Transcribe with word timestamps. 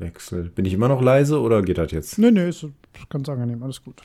Wechsel. 0.00 0.50
Bin 0.54 0.64
ich 0.64 0.72
immer 0.72 0.88
noch 0.88 1.02
leise 1.02 1.40
oder 1.40 1.62
geht 1.62 1.78
das 1.78 1.92
jetzt? 1.92 2.18
Nee, 2.18 2.30
nee, 2.30 2.48
ist 2.48 2.66
ganz 3.08 3.28
angenehm, 3.28 3.62
alles 3.62 3.82
gut. 3.82 4.02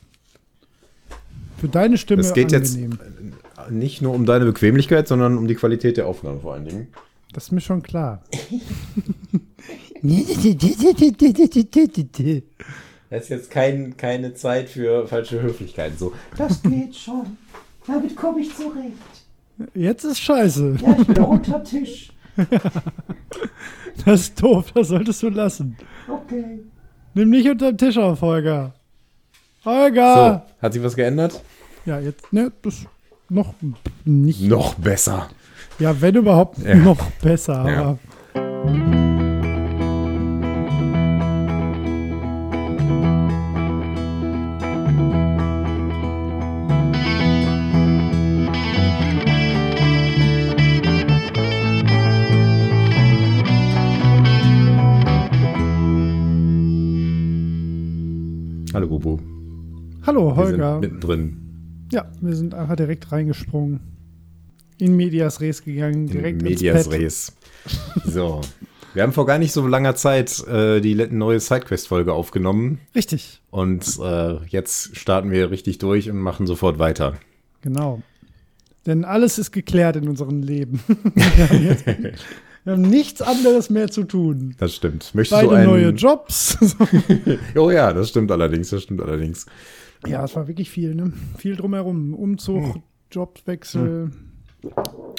Für 1.58 1.68
deine 1.70 1.98
Stimme 1.98 2.22
Es 2.22 2.34
geht 2.34 2.54
angenehm. 2.54 2.92
jetzt 2.92 3.72
nicht 3.72 4.02
nur 4.02 4.14
um 4.14 4.26
deine 4.26 4.46
Bequemlichkeit, 4.46 5.08
sondern 5.08 5.38
um 5.38 5.48
die 5.48 5.56
Qualität 5.56 5.98
der 5.98 6.08
Aufnahme 6.08 6.40
vor 6.42 6.54
allen 6.54 6.66
Dingen. 6.66 6.88
Das 7.34 7.46
ist 7.46 7.52
mir 7.52 7.62
schon 7.62 7.82
klar. 7.82 8.22
Das 13.10 13.24
ist 13.24 13.30
jetzt 13.30 13.50
kein, 13.52 13.98
keine 13.98 14.34
Zeit 14.34 14.70
für 14.70 15.08
falsche 15.08 15.42
Höflichkeiten. 15.42 15.98
So, 15.98 16.14
Das 16.38 16.62
geht 16.62 16.96
schon. 16.96 17.38
Damit 17.88 18.16
komme 18.16 18.42
ich 18.42 18.54
zurecht. 18.56 18.94
Jetzt 19.74 20.04
ist 20.04 20.20
scheiße. 20.20 20.78
Ja, 20.82 20.98
ich 21.00 21.08
bin 21.08 21.24
unter 21.24 21.64
Tisch. 21.64 22.12
Das 24.04 24.22
ist 24.22 24.42
doof, 24.44 24.72
das 24.74 24.90
solltest 24.90 25.24
du 25.24 25.30
lassen. 25.30 25.78
Okay. 26.08 26.60
Nimm 27.14 27.30
nicht 27.30 27.50
unter 27.50 27.72
den 27.72 27.78
Tisch 27.78 27.98
auf, 27.98 28.22
Holger. 28.22 28.74
so, 29.64 29.72
Holger! 29.72 30.46
hat 30.62 30.74
sich 30.74 30.84
was 30.84 30.96
geändert? 30.96 31.42
Ja, 31.86 32.00
jetzt, 32.00 32.32
ne, 32.34 32.52
das 32.62 32.86
noch 33.30 33.54
nicht. 34.04 34.42
Noch 34.42 34.74
besser. 34.76 35.30
Ja, 35.80 36.00
wenn 36.02 36.16
überhaupt, 36.16 36.58
Ja. 36.60 36.76
noch 36.76 37.10
besser. 37.22 37.66
Ja. 37.70 37.82
Aber 37.82 39.15
hallo, 60.16 60.30
Wir 60.30 60.36
Holger. 60.36 60.72
sind 60.74 60.82
mittendrin. 60.82 61.38
Ja, 61.92 62.06
wir 62.22 62.36
sind 62.36 62.54
einfach 62.54 62.76
direkt 62.76 63.12
reingesprungen. 63.12 63.80
In 64.78 64.96
Medias 64.96 65.40
Res 65.40 65.64
gegangen, 65.64 66.08
direkt 66.08 66.42
in 66.42 66.48
ins 66.48 66.62
Medias 66.62 66.90
Bett. 66.90 67.02
Res. 67.02 67.34
So. 68.06 68.42
Wir 68.94 69.04
haben 69.04 69.12
vor 69.14 69.26
gar 69.26 69.40
nicht 69.40 69.52
so 69.52 69.66
langer 69.68 69.96
Zeit 69.96 70.46
äh, 70.48 70.80
die 70.80 70.96
neue 70.96 71.40
Sidequest-Folge 71.40 72.14
aufgenommen. 72.14 72.80
Richtig, 72.94 73.42
Und 73.52 74.00
äh, 74.02 74.38
jetzt 74.48 74.96
starten 74.96 75.32
wir 75.32 75.52
richtig 75.52 75.80
durch 75.80 76.10
und 76.10 76.18
machen 76.18 76.48
sofort 76.48 76.80
weiter. 76.80 77.16
genau. 77.62 78.02
Denn 78.86 79.04
alles 79.04 79.40
ist 79.40 79.52
geklärt 79.52 79.96
in 79.96 80.08
unserem 80.08 80.44
Leben. 80.44 80.80
wir, 81.16 81.50
haben 81.50 81.66
jetzt, 81.66 81.88
wir 81.88 82.74
haben 82.74 82.84
nichts 82.84 83.20
anderes 83.20 83.72
mehr 83.72 83.90
zu 83.90 84.04
tun. 84.04 84.54
Das 84.60 84.76
stimmt. 84.76 85.16
Möchtest 85.16 85.42
Beide 85.42 85.50
du 85.50 85.56
einen, 85.56 85.66
neue 85.72 85.90
Jobs. 85.90 86.56
Oh 87.56 87.72
ja, 87.72 87.92
das 87.94 88.10
stimmt 88.10 88.32
allerdings, 88.32 88.70
das 88.70 88.84
stimmt 88.84 89.02
allerdings. 89.02 89.48
Ja, 90.08 90.24
es 90.24 90.36
war 90.36 90.48
wirklich 90.48 90.70
viel, 90.70 90.96
ne? 90.96 91.12
Viel 91.38 91.56
drumherum. 91.56 92.14
Umzug, 92.14 92.80
Jobwechsel, 93.12 94.12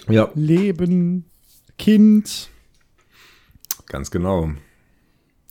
Ja, 0.09 0.31
Leben, 0.35 1.25
Kind. 1.79 2.51
ganz 3.87 4.11
genau. 4.11 4.51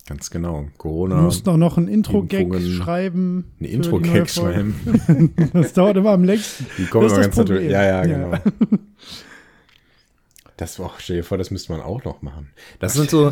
Ganz 0.08 0.30
genau. 0.30 0.68
Corona. 0.78 1.20
mussten 1.20 1.50
auch 1.50 1.58
noch 1.58 1.78
ein 1.80 1.88
Intro-Gag 1.88 2.54
schreiben. 2.62 3.46
Ein 3.60 3.66
Intro-Gag 3.66 4.30
schreiben. 4.30 4.76
Das 5.54 5.74
dauert 5.74 5.98
immer 5.98 6.12
am 6.12 6.24
längsten. 6.24 6.68
Die 6.78 6.86
kommen 6.86 7.10
Das 7.10 7.20
ganz 7.20 7.36
natürlich. 7.36 7.72
Ja, 7.72 7.84
ja, 7.84 8.06
Ja. 8.06 8.42
Das 10.58 10.80
war, 10.80 10.94
stell 11.00 11.18
dir 11.18 11.24
vor, 11.24 11.38
das 11.38 11.52
müsste 11.52 11.74
man 11.74 11.82
auch 11.82 12.06
noch 12.06 12.22
machen. 12.22 12.52
Das 12.80 12.94
sind 12.94 13.10
so, 13.10 13.32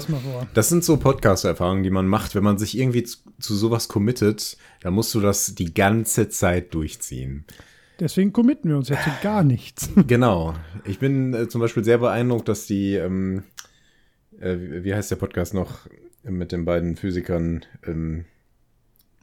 das 0.53 0.69
sind 0.69 0.83
so 0.83 0.97
Podcast-Erfahrungen, 0.97 1.83
die 1.83 1.89
man 1.89 2.05
macht, 2.05 2.35
wenn 2.35 2.43
man 2.43 2.57
sich 2.57 2.77
irgendwie 2.77 3.03
zu, 3.03 3.19
zu 3.39 3.55
sowas 3.55 3.88
committet, 3.88 4.57
dann 4.81 4.93
musst 4.93 5.15
du 5.15 5.21
das 5.21 5.55
die 5.55 5.73
ganze 5.73 6.27
Zeit 6.27 6.73
durchziehen. 6.73 7.45
Deswegen 7.99 8.33
committen 8.33 8.69
wir 8.69 8.77
uns 8.77 8.88
zu 8.88 8.95
gar 9.21 9.43
nichts. 9.43 9.89
Genau. 10.08 10.55
Ich 10.83 10.99
bin 10.99 11.33
äh, 11.33 11.48
zum 11.48 11.61
Beispiel 11.61 11.83
sehr 11.83 11.99
beeindruckt, 11.99 12.49
dass 12.49 12.65
die, 12.65 12.95
ähm, 12.95 13.43
äh, 14.39 14.58
wie 14.58 14.83
wie 14.83 14.93
heißt 14.93 15.11
der 15.11 15.15
Podcast 15.15 15.53
noch 15.53 15.87
mit 16.23 16.52
den 16.52 16.65
beiden 16.65 16.98
Physikern, 16.98 17.65
ähm, 17.86 18.25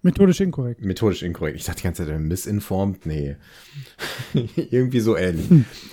Methodisch 0.02 0.40
inkorrekt. 0.40 0.82
methodisch 0.84 1.22
inkorrekt. 1.22 1.56
Ich 1.58 1.64
dachte 1.64 1.78
die 1.78 1.84
ganze 1.84 2.06
Zeit, 2.06 2.14
äh, 2.14 2.18
misinformed? 2.18 3.04
Nee. 3.06 3.36
Irgendwie 4.70 5.00
so 5.00 5.16
ähnlich. 5.16 5.46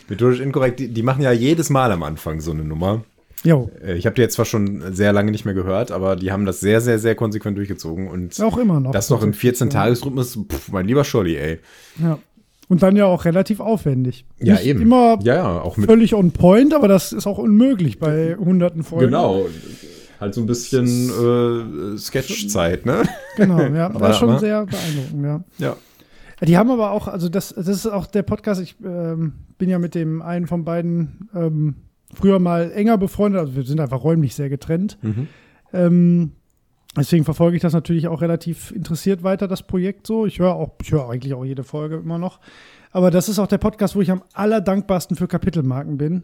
methodisch 0.08 0.40
inkorrekt, 0.40 0.80
die, 0.80 0.88
die 0.90 1.04
machen 1.04 1.22
ja 1.22 1.32
jedes 1.32 1.70
Mal 1.70 1.92
am 1.92 2.04
Anfang 2.04 2.40
so 2.40 2.52
eine 2.52 2.64
Nummer. 2.64 3.04
Jo, 3.44 3.70
Äh, 3.86 3.96
Ich 3.98 4.06
habe 4.06 4.16
die 4.16 4.22
jetzt 4.22 4.36
zwar 4.36 4.46
schon 4.46 4.94
sehr 4.94 5.14
lange 5.14 5.32
nicht 5.32 5.46
mehr 5.46 5.54
gehört, 5.54 5.92
aber 5.92 6.16
die 6.16 6.32
haben 6.32 6.46
das 6.46 6.60
sehr, 6.60 6.82
sehr, 6.82 7.00
sehr 7.00 7.16
konsequent 7.16 7.58
durchgezogen 7.58 8.08
und 8.08 8.40
auch 8.42 8.58
immer 8.58 8.80
noch. 8.80 8.92
das 8.92 9.10
noch 9.10 9.22
im 9.24 9.34
14-Tages-Rhythmus, 9.34 10.40
pff, 10.50 10.72
mein 10.72 10.88
lieber 10.88 11.04
Scholli, 11.04 11.36
ey. 11.36 11.60
Ja. 12.02 12.18
Und 12.70 12.84
dann 12.84 12.96
ja 12.98 13.06
auch 13.06 13.24
relativ 13.24 13.62
aufwendig. 13.62 14.26
Ja, 14.40 14.56
Nicht 14.56 14.66
eben. 14.66 14.82
immer 14.82 15.20
Ja, 15.24 15.36
ja, 15.36 15.62
auch 15.62 15.78
mit. 15.78 15.86
völlig 15.90 16.14
on 16.16 16.32
point, 16.32 16.74
aber 16.74 16.88
das 16.90 17.14
ist 17.14 17.26
auch 17.26 17.38
unmöglich 17.38 17.98
bei 18.00 18.36
hunderten 18.38 18.84
Folgen. 18.84 19.06
Genau. 19.06 19.46
Halt 20.20 20.34
so 20.34 20.42
ein 20.42 20.48
bisschen 20.48 20.86
äh, 20.86 21.98
Sketchzeit, 21.98 22.86
ne? 22.86 23.04
Genau, 23.36 23.60
ja. 23.60 23.88
Ist 24.10 24.18
schon 24.18 24.32
aber- 24.32 24.40
sehr 24.40 24.66
beeindruckend, 24.66 25.24
ja. 25.24 25.44
Ja. 25.58 25.76
Die 26.46 26.58
haben 26.58 26.70
aber 26.70 26.92
auch, 26.92 27.08
also 27.08 27.30
das, 27.30 27.54
das 27.56 27.68
ist 27.68 27.88
auch 27.88 28.06
der 28.06 28.22
Podcast, 28.22 28.62
ich 28.62 28.76
ähm, 28.86 29.34
bin 29.58 29.70
ja 29.70 29.80
mit 29.80 29.96
dem 29.96 30.22
einen 30.22 30.46
von 30.46 30.64
beiden 30.66 31.30
ähm, 31.34 31.76
früher 32.14 32.38
mal 32.38 32.72
enger 32.72 32.98
befreundet, 33.00 33.42
also 33.42 33.56
wir 33.56 33.64
sind 33.64 33.80
einfach 33.80 34.04
räumlich 34.04 34.36
sehr 34.36 34.48
getrennt. 34.50 35.00
Mhm. 35.02 35.28
Ähm, 35.74 36.32
deswegen 36.96 37.26
verfolge 37.26 37.56
ich 37.56 37.62
das 37.64 37.74
natürlich 37.74 38.08
auch 38.08 38.22
relativ 38.22 38.72
interessiert 38.72 39.24
weiter, 39.24 39.48
das 39.48 39.64
Projekt 39.64 40.06
so. 40.06 40.28
Ich 40.28 40.38
höre 40.38 40.54
auch, 40.54 40.76
ich 40.84 40.92
höre 40.92 41.10
eigentlich 41.10 41.34
auch 41.34 41.44
jede 41.44 41.64
Folge 41.64 41.96
immer 41.96 42.20
noch. 42.20 42.40
Aber 42.92 43.10
das 43.10 43.30
ist 43.30 43.40
auch 43.40 43.48
der 43.48 43.58
Podcast, 43.58 43.96
wo 43.96 44.02
ich 44.02 44.12
am 44.12 44.22
allerdankbarsten 44.34 45.18
für 45.18 45.28
Kapitelmarken 45.28 45.98
bin. 45.98 46.24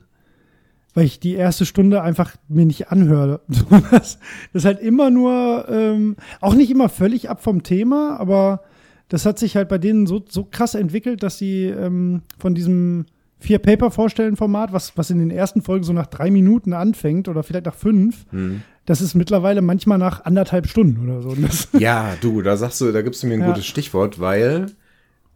Weil 0.94 1.06
ich 1.06 1.20
die 1.20 1.34
erste 1.34 1.66
Stunde 1.66 2.02
einfach 2.04 2.36
mir 2.48 2.66
nicht 2.66 2.90
anhöre. 2.90 3.42
Das, 3.92 4.20
das 4.54 4.62
ist 4.62 4.66
halt 4.66 4.80
immer 4.80 5.09
nur, 5.09 5.66
ähm, 5.70 6.16
auch 6.42 6.54
nicht 6.54 6.70
immer 6.72 6.90
völlig 6.90 7.30
ab 7.30 7.42
vom 7.44 7.64
Thema, 7.64 8.18
aber 8.20 8.62
das 9.09 9.26
hat 9.26 9.38
sich 9.40 9.56
halt 9.56 9.70
bei 9.70 9.78
denen 9.78 10.06
so, 10.08 10.24
so 10.28 10.44
krass 10.50 10.76
entwickelt, 10.76 11.24
dass 11.24 11.38
sie 11.38 11.66
ähm, 11.66 12.22
von 12.38 12.53
diesem 12.56 13.06
vier 13.40 13.59
Paper 13.59 13.92
vorstellen 13.92 14.36
Format, 14.38 14.72
was, 14.72 14.96
was 14.98 15.09
in 15.09 15.20
den 15.20 15.30
ersten 15.32 15.62
Folgen 15.62 15.84
so 15.84 15.92
nach 15.94 16.08
drei 16.08 16.32
Minuten 16.32 16.74
anfängt 16.74 17.28
oder 17.28 17.44
vielleicht 17.44 17.66
nach 17.66 17.76
fünf, 17.76 18.26
Mhm. 18.32 18.62
das 18.86 19.02
ist 19.02 19.16
mittlerweile 19.16 19.62
manchmal 19.62 19.98
nach 19.98 20.24
anderthalb 20.26 20.68
Stunden 20.68 21.09
oder 21.09 21.22
so. 21.22 21.36
Ja, 21.78 22.14
du, 22.22 22.42
da 22.42 22.56
sagst 22.56 22.80
du, 22.82 22.92
da 22.92 23.02
gibst 23.02 23.22
du 23.24 23.28
mir 23.28 23.34
ein 23.36 23.42
Ja. 23.42 23.48
gutes 23.48 23.66
Stichwort, 23.66 24.20
weil 24.20 24.68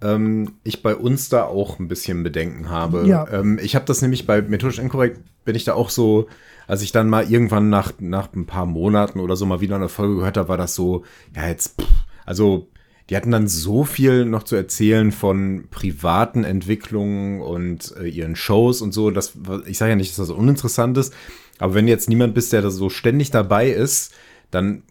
ähm, 0.01 0.53
ich 0.63 0.83
bei 0.83 0.95
uns 0.95 1.29
da 1.29 1.43
auch 1.43 1.79
ein 1.79 1.87
bisschen 1.87 2.23
Bedenken 2.23 2.69
habe. 2.69 3.07
Ja. 3.07 3.27
Ähm, 3.31 3.59
ich 3.61 3.75
habe 3.75 3.85
das 3.85 4.01
nämlich 4.01 4.27
bei 4.27 4.41
Methodisch 4.41 4.79
Inkorrekt, 4.79 5.21
bin 5.45 5.55
ich 5.55 5.63
da 5.63 5.73
auch 5.73 5.89
so, 5.89 6.27
als 6.67 6.81
ich 6.81 6.91
dann 6.91 7.09
mal 7.09 7.29
irgendwann 7.29 7.69
nach, 7.69 7.93
nach 7.99 8.33
ein 8.33 8.45
paar 8.45 8.65
Monaten 8.65 9.19
oder 9.19 9.35
so 9.35 9.45
mal 9.45 9.61
wieder 9.61 9.75
eine 9.75 9.89
Folge 9.89 10.17
gehört 10.17 10.37
habe, 10.37 10.49
war 10.49 10.57
das 10.57 10.75
so, 10.75 11.03
ja, 11.35 11.47
jetzt, 11.47 11.81
pff, 11.81 11.87
also 12.25 12.67
die 13.09 13.15
hatten 13.15 13.31
dann 13.31 13.47
so 13.47 13.85
viel 13.85 14.25
noch 14.25 14.43
zu 14.43 14.55
erzählen 14.55 15.13
von 15.13 15.67
privaten 15.71 16.43
Entwicklungen 16.43 17.41
und 17.41 17.95
äh, 17.97 18.07
ihren 18.07 18.35
Shows 18.35 18.81
und 18.81 18.93
so. 18.93 19.11
Das, 19.11 19.33
ich 19.65 19.77
sage 19.77 19.91
ja 19.91 19.95
nicht, 19.95 20.11
dass 20.11 20.27
das 20.27 20.35
uninteressant 20.35 20.97
ist, 20.97 21.13
aber 21.57 21.73
wenn 21.73 21.87
jetzt 21.87 22.09
niemand 22.09 22.33
bist, 22.33 22.51
der 22.53 22.61
da 22.61 22.69
so 22.69 22.89
ständig 22.89 23.31
dabei 23.31 23.69
ist, 23.69 24.13
dann 24.51 24.83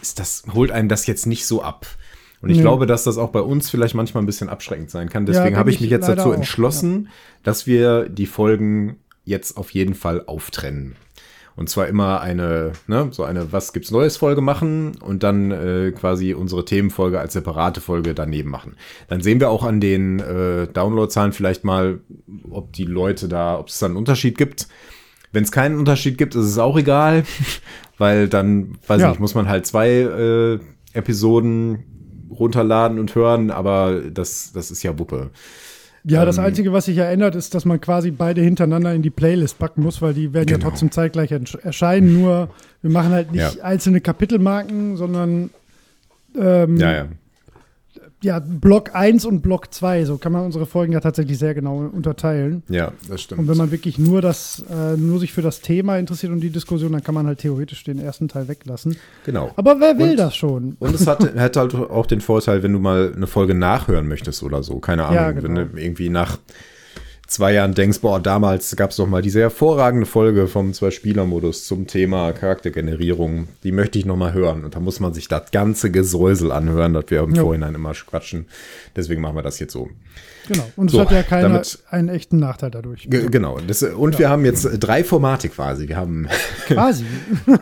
ist 0.00 0.18
das, 0.18 0.44
holt 0.54 0.70
einen 0.70 0.88
das 0.88 1.06
jetzt 1.06 1.26
nicht 1.26 1.46
so 1.46 1.62
ab. 1.62 1.86
Und 2.42 2.50
ich 2.50 2.56
Nee. 2.56 2.62
glaube, 2.62 2.86
dass 2.86 3.04
das 3.04 3.18
auch 3.18 3.30
bei 3.30 3.40
uns 3.40 3.68
vielleicht 3.70 3.94
manchmal 3.94 4.22
ein 4.22 4.26
bisschen 4.26 4.48
abschreckend 4.48 4.90
sein 4.90 5.08
kann. 5.10 5.26
Deswegen 5.26 5.44
denke 5.44 5.58
habe 5.58 5.70
ich 5.70 5.76
ich 5.76 5.82
mich 5.82 5.90
jetzt 5.90 6.08
dazu 6.08 6.30
auch, 6.30 6.34
entschlossen, 6.34 7.08
dass 7.42 7.66
wir 7.66 8.08
die 8.08 8.26
Folgen 8.26 8.96
jetzt 9.24 9.56
auf 9.56 9.70
jeden 9.72 9.94
Fall 9.94 10.24
auftrennen. 10.26 10.96
Und 11.56 11.68
zwar 11.68 11.88
immer 11.88 12.20
eine, 12.22 12.72
ne, 12.86 13.08
so 13.10 13.24
eine 13.24 13.52
Was 13.52 13.74
gibt's 13.74 13.90
Neues 13.90 14.16
Folge 14.16 14.40
machen 14.40 14.92
und 15.02 15.22
dann 15.22 15.50
äh, 15.50 15.92
quasi 15.92 16.32
unsere 16.32 16.64
Themenfolge 16.64 17.20
als 17.20 17.34
separate 17.34 17.82
Folge 17.82 18.14
daneben 18.14 18.48
machen. 18.50 18.76
Dann 19.08 19.20
sehen 19.20 19.40
wir 19.40 19.50
auch 19.50 19.64
an 19.64 19.78
den 19.80 20.20
äh, 20.20 20.66
Downloadzahlen 20.68 21.32
vielleicht 21.32 21.64
mal, 21.64 22.00
ob 22.50 22.72
die 22.72 22.84
Leute 22.84 23.28
da, 23.28 23.58
ob 23.58 23.68
es 23.68 23.78
da 23.78 23.86
einen 23.86 23.96
Unterschied 23.96 24.38
gibt. 24.38 24.68
Wenn 25.32 25.44
es 25.44 25.52
keinen 25.52 25.78
Unterschied 25.78 26.16
gibt, 26.16 26.34
ist 26.34 26.46
es 26.46 26.58
auch 26.58 26.78
egal, 26.78 27.24
weil 27.98 28.28
dann, 28.28 28.78
weiß 28.86 29.02
Ja. 29.02 29.10
nicht, 29.10 29.20
muss 29.20 29.34
man 29.34 29.48
halt 29.48 29.66
zwei 29.66 29.88
äh, 29.90 30.58
Episoden 30.94 31.84
runterladen 32.30 32.98
und 32.98 33.14
hören, 33.14 33.50
aber 33.50 34.00
das, 34.12 34.52
das 34.52 34.70
ist 34.70 34.82
ja 34.82 34.98
Wuppe. 34.98 35.30
ja, 36.04 36.24
das 36.24 36.38
Ähm, 36.38 36.44
Einzige, 36.44 36.72
was 36.72 36.86
sich 36.86 36.96
ja 36.96 37.04
ändert, 37.04 37.34
ist, 37.34 37.54
dass 37.54 37.64
man 37.64 37.80
quasi 37.80 38.10
beide 38.10 38.40
hintereinander 38.40 38.94
in 38.94 39.02
die 39.02 39.10
Playlist 39.10 39.58
packen 39.58 39.82
muss, 39.82 40.00
weil 40.00 40.14
die 40.14 40.32
werden 40.32 40.48
ja 40.48 40.56
Genau. 40.56 40.70
trotzdem 40.70 40.90
zeitgleich 40.90 41.32
ersch- 41.32 41.58
erscheinen. 41.60 42.20
Nur 42.20 42.48
wir 42.82 42.90
machen 42.90 43.10
halt 43.10 43.32
nicht 43.32 43.56
Ja. 43.56 43.62
einzelne 43.64 44.00
Kapitelmarken, 44.00 44.96
sondern 44.96 45.50
ähm, 46.38 46.76
Ja, 46.76 46.92
ja. 46.92 47.08
Ja, 48.22 48.38
Block 48.38 48.94
1 48.94 49.24
und 49.24 49.40
Block 49.40 49.72
2, 49.72 50.04
so 50.04 50.18
kann 50.18 50.32
man 50.32 50.44
unsere 50.44 50.66
Folgen 50.66 50.92
ja 50.92 51.00
tatsächlich 51.00 51.38
sehr 51.38 51.54
genau 51.54 51.78
unterteilen. 51.78 52.62
Ja, 52.68 52.92
das 53.08 53.22
stimmt. 53.22 53.40
Und 53.40 53.48
wenn 53.48 53.56
man 53.56 53.70
wirklich 53.70 53.98
nur 53.98 54.20
das, 54.20 54.62
äh, 54.70 54.96
nur 54.96 55.18
sich 55.20 55.32
für 55.32 55.42
das 55.42 55.60
Thema 55.60 55.96
interessiert 55.98 56.30
und 56.32 56.40
die 56.40 56.50
Diskussion, 56.50 56.92
dann 56.92 57.02
kann 57.02 57.14
man 57.14 57.26
halt 57.26 57.38
theoretisch 57.38 57.82
den 57.84 57.98
ersten 57.98 58.28
Teil 58.28 58.48
weglassen. 58.48 58.96
genau. 59.24 59.52
Aber 59.56 59.80
wer 59.80 59.98
will 59.98 60.10
Und- 60.10 60.16
das 60.18 60.36
schon? 60.36 60.76
Und 60.78 60.94
es 60.94 61.06
hat, 61.06 61.20
hat 61.36 61.56
halt 61.56 61.74
auch 61.74 62.06
den 62.06 62.20
Vorteil, 62.20 62.62
wenn 62.62 62.72
du 62.72 62.78
mal 62.78 63.12
eine 63.14 63.26
Folge 63.26 63.54
nachhören 63.54 64.06
möchtest 64.06 64.42
oder 64.42 64.62
so. 64.62 64.78
Keine 64.80 65.04
Ahnung, 65.04 65.14
Ja, 65.14 65.30
genau. 65.32 65.44
wenn 65.44 65.54
du 65.54 65.80
irgendwie 65.80 66.08
nach 66.10 66.38
zwei 67.30 67.52
Jahren 67.54 67.74
denkst, 67.74 68.00
boah, 68.00 68.20
damals 68.20 68.74
gab 68.76 68.90
es 68.90 68.96
doch 68.96 69.06
mal 69.06 69.22
diese 69.22 69.40
hervorragende 69.40 70.04
Folge 70.06 70.46
vom 70.48 70.72
Zwei-Spieler-Modus 70.74 71.64
zum 71.64 71.86
Thema 71.86 72.32
Charaktergenerierung. 72.32 73.48
Die 73.64 73.72
möchte 73.72 73.98
ich 73.98 74.04
noch 74.06 74.16
mal 74.16 74.32
hören. 74.32 74.64
Und 74.64 74.74
da 74.74 74.80
muss 74.80 75.00
man 75.00 75.14
sich 75.14 75.28
das 75.28 75.50
ganze 75.52 75.90
Gesäusel 75.90 76.52
anhören, 76.52 76.92
das 76.94 77.04
wir 77.08 77.20
im 77.20 77.34
Ja. 77.34 77.42
Vorhinein 77.42 77.74
immer 77.74 77.92
quatschen. 77.92 78.46
Deswegen 78.96 79.20
machen 79.22 79.36
wir 79.36 79.42
das 79.42 79.58
jetzt 79.60 79.72
so. 79.72 79.88
Genau. 80.48 80.64
Und 80.74 80.86
es 80.86 80.92
So, 80.92 81.00
hat 81.02 81.12
ja 81.12 81.22
keiner 81.22 81.48
damit- 81.50 81.78
einen 81.90 82.08
echten 82.08 82.38
Nachteil 82.38 82.70
dadurch. 82.72 83.08
Ge 83.08 83.28
genau. 83.30 83.58
Das, 83.64 83.82
und 83.84 84.18
wir 84.18 84.28
haben 84.28 84.44
jetzt 84.44 84.66
drei 84.80 85.04
Formate 85.04 85.48
quasi. 85.48 85.86
Wir 85.88 85.96
haben 85.96 86.26
Quasi. 86.66 87.04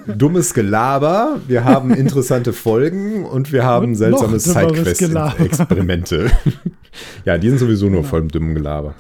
dummes 0.06 0.54
Gelaber, 0.54 1.40
wir 1.46 1.64
haben 1.64 1.92
interessante 1.92 2.52
Folgen 2.54 3.26
und 3.26 3.52
wir 3.52 3.64
haben 3.64 3.88
Und 3.88 3.94
seltsame 3.96 4.36
noch 4.38 4.42
dümmeres 4.72 4.98
Gelaber. 4.98 5.30
Sidequest-Experimente. 5.32 6.30
Ja, 7.24 7.38
die 7.38 7.48
sind 7.48 7.58
sowieso 7.58 7.88
nur 7.88 8.04
voll 8.04 8.20
im 8.22 8.28
dummen 8.28 8.54
Gelaber. 8.54 8.94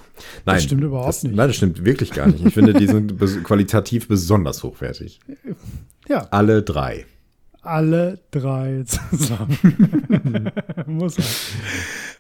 Nein, 0.44 0.56
Das 0.56 0.64
stimmt 0.64 0.82
überhaupt 0.84 1.08
das, 1.08 1.22
nicht. 1.22 1.34
Nein, 1.36 1.48
das 1.48 1.56
stimmt 1.56 1.84
wirklich 1.84 2.10
gar 2.10 2.26
nicht. 2.26 2.44
Ich 2.44 2.54
finde, 2.54 2.74
die 2.74 2.86
sind 2.86 3.18
bes 3.18 3.42
qualitativ 3.44 4.08
besonders 4.08 4.62
hochwertig. 4.62 5.20
Ja, 6.08 6.26
Alle 6.30 6.62
drei. 6.62 7.06
alle 7.62 8.18
drei 8.30 8.82
zusammen. 8.84 9.58
Muss 10.86 11.18
er. 11.18 11.24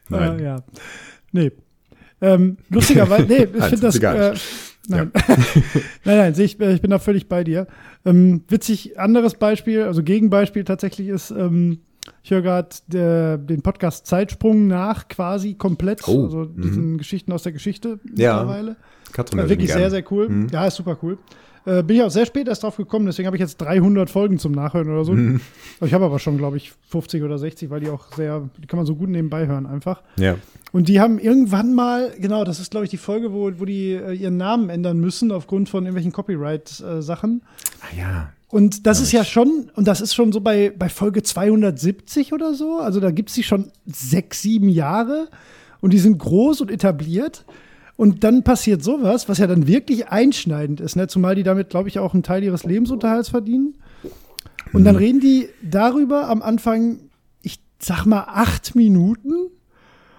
Nein. 0.08 0.38
Äh, 0.38 0.44
ja. 0.44 0.62
Nee. 1.32 1.52
Ähm, 2.20 2.56
lustigerweise, 2.68 3.26
nee, 3.26 3.44
ich 3.44 3.52
Nein, 3.58 3.68
finde 3.70 3.86
das. 3.86 3.96
Äh, 3.96 4.34
nein. 4.88 5.10
nein, 6.04 6.16
nein, 6.18 6.34
sehe 6.34 6.46
ich, 6.46 6.60
äh, 6.60 6.72
ich 6.74 6.80
bin 6.80 6.90
da 6.90 6.98
völlig 6.98 7.28
bei 7.28 7.44
dir. 7.44 7.66
Ähm, 8.04 8.42
witzig, 8.48 8.98
anderes 8.98 9.34
Beispiel, 9.34 9.82
also 9.82 10.02
Gegenbeispiel 10.02 10.64
tatsächlich 10.64 11.08
ist, 11.08 11.30
ähm, 11.30 11.80
ich 12.28 12.30
höre 12.30 12.42
gerade 12.42 12.68
den 13.38 13.62
Podcast 13.62 14.06
Zeitsprung 14.06 14.66
nach, 14.66 15.08
quasi 15.08 15.54
komplett. 15.54 16.06
Oh, 16.06 16.24
also 16.24 16.44
diesen 16.44 16.98
Geschichten 16.98 17.32
aus 17.32 17.42
der 17.42 17.52
Geschichte 17.52 18.00
Ja. 18.14 18.34
mittlerweile. 18.34 18.76
Katrin 19.14 19.38
Äh, 19.38 19.48
wirklich 19.48 19.72
sehr, 19.72 19.88
sehr 19.88 20.04
cool. 20.12 20.28
Mhm. 20.28 20.48
Ja, 20.52 20.66
ist 20.66 20.76
super 20.76 20.98
cool. 21.02 21.16
Äh, 21.68 21.82
bin 21.82 21.96
ich 21.96 22.02
auch 22.02 22.10
sehr 22.10 22.24
spät 22.24 22.48
erst 22.48 22.62
drauf 22.62 22.76
gekommen, 22.76 23.04
deswegen 23.04 23.26
habe 23.26 23.36
ich 23.36 23.40
jetzt 23.40 23.58
300 23.58 24.08
Folgen 24.08 24.38
zum 24.38 24.52
Nachhören 24.52 24.88
oder 24.88 25.04
so. 25.04 25.12
Mhm. 25.12 25.40
Ich 25.84 25.92
habe 25.92 26.06
aber 26.06 26.18
schon, 26.18 26.38
glaube 26.38 26.56
ich, 26.56 26.72
50 26.88 27.22
oder 27.22 27.38
60, 27.38 27.68
weil 27.68 27.80
die 27.80 27.90
auch 27.90 28.12
sehr, 28.14 28.48
die 28.56 28.66
kann 28.66 28.78
man 28.78 28.86
so 28.86 28.94
gut 28.94 29.10
nebenbei 29.10 29.46
hören 29.46 29.66
einfach. 29.66 30.02
Ja. 30.16 30.36
Und 30.72 30.88
die 30.88 30.98
haben 30.98 31.18
irgendwann 31.18 31.74
mal, 31.74 32.12
genau, 32.18 32.44
das 32.44 32.58
ist, 32.58 32.70
glaube 32.70 32.84
ich, 32.84 32.90
die 32.90 32.96
Folge, 32.96 33.32
wo, 33.32 33.50
wo 33.58 33.64
die 33.66 33.92
äh, 33.92 34.12
ihren 34.14 34.38
Namen 34.38 34.70
ändern 34.70 34.98
müssen 34.98 35.30
aufgrund 35.30 35.68
von 35.68 35.84
irgendwelchen 35.84 36.12
Copyright-Sachen. 36.12 37.42
Ah, 37.80 37.98
ja. 37.98 38.32
Und 38.48 38.86
das 38.86 39.00
ist 39.00 39.12
ja 39.12 39.24
schon, 39.24 39.70
und 39.74 39.86
das 39.86 40.00
ist 40.00 40.14
schon 40.14 40.32
so 40.32 40.40
bei, 40.40 40.72
bei 40.76 40.88
Folge 40.88 41.22
270 41.22 42.32
oder 42.32 42.54
so. 42.54 42.78
Also 42.78 42.98
da 42.98 43.10
gibt 43.10 43.28
es 43.28 43.34
die 43.34 43.42
schon 43.42 43.72
sechs, 43.84 44.40
sieben 44.40 44.70
Jahre 44.70 45.28
und 45.80 45.92
die 45.92 45.98
sind 45.98 46.18
groß 46.18 46.62
und 46.62 46.70
etabliert. 46.70 47.44
Und 47.98 48.22
dann 48.22 48.44
passiert 48.44 48.84
sowas, 48.84 49.28
was 49.28 49.38
ja 49.38 49.48
dann 49.48 49.66
wirklich 49.66 50.06
einschneidend 50.06 50.80
ist, 50.80 50.94
ne? 50.94 51.08
zumal 51.08 51.34
die 51.34 51.42
damit, 51.42 51.68
glaube 51.68 51.88
ich, 51.88 51.98
auch 51.98 52.14
einen 52.14 52.22
Teil 52.22 52.44
ihres 52.44 52.62
Lebensunterhalts 52.62 53.28
verdienen. 53.28 53.74
Und 54.72 54.84
dann 54.84 54.94
reden 54.94 55.18
die 55.18 55.48
darüber 55.62 56.28
am 56.28 56.40
Anfang, 56.40 57.00
ich 57.42 57.58
sag 57.80 58.06
mal, 58.06 58.24
acht 58.28 58.76
Minuten 58.76 59.50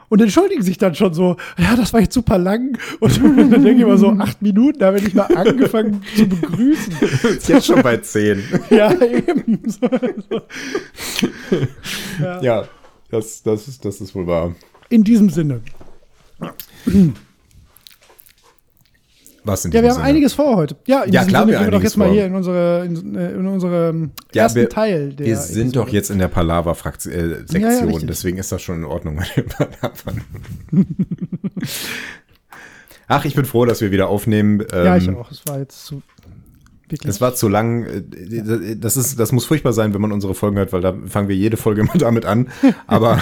und 0.09 0.21
entschuldigen 0.21 0.61
sich 0.61 0.77
dann 0.77 0.93
schon 0.93 1.13
so, 1.13 1.37
ja, 1.57 1.77
das 1.77 1.93
war 1.93 2.01
jetzt 2.01 2.15
super 2.15 2.37
lang. 2.37 2.77
Und 2.99 3.17
dann 3.23 3.49
denke 3.49 3.75
ich 3.75 3.79
immer 3.79 3.97
so, 3.97 4.09
acht 4.09 4.41
Minuten, 4.41 4.79
da 4.79 4.87
habe 4.87 4.97
ich 4.97 5.13
mal 5.13 5.33
angefangen 5.33 6.03
zu 6.17 6.27
begrüßen. 6.27 6.93
Ist 7.29 7.47
jetzt 7.47 7.67
schon 7.67 7.81
bei 7.81 7.95
zehn. 7.95 8.43
Ja, 8.69 8.91
eben. 8.91 9.61
So, 9.69 9.89
so. 10.29 10.41
Ja. 12.21 12.41
ja, 12.41 12.67
das, 13.09 13.41
das, 13.41 13.69
ist, 13.69 13.85
das 13.85 14.01
ist 14.01 14.13
wohl 14.13 14.27
wahr. 14.27 14.53
In 14.89 15.05
diesem 15.05 15.29
Sinne. 15.29 15.61
Was 19.43 19.63
in 19.65 19.71
Ja, 19.71 19.81
wir 19.81 19.89
haben 19.89 19.95
Sinne? 19.95 20.05
einiges 20.07 20.33
vor 20.33 20.55
heute. 20.57 20.75
Ja, 20.85 21.03
in 21.03 21.13
Ja, 21.13 21.23
klar, 21.23 21.41
Sinne 21.43 21.51
wir 21.53 21.57
gehen 21.59 21.67
wir 21.67 21.71
doch 21.71 21.83
jetzt 21.83 21.97
mal 21.97 22.05
vor. 22.05 22.13
hier 22.13 22.25
in 22.25 22.35
unsere, 22.35 22.85
in, 22.85 23.15
äh, 23.15 23.31
in 23.31 23.47
unsere 23.47 24.09
Ja, 24.33 24.43
ersten 24.43 24.59
wir- 24.59 24.69
Teil 24.69 25.13
der 25.13 25.25
Wir 25.27 25.37
sind 25.37 25.75
doch 25.75 25.89
jetzt 25.89 26.09
in 26.11 26.19
der 26.19 26.27
Palaver-Sektion, 26.27 27.13
Ja, 27.61 27.71
ja, 27.71 27.83
richtig. 27.85 28.07
deswegen 28.07 28.37
ist 28.37 28.51
das 28.51 28.61
schon 28.61 28.77
in 28.77 28.85
Ordnung 28.85 29.15
mit 29.15 29.35
dem 29.37 29.45
Palavern. 29.47 30.21
Ach, 33.07 33.25
ich 33.25 33.35
bin 33.35 33.45
froh, 33.45 33.65
dass 33.65 33.81
wir 33.81 33.91
wieder 33.91 34.07
aufnehmen. 34.09 34.63
Ja, 34.71 34.95
ich 34.97 35.07
Ähm, 35.07 35.17
auch. 35.17 35.31
Es 35.31 35.41
war 35.47 35.59
jetzt 35.59 35.85
zu. 35.85 36.01
Wirklich. 36.87 37.09
Es 37.09 37.21
war 37.21 37.35
zu 37.35 37.47
lang. 37.49 37.85
äh, 37.85 38.75
Das, 38.75 38.97
ist, 38.97 39.19
das 39.19 39.31
muss 39.31 39.45
furchtbar 39.45 39.73
sein, 39.73 39.93
wenn 39.93 40.01
man 40.01 40.11
unsere 40.11 40.33
Folgen 40.35 40.57
hört, 40.57 40.73
weil 40.73 40.81
da 40.81 40.95
fangen 41.05 41.27
wir 41.27 41.35
jede 41.35 41.57
Folge 41.57 41.81
immer 41.81 41.93
damit 41.97 42.25
an. 42.25 42.49
Aber, 42.87 43.21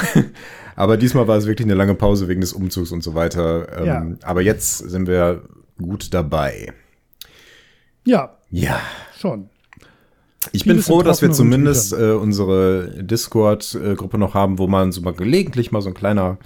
aber 0.76 0.98
diesmal 0.98 1.28
war 1.28 1.38
es 1.38 1.48
wirklich 1.48 1.66
eine 1.66 1.76
lange 1.76 1.96
Pause 1.96 2.28
wegen 2.28 2.42
des 2.42 2.54
Umzugs 2.54 2.92
und 2.92 3.04
so 3.04 3.14
weiter. 3.16 3.68
Ähm, 3.80 3.86
Ja. 3.86 4.06
Aber 4.24 4.42
jetzt 4.42 4.78
sind 4.80 5.08
wir 5.08 5.42
gut 5.78 6.14
dabei. 6.14 6.74
ja, 8.06 8.38
Ja. 8.50 8.80
schon. 9.18 9.50
Ich 10.54 10.64
bin 10.64 10.74
Vieles 10.74 10.88
froh, 10.88 11.00
in 11.00 11.06
dass 11.06 11.22
wir 11.22 11.32
zumindest 11.32 11.92
äh, 11.94 12.12
unsere 12.12 13.04
Discord-Gruppe 13.04 14.18
noch 14.18 14.34
haben, 14.34 14.60
wo 14.60 14.68
man 14.68 14.92
so 14.92 15.02
mal 15.02 15.14
gelegentlich 15.14 15.72
mal 15.72 15.82
so 15.82 15.90
ein 15.90 15.94
kleiner 15.94 16.38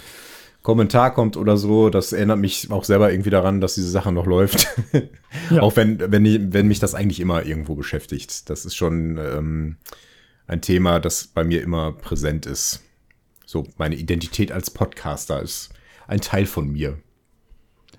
Kommentar 0.62 1.12
kommt 1.14 1.36
oder 1.36 1.56
so. 1.56 1.90
Das 1.90 2.12
erinnert 2.12 2.38
mich 2.38 2.70
auch 2.70 2.84
selber 2.84 3.12
irgendwie 3.12 3.30
daran, 3.30 3.60
dass 3.60 3.74
diese 3.74 3.90
Sache 3.90 4.12
noch 4.12 4.26
läuft. 4.26 4.68
Ja. 5.50 5.60
auch 5.62 5.76
wenn, 5.76 6.00
wenn, 6.10 6.24
ich, 6.24 6.40
wenn 6.52 6.66
mich 6.68 6.80
das 6.80 6.94
eigentlich 6.94 7.20
immer 7.20 7.44
irgendwo 7.44 7.74
beschäftigt. 7.74 8.50
Das 8.50 8.64
ist 8.64 8.74
schon 8.74 9.18
ähm, 9.18 9.76
ein 10.46 10.62
Thema, 10.62 10.98
das 10.98 11.28
bei 11.28 11.44
mir 11.44 11.62
immer 11.62 11.92
präsent 11.92 12.46
ist. 12.46 12.80
So, 13.46 13.66
meine 13.76 13.96
Identität 13.96 14.50
als 14.50 14.70
Podcaster 14.70 15.42
ist 15.42 15.70
ein 16.06 16.20
Teil 16.20 16.46
von 16.46 16.70
mir. 16.70 16.98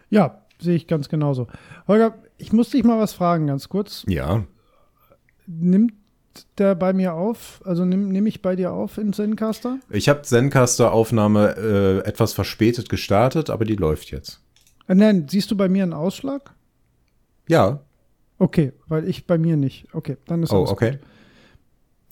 Ja, 0.10 0.43
sehe 0.64 0.76
ich 0.76 0.88
ganz 0.88 1.10
genauso. 1.10 1.48
Holger, 1.88 2.16
ich 2.38 2.54
muss 2.54 2.70
dich 2.70 2.84
mal 2.84 3.00
was 3.00 3.14
fragen, 3.14 3.48
ganz 3.48 3.70
kurz. 3.70 4.04
Ja. 4.08 4.44
Nimmt 5.46 5.94
der 6.58 6.76
bei 6.76 6.94
mir 6.94 7.14
auf? 7.14 7.62
Also 7.66 7.86
nehme 7.86 8.06
nehm 8.06 8.26
ich 8.26 8.42
bei 8.42 8.56
dir 8.56 8.72
auf 8.72 8.98
in 8.98 9.14
Zencaster? 9.14 9.80
Ich 9.90 10.10
habe 10.10 10.22
Zencaster-Aufnahme 10.24 11.56
äh, 11.58 12.08
etwas 12.08 12.34
verspätet 12.34 12.90
gestartet, 12.90 13.50
aber 13.50 13.66
die 13.66 13.76
läuft 13.76 14.12
jetzt. 14.12 14.42
Äh, 14.88 14.96
nein, 14.96 15.28
siehst 15.30 15.52
du 15.52 15.58
bei 15.58 15.70
mir 15.70 15.84
einen 15.84 15.94
Ausschlag? 15.94 16.52
Ja. 17.48 17.82
Okay, 18.40 18.74
weil 18.88 19.08
ich 19.08 19.28
bei 19.28 19.38
mir 19.38 19.58
nicht. 19.58 19.88
Okay, 19.94 20.18
dann 20.26 20.44
ist 20.44 20.52
Oh, 20.52 20.60
alles 20.60 20.72
okay. 20.72 20.92
gut. 20.92 21.00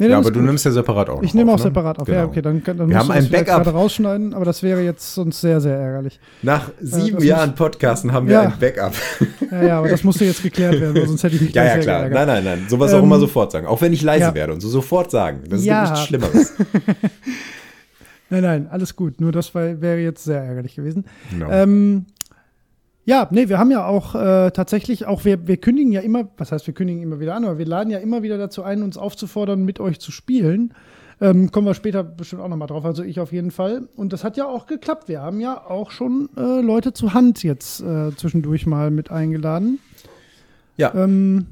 Nee, 0.01 0.09
Ja, 0.09 0.17
aber 0.17 0.31
du 0.31 0.39
gut. 0.39 0.47
nimmst 0.47 0.65
ja 0.65 0.71
separat 0.71 1.09
auch. 1.11 1.21
Ich 1.21 1.35
nehme 1.35 1.51
auch 1.51 1.55
auf, 1.55 1.59
ne? 1.59 1.63
separat 1.65 1.99
auf. 1.99 2.07
Ja, 2.07 2.15
Genau. 2.21 2.27
okay, 2.29 2.41
dann, 2.41 2.63
dann 2.63 2.77
Wir 2.79 2.85
musst 2.87 2.97
haben 2.97 3.07
du 3.07 3.13
ein 3.13 3.29
Backup. 3.29 3.45
gerade 3.63 3.69
rausschneiden, 3.69 4.33
aber 4.33 4.45
das 4.45 4.63
wäre 4.63 4.81
jetzt 4.81 5.13
sonst 5.13 5.41
sehr, 5.41 5.61
sehr 5.61 5.77
ärgerlich. 5.77 6.19
Nach 6.41 6.71
sieben 6.81 7.17
das 7.17 7.25
Jahren 7.25 7.53
Podcasten 7.53 8.11
haben 8.11 8.25
wir 8.27 8.33
Ja. 8.33 8.41
ein 8.41 8.53
Backup. 8.59 8.93
Ja, 9.51 9.63
ja, 9.63 9.77
aber 9.77 9.89
das 9.89 10.03
musste 10.03 10.25
jetzt 10.25 10.41
geklärt 10.41 10.81
werden, 10.81 11.05
sonst 11.07 11.23
hätte 11.23 11.35
ich 11.35 11.41
mich 11.41 11.53
ja, 11.53 11.63
ja, 11.65 11.77
klar. 11.77 12.09
geärgert. 12.09 12.13
Nein, 12.27 12.43
nein, 12.43 12.43
nein. 12.61 12.65
Sowas 12.67 12.91
auch 12.93 12.97
Ähm, 12.97 13.03
immer 13.03 13.19
sofort 13.19 13.51
sagen. 13.51 13.67
Auch 13.67 13.79
wenn 13.81 13.93
ich 13.93 14.01
leise 14.01 14.25
ja. 14.25 14.33
werde 14.33 14.53
und 14.53 14.61
so 14.61 14.69
sofort 14.69 15.11
sagen. 15.11 15.41
Das 15.47 15.59
ist 15.59 15.65
Ja. 15.67 15.83
nichts 15.83 16.05
Schlimmeres. 16.07 16.53
Nein, 18.29 18.43
nein, 18.43 18.67
alles 18.71 18.95
gut. 18.95 19.19
Nur 19.19 19.31
das 19.33 19.53
wäre 19.53 19.97
jetzt 19.99 20.23
sehr 20.23 20.41
ärgerlich 20.41 20.75
gewesen. 20.75 21.03
Genau. 21.31 21.49
Ähm, 21.51 22.05
ja, 23.05 23.27
nee, 23.31 23.49
wir 23.49 23.57
haben 23.57 23.71
ja 23.71 23.85
auch 23.85 24.15
äh, 24.15 24.51
tatsächlich 24.51 25.05
auch, 25.07 25.25
wir, 25.25 25.47
wir 25.47 25.57
kündigen 25.57 25.91
ja 25.91 26.01
immer, 26.01 26.29
was 26.37 26.51
heißt, 26.51 26.67
wir 26.67 26.73
kündigen 26.73 27.01
immer 27.01 27.19
wieder 27.19 27.35
an, 27.35 27.45
aber 27.45 27.57
wir 27.57 27.65
laden 27.65 27.89
ja 27.89 27.99
immer 27.99 28.21
wieder 28.23 28.37
dazu 28.37 28.63
ein, 28.63 28.83
uns 28.83 28.97
aufzufordern, 28.97 29.63
mit 29.65 29.79
euch 29.79 29.99
zu 29.99 30.11
spielen. 30.11 30.73
Ähm, 31.19 31.51
kommen 31.51 31.67
wir 31.67 31.75
später 31.75 32.03
bestimmt 32.03 32.41
auch 32.41 32.47
nochmal 32.47 32.67
drauf, 32.67 32.83
also 32.85 33.03
ich 33.03 33.19
auf 33.19 33.31
jeden 33.31 33.51
Fall. 33.51 33.87
Und 33.95 34.11
das 34.11 34.23
hat 34.23 34.37
ja 34.37 34.45
auch 34.47 34.65
geklappt. 34.65 35.07
Wir 35.07 35.21
haben 35.21 35.39
ja 35.39 35.55
auch 35.69 35.91
schon 35.91 36.29
äh, 36.35 36.61
Leute 36.61 36.93
zur 36.93 37.13
Hand 37.13 37.43
jetzt 37.43 37.81
äh, 37.81 38.09
zwischendurch 38.15 38.65
mal 38.65 38.89
mit 38.91 39.11
eingeladen. 39.11 39.79
ja. 40.77 40.93
Ähm, 40.95 41.45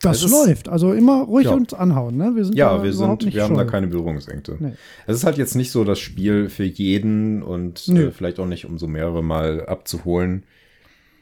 das 0.00 0.24
ist- 0.24 0.32
läuft. 0.32 0.68
Also 0.68 0.92
immer 0.92 1.22
ruhig 1.22 1.46
Ja. 1.46 1.52
uns 1.52 1.74
anhauen. 1.74 2.16
Ne? 2.16 2.32
Wir 2.34 2.44
sind 2.44 2.56
Ja, 2.56 2.82
wir 2.82 2.92
sind, 2.92 3.32
wir 3.32 3.42
haben 3.44 3.56
da 3.56 3.64
keine 3.64 3.86
Berührungsängste. 3.86 4.56
Nee. 4.58 4.72
Es 5.06 5.14
ist 5.16 5.24
halt 5.24 5.38
jetzt 5.38 5.54
nicht 5.54 5.70
so 5.70 5.84
das 5.84 6.00
Spiel 6.00 6.48
für 6.48 6.64
jeden 6.64 7.40
und 7.44 7.86
äh, 7.88 8.10
vielleicht 8.10 8.40
auch 8.40 8.46
nicht, 8.46 8.66
um 8.66 8.78
so 8.78 8.88
mehrere 8.88 9.22
Mal 9.22 9.64
abzuholen. 9.66 10.42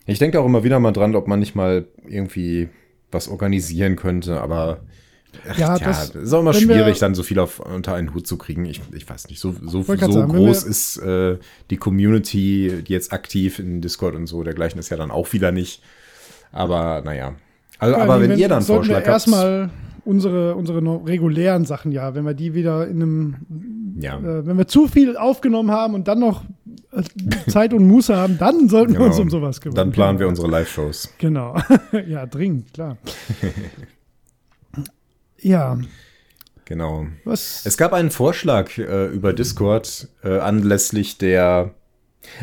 Ich 0.06 0.18
denke 0.18 0.40
auch 0.40 0.46
immer 0.46 0.64
wieder 0.64 0.78
mal 0.80 0.92
dran, 0.92 1.14
ob 1.14 1.28
man 1.28 1.38
nicht 1.40 1.54
mal 1.54 1.86
irgendwie 2.08 2.68
was 3.12 3.28
organisieren 3.28 3.96
könnte, 3.96 4.40
aber 4.40 4.80
ach, 5.48 5.58
Ja, 5.58 5.76
tja, 5.78 5.86
das- 5.88 6.10
ist 6.10 6.32
auch 6.32 6.40
immer 6.40 6.54
wenn 6.54 6.68
wir- 6.68 6.74
schwierig, 6.76 6.98
dann 6.98 7.14
so 7.14 7.22
viel 7.22 7.38
auf, 7.38 7.60
unter 7.60 7.94
einen 7.94 8.14
Hut 8.14 8.26
zu 8.26 8.36
kriegen. 8.36 8.64
Ich, 8.64 8.80
ich 8.92 9.08
weiß 9.08 9.28
nicht, 9.28 9.40
so, 9.40 9.52
so, 9.52 9.82
so 9.82 9.96
sagen, 9.96 10.14
wenn 10.14 10.28
groß 10.28 10.64
wir- 10.64 10.70
ist 10.70 10.96
äh, 10.98 11.38
die 11.70 11.76
Community, 11.76 12.82
die 12.86 12.92
jetzt 12.92 13.12
aktiv 13.12 13.58
in 13.58 13.80
Discord 13.80 14.14
und 14.14 14.26
so 14.26 14.42
dergleichen 14.42 14.78
ist 14.80 14.88
ja 14.90 14.96
dann 14.96 15.10
auch 15.10 15.32
wieder 15.32 15.52
nicht. 15.52 15.82
Aber 16.52 17.02
naja. 17.04 17.34
Also, 17.78 17.96
Ja, 17.96 18.02
aber 18.02 18.18
nee, 18.18 18.28
wenn 18.28 18.38
ihr 18.38 18.48
dann 18.48 18.62
sollten 18.62 18.88
wir 18.88 18.94
Vorschlag 18.96 19.12
habt. 19.12 19.26
erstmal 19.28 19.70
unsere, 20.04 20.54
unsere 20.56 20.80
regulären 21.06 21.64
Sachen, 21.64 21.92
ja, 21.92 22.14
wenn 22.14 22.24
wir 22.24 22.34
die 22.34 22.54
wieder 22.54 22.86
in 22.88 23.02
einem 23.02 23.36
Ja. 24.00 24.18
Äh, 24.18 24.46
wenn 24.46 24.56
wir 24.58 24.66
zu 24.66 24.86
viel 24.88 25.16
aufgenommen 25.16 25.70
haben 25.70 25.94
und 25.94 26.08
dann 26.08 26.18
noch 26.20 26.44
Zeit 27.48 27.72
und 27.72 27.86
Muße 27.86 28.16
haben, 28.16 28.38
dann 28.38 28.68
sollten 28.68 28.94
wir 28.94 29.02
uns 29.02 29.18
um 29.18 29.30
sowas 29.30 29.60
kümmern. 29.60 29.76
Dann 29.76 29.92
planen 29.92 30.18
wir 30.18 30.26
unsere 30.26 30.48
Live-Shows. 30.48 31.14
Genau. 31.18 31.56
ja, 32.06 32.26
dringend, 32.26 32.72
klar. 32.74 32.96
ja, 35.38 35.78
Genau. 36.70 37.08
was. 37.24 37.62
Es 37.66 37.76
gab 37.76 37.92
einen 37.92 38.12
Vorschlag 38.12 38.78
äh, 38.78 39.06
über 39.06 39.32
Discord 39.32 40.06
äh, 40.22 40.38
anlässlich 40.38 41.18
der. 41.18 41.74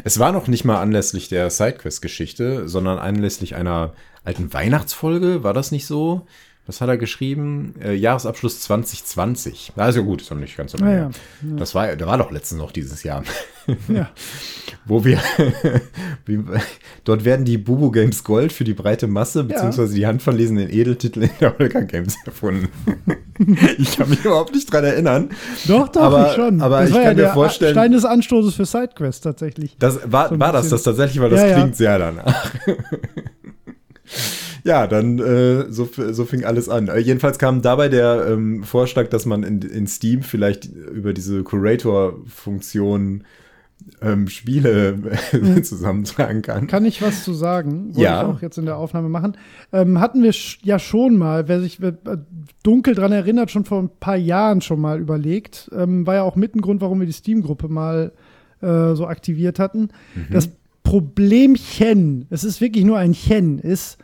Es 0.03 0.19
war 0.19 0.33
noch 0.33 0.47
nicht 0.47 0.65
mal 0.65 0.81
anlässlich 0.81 1.29
der 1.29 1.49
Sidequest-Geschichte, 1.49 2.67
sondern 2.67 2.99
anlässlich 2.99 3.55
einer 3.55 3.93
alten 4.25 4.51
Weihnachtsfolge. 4.53 5.43
War 5.43 5.53
das 5.53 5.71
nicht 5.71 5.85
so? 5.85 6.27
Was 6.67 6.81
hat 6.81 6.89
er 6.89 6.97
geschrieben? 6.97 7.73
Äh, 7.81 7.93
Jahresabschluss 7.95 8.59
2020. 8.59 9.71
Also 9.77 10.03
gut, 10.03 10.21
ist 10.21 10.29
noch 10.31 10.37
nicht 10.37 10.57
ganz 10.57 10.73
so 10.73 10.77
lange. 10.77 10.91
Ah, 10.91 10.95
her. 10.95 11.11
Das 11.57 11.73
war, 11.73 11.95
da 11.95 12.05
war 12.05 12.17
doch 12.17 12.29
letztens 12.29 12.59
noch 12.61 12.73
dieses 12.73 13.03
Jahr. 13.03 13.23
ja. 13.87 14.09
Wo 14.85 15.03
wir, 15.05 15.19
dort 17.05 17.23
werden 17.25 17.45
die 17.45 17.57
Bubu 17.57 17.89
Games 17.91 18.23
Gold 18.23 18.51
für 18.53 18.63
die 18.65 18.73
breite 18.73 19.07
Masse, 19.07 19.43
beziehungsweise 19.45 19.95
die 19.95 20.05
handverlesenen 20.07 20.69
Edeltitel 20.69 21.23
in 21.23 21.29
der 21.41 21.57
Holger 21.57 21.83
Games 21.83 22.15
erfunden. 22.25 22.67
ich 23.77 23.97
kann 23.97 24.09
mich 24.09 24.23
überhaupt 24.25 24.53
nicht 24.53 24.71
dran 24.71 24.83
erinnern. 24.83 25.29
Doch, 25.67 25.87
doch, 25.89 26.01
Aber- 26.01 26.27
ich 26.29 26.35
schon. 26.35 26.61
aber 26.61 26.81
das 26.81 26.89
ich 26.89 26.95
war 26.95 27.01
kann 27.03 27.11
ja 27.11 27.15
mir 27.15 27.21
der 27.23 27.33
vorstellen- 27.33 27.73
Stein 27.73 27.91
des 27.93 28.03
Anstoßes 28.05 28.55
für 28.55 28.65
Sidequest 28.65 29.23
tatsächlich. 29.23 29.75
Das 29.79 29.99
war, 30.05 30.29
So 30.29 30.39
war 30.39 30.51
das 30.51 30.67
das 30.69 30.83
tatsächlich, 30.83 31.21
weil 31.21 31.29
das 31.29 31.41
Ja, 31.41 31.47
ja. 31.47 31.55
klingt 31.55 31.75
sehr 31.77 31.97
danach. 31.97 32.51
Ja, 34.67 34.85
dann 34.85 35.17
äh, 35.19 35.71
so, 35.71 35.89
so 36.11 36.25
fing 36.25 36.43
alles 36.43 36.67
an. 36.69 36.89
Äh, 36.89 36.99
jedenfalls 36.99 37.39
kam 37.39 37.61
dabei 37.61 37.89
der 37.89 38.27
ähm, 38.29 38.63
Vorschlag, 38.63 39.07
dass 39.07 39.25
man 39.25 39.43
in, 39.43 39.61
in 39.61 39.87
Steam 39.87 40.21
vielleicht 40.21 40.65
über 40.65 41.13
diese 41.13 41.41
Curator-Funktion 41.43 43.23
ähm, 44.01 44.27
Spiele 44.27 44.97
zusammentragen 45.63 46.41
kann. 46.41 46.67
Kann 46.67 46.83
ich 46.85 47.01
was 47.01 47.23
zu 47.23 47.33
sagen? 47.33 47.87
Wollte 47.89 48.01
Ja. 48.01 48.21
ich 48.21 48.27
auch 48.27 48.41
jetzt 48.41 48.57
in 48.57 48.65
der 48.65 48.77
Aufnahme 48.77 49.07
machen. 49.07 49.37
Ähm, 49.71 49.99
hatten 49.99 50.21
wir 50.23 50.33
sch 50.33 50.59
ja 50.63 50.79
schon 50.79 51.15
mal, 51.17 51.47
wer 51.47 51.61
sich 51.61 51.81
äh, 51.81 51.93
dunkel 52.63 52.95
dran 52.95 53.11
erinnert, 53.11 53.51
schon 53.51 53.65
vor 53.65 53.81
ein 53.81 53.89
paar 53.99 54.17
Jahren 54.17 54.61
schon 54.61 54.81
mal 54.81 54.99
überlegt. 54.99 55.69
Ähm, 55.73 56.05
war 56.05 56.15
ja 56.15 56.23
auch 56.23 56.35
mit 56.35 56.55
ein 56.55 56.61
Grund, 56.61 56.81
warum 56.81 56.99
wir 56.99 57.07
die 57.07 57.13
Steam-Gruppe 57.13 57.69
mal 57.69 58.11
äh, 58.61 58.93
so 58.95 59.07
aktiviert 59.07 59.59
hatten. 59.59 59.89
Das 60.31 60.49
Problemchen, 60.83 62.25
es 62.29 62.43
ist 62.43 62.61
wirklich 62.61 62.83
nur 62.85 62.97
ein 62.97 63.13
Chen, 63.13 63.59
ist, 63.59 63.97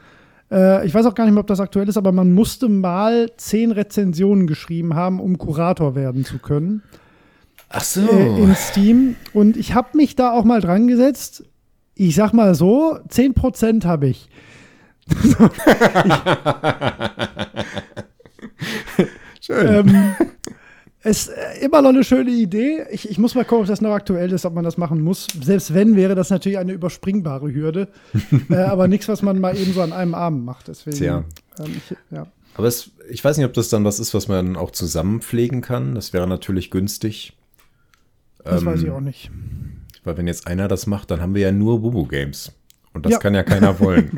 äh, 0.54 0.86
ich 0.86 0.94
weiß 0.94 1.06
auch 1.06 1.16
gar 1.16 1.26
nicht 1.26 1.34
mehr, 1.34 1.42
ob 1.42 1.48
das 1.48 1.60
aktuell 1.60 1.90
ist, 1.90 1.98
aber 1.98 2.12
man 2.12 2.32
musste 2.34 2.70
mal 2.70 3.32
zehn 3.38 3.72
Rezensionen 3.72 4.48
geschrieben 4.48 4.96
haben, 4.96 5.20
um 5.20 5.38
Kurator 5.38 5.96
werden 5.96 6.24
zu 6.24 6.38
können 6.40 6.84
Ach 7.70 7.84
so. 7.84 8.08
äh, 8.08 8.42
in 8.42 8.56
Steam. 8.56 9.16
Und 9.34 9.58
ich 9.58 9.74
habe 9.74 9.98
mich 9.98 10.16
da 10.16 10.32
auch 10.32 10.44
mal 10.44 10.62
dran 10.62 10.88
gesetzt. 10.88 11.44
Ich 11.96 12.16
sag 12.16 12.34
mal 12.34 12.56
so, 12.56 12.98
10% 13.10 13.86
habe 13.86 14.08
ich. 14.08 14.30
Schön. 19.42 19.68
Ähm, 19.68 20.16
ist 21.04 21.30
äh, 21.30 21.66
immer 21.66 21.82
noch 21.82 21.90
eine 21.90 22.04
schöne 22.04 22.32
Idee. 22.32 22.86
Ich, 22.92 23.10
ich 23.10 23.18
muss 23.18 23.36
mal 23.36 23.44
gucken, 23.44 23.64
ob 23.64 23.68
das 23.68 23.82
noch 23.82 23.92
aktuell 23.92 24.32
ist, 24.32 24.46
ob 24.46 24.54
man 24.54 24.64
das 24.64 24.78
machen 24.78 25.02
muss. 25.02 25.28
Selbst 25.42 25.74
wenn, 25.74 25.96
wäre 25.96 26.16
das 26.16 26.30
natürlich 26.30 26.58
eine 26.58 26.72
überspringbare 26.74 27.54
Hürde. 27.54 27.90
äh, 28.50 28.56
aber 28.56 28.88
nichts, 28.88 29.08
was 29.08 29.22
man 29.22 29.40
mal 29.40 29.58
eben 29.58 29.74
so 29.74 29.82
an 29.82 29.94
einem 29.94 30.16
Abend 30.16 30.46
macht. 30.46 30.68
Deswegen, 30.68 30.98
Tja. 30.98 31.24
Ähm, 31.60 31.72
ich, 31.76 31.98
ja. 32.12 32.28
Aber 32.56 32.68
es, 32.68 32.92
ich 33.10 33.24
weiß 33.24 33.38
nicht, 33.38 33.46
ob 33.46 33.54
das 33.54 33.70
dann 33.70 33.84
was 33.84 34.00
ist, 34.00 34.14
was 34.14 34.28
man 34.28 34.56
auch 34.56 34.72
zusammenpflegen 34.72 35.62
kann. 35.62 35.96
Das 35.96 36.14
wäre 36.14 36.28
natürlich 36.28 36.70
günstig. 36.72 37.34
Das 38.44 38.62
Ähm, 38.62 38.68
weiß 38.68 38.84
ich 38.84 38.90
auch 38.92 39.02
nicht. 39.02 39.32
Weil 40.04 40.18
wenn 40.18 40.28
jetzt 40.28 40.48
einer 40.48 40.68
das 40.68 40.86
macht, 40.86 41.12
dann 41.12 41.22
haben 41.22 41.34
wir 41.34 41.42
ja 41.42 41.52
nur 41.52 41.80
Bubu 41.82 42.06
Games. 42.06 42.52
Und 42.94 43.06
das 43.06 43.14
Ja. 43.14 43.18
kann 43.20 43.34
ja 43.34 43.44
keiner 43.44 43.80
wollen. 43.80 44.12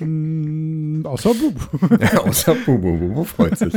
Mm, 0.00 1.04
außer 1.04 1.34
Bub. 1.34 1.90
Außer 2.24 2.54
Bubu. 2.64 2.96
Bubu 2.96 3.24
freut 3.24 3.58
sich. 3.58 3.74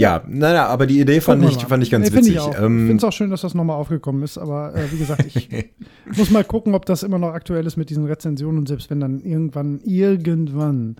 Ja, 0.00 0.22
naja, 0.26 0.66
aber 0.66 0.86
die 0.86 1.00
Idee 1.00 1.20
fand 1.20 1.44
ich, 1.44 1.58
fand 1.58 1.82
ich 1.82 1.90
ganz 1.90 2.10
nee, 2.10 2.16
witzig. 2.16 2.36
Ich. 2.36 2.58
Ähm, 2.58 2.80
ich 2.80 2.86
finde 2.86 2.96
es 2.96 3.04
auch 3.04 3.12
schön, 3.12 3.30
dass 3.30 3.42
das 3.42 3.54
nochmal 3.54 3.76
aufgekommen 3.76 4.22
ist, 4.22 4.38
aber 4.38 4.74
äh, 4.74 4.90
wie 4.90 4.98
gesagt, 4.98 5.26
ich 5.26 5.48
muss 6.16 6.30
mal 6.30 6.44
gucken, 6.44 6.74
ob 6.74 6.86
das 6.86 7.02
immer 7.02 7.18
noch 7.18 7.34
aktuell 7.34 7.66
ist 7.66 7.76
mit 7.76 7.90
diesen 7.90 8.06
Rezensionen 8.06 8.58
und 8.58 8.68
selbst 8.68 8.88
wenn 8.90 9.00
dann 9.00 9.20
irgendwann, 9.20 9.80
irgendwann 9.84 10.96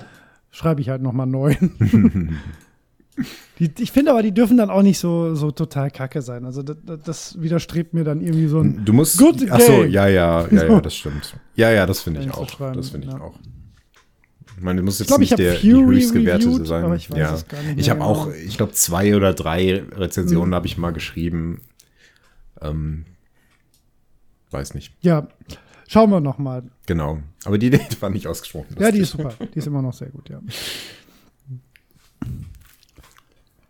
schreibe 0.51 0.83
ich 0.83 0.91
halt 0.91 1.01
nochmal 1.01 1.27
neu. 1.27 1.55
die, 3.59 3.71
ich 3.79 3.93
finde 3.93 4.11
aber, 4.11 4.23
die 4.23 4.33
dürfen 4.33 4.57
dann 4.57 4.69
auch 4.69 4.83
nicht 4.83 4.99
so, 4.99 5.35
so 5.35 5.51
total 5.51 5.91
kacke 5.91 6.21
sein. 6.21 6.45
Also 6.45 6.63
das, 6.63 6.77
das 7.05 7.41
widerstrebt 7.41 7.95
mir 7.95 8.05
dann 8.05 8.21
irgendwie 8.21 8.49
so 8.49 8.61
ein 8.61 8.85
Du 8.85 8.93
musst. 8.93 9.19
Good 9.19 9.47
ach 9.51 9.61
so, 9.61 9.85
ja, 9.85 10.09
ja, 10.09 10.47
ja, 10.47 10.65
ja, 10.69 10.81
das 10.83 10.95
stimmt. 10.95 11.35
Ja, 11.55 11.71
ja, 11.71 11.87
das 11.87 12.01
finde 12.03 12.21
ich 12.21 12.31
auch. 12.33 12.47
Das 12.75 12.91
finde 12.91 13.09
ich 13.09 13.15
ja. 13.15 13.21
auch. 13.21 13.35
Ich 14.61 14.65
meine, 14.65 14.81
du 14.81 14.85
musst 14.85 15.01
jetzt 15.01 15.09
glaub, 15.09 15.23
ich 15.23 15.31
nicht 15.31 15.33
hab 15.33 15.39
der 15.39 15.63
höchst 15.63 16.13
gewertete 16.13 16.67
sein. 16.67 16.93
ich 16.93 17.09
ja. 17.09 17.33
nicht 17.33 17.79
Ich 17.79 17.89
habe 17.89 18.05
auch, 18.05 18.31
ich 18.31 18.59
glaube, 18.59 18.73
zwei 18.73 19.17
oder 19.17 19.33
drei 19.33 19.83
Rezensionen 19.91 20.51
Mhm. 20.51 20.55
habe 20.55 20.67
ich 20.67 20.77
mal 20.77 20.93
geschrieben. 20.93 21.63
Ähm, 22.61 23.07
weiß 24.51 24.75
nicht. 24.75 24.93
Ja, 25.01 25.29
schauen 25.89 26.11
wir 26.11 26.21
nochmal. 26.21 26.65
Genau. 26.85 27.21
Aber 27.47 27.57
die 27.57 27.67
Idee 27.69 27.81
fand 27.99 28.15
ich 28.17 28.29
ausgesprochen. 28.29 28.77
Ja, 28.79 28.91
die 28.93 28.99
ist 28.99 29.13
super. 29.13 29.33
Die 29.55 29.59
ist 29.59 29.67
immer 29.67 29.81
noch 29.81 29.95
sehr 29.95 30.11
gut, 30.11 30.29
ja. 30.29 30.43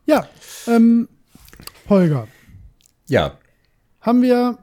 Ja, 0.06 0.28
ähm, 0.66 1.08
Holger, 1.88 2.26
Ja, 3.06 3.38
haben 4.00 4.22
wir 4.22 4.58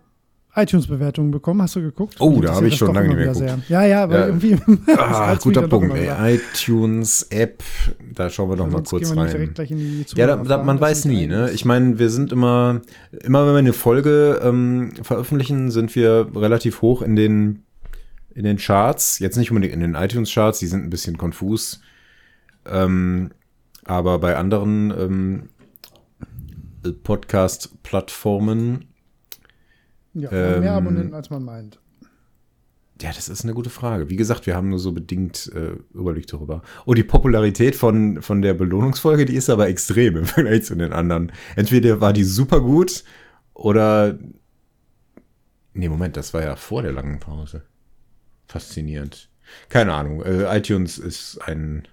iTunes-Bewertungen 0.57 1.31
bekommen? 1.31 1.61
Hast 1.61 1.75
du 1.75 1.81
geguckt? 1.81 2.15
Oh, 2.19 2.41
da 2.41 2.55
habe 2.55 2.67
ich 2.67 2.75
schon 2.75 2.93
lange 2.93 3.09
nicht 3.09 3.17
mehr 3.17 3.25
wieder 3.25 3.35
sehr. 3.35 3.59
Ja, 3.69 3.85
ja, 3.85 4.09
weil 4.09 4.19
Ja. 4.19 4.25
irgendwie. 4.27 4.57
ah, 4.97 5.35
guter 5.35 5.67
Punkt. 5.67 5.95
Ey. 5.95 6.35
iTunes 6.35 7.27
App, 7.29 7.63
da 8.13 8.29
schauen 8.29 8.49
wir 8.49 8.57
doch 8.57 8.69
mal 8.69 8.83
kurz 8.83 9.15
rein. 9.15 9.53
Ja, 10.15 10.27
da, 10.27 10.35
da, 10.37 10.63
man 10.63 10.79
weiß 10.81 11.05
nie, 11.05 11.27
ne? 11.27 11.51
Ich 11.51 11.63
meine, 11.65 11.99
wir 11.99 12.09
sind 12.09 12.31
immer, 12.31 12.81
immer 13.23 13.45
wenn 13.45 13.53
wir 13.53 13.59
eine 13.59 13.73
Folge 13.73 14.41
ähm, 14.43 14.93
veröffentlichen, 15.01 15.71
sind 15.71 15.95
wir 15.95 16.27
relativ 16.35 16.81
hoch 16.81 17.01
in 17.01 17.15
den, 17.15 17.63
in 18.33 18.43
den 18.43 18.57
Charts. 18.57 19.19
Jetzt 19.19 19.37
nicht 19.37 19.51
unbedingt 19.51 19.73
in 19.73 19.79
den 19.79 19.95
iTunes-Charts, 19.95 20.59
die 20.59 20.67
sind 20.67 20.83
ein 20.83 20.89
bisschen 20.89 21.17
konfus. 21.17 21.81
Ähm, 22.65 23.29
aber 23.85 24.19
bei 24.19 24.35
anderen 24.35 24.91
ähm, 24.91 25.49
Podcast-Plattformen, 27.03 28.86
Ja, 30.21 30.31
haben 30.31 30.59
mehr 30.59 30.71
ähm, 30.71 30.77
Abonnenten, 30.77 31.13
als 31.13 31.29
man 31.29 31.43
meint. 31.43 31.79
ja, 33.01 33.11
das 33.13 33.29
ist 33.29 33.43
eine 33.43 33.53
gute 33.53 33.69
Frage. 33.69 34.09
Wie 34.09 34.15
gesagt, 34.15 34.47
wir 34.47 34.55
haben 34.55 34.69
nur 34.69 34.79
so 34.79 34.91
bedingt 34.91 35.51
äh, 35.53 35.75
Überblick 35.93 36.27
darüber. 36.27 36.63
Oh, 36.85 36.93
die 36.93 37.03
Popularität 37.03 37.75
von, 37.75 38.21
von 38.21 38.41
der 38.41 38.53
Belohnungsfolge, 38.53 39.25
die 39.25 39.35
ist 39.35 39.49
aber 39.49 39.67
extrem 39.67 40.17
im 40.17 40.25
Vergleich 40.33 40.63
zu 40.65 40.75
den 40.75 40.93
anderen. 40.93 41.31
Entweder 41.55 42.01
war 42.01 42.13
die 42.13 42.23
super 42.23 42.61
gut 42.61 43.03
oder. 43.53 44.17
Nee, 45.73 45.89
Moment, 45.89 46.17
das 46.17 46.33
war 46.33 46.41
ja 46.41 46.55
vor 46.55 46.81
der 46.81 46.91
langen 46.91 47.19
Pause. 47.19 47.61
Faszinierend. 48.47 49.29
Keine 49.69 49.93
Ahnung. 49.93 50.23
Äh, 50.23 50.57
iTunes 50.57 50.97
ist 50.97 51.39
ein. 51.39 51.87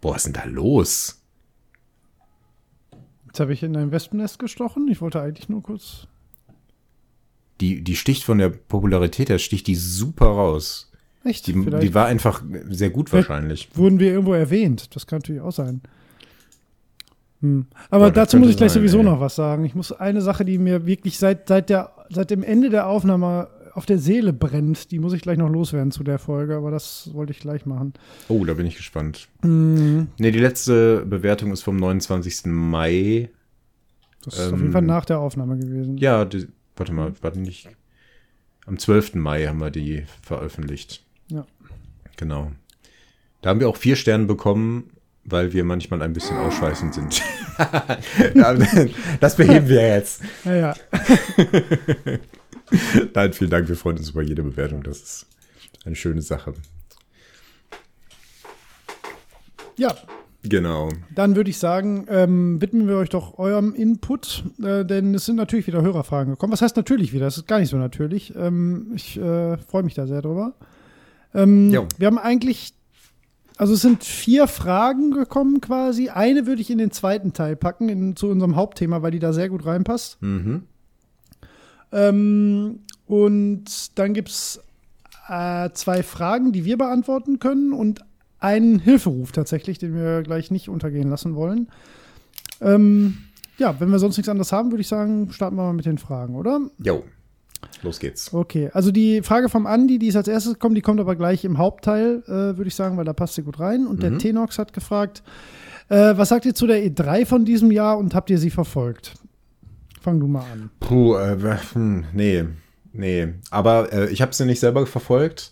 Boah, 0.00 0.14
was 0.14 0.26
ist 0.26 0.26
denn 0.26 0.42
da 0.42 0.44
los? 0.44 1.15
Jetzt 3.36 3.40
habe 3.42 3.52
ich 3.52 3.62
in 3.62 3.76
ein 3.76 3.92
Wespennest 3.92 4.38
gestochen. 4.38 4.88
Ich 4.88 5.02
wollte 5.02 5.20
eigentlich 5.20 5.50
nur 5.50 5.62
kurz. 5.62 6.06
Die, 7.60 7.84
die 7.84 7.94
sticht 7.94 8.24
von 8.24 8.38
der 8.38 8.48
Popularität 8.48 9.28
her, 9.28 9.38
sticht 9.38 9.66
die 9.66 9.74
super 9.74 10.24
raus. 10.24 10.90
Echt? 11.22 11.46
Die, 11.46 11.52
die 11.52 11.92
war 11.92 12.06
einfach 12.06 12.42
sehr 12.70 12.88
gut 12.88 13.10
Vielleicht- 13.10 13.28
wahrscheinlich. 13.28 13.68
wurden 13.74 14.00
wir 14.00 14.10
irgendwo 14.10 14.32
erwähnt. 14.32 14.96
Das 14.96 15.06
kann 15.06 15.18
natürlich 15.18 15.42
auch 15.42 15.52
sein. 15.52 15.82
Hm. 17.42 17.66
Aber 17.90 18.06
das 18.10 18.14
dazu 18.14 18.38
muss 18.38 18.48
ich 18.48 18.56
gleich 18.56 18.72
sein, 18.72 18.80
sowieso 18.80 19.00
ey. 19.00 19.04
noch 19.04 19.20
was 19.20 19.34
sagen. 19.36 19.66
Ich 19.66 19.74
muss 19.74 19.92
eine 19.92 20.22
Sache, 20.22 20.46
die 20.46 20.56
mir 20.56 20.86
wirklich 20.86 21.18
seit, 21.18 21.46
seit, 21.48 21.68
der, 21.68 21.92
seit 22.08 22.30
dem 22.30 22.42
Ende 22.42 22.70
der 22.70 22.86
Aufnahme 22.86 23.48
auf 23.76 23.84
der 23.84 23.98
Seele 23.98 24.32
brennt, 24.32 24.90
die 24.90 24.98
muss 24.98 25.12
ich 25.12 25.20
gleich 25.20 25.36
noch 25.36 25.50
loswerden 25.50 25.90
zu 25.90 26.02
der 26.02 26.18
Folge, 26.18 26.56
aber 26.56 26.70
das 26.70 27.10
wollte 27.12 27.32
ich 27.32 27.40
gleich 27.40 27.66
machen. 27.66 27.92
Oh, 28.28 28.42
da 28.44 28.54
bin 28.54 28.64
ich 28.66 28.76
gespannt. 28.76 29.28
Hm. 29.42 30.08
Ne, 30.18 30.32
die 30.32 30.38
letzte 30.38 31.04
Bewertung 31.04 31.52
ist 31.52 31.62
vom 31.62 31.76
29. 31.76 32.46
Mai. 32.46 33.28
Das 34.24 34.38
ist 34.38 34.48
Ähm, 34.48 34.54
auf 34.54 34.60
jeden 34.60 34.72
Fall 34.72 34.82
nach 34.82 35.04
der 35.04 35.18
Aufnahme 35.18 35.58
gewesen. 35.58 35.98
Ja, 35.98 36.24
die, 36.24 36.48
warte 36.74 36.92
mal, 36.94 37.12
warte 37.20 37.38
nicht. 37.38 37.68
Am 38.64 38.78
12. 38.78 39.14
Mai 39.16 39.46
haben 39.46 39.60
wir 39.60 39.70
die 39.70 40.04
veröffentlicht. 40.22 41.04
Ja. 41.28 41.46
Genau. 42.16 42.52
Da 43.42 43.50
haben 43.50 43.60
wir 43.60 43.68
auch 43.68 43.76
vier 43.76 43.96
Sterne 43.96 44.24
bekommen, 44.24 44.90
weil 45.24 45.52
wir 45.52 45.64
manchmal 45.64 46.00
ein 46.00 46.14
bisschen 46.14 46.38
ausschweißend 46.38 46.94
sind. 46.94 47.22
Das 49.20 49.36
beheben 49.36 49.68
wir 49.68 49.86
jetzt. 49.86 50.22
Ja, 50.44 50.54
ja. 50.54 50.74
Nein, 53.14 53.32
vielen 53.32 53.50
Dank. 53.50 53.68
Wir 53.68 53.76
freuen 53.76 53.98
uns 53.98 54.10
über 54.10 54.22
jede 54.22 54.42
Bewertung. 54.42 54.82
Das 54.82 55.02
ist 55.02 55.26
eine 55.84 55.96
schöne 55.96 56.22
Sache. 56.22 56.54
ja. 59.76 59.94
Genau. 60.48 60.90
Dann 61.14 61.34
würde 61.34 61.50
ich 61.50 61.58
sagen, 61.58 62.06
ähm, 62.08 62.60
widmen 62.60 62.86
wir 62.86 62.96
euch 62.96 63.08
doch 63.08 63.38
eurem 63.38 63.74
Input, 63.74 64.44
äh, 64.62 64.84
denn 64.84 65.14
es 65.14 65.26
sind 65.26 65.36
natürlich 65.36 65.66
wieder 65.66 65.82
Hörerfragen 65.82 66.34
gekommen. 66.34 66.52
Was 66.52 66.62
heißt 66.62 66.76
natürlich 66.76 67.12
wieder? 67.12 67.24
Das 67.24 67.36
ist 67.36 67.48
gar 67.48 67.58
nicht 67.58 67.70
so 67.70 67.76
natürlich. 67.76 68.32
Ähm, 68.36 68.92
ich 68.94 69.18
äh, 69.18 69.56
freue 69.58 69.82
mich 69.82 69.94
da 69.94 70.06
sehr 70.06 70.22
drüber. 70.22 70.54
Ähm, 71.34 71.72
wir 71.98 72.06
haben 72.06 72.18
eigentlich, 72.18 72.74
also 73.56 73.74
es 73.74 73.82
sind 73.82 74.04
vier 74.04 74.46
Fragen 74.46 75.10
gekommen 75.10 75.60
quasi. 75.60 76.10
Eine 76.10 76.46
würde 76.46 76.62
ich 76.62 76.70
in 76.70 76.78
den 76.78 76.92
zweiten 76.92 77.32
Teil 77.32 77.56
packen, 77.56 77.88
in, 77.88 78.16
zu 78.16 78.28
unserem 78.28 78.56
Hauptthema, 78.56 79.02
weil 79.02 79.10
die 79.10 79.18
da 79.18 79.32
sehr 79.32 79.48
gut 79.48 79.66
reinpasst. 79.66 80.22
Mhm. 80.22 80.62
Ähm, 81.96 82.80
und 83.06 83.98
dann 83.98 84.12
gibt 84.12 84.28
es 84.28 84.60
äh, 85.28 85.70
zwei 85.72 86.02
Fragen, 86.02 86.52
die 86.52 86.64
wir 86.64 86.76
beantworten 86.76 87.38
können 87.38 87.72
und 87.72 88.00
einen 88.38 88.78
Hilferuf 88.78 89.32
tatsächlich, 89.32 89.78
den 89.78 89.94
wir 89.94 90.22
gleich 90.22 90.50
nicht 90.50 90.68
untergehen 90.68 91.08
lassen 91.08 91.34
wollen. 91.34 91.68
Ähm, 92.60 93.18
ja, 93.56 93.80
wenn 93.80 93.90
wir 93.90 93.98
sonst 93.98 94.18
nichts 94.18 94.28
anderes 94.28 94.52
haben, 94.52 94.70
würde 94.70 94.82
ich 94.82 94.88
sagen, 94.88 95.32
starten 95.32 95.56
wir 95.56 95.62
mal 95.62 95.72
mit 95.72 95.86
den 95.86 95.96
Fragen, 95.98 96.36
oder? 96.36 96.60
Jo. 96.78 97.02
Los 97.82 97.98
geht's. 97.98 98.32
Okay, 98.32 98.70
also 98.74 98.92
die 98.92 99.22
Frage 99.22 99.48
vom 99.48 99.66
Andi, 99.66 99.98
die 99.98 100.08
ist 100.08 100.16
als 100.16 100.28
erstes 100.28 100.54
gekommen, 100.54 100.74
die 100.74 100.82
kommt 100.82 101.00
aber 101.00 101.16
gleich 101.16 101.44
im 101.44 101.56
Hauptteil, 101.56 102.22
äh, 102.26 102.56
würde 102.56 102.66
ich 102.66 102.74
sagen, 102.74 102.98
weil 102.98 103.06
da 103.06 103.14
passt 103.14 103.34
sie 103.34 103.42
gut 103.42 103.58
rein. 103.58 103.86
Und 103.86 104.02
der 104.02 104.18
Tenox 104.18 104.58
hat 104.58 104.74
gefragt, 104.74 105.22
äh, 105.88 106.16
was 106.16 106.28
sagt 106.28 106.44
ihr 106.44 106.54
zu 106.54 106.66
der 106.66 106.84
E3 106.84 107.24
von 107.24 107.44
diesem 107.46 107.70
Jahr 107.70 107.96
und 107.96 108.14
habt 108.14 108.28
ihr 108.28 108.38
sie 108.38 108.50
verfolgt? 108.50 109.14
Fang 110.06 110.20
du 110.20 110.28
mal 110.28 110.44
an. 110.52 110.70
Puh, 110.78 111.16
äh, 111.16 111.58
hm, 111.72 112.04
nee, 112.12 112.44
nee. 112.92 113.26
Aber 113.50 113.92
äh, 113.92 114.08
ich 114.10 114.22
habe 114.22 114.32
sie 114.32 114.44
nicht 114.44 114.60
selber 114.60 114.86
verfolgt, 114.86 115.50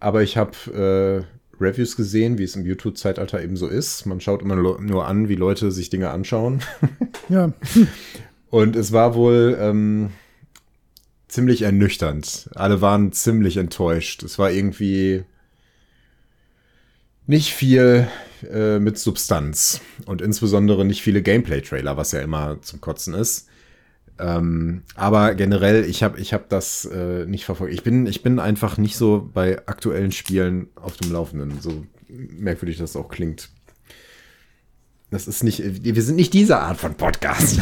aber 0.00 0.24
ich 0.24 0.36
habe 0.36 1.24
äh, 1.60 1.62
Reviews 1.62 1.94
gesehen, 1.94 2.38
wie 2.38 2.42
es 2.42 2.56
im 2.56 2.66
YouTube-Zeitalter 2.66 3.40
eben 3.40 3.56
so 3.56 3.68
ist. 3.68 4.04
Man 4.04 4.20
schaut 4.20 4.42
immer 4.42 4.56
nur 4.56 5.06
an, 5.06 5.28
wie 5.28 5.36
Leute 5.36 5.70
sich 5.70 5.90
Dinge 5.90 6.10
anschauen. 6.10 6.60
Ja, 7.28 7.52
Und 8.50 8.74
es 8.74 8.90
war 8.90 9.14
wohl 9.14 9.56
ähm, 9.60 10.10
ziemlich 11.28 11.62
ernüchternd. 11.62 12.50
Alle 12.56 12.80
waren 12.80 13.12
ziemlich 13.12 13.58
enttäuscht. 13.58 14.24
Es 14.24 14.40
war 14.40 14.50
irgendwie 14.50 15.22
nicht 17.28 17.52
viel 17.52 18.08
äh, 18.50 18.80
mit 18.80 18.98
Substanz 18.98 19.82
und 20.06 20.20
insbesondere 20.20 20.84
nicht 20.84 21.02
viele 21.02 21.22
Gameplay-Trailer, 21.22 21.96
was 21.96 22.10
ja 22.10 22.22
immer 22.22 22.60
zum 22.62 22.80
Kotzen 22.80 23.14
ist. 23.14 23.46
Ähm, 24.18 24.82
aber 24.94 25.34
generell, 25.34 25.84
ich 25.84 26.02
habe 26.02 26.18
ich 26.18 26.34
hab 26.34 26.48
das 26.48 26.84
äh, 26.86 27.24
nicht 27.26 27.44
verfolgt. 27.44 27.72
Ich 27.72 27.82
bin, 27.82 28.06
ich 28.06 28.22
bin 28.22 28.38
einfach 28.38 28.78
nicht 28.78 28.96
so 28.96 29.30
bei 29.32 29.58
aktuellen 29.66 30.12
Spielen 30.12 30.68
auf 30.74 30.96
dem 30.96 31.12
Laufenden, 31.12 31.60
so 31.60 31.84
merkwürdig 32.08 32.78
das 32.78 32.96
auch 32.96 33.08
klingt. 33.08 33.50
Das 35.10 35.28
ist 35.28 35.42
nicht, 35.42 35.62
wir 35.84 36.02
sind 36.02 36.16
nicht 36.16 36.34
diese 36.34 36.58
Art 36.58 36.78
von 36.78 36.94
Podcast. 36.94 37.60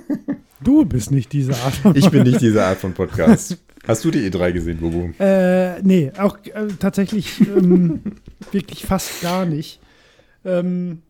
du 0.64 0.84
bist 0.84 1.10
nicht 1.10 1.32
diese 1.32 1.54
Art 1.54 1.74
von 1.74 1.94
Ich 1.94 2.10
bin 2.10 2.24
nicht 2.24 2.40
diese 2.40 2.64
Art 2.64 2.78
von 2.78 2.92
Podcast. 2.94 3.58
Hast 3.86 4.04
du 4.04 4.10
die 4.10 4.30
E3 4.30 4.52
gesehen, 4.52 4.78
Bobo? 4.78 5.10
Äh, 5.18 5.82
nee, 5.82 6.12
auch 6.16 6.38
äh, 6.44 6.68
tatsächlich 6.78 7.40
ähm, 7.40 8.00
wirklich 8.52 8.86
fast 8.86 9.20
gar 9.22 9.44
nicht. 9.44 9.80
Ähm, 10.44 11.02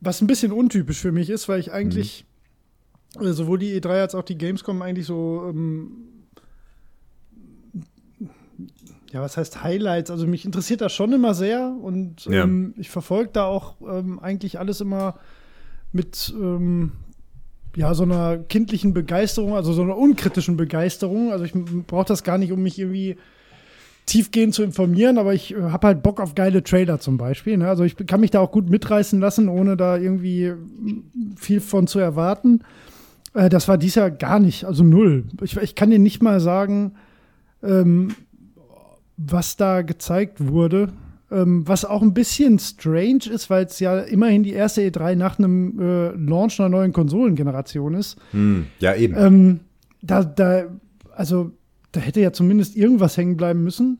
was 0.00 0.20
ein 0.20 0.26
bisschen 0.26 0.52
untypisch 0.52 0.98
für 0.98 1.12
mich 1.12 1.30
ist, 1.30 1.48
weil 1.48 1.60
ich 1.60 1.72
eigentlich 1.72 2.22
äh, 2.22 2.25
sowohl 3.20 3.58
die 3.58 3.80
E3 3.80 3.88
als 4.00 4.14
auch 4.14 4.22
die 4.24 4.38
Gamescom 4.38 4.82
eigentlich 4.82 5.06
so, 5.06 5.44
ähm, 5.48 5.90
ja, 9.12 9.20
was 9.22 9.36
heißt 9.36 9.62
Highlights? 9.62 10.10
Also 10.10 10.26
mich 10.26 10.44
interessiert 10.44 10.80
das 10.80 10.92
schon 10.92 11.12
immer 11.12 11.34
sehr 11.34 11.74
und 11.80 12.24
Ja. 12.26 12.44
ähm, 12.44 12.74
ich 12.76 12.90
verfolge 12.90 13.30
da 13.32 13.44
auch 13.44 13.76
ähm, 13.88 14.18
eigentlich 14.18 14.58
alles 14.58 14.80
immer 14.80 15.16
mit 15.92 16.34
ähm, 16.38 16.92
ja, 17.76 17.94
so 17.94 18.02
einer 18.04 18.38
kindlichen 18.38 18.94
Begeisterung, 18.94 19.54
also 19.54 19.72
so 19.72 19.82
einer 19.82 19.96
unkritischen 19.96 20.56
Begeisterung. 20.56 21.30
Also 21.32 21.44
ich 21.44 21.52
brauche 21.86 22.06
das 22.06 22.24
gar 22.24 22.38
nicht, 22.38 22.50
um 22.52 22.62
mich 22.62 22.78
irgendwie 22.78 23.16
tiefgehend 24.06 24.54
zu 24.54 24.62
informieren, 24.62 25.18
aber 25.18 25.34
ich 25.34 25.52
äh, 25.54 25.60
habe 25.62 25.88
halt 25.88 26.02
Bock 26.02 26.20
auf 26.20 26.34
geile 26.34 26.62
Trailer 26.62 26.98
zum 27.00 27.18
Beispiel. 27.18 27.56
Ne? 27.58 27.68
Also 27.68 27.84
ich 27.84 27.96
kann 28.06 28.20
mich 28.20 28.30
da 28.30 28.40
auch 28.40 28.50
gut 28.52 28.70
mitreißen 28.70 29.20
lassen, 29.20 29.48
ohne 29.48 29.76
da 29.76 29.96
irgendwie 29.96 30.52
viel 31.36 31.60
von 31.60 31.86
zu 31.86 31.98
erwarten. 31.98 32.60
Äh, 33.36 33.48
das 33.48 33.68
war 33.68 33.78
dies 33.78 33.94
Jahr 33.94 34.10
gar 34.10 34.40
nicht, 34.40 34.64
also 34.64 34.82
null. 34.82 35.24
Ich, 35.42 35.56
ich 35.56 35.74
kann 35.74 35.90
dir 35.90 35.98
nicht 35.98 36.22
mal 36.22 36.40
sagen, 36.40 36.94
ähm, 37.62 38.14
was 39.16 39.56
da 39.56 39.82
gezeigt 39.82 40.48
wurde. 40.48 40.88
Ähm, 41.28 41.66
was 41.66 41.84
auch 41.84 42.02
ein 42.02 42.14
bisschen 42.14 42.60
strange 42.60 43.28
ist, 43.28 43.50
weil 43.50 43.64
es 43.64 43.80
ja 43.80 43.98
immerhin 43.98 44.44
die 44.44 44.52
erste 44.52 44.82
E3 44.82 45.16
nach 45.16 45.40
einem 45.40 45.76
äh, 45.80 46.10
Launch 46.10 46.60
einer 46.60 46.68
neuen 46.68 46.92
Konsolengeneration 46.92 47.94
ist. 47.94 48.16
Hm, 48.30 48.66
ja, 48.78 48.94
eben. 48.94 49.16
Ähm, 49.18 49.60
da, 50.02 50.22
da, 50.22 50.66
also, 51.16 51.50
da 51.90 51.98
hätte 51.98 52.20
ja 52.20 52.32
zumindest 52.32 52.76
irgendwas 52.76 53.16
hängen 53.16 53.36
bleiben 53.36 53.64
müssen. 53.64 53.98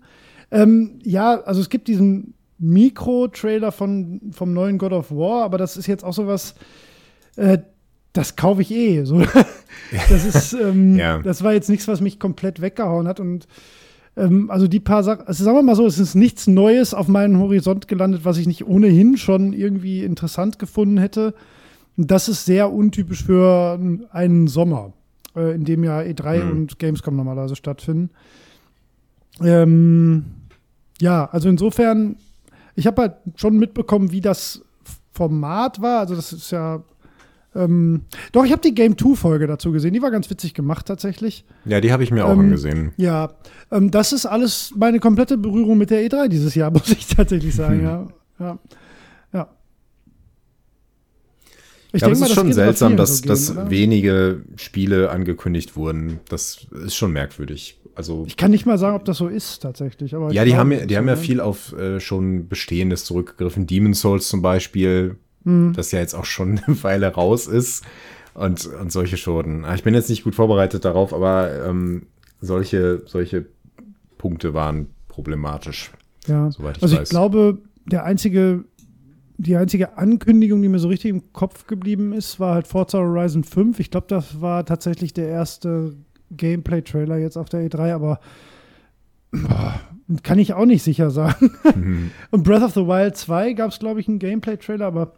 Ähm, 0.52 1.00
ja, 1.02 1.40
also 1.42 1.60
es 1.60 1.68
gibt 1.68 1.88
diesen 1.88 2.34
Mikro-Trailer 2.58 3.72
von, 3.72 4.20
vom 4.30 4.52
neuen 4.52 4.78
God 4.78 4.92
of 4.92 5.10
War, 5.10 5.42
aber 5.42 5.58
das 5.58 5.76
ist 5.76 5.88
jetzt 5.88 6.04
auch 6.04 6.14
sowas, 6.14 6.54
äh, 7.34 7.58
das 8.16 8.36
kaufe 8.36 8.62
ich 8.62 8.70
eh. 8.70 9.04
So. 9.04 9.20
das 10.08 10.24
ist, 10.24 10.52
ähm, 10.54 10.96
Ja. 10.96 11.18
das 11.18 11.42
war 11.44 11.52
jetzt 11.52 11.68
nichts, 11.68 11.86
was 11.88 12.00
mich 12.00 12.18
komplett 12.18 12.60
weggehauen 12.60 13.06
hat 13.08 13.20
und 13.20 13.46
ähm, 14.16 14.50
also 14.50 14.66
die 14.66 14.80
paar 14.80 15.02
Sachen, 15.02 15.26
also 15.26 15.44
sagen 15.44 15.56
wir 15.58 15.62
mal 15.62 15.76
so, 15.76 15.86
es 15.86 15.98
ist 15.98 16.14
nichts 16.14 16.46
Neues 16.46 16.94
auf 16.94 17.06
meinen 17.08 17.38
Horizont 17.38 17.86
gelandet, 17.88 18.24
was 18.24 18.38
ich 18.38 18.46
nicht 18.46 18.66
ohnehin 18.66 19.16
schon 19.18 19.52
irgendwie 19.52 20.02
interessant 20.04 20.58
gefunden 20.58 20.96
hätte. 20.98 21.34
Und 21.98 22.10
das 22.10 22.28
ist 22.28 22.44
sehr 22.46 22.72
untypisch 22.72 23.24
für 23.24 23.78
einen 24.10 24.48
Sommer, 24.48 24.92
äh, 25.34 25.54
in 25.54 25.64
dem 25.64 25.84
ja 25.84 26.00
E3 26.00 26.44
Mhm. 26.44 26.50
und 26.50 26.78
Gamescom 26.78 27.14
normalerweise 27.16 27.56
stattfinden. 27.56 28.10
Ähm, 29.42 30.24
ja, 31.00 31.26
also 31.30 31.48
insofern, 31.48 32.16
ich 32.74 32.86
habe 32.86 33.02
halt 33.02 33.14
schon 33.36 33.58
mitbekommen, 33.58 34.12
wie 34.12 34.20
das 34.20 34.62
Format 35.12 35.80
war. 35.82 36.00
Also 36.00 36.14
das 36.14 36.32
ist 36.32 36.50
ja 36.50 36.82
ähm, 37.56 38.02
doch, 38.32 38.44
ich 38.44 38.52
habe 38.52 38.62
die 38.62 38.74
Game 38.74 38.96
2 38.98 39.14
Folge 39.14 39.46
dazu 39.46 39.72
gesehen. 39.72 39.92
Die 39.92 40.02
war 40.02 40.10
ganz 40.10 40.28
witzig 40.30 40.54
gemacht 40.54 40.86
tatsächlich. 40.86 41.44
Ja, 41.64 41.80
die 41.80 41.92
habe 41.92 42.02
ich 42.02 42.10
mir 42.10 42.24
auch 42.24 42.32
ähm, 42.32 42.40
angesehen. 42.40 42.92
Ja, 42.96 43.32
ähm, 43.70 43.90
das 43.90 44.12
ist 44.12 44.26
alles 44.26 44.72
meine 44.76 45.00
komplette 45.00 45.38
Berührung 45.38 45.78
mit 45.78 45.90
der 45.90 46.06
E3 46.06 46.28
dieses 46.28 46.54
Jahr, 46.54 46.70
muss 46.72 46.90
ich 46.90 47.06
tatsächlich 47.06 47.54
sagen. 47.54 47.78
Hm. 47.78 47.84
Ja, 47.84 48.08
ja, 48.38 48.58
ja. 49.32 49.48
Ich 51.92 52.02
ja, 52.02 52.08
aber 52.08 52.14
denk 52.14 52.24
es 52.24 52.30
ist 52.30 52.34
schon 52.34 52.52
seltsam, 52.52 52.96
dass, 52.96 53.18
so 53.18 53.28
dass 53.28 53.70
wenige 53.70 54.42
Spiele 54.56 55.10
angekündigt 55.10 55.76
wurden. 55.76 56.20
Das 56.28 56.66
ist 56.84 56.94
schon 56.94 57.12
merkwürdig. 57.12 57.78
Also, 57.94 58.24
Ich 58.26 58.36
kann 58.36 58.50
nicht 58.50 58.66
mal 58.66 58.76
sagen, 58.76 58.94
ob 58.94 59.06
das 59.06 59.16
so 59.16 59.28
ist 59.28 59.60
tatsächlich. 59.60 60.14
Aber 60.14 60.30
ja, 60.30 60.44
die 60.44 60.50
glaube, 60.50 60.60
haben, 60.60 60.72
ja- 60.72 60.84
die 60.86 60.92
so, 60.94 60.98
haben 60.98 61.08
ja 61.08 61.16
viel 61.16 61.40
auf 61.40 61.72
äh, 61.72 61.98
schon 61.98 62.46
Bestehendes 62.48 63.06
zurückgegriffen. 63.06 63.66
Demon's 63.66 64.00
Souls 64.00 64.28
zum 64.28 64.42
Beispiel, 64.42 65.16
Mhm. 65.46 65.72
das 65.74 65.92
ja 65.92 66.00
jetzt 66.00 66.14
auch 66.14 66.24
schon 66.26 66.58
eine 66.66 66.82
Weile 66.82 67.06
raus 67.08 67.46
ist. 67.46 67.84
Und, 68.34 68.66
und 68.66 68.92
solche 68.92 69.16
Schoten. 69.16 69.64
Ah, 69.64 69.74
Ich 69.74 69.82
bin 69.82 69.94
jetzt 69.94 70.10
nicht 70.10 70.22
gut 70.24 70.34
vorbereitet 70.34 70.84
darauf, 70.84 71.14
aber 71.14 71.64
ähm, 71.66 72.02
solche, 72.42 73.00
solche 73.06 73.46
Punkte 74.18 74.52
waren 74.52 74.88
problematisch. 75.08 75.90
Ja. 76.26 76.48
ich 76.48 76.60
also 76.60 76.86
ich 76.96 77.00
weiß. 77.00 77.08
glaube, 77.08 77.58
der 77.86 78.04
einzige, 78.04 78.64
die 79.38 79.56
einzige 79.56 79.96
Ankündigung, 79.96 80.60
die 80.60 80.68
mir 80.68 80.78
so 80.80 80.88
richtig 80.88 81.10
im 81.12 81.32
Kopf 81.32 81.66
geblieben 81.66 82.12
ist, 82.12 82.38
war 82.38 82.52
halt 82.54 82.66
Forza 82.66 82.98
Horizon 82.98 83.42
5. 83.42 83.80
Ich 83.80 83.90
glaube, 83.90 84.06
das 84.10 84.40
war 84.42 84.66
tatsächlich 84.66 85.14
der 85.14 85.28
erste 85.28 85.94
Gameplay-Trailer 86.30 87.16
jetzt 87.16 87.38
auf 87.38 87.48
der 87.48 87.60
E3, 87.66 87.94
aber 87.94 88.20
boah, 89.32 89.80
kann 90.22 90.38
ich 90.38 90.52
auch 90.52 90.66
nicht 90.66 90.82
sicher 90.82 91.10
sagen. 91.10 91.52
Mhm. 91.74 92.10
Und 92.30 92.42
Breath 92.42 92.62
of 92.62 92.72
the 92.74 92.86
Wild 92.86 93.16
2 93.16 93.54
gab 93.54 93.70
es, 93.70 93.78
glaube 93.78 94.00
ich, 94.00 94.08
einen 94.08 94.18
Gameplay-Trailer, 94.18 94.84
aber 94.86 95.12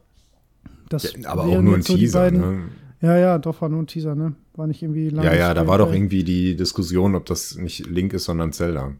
das 0.89 1.13
Ja, 1.15 1.29
aber 1.31 1.45
auch 1.45 1.61
nur 1.63 1.75
ein 1.77 1.83
so 1.83 1.97
Teaser. 1.97 2.21
beiden- 2.21 2.41
Ne? 2.41 2.63
Ja, 3.01 3.17
ja, 3.17 3.39
doch, 3.39 3.61
war 3.61 3.69
nur 3.69 3.81
ein 3.83 3.87
Teaser, 3.87 4.15
ne? 4.17 4.35
War 4.55 4.67
nicht 4.67 4.83
irgendwie 4.83 5.09
lang. 5.11 5.25
Ja, 5.25 5.35
ja, 5.35 5.55
da 5.55 5.67
war 5.69 5.79
doch 5.79 5.93
irgendwie 5.93 6.25
die 6.25 6.57
Diskussion, 6.57 7.15
ob 7.15 7.27
das 7.27 7.57
nicht 7.57 7.87
Link 7.87 8.13
ist, 8.13 8.25
sondern 8.25 8.53
Zelda. 8.53 8.93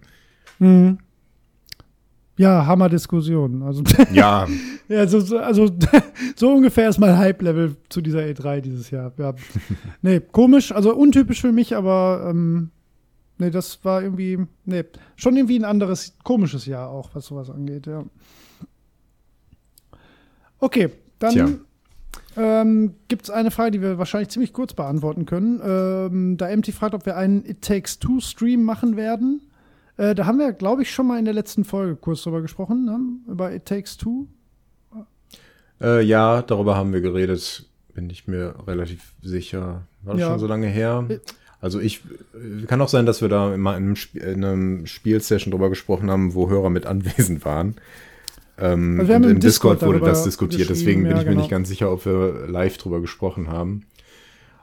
Mhm. 0.61 0.99
Ja, 2.37 2.67
Hammer-Diskussion. 2.67 3.63
Also, 3.65 3.83
Ja, 4.13 4.47
ja, 4.89 5.07
so, 5.09 5.19
so- 5.19 5.39
also 5.39 5.69
so 6.37 6.53
ungefähr 6.53 6.89
ist 6.89 6.99
mein 7.01 7.19
Hype-Level 7.19 7.75
zu 7.89 8.01
dieser 8.01 8.21
E3 8.21 8.61
dieses 8.61 8.91
Jahr. 8.91 9.13
Ja. 9.19 9.35
nee, 10.03 10.21
komisch, 10.21 10.71
also 10.71 10.95
untypisch 10.95 11.41
für 11.41 11.51
mich, 11.51 11.75
aber 11.75 12.29
ähm, 12.31 12.71
nee, 13.39 13.51
das 13.51 13.85
war 13.85 14.01
irgendwie, 14.03 14.39
nee, 14.65 14.85
schon 15.17 15.37
irgendwie 15.37 15.59
ein 15.59 15.65
anderes, 15.65 16.17
komisches 16.23 16.67
Jahr 16.67 16.89
auch, 16.91 17.11
was 17.15 17.27
sowas 17.27 17.51
angeht, 17.51 17.89
ja. 17.89 18.05
Okay, 20.61 20.91
dann 21.19 21.33
Tja. 21.33 21.49
Ähm, 22.39 22.95
gibt 23.09 23.25
es 23.25 23.31
eine 23.31 23.51
Frage, 23.51 23.73
die 23.73 23.83
wir 23.83 23.99
wahrscheinlich 23.99 24.29
ziemlich 24.31 24.53
kurz 24.53 24.73
beantworten 24.73 25.27
können. 25.27 25.61
Ähm, 25.65 26.37
da 26.37 26.55
MT 26.55 26.69
fragt, 26.69 26.95
ob 26.95 27.05
wir 27.05 27.17
einen 27.17 27.45
It 27.45 27.63
Takes 27.63 27.99
Two 27.99 28.21
Stream 28.21 28.63
machen 28.63 28.97
werden. 28.97 29.43
Äh, 29.97 30.15
da 30.15 30.27
haben 30.27 30.39
wir, 30.39 30.53
glaube 30.53 30.83
ich, 30.83 30.91
schon 30.93 31.07
mal 31.09 31.19
in 31.19 31.25
der 31.25 31.35
letzten 31.35 31.65
Folge 31.65 31.97
kurz 31.97 32.23
drüber 32.23 32.41
gesprochen, 32.41 32.85
ne? 32.85 32.99
über 33.33 33.53
It 33.53 33.67
Takes 33.67 33.97
Two. 33.97 34.27
Äh, 35.81 36.03
ja, 36.03 36.43
darüber 36.43 36.77
haben 36.77 36.93
wir 36.93 37.01
geredet, 37.01 37.67
bin 37.95 38.11
ich 38.11 38.27
mir 38.27 38.55
relativ 38.67 39.13
sicher. 39.23 39.83
War 40.03 40.15
das 40.15 40.21
Ja. 40.23 40.29
schon 40.31 40.39
so 40.39 40.47
lange 40.47 40.67
her? 40.67 41.07
Also 41.61 41.81
ich, 41.81 42.03
äh, 42.35 42.67
kann 42.67 42.81
auch 42.81 42.89
sein, 42.89 43.07
dass 43.07 43.21
wir 43.21 43.29
da 43.29 43.57
mal 43.57 43.77
in 43.77 43.85
einem, 43.85 43.93
Sp 43.99 44.19
in 44.19 44.45
einem 44.45 44.87
Spielsession 44.87 45.51
drüber 45.51 45.69
gesprochen 45.69 46.11
haben, 46.11 46.35
wo 46.35 46.49
Hörer 46.49 46.71
mit 46.71 46.87
anwesend 46.87 47.45
waren. 47.45 47.77
Ähm, 48.59 48.99
Also 49.01 49.13
im 49.13 49.23
im 49.25 49.41
Discord, 49.41 49.77
Discord 49.81 49.83
wurde 49.83 50.05
das 50.05 50.25
diskutiert, 50.25 50.69
deswegen 50.69 51.03
bin 51.03 51.13
ja, 51.13 51.19
ich 51.19 51.25
mir 51.25 51.31
genau. 51.31 51.41
nicht 51.43 51.51
ganz 51.51 51.69
sicher, 51.69 51.93
ob 51.93 52.05
wir 52.05 52.47
live 52.49 52.77
drüber 52.79 53.01
gesprochen 53.01 53.49
haben. 53.49 53.87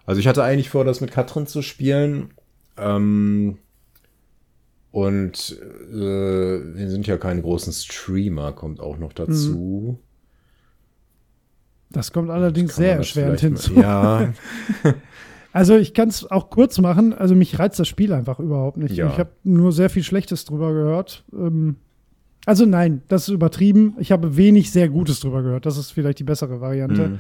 Also 0.06 0.20
ich 0.20 0.28
hatte 0.28 0.44
eigentlich 0.44 0.70
vor, 0.70 0.84
das 0.86 1.02
mit 1.02 1.12
Katrin 1.12 1.48
zu 1.48 1.62
spielen. 1.62 2.34
Ähm, 2.78 3.58
und 4.92 5.60
äh, 5.92 5.96
wir 5.96 6.90
sind 6.90 7.08
ja 7.08 7.18
keine 7.18 7.42
großen 7.42 7.74
Streamer, 7.74 8.54
kommt 8.54 8.80
auch 8.80 8.98
noch 8.98 9.14
dazu. 9.14 10.00
Das 11.90 12.12
kommt 12.12 12.30
allerdings 12.30 12.72
man 12.78 12.84
sehr 12.86 12.98
das 12.98 13.08
erschwerend 13.08 13.40
hinzu. 13.40 13.74
mal- 13.74 13.82
Ja, 13.82 14.34
Also 15.54 15.78
ich 15.78 15.94
kann 15.94 16.10
es 16.10 16.30
auch 16.30 16.50
kurz 16.50 16.80
machen. 16.80 17.14
Also 17.14 17.34
mich 17.34 17.58
reizt 17.58 17.80
das 17.80 17.88
Spiel 17.88 18.12
einfach 18.12 18.40
überhaupt 18.42 18.76
nicht. 18.76 18.96
Ja. 18.96 19.08
Ich 19.10 19.18
habe 19.18 19.32
nur 19.46 19.72
sehr 19.72 19.90
viel 19.90 20.04
Schlechtes 20.04 20.44
drüber 20.44 20.74
gehört. 20.74 21.24
Ähm, 21.32 21.78
also 22.46 22.66
nein, 22.66 23.02
das 23.08 23.28
ist 23.28 23.34
übertrieben. 23.34 23.96
Ich 24.00 24.12
habe 24.12 24.38
wenig 24.38 24.72
sehr 24.72 24.90
Gutes 24.90 25.20
drüber 25.20 25.42
gehört. 25.44 25.66
Das 25.66 25.78
ist 25.78 25.92
vielleicht 25.92 26.20
die 26.20 26.24
bessere 26.24 26.62
Variante. 26.62 27.08
Mhm. 27.10 27.20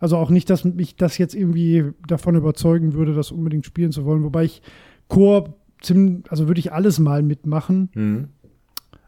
Also 0.00 0.16
auch 0.16 0.30
nicht, 0.30 0.50
dass 0.50 0.64
mich 0.64 0.96
das 0.96 1.18
jetzt 1.18 1.34
irgendwie 1.34 1.84
davon 2.08 2.34
überzeugen 2.34 2.94
würde, 2.94 3.14
das 3.14 3.30
unbedingt 3.30 3.66
spielen 3.66 3.92
zu 3.92 4.04
wollen. 4.04 4.24
Wobei 4.24 4.44
ich 4.44 4.62
Koop 5.08 5.54
ziemlich, 5.80 6.30
also 6.30 6.48
würde 6.48 6.58
ich 6.58 6.72
alles 6.72 6.98
mal 6.98 7.22
mitmachen. 7.22 7.90
Mhm. 7.94 8.28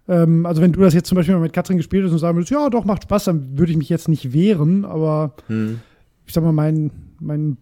Ähm, 0.06 0.46
also 0.46 0.60
wenn 0.62 0.72
du 0.72 0.80
das 0.80 0.94
jetzt 0.94 1.08
zum 1.08 1.16
Beispiel 1.16 1.34
mal 1.34 1.40
mit 1.40 1.52
Katrin 1.52 1.78
gespielt 1.78 2.04
hast 2.04 2.12
und 2.12 2.18
sagen 2.18 2.36
würdest, 2.36 2.50
ja, 2.52 2.68
doch, 2.70 2.84
macht 2.84 3.04
Spaß, 3.04 3.24
dann 3.24 3.58
würde 3.58 3.72
ich 3.72 3.78
mich 3.78 3.88
jetzt 3.88 4.08
nicht 4.08 4.32
wehren, 4.32 4.84
aber 4.84 5.34
Mhm. 5.48 5.80
ich 6.26 6.32
sag 6.34 6.44
mal, 6.44 6.52
mein, 6.52 6.90
mein 7.20 7.56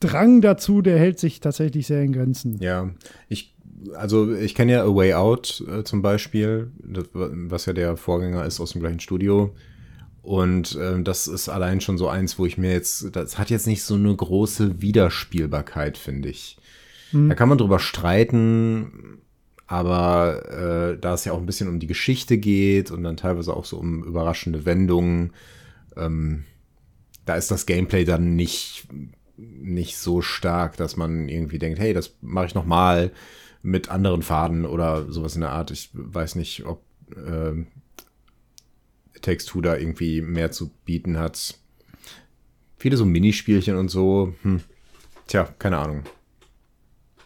Drang 0.00 0.40
dazu, 0.40 0.82
der 0.82 0.98
hält 0.98 1.18
sich 1.20 1.38
tatsächlich 1.40 1.86
sehr 1.86 2.02
in 2.02 2.12
Grenzen. 2.12 2.56
Ja, 2.60 2.90
ich, 3.28 3.54
also 3.94 4.34
ich 4.34 4.54
kenne 4.54 4.72
ja 4.72 4.84
A 4.84 4.94
Way 4.94 5.14
Out 5.14 5.64
äh, 5.68 5.84
zum 5.84 6.02
Beispiel, 6.02 6.70
das, 6.82 7.06
was 7.12 7.66
ja 7.66 7.72
der 7.72 7.96
Vorgänger 7.96 8.44
ist 8.44 8.60
aus 8.60 8.72
dem 8.72 8.80
gleichen 8.80 9.00
Studio. 9.00 9.54
Und 10.22 10.78
ähm, 10.80 11.02
das 11.02 11.26
ist 11.26 11.48
allein 11.48 11.80
schon 11.80 11.98
so 11.98 12.08
eins, 12.08 12.38
wo 12.38 12.46
ich 12.46 12.56
mir 12.56 12.72
jetzt, 12.72 13.14
das 13.16 13.38
hat 13.38 13.50
jetzt 13.50 13.66
nicht 13.66 13.82
so 13.82 13.94
eine 13.94 14.14
große 14.14 14.80
Wiederspielbarkeit, 14.80 15.98
finde 15.98 16.28
ich. 16.28 16.58
Da 17.28 17.34
kann 17.34 17.48
man 17.48 17.58
drüber 17.58 17.78
streiten, 17.78 19.18
aber 19.66 20.48
äh, 20.94 20.98
da 20.98 21.14
es 21.14 21.24
ja 21.24 21.32
auch 21.32 21.38
ein 21.38 21.46
bisschen 21.46 21.68
um 21.68 21.80
die 21.80 21.86
Geschichte 21.86 22.38
geht 22.38 22.90
und 22.90 23.02
dann 23.02 23.16
teilweise 23.16 23.54
auch 23.54 23.64
so 23.64 23.78
um 23.78 24.04
überraschende 24.04 24.64
Wendungen, 24.64 25.32
ähm, 25.96 26.44
da 27.24 27.34
ist 27.34 27.50
das 27.50 27.66
Gameplay 27.66 28.04
dann 28.04 28.34
nicht, 28.36 28.86
nicht 29.36 29.96
so 29.96 30.22
stark, 30.22 30.76
dass 30.76 30.96
man 30.96 31.28
irgendwie 31.28 31.58
denkt, 31.58 31.78
hey, 31.78 31.92
das 31.92 32.14
mache 32.20 32.46
ich 32.46 32.54
noch 32.54 32.66
mal 32.66 33.10
mit 33.62 33.88
anderen 33.88 34.22
Faden 34.22 34.66
oder 34.66 35.10
sowas 35.10 35.34
in 35.34 35.40
der 35.40 35.50
Art. 35.50 35.70
Ich 35.70 35.90
weiß 35.92 36.34
nicht, 36.34 36.66
ob 36.66 36.82
Takes 39.20 39.44
Two 39.44 39.60
da 39.60 39.76
irgendwie 39.76 40.20
mehr 40.20 40.50
zu 40.50 40.70
bieten 40.84 41.18
hat. 41.18 41.58
Viele 42.76 42.96
so 42.96 43.04
Minispielchen 43.04 43.76
und 43.76 43.88
so. 43.88 44.34
Hm. 44.42 44.60
Tja, 45.26 45.44
keine 45.58 45.78
Ahnung. 45.78 46.02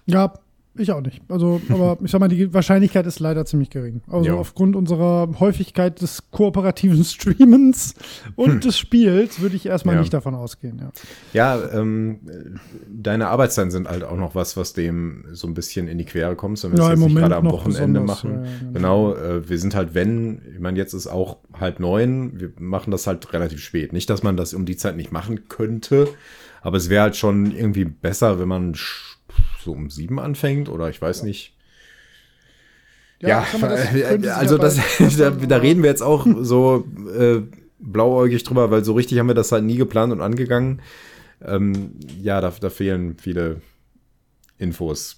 Ja, 0.04 0.34
ich 0.82 0.92
auch 0.92 1.00
nicht. 1.00 1.20
Also, 1.28 1.60
aber 1.68 1.98
ich 2.04 2.10
sag 2.10 2.20
mal, 2.20 2.28
die 2.28 2.52
Wahrscheinlichkeit 2.52 3.06
ist 3.06 3.20
leider 3.20 3.44
ziemlich 3.44 3.70
gering. 3.70 4.02
Also 4.08 4.28
Ja. 4.30 4.34
aufgrund 4.34 4.76
unserer 4.76 5.28
Häufigkeit 5.40 6.00
des 6.00 6.30
kooperativen 6.30 7.02
Streamens 7.04 7.94
und 8.36 8.64
des 8.64 8.78
Spiels 8.78 9.40
würde 9.40 9.56
ich 9.56 9.66
erstmal 9.66 9.94
Ja. 9.96 10.00
nicht 10.00 10.12
davon 10.12 10.34
ausgehen. 10.34 10.78
Ja. 10.78 10.92
Ja, 11.32 11.70
ähm, 11.72 12.20
deine 12.88 13.28
Arbeitszeiten 13.28 13.70
sind 13.70 13.88
halt 13.88 14.04
auch 14.04 14.16
noch 14.16 14.34
was, 14.34 14.56
was 14.56 14.72
dem 14.72 15.24
so 15.32 15.46
ein 15.46 15.54
bisschen 15.54 15.88
in 15.88 15.98
die 15.98 16.04
Quere 16.04 16.36
kommt, 16.36 16.62
wenn 16.64 16.72
wir 16.72 16.78
Ja, 16.78 16.92
im 16.92 17.00
jetzt 17.00 17.06
nicht 17.08 17.16
gerade 17.18 17.36
am 17.36 17.46
Wochenende 17.46 18.00
machen. 18.00 18.32
ja, 18.34 18.42
ja, 18.44 18.50
genau, 18.72 19.14
äh, 19.14 19.48
wir 19.48 19.58
sind 19.58 19.74
halt, 19.74 19.94
wenn, 19.94 20.42
ich 20.52 20.60
meine, 20.60 20.78
jetzt 20.78 20.92
ist 20.94 21.06
auch 21.06 21.38
halb 21.58 21.80
neun, 21.80 22.38
wir 22.40 22.52
machen 22.58 22.90
das 22.90 23.06
halt 23.06 23.32
relativ 23.32 23.60
spät. 23.60 23.92
Nicht, 23.92 24.08
dass 24.10 24.22
man 24.22 24.36
das 24.36 24.54
um 24.54 24.64
die 24.66 24.76
Zeit 24.76 24.96
nicht 24.96 25.12
machen 25.12 25.48
könnte, 25.48 26.08
aber 26.62 26.76
es 26.76 26.88
wäre 26.88 27.02
halt 27.02 27.16
schon 27.16 27.52
irgendwie 27.52 27.84
besser, 27.84 28.38
wenn 28.40 28.48
man 28.48 28.74
so 29.66 29.72
um 29.72 29.90
sieben 29.90 30.18
anfängt 30.18 30.70
oder 30.70 30.88
ich 30.88 31.02
weiß 31.02 31.24
nicht. 31.24 31.54
Ja, 33.20 33.42
ich 33.52 33.52
sag 33.52 33.60
mal, 33.60 33.68
das 33.68 33.94
äh, 33.94 34.28
also 34.30 34.56
ja 34.56 34.62
das, 34.62 35.16
da, 35.18 35.30
da 35.30 35.56
reden 35.58 35.82
wir 35.82 35.90
jetzt 35.90 36.02
auch 36.02 36.26
so 36.40 36.86
äh, 37.14 37.42
blauäugig 37.78 38.42
drüber, 38.44 38.70
weil 38.70 38.84
so 38.84 38.94
richtig 38.94 39.18
haben 39.18 39.28
wir 39.28 39.34
das 39.34 39.52
halt 39.52 39.64
nie 39.64 39.76
geplant 39.76 40.12
und 40.12 40.22
angegangen. 40.22 40.80
Ähm, 41.44 41.92
ja, 42.22 42.40
da, 42.40 42.50
da 42.58 42.70
fehlen 42.70 43.16
viele 43.18 43.60
Infos. 44.58 45.16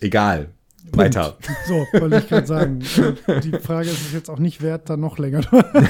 Egal. 0.00 0.50
Weiter. 0.92 1.36
So, 1.66 1.86
wollte 2.00 2.18
ich 2.18 2.28
gerade 2.28 2.46
sagen. 2.46 2.80
Äh, 3.26 3.40
Die 3.40 3.52
Frage 3.52 3.88
ist 3.88 4.00
es 4.06 4.12
jetzt 4.12 4.30
auch 4.30 4.38
nicht 4.38 4.62
wert, 4.62 4.88
da 4.88 4.96
noch 4.96 5.18
länger. 5.18 5.40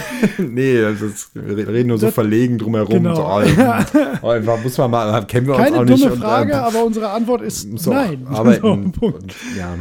nee, 0.38 0.80
ist, 0.80 1.34
wir 1.34 1.68
reden 1.68 1.88
nur 1.88 1.98
so 1.98 2.06
Das- 2.06 2.14
verlegen 2.14 2.58
drumherum. 2.58 2.88
Genau. 3.02 3.14
So, 3.14 3.22
oh, 3.24 3.42
oh, 4.36 4.56
muss 4.62 4.78
man 4.78 4.90
mal, 4.90 5.24
kennen 5.26 5.46
wir 5.46 5.54
uns 5.54 5.64
Keine 5.64 5.76
auch 5.78 5.84
dumme 5.84 5.92
nicht. 5.98 6.10
und, 6.10 6.18
Frage, 6.20 6.52
ähm, 6.52 6.58
aber 6.58 6.84
unsere 6.84 7.10
Antwort 7.10 7.42
ist 7.42 7.66
auch 7.88 7.92
nein. 7.92 8.26
Arbeiten. 8.30 8.60
So, 8.94 9.00
Punkt. 9.00 9.16
und, 9.22 9.34
ja. 9.56 9.74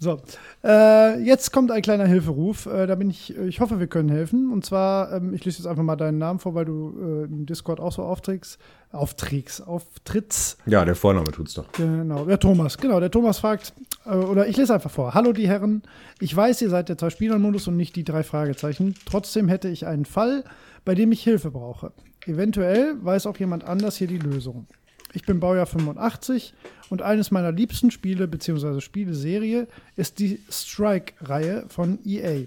So, 0.00 0.20
äh, 0.64 1.20
jetzt 1.22 1.52
kommt 1.52 1.70
ein 1.70 1.80
kleiner 1.80 2.06
Hilferuf. 2.06 2.66
Äh, 2.66 2.86
da 2.86 2.94
bin 2.94 3.08
ich, 3.10 3.36
ich 3.38 3.60
hoffe, 3.60 3.80
wir 3.80 3.86
können 3.86 4.08
helfen. 4.08 4.50
Und 4.52 4.64
zwar, 4.64 5.12
ähm, 5.12 5.32
ich 5.32 5.44
lese 5.44 5.58
jetzt 5.58 5.66
einfach 5.66 5.82
mal 5.84 5.96
deinen 5.96 6.18
Namen 6.18 6.40
vor, 6.40 6.54
weil 6.54 6.64
du 6.64 6.94
äh, 7.00 7.24
im 7.24 7.46
Discord 7.46 7.80
auch 7.80 7.92
so 7.92 8.02
aufträgst, 8.02 8.58
aufträgst, 8.94 9.66
auftrittst. 9.66 10.58
ja, 10.66 10.84
der 10.84 10.94
Vorname 10.94 11.30
tut's 11.32 11.54
doch. 11.54 11.70
Genau, 11.72 12.24
der 12.24 12.38
Thomas. 12.38 12.78
Genau, 12.78 13.00
der 13.00 13.10
Thomas 13.10 13.38
fragt, 13.38 13.74
äh, 14.06 14.10
oder 14.10 14.46
ich 14.46 14.56
lese 14.56 14.74
einfach 14.74 14.90
vor. 14.90 15.14
Hallo, 15.14 15.32
die 15.32 15.48
Herren. 15.48 15.82
Ich 16.20 16.34
weiß, 16.34 16.62
ihr 16.62 16.70
seid 16.70 16.88
der 16.88 16.98
Zwei-Spieler-Modus 16.98 17.68
und 17.68 17.76
nicht 17.76 17.96
die 17.96 18.04
drei 18.04 18.22
Fragezeichen. 18.22 18.94
Trotzdem 19.06 19.48
hätte 19.48 19.68
ich 19.68 19.86
einen 19.86 20.04
Fall, 20.04 20.44
bei 20.84 20.94
dem 20.94 21.12
ich 21.12 21.22
Hilfe 21.22 21.50
brauche. 21.50 21.92
Eventuell 22.26 22.94
weiß 23.02 23.26
auch 23.26 23.36
jemand 23.38 23.64
anders 23.64 23.96
hier 23.96 24.06
die 24.06 24.18
Lösung. 24.18 24.66
Ich 25.12 25.24
bin 25.24 25.38
Baujahr 25.38 25.66
85 25.66 26.54
und 26.90 27.02
eines 27.02 27.30
meiner 27.30 27.52
liebsten 27.52 27.90
Spiele 27.90 28.26
bzw. 28.26 28.80
Spieleserie 28.80 29.68
ist 29.96 30.18
die 30.18 30.40
Strike-Reihe 30.50 31.66
von 31.68 31.98
EA. 32.04 32.46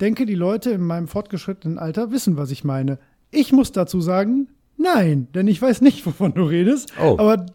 Denke, 0.00 0.26
die 0.26 0.34
Leute 0.34 0.70
in 0.70 0.82
meinem 0.82 1.08
fortgeschrittenen 1.08 1.78
Alter 1.78 2.10
wissen, 2.10 2.36
was 2.36 2.50
ich 2.50 2.64
meine. 2.64 2.98
Ich 3.30 3.52
muss 3.52 3.72
dazu 3.72 4.00
sagen, 4.00 4.48
nein, 4.82 5.28
denn 5.34 5.48
ich 5.48 5.60
weiß 5.60 5.80
nicht, 5.80 6.04
wovon 6.06 6.34
du 6.34 6.44
redest. 6.44 6.92
Oh. 7.00 7.16
Aber 7.18 7.46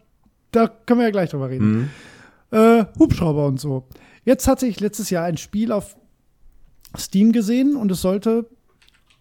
da 0.51 0.67
können 0.67 0.99
wir 0.99 1.05
ja 1.05 1.11
gleich 1.11 1.29
drüber 1.29 1.49
reden. 1.49 1.91
Äh, 2.51 2.85
Hubschrauber 2.97 3.45
und 3.45 3.59
so. 3.59 3.87
Jetzt 4.23 4.47
hatte 4.47 4.65
ich 4.65 4.79
letztes 4.79 5.09
Jahr 5.09 5.25
ein 5.25 5.37
Spiel 5.37 5.71
auf 5.71 5.95
Steam 6.97 7.31
gesehen 7.31 7.75
und 7.75 7.91
es 7.91 8.01
sollte 8.01 8.49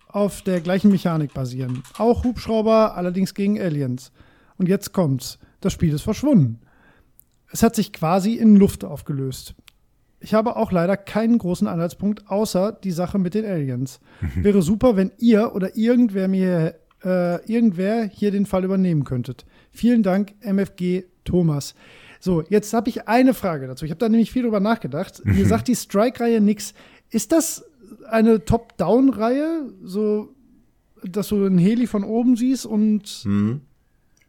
auf 0.08 0.42
der 0.42 0.60
gleichen 0.60 0.90
Mechanik 0.90 1.34
basieren. 1.34 1.82
Auch 1.98 2.24
Hubschrauber, 2.24 2.96
allerdings 2.96 3.34
gegen 3.34 3.60
Aliens. 3.60 4.12
Und 4.56 4.68
jetzt 4.68 4.92
kommt's. 4.92 5.38
Das 5.60 5.72
Spiel 5.72 5.92
ist 5.92 6.02
verschwunden. 6.02 6.60
Es 7.52 7.62
hat 7.62 7.76
sich 7.76 7.92
quasi 7.92 8.34
in 8.34 8.56
Luft 8.56 8.84
aufgelöst. 8.84 9.54
Ich 10.20 10.34
habe 10.34 10.56
auch 10.56 10.72
leider 10.72 10.96
keinen 10.96 11.38
großen 11.38 11.68
Anhaltspunkt, 11.68 12.28
außer 12.30 12.72
die 12.72 12.90
Sache 12.92 13.18
mit 13.18 13.34
den 13.34 13.44
Aliens. 13.44 14.00
Wäre 14.36 14.62
super, 14.62 14.96
wenn 14.96 15.12
ihr 15.18 15.54
oder 15.54 15.76
irgendwer 15.76 16.28
mir 16.28 16.76
äh, 17.06 17.36
irgendwer 17.50 18.04
hier 18.04 18.30
den 18.32 18.44
Fall 18.46 18.64
übernehmen 18.64 19.04
könntet. 19.04 19.46
Vielen 19.70 20.02
Dank, 20.02 20.34
MFG 20.40 21.04
Thomas. 21.24 21.74
So, 22.20 22.42
jetzt 22.48 22.72
habe 22.72 22.88
ich 22.88 23.06
eine 23.08 23.32
Frage 23.34 23.66
dazu. 23.68 23.84
Ich 23.84 23.90
habe 23.92 23.98
da 24.00 24.08
nämlich 24.08 24.32
viel 24.32 24.42
drüber 24.42 24.60
nachgedacht. 24.60 25.22
Mir 25.24 25.46
sagt 25.46 25.68
die 25.68 25.76
Strike-Reihe 25.76 26.40
nix. 26.40 26.74
Ist 27.10 27.30
das 27.32 27.64
eine 28.10 28.44
Top-Down-Reihe, 28.44 29.72
so 29.84 30.32
dass 31.04 31.28
du 31.28 31.44
einen 31.44 31.58
Heli 31.58 31.86
von 31.86 32.02
oben 32.04 32.36
siehst 32.36 32.66
und 32.66 33.22
Mhm. 33.24 33.60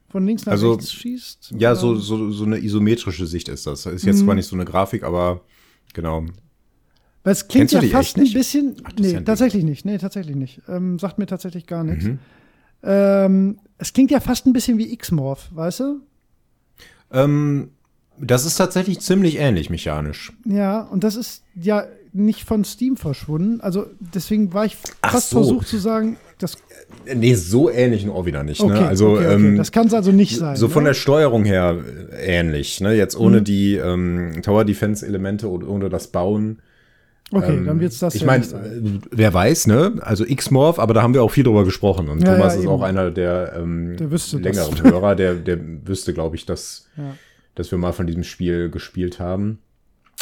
von 0.10 0.26
links 0.28 0.46
nach 0.46 0.52
Also, 0.54 0.74
rechts 0.74 0.94
schießt? 0.94 1.54
Ja, 1.58 1.74
so, 1.76 1.96
so, 1.96 2.32
so 2.32 2.44
eine 2.46 2.60
isometrische 2.60 3.26
Sicht 3.26 3.50
ist 3.50 3.66
das. 3.66 3.86
Ist 3.88 4.06
jetzt 4.06 4.20
Mhm. 4.22 4.26
zwar 4.26 4.36
nicht 4.36 4.48
so 4.48 4.56
eine 4.56 4.66
Grafik, 4.66 5.04
aber 5.04 5.42
genau. 5.94 6.26
Weil 7.24 7.34
es 7.34 7.48
klingt 7.48 7.72
ja 7.72 7.82
fast 7.82 8.18
ein 8.18 8.32
bisschen. 8.32 8.76
ist 8.76 9.00
nee, 9.00 9.12
ja 9.14 9.22
tatsächlich 9.22 9.64
nicht. 9.64 9.86
Nee, 9.86 9.98
tatsächlich 9.98 10.36
nicht. 10.36 10.62
Ähm, 10.68 11.00
sagt 11.00 11.18
mir 11.18 11.26
tatsächlich 11.26 11.66
gar 11.66 11.84
nichts. 11.84 12.06
Mhm. 12.06 12.20
Ähm, 12.84 13.60
es 13.78 13.94
klingt 13.94 14.12
ja 14.12 14.20
fast 14.20 14.46
ein 14.46 14.54
bisschen 14.54 14.78
wie 14.78 14.92
X-Morph, 14.94 15.50
weißt 15.54 15.80
du? 15.82 16.00
Ähm, 17.12 17.70
das 18.20 18.46
ist 18.46 18.56
tatsächlich 18.56 19.00
ziemlich 19.00 19.38
ähnlich 19.38 19.70
mechanisch. 19.70 20.34
Ja, 20.46 20.82
und 20.82 21.04
das 21.04 21.16
ist 21.16 21.44
ja 21.56 21.86
nicht 22.14 22.46
von 22.46 22.64
Steam 22.64 22.98
verschwunden. 22.98 23.62
Also 23.62 23.86
deswegen 24.00 24.54
war 24.54 24.66
ich 24.66 24.76
fast 25.04 25.30
so. 25.30 25.38
versucht 25.38 25.68
zu 25.68 25.78
sagen, 25.78 26.18
das, 26.40 26.58
Nee, 27.14 27.36
so 27.36 27.70
ähnlich 27.70 28.06
nur 28.06 28.16
auch 28.16 28.26
wieder 28.26 28.44
nicht. 28.44 28.62
okay, 28.62 28.74
ne? 28.74 28.88
Also 28.88 29.12
okay, 29.12 29.26
okay. 29.26 29.34
ähm, 29.34 29.58
das 29.58 29.72
kann 29.72 29.88
es 29.88 29.94
also 29.94 30.12
nicht 30.12 30.38
sein. 30.38 30.56
so 30.56 30.68
von 30.68 30.84
ne? 30.84 30.90
der 30.90 30.94
Steuerung 30.96 31.46
her 31.46 31.78
äh, 32.12 32.40
ähnlich. 32.40 32.82
Ne? 32.82 32.94
Jetzt 32.96 33.18
ohne 33.20 33.40
Mhm. 33.40 33.44
die 33.44 33.76
ähm, 33.76 34.42
Tower 34.44 34.66
Defense 34.66 35.06
Elemente 35.06 35.50
oder 35.50 35.68
ohne 35.68 35.90
das 35.90 36.08
Bauen. 36.08 36.60
Okay, 37.30 37.62
dann 37.66 37.80
wird's 37.82 38.00
das 38.00 38.16
Ich 38.16 38.22
ja 38.22 38.28
meine, 38.28 38.44
sein. 38.46 39.02
wer 39.12 39.34
weiß, 39.34 39.68
ne? 39.68 39.96
Also 40.00 40.24
X-Morph, 40.26 40.80
aber 40.80 40.94
da 40.94 41.02
haben 41.02 41.14
wir 41.14 41.24
auch 41.24 41.32
viel 41.32 41.44
drüber 41.44 41.66
gesprochen. 41.66 42.08
Und 42.08 42.20
Ja, 42.24 42.36
Thomas 42.38 42.54
ja, 42.54 42.60
ist 42.60 42.64
eben. 42.66 42.72
auch 42.72 42.82
einer 42.82 43.12
der, 43.12 43.54
ähm, 43.58 43.98
Der 43.98 44.10
wüsste 44.12 44.40
das. 44.40 44.56
längeren 44.56 44.82
Hörer, 44.92 45.16
der, 45.16 45.36
der 45.36 45.60
wüsste, 45.86 46.14
glaube 46.14 46.38
ich, 46.38 46.46
dass, 46.46 46.88
dass 47.56 47.70
wir 47.70 47.78
mal 47.78 47.92
von 47.92 48.08
diesem 48.08 48.24
Spiel 48.24 48.70
gespielt 48.70 49.20
haben. 49.20 49.60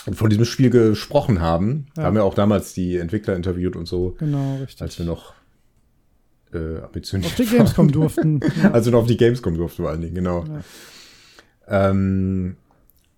Und 0.08 0.16
von 0.16 0.30
diesem 0.30 0.46
Spiel 0.46 0.70
gesprochen 0.72 1.42
haben. 1.42 1.88
Da 1.96 2.04
haben 2.04 2.16
wir 2.16 2.24
auch 2.24 2.34
damals 2.36 2.74
die 2.74 2.98
Entwickler 2.98 3.36
interviewt 3.36 3.76
und 3.76 3.88
so, 3.88 4.16
Genau, 4.20 4.58
richtig. 4.62 4.82
als 4.82 4.98
wir 5.00 5.06
noch 5.06 5.34
äh, 6.54 6.80
ambitioniert 6.82 7.32
auf 7.32 7.36
die 7.38 7.46
Gamescom 7.46 7.92
durften. 7.92 8.40
Ja. 8.64 8.72
Also 8.72 8.92
noch 8.92 9.02
auf 9.02 9.08
die 9.08 9.18
Gamescom 9.18 9.56
durften 9.58 9.84
vor 9.84 9.92
allen 9.92 10.02
Dingen, 10.02 10.16
genau. 10.16 10.44
Ähm, 11.68 12.56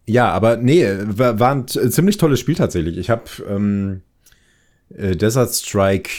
ja, 0.08 0.32
aber 0.32 0.58
nee, 0.58 0.86
war, 1.06 1.40
war 1.40 1.52
ein 1.54 1.68
ziemlich 1.68 2.18
tolles 2.18 2.40
Spiel 2.40 2.56
tatsächlich. 2.56 2.98
Ich 2.98 3.10
habe 3.10 3.24
ähm, 3.48 4.02
äh, 4.96 5.16
Desert 5.16 5.54
Strike 5.54 6.10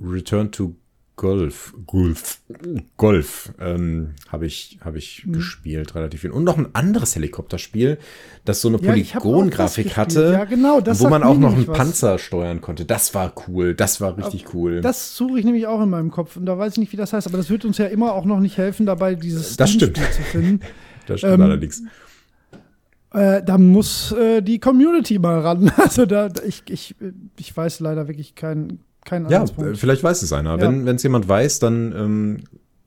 Return 0.00 0.52
to 0.52 0.74
Golf, 1.18 1.72
Golf, 1.86 2.40
Golf 2.98 3.50
ähm, 3.58 4.10
habe 4.28 4.44
ich, 4.44 4.78
hab 4.84 4.96
ich 4.96 5.24
Mhm. 5.24 5.32
gespielt, 5.32 5.94
relativ 5.94 6.20
viel. 6.20 6.30
Und 6.30 6.44
noch 6.44 6.58
ein 6.58 6.74
anderes 6.74 7.16
Helikopterspiel, 7.16 7.96
das 8.44 8.60
so 8.60 8.68
eine 8.68 8.76
Ja, 8.82 8.90
Polygongrafik 8.92 9.96
hatte, 9.96 10.32
Ja, 10.34 10.44
genau, 10.44 10.82
das 10.82 11.00
wo 11.00 11.08
man 11.08 11.22
auch 11.22 11.38
noch 11.38 11.54
einen 11.54 11.66
was. 11.68 11.74
Panzer 11.78 12.18
steuern 12.18 12.60
konnte. 12.60 12.84
Das 12.84 13.14
war 13.14 13.32
cool, 13.48 13.74
das 13.74 14.02
war 14.02 14.18
richtig 14.18 14.52
cool. 14.52 14.82
Das 14.82 15.16
suche 15.16 15.38
ich 15.38 15.46
nämlich 15.46 15.66
auch 15.66 15.80
in 15.80 15.88
meinem 15.88 16.10
Kopf 16.10 16.36
und 16.36 16.44
da 16.44 16.58
weiß 16.58 16.74
ich 16.74 16.78
nicht, 16.80 16.92
wie 16.92 16.98
das 16.98 17.14
heißt, 17.14 17.26
aber 17.26 17.38
das 17.38 17.48
wird 17.48 17.64
uns 17.64 17.78
ja 17.78 17.86
immer 17.86 18.12
auch 18.12 18.26
noch 18.26 18.40
nicht 18.40 18.58
helfen, 18.58 18.84
dabei 18.84 19.14
dieses 19.14 19.56
Das. 19.56 19.70
Steam-Spiel 19.70 20.10
zu 20.10 20.22
finden. 20.22 20.60
das 21.06 21.20
stimmt 21.20 21.32
ähm, 21.32 21.40
allerdings. 21.40 21.82
Äh, 23.12 23.42
da 23.42 23.58
muss 23.58 24.12
äh, 24.12 24.42
die 24.42 24.58
Community 24.58 25.18
mal 25.18 25.40
ran. 25.40 25.70
Also 25.76 26.06
da, 26.06 26.28
ich, 26.46 26.62
ich, 26.68 26.94
ich 27.38 27.56
weiß 27.56 27.80
leider 27.80 28.08
wirklich 28.08 28.34
keinen 28.34 28.80
keinen 29.04 29.30
Ja, 29.30 29.44
vielleicht 29.74 30.02
weiß 30.02 30.22
es 30.22 30.32
einer. 30.32 30.58
Ja. 30.58 30.84
Wenn 30.84 30.88
es 30.88 31.02
jemand 31.02 31.28
weiß, 31.28 31.60
dann 31.60 31.94
ähm, 31.96 32.36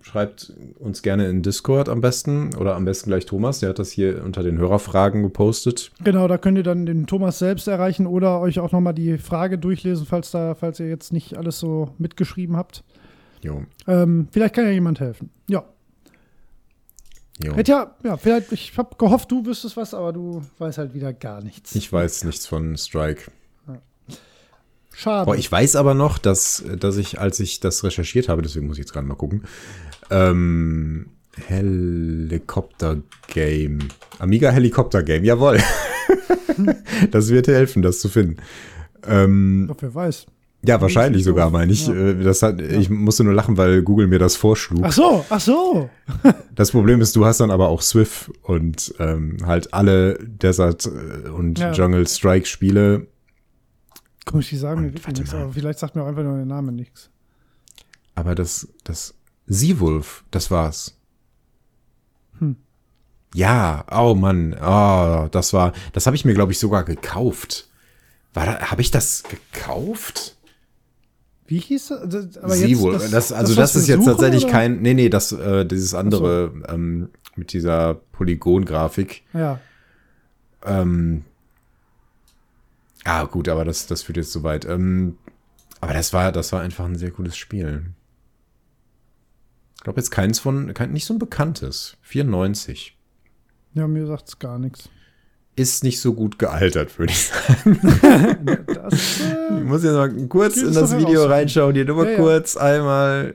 schreibt 0.02 0.54
uns 0.78 1.02
gerne 1.02 1.28
in 1.28 1.42
Discord 1.42 1.90
am 1.90 2.02
besten 2.02 2.56
oder 2.56 2.76
am 2.76 2.86
besten 2.86 3.10
gleich 3.10 3.26
Thomas. 3.26 3.60
Der 3.60 3.70
hat 3.70 3.80
das 3.80 3.92
hier 3.92 4.24
unter 4.24 4.44
den 4.44 4.58
Hörerfragen 4.58 5.24
gepostet. 5.24 5.92
Genau, 6.04 6.28
da 6.28 6.38
könnt 6.38 6.58
ihr 6.58 6.64
dann 6.64 6.86
den 6.86 7.08
Thomas 7.08 7.40
selbst 7.40 7.68
erreichen 7.68 8.06
oder 8.06 8.40
euch 8.42 8.60
auch 8.60 8.72
nochmal 8.72 8.94
die 8.94 9.18
Frage 9.18 9.58
durchlesen, 9.58 10.06
falls 10.06 10.32
da, 10.32 10.56
falls 10.56 10.80
ihr 10.80 10.90
jetzt 10.90 11.14
nicht 11.14 11.38
alles 11.38 11.60
so 11.60 11.90
mitgeschrieben 11.98 12.58
habt. 12.58 12.84
Jo, 13.42 13.64
Ähm, 13.88 14.28
vielleicht 14.32 14.56
kann 14.56 14.66
ja 14.66 14.72
jemand 14.72 15.00
helfen. 15.00 15.30
Ja. 15.48 15.64
Jo. 17.44 17.56
Hätte 17.56 17.72
ja, 17.72 17.96
ja, 18.04 18.18
vielleicht, 18.18 18.52
ich 18.52 18.78
habe 18.78 18.96
gehofft, 18.98 19.32
du 19.32 19.46
wüsstest 19.46 19.78
was, 19.78 19.94
aber 19.94 20.14
du 20.14 20.42
weißt 20.58 20.78
halt 20.78 20.94
wieder 20.94 21.14
gar 21.14 21.42
nichts. 21.42 21.76
Ich 21.76 21.92
weiß 21.92 22.26
nichts 22.26 22.48
von 22.48 22.78
Strike. 22.78 23.32
Schade. 25.00 25.26
Boah, 25.26 25.36
ich 25.38 25.50
weiß 25.50 25.78
aber 25.78 25.94
noch, 25.94 26.18
dass, 26.18 26.62
dass 26.78 26.98
ich, 26.98 27.22
als 27.22 27.40
ich 27.40 27.62
das 27.62 27.86
recherchiert 27.86 28.28
habe, 28.28 28.42
deswegen 28.42 28.68
muss 28.68 28.76
ich 28.76 28.82
jetzt 28.82 28.92
gerade 28.92 29.08
mal 29.08 29.16
gucken, 29.16 29.46
ähm, 30.10 31.12
Helikopter-Game. 31.48 33.80
Amiga 34.18 34.52
Helikopter-Game, 34.52 35.24
jawohl. 35.24 35.60
das 37.12 37.30
wird 37.30 37.48
helfen, 37.48 37.82
das 37.82 38.02
zu 38.02 38.10
finden. 38.10 38.42
Ähm, 39.08 39.68
Doch, 39.70 39.78
wer 39.80 39.96
weiß. 39.96 40.26
Ja, 40.66 40.82
wahrscheinlich 40.82 41.24
so. 41.24 41.32
sogar, 41.32 41.50
meine 41.52 41.72
ich. 41.72 41.88
Ja. 41.88 41.94
Äh, 41.94 42.24
Das 42.24 42.42
hat, 42.42 42.60
Ich 42.60 42.90
musste 42.90 43.24
nur 43.24 43.34
lachen, 43.34 43.56
weil 43.58 43.82
Google 43.82 44.08
mir 44.08 44.20
das 44.20 44.36
vorschlug. 44.36 44.82
Ach 44.84 44.92
so, 44.92 45.26
ach 45.30 45.40
so. 45.40 45.90
Das 46.54 46.72
Problem 46.72 47.00
ist, 47.00 47.16
du 47.16 47.26
hast 47.26 47.40
dann 47.40 47.52
aber 47.52 47.70
auch 47.70 47.82
Swift 47.82 48.30
und 48.42 48.94
ähm, 49.00 49.38
halt 49.46 49.74
alle 49.74 50.20
Desert 50.22 50.86
äh, 50.86 51.30
und 51.30 51.58
Ja. 51.60 51.72
Jungle 51.72 52.06
Strike 52.06 52.46
Spiele. 52.46 53.08
Komisch, 54.26 54.50
die 54.50 54.58
sagen 54.58 54.82
mir 54.82 54.88
Und 54.90 55.06
warte 55.06 55.22
nichts, 55.22 55.34
aber 55.34 55.54
vielleicht 55.54 55.80
sagt 55.80 55.96
mir 55.96 56.04
auch 56.04 56.08
einfach 56.08 56.24
nur 56.24 56.36
der 56.36 56.46
Name 56.46 56.74
nichts. 56.74 57.10
Aber 58.16 58.36
das, 58.36 58.68
das 58.84 59.14
Seawolf, 59.48 60.26
das 60.32 60.52
war's. 60.52 60.98
Hm. 62.40 62.58
Ja, 63.34 63.86
oh 63.90 64.14
Mann, 64.16 64.54
oh, 64.62 65.30
das 65.32 65.54
war, 65.54 65.72
das 65.94 66.06
habe 66.06 66.18
ich 66.18 66.26
mir, 66.26 66.34
glaube 66.34 66.52
ich, 66.52 66.60
sogar 66.60 66.84
gekauft. 66.84 67.70
War 68.34 68.46
da, 68.46 68.60
habe 68.72 68.82
ich 68.82 68.92
das 68.92 69.24
gekauft? 69.24 70.36
Wie 71.50 71.60
hieß 71.60 71.88
das? 71.88 72.10
Das- 72.10 72.38
Aber 72.38 72.54
Seawolf. 72.56 73.10
Das, 73.12 73.32
also 73.32 73.58
was 73.58 73.74
das, 73.74 73.82
ist 73.84 73.88
jetzt 73.88 73.98
suchen, 74.04 74.12
tatsächlich 74.12 74.44
oder? 74.46 74.52
kein, 74.54 74.82
nee, 74.82 74.94
nee, 74.94 75.10
das, 75.10 75.32
äh, 75.32 75.66
dieses 75.66 75.94
andere 75.94 76.54
ähm, 76.68 77.10
mit 77.36 77.54
dieser 77.54 77.96
Polygon-Grafik. 78.14 79.24
Ja, 79.34 79.60
Ähm, 80.64 81.24
ah, 83.06 83.24
gut, 83.26 83.48
aber 83.50 83.66
das, 83.66 83.88
das 83.88 84.04
führt 84.04 84.18
jetzt 84.18 84.32
zu 84.32 84.44
weit. 84.44 84.66
Ähm, 84.66 85.18
aber 85.82 85.94
das 85.94 86.12
war, 86.14 86.32
das 86.32 86.52
war 86.52 86.62
einfach 86.62 86.86
ein 86.86 86.98
sehr 86.98 87.12
gutes 87.12 87.38
Spiel. 87.38 87.86
Ich 89.78 89.84
glaube 89.84 90.00
jetzt 90.00 90.12
keins 90.12 90.40
von, 90.40 90.74
kein, 90.74 90.92
nicht 90.92 91.06
so 91.06 91.14
ein 91.14 91.20
bekanntes. 91.20 91.96
94. 92.02 92.98
ja, 93.74 93.88
mir 93.88 94.06
sagt's 94.06 94.38
gar 94.40 94.60
nichts. 94.60 94.90
Ist 95.60 95.84
nicht 95.84 96.00
so 96.00 96.14
gut 96.14 96.40
gealtert, 96.40 96.98
würde 96.98 97.12
ich 97.12 97.28
sagen. 97.28 97.80
Das, 98.68 98.94
Ich 98.94 99.22
äh, 99.26 99.62
muss 99.64 99.84
jetzt 99.84 99.94
mal 99.94 100.10
kurz 100.28 100.58
in 100.58 100.74
das 100.74 100.98
Video 100.98 101.26
reinschauen. 101.26 101.76
Hier 101.76 101.86
nur 101.86 101.98
mal 101.98 102.06
Ja, 102.06 102.12
ja. 102.12 102.18
kurz 102.18 102.56
einmal 102.58 103.34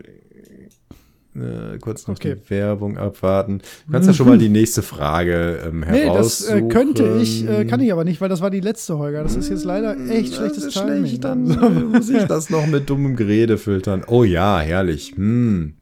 äh, 1.37 1.79
kurz 1.81 2.07
noch 2.07 2.15
Okay. 2.15 2.37
die 2.37 2.51
Werbung 2.51 2.97
abwarten. 2.97 3.59
Du 3.87 3.93
kannst 3.93 4.07
ja 4.09 4.15
schon 4.15 4.29
mal 4.29 4.39
die 4.39 4.49
nächste 4.49 4.83
Frage 4.83 5.61
ähm, 5.67 5.81
nee, 5.91 6.07
das 6.07 6.43
äh, 6.47 6.53
heraussuchen. 6.53 6.69
könnte 6.69 7.19
ich, 7.21 7.47
äh, 7.49 7.65
kann 7.67 7.81
ich 7.81 7.93
aber 7.93 8.05
nicht, 8.05 8.21
weil 8.21 8.29
das 8.29 8.41
war 8.41 8.51
die 8.51 8.61
letzte 8.61 8.97
Holger. 8.99 9.23
Das 9.25 9.35
ist 9.37 9.51
jetzt 9.51 9.65
leider 9.65 9.97
echt 10.09 10.31
Das 10.31 10.37
schlechtes 10.37 10.65
ist 10.65 10.75
Timing. 10.75 11.05
schlecht, 11.07 11.25
dann 11.25 11.43
muss 11.93 12.09
ich 12.09 12.23
das 12.25 12.51
noch 12.51 12.67
mit 12.67 12.89
dummem 12.89 13.17
Gerede 13.17 13.59
filtern. 13.59 14.03
Oh 14.07 14.25
ja, 14.25 14.61
herrlich. 14.61 15.13
Hm. 15.17 15.75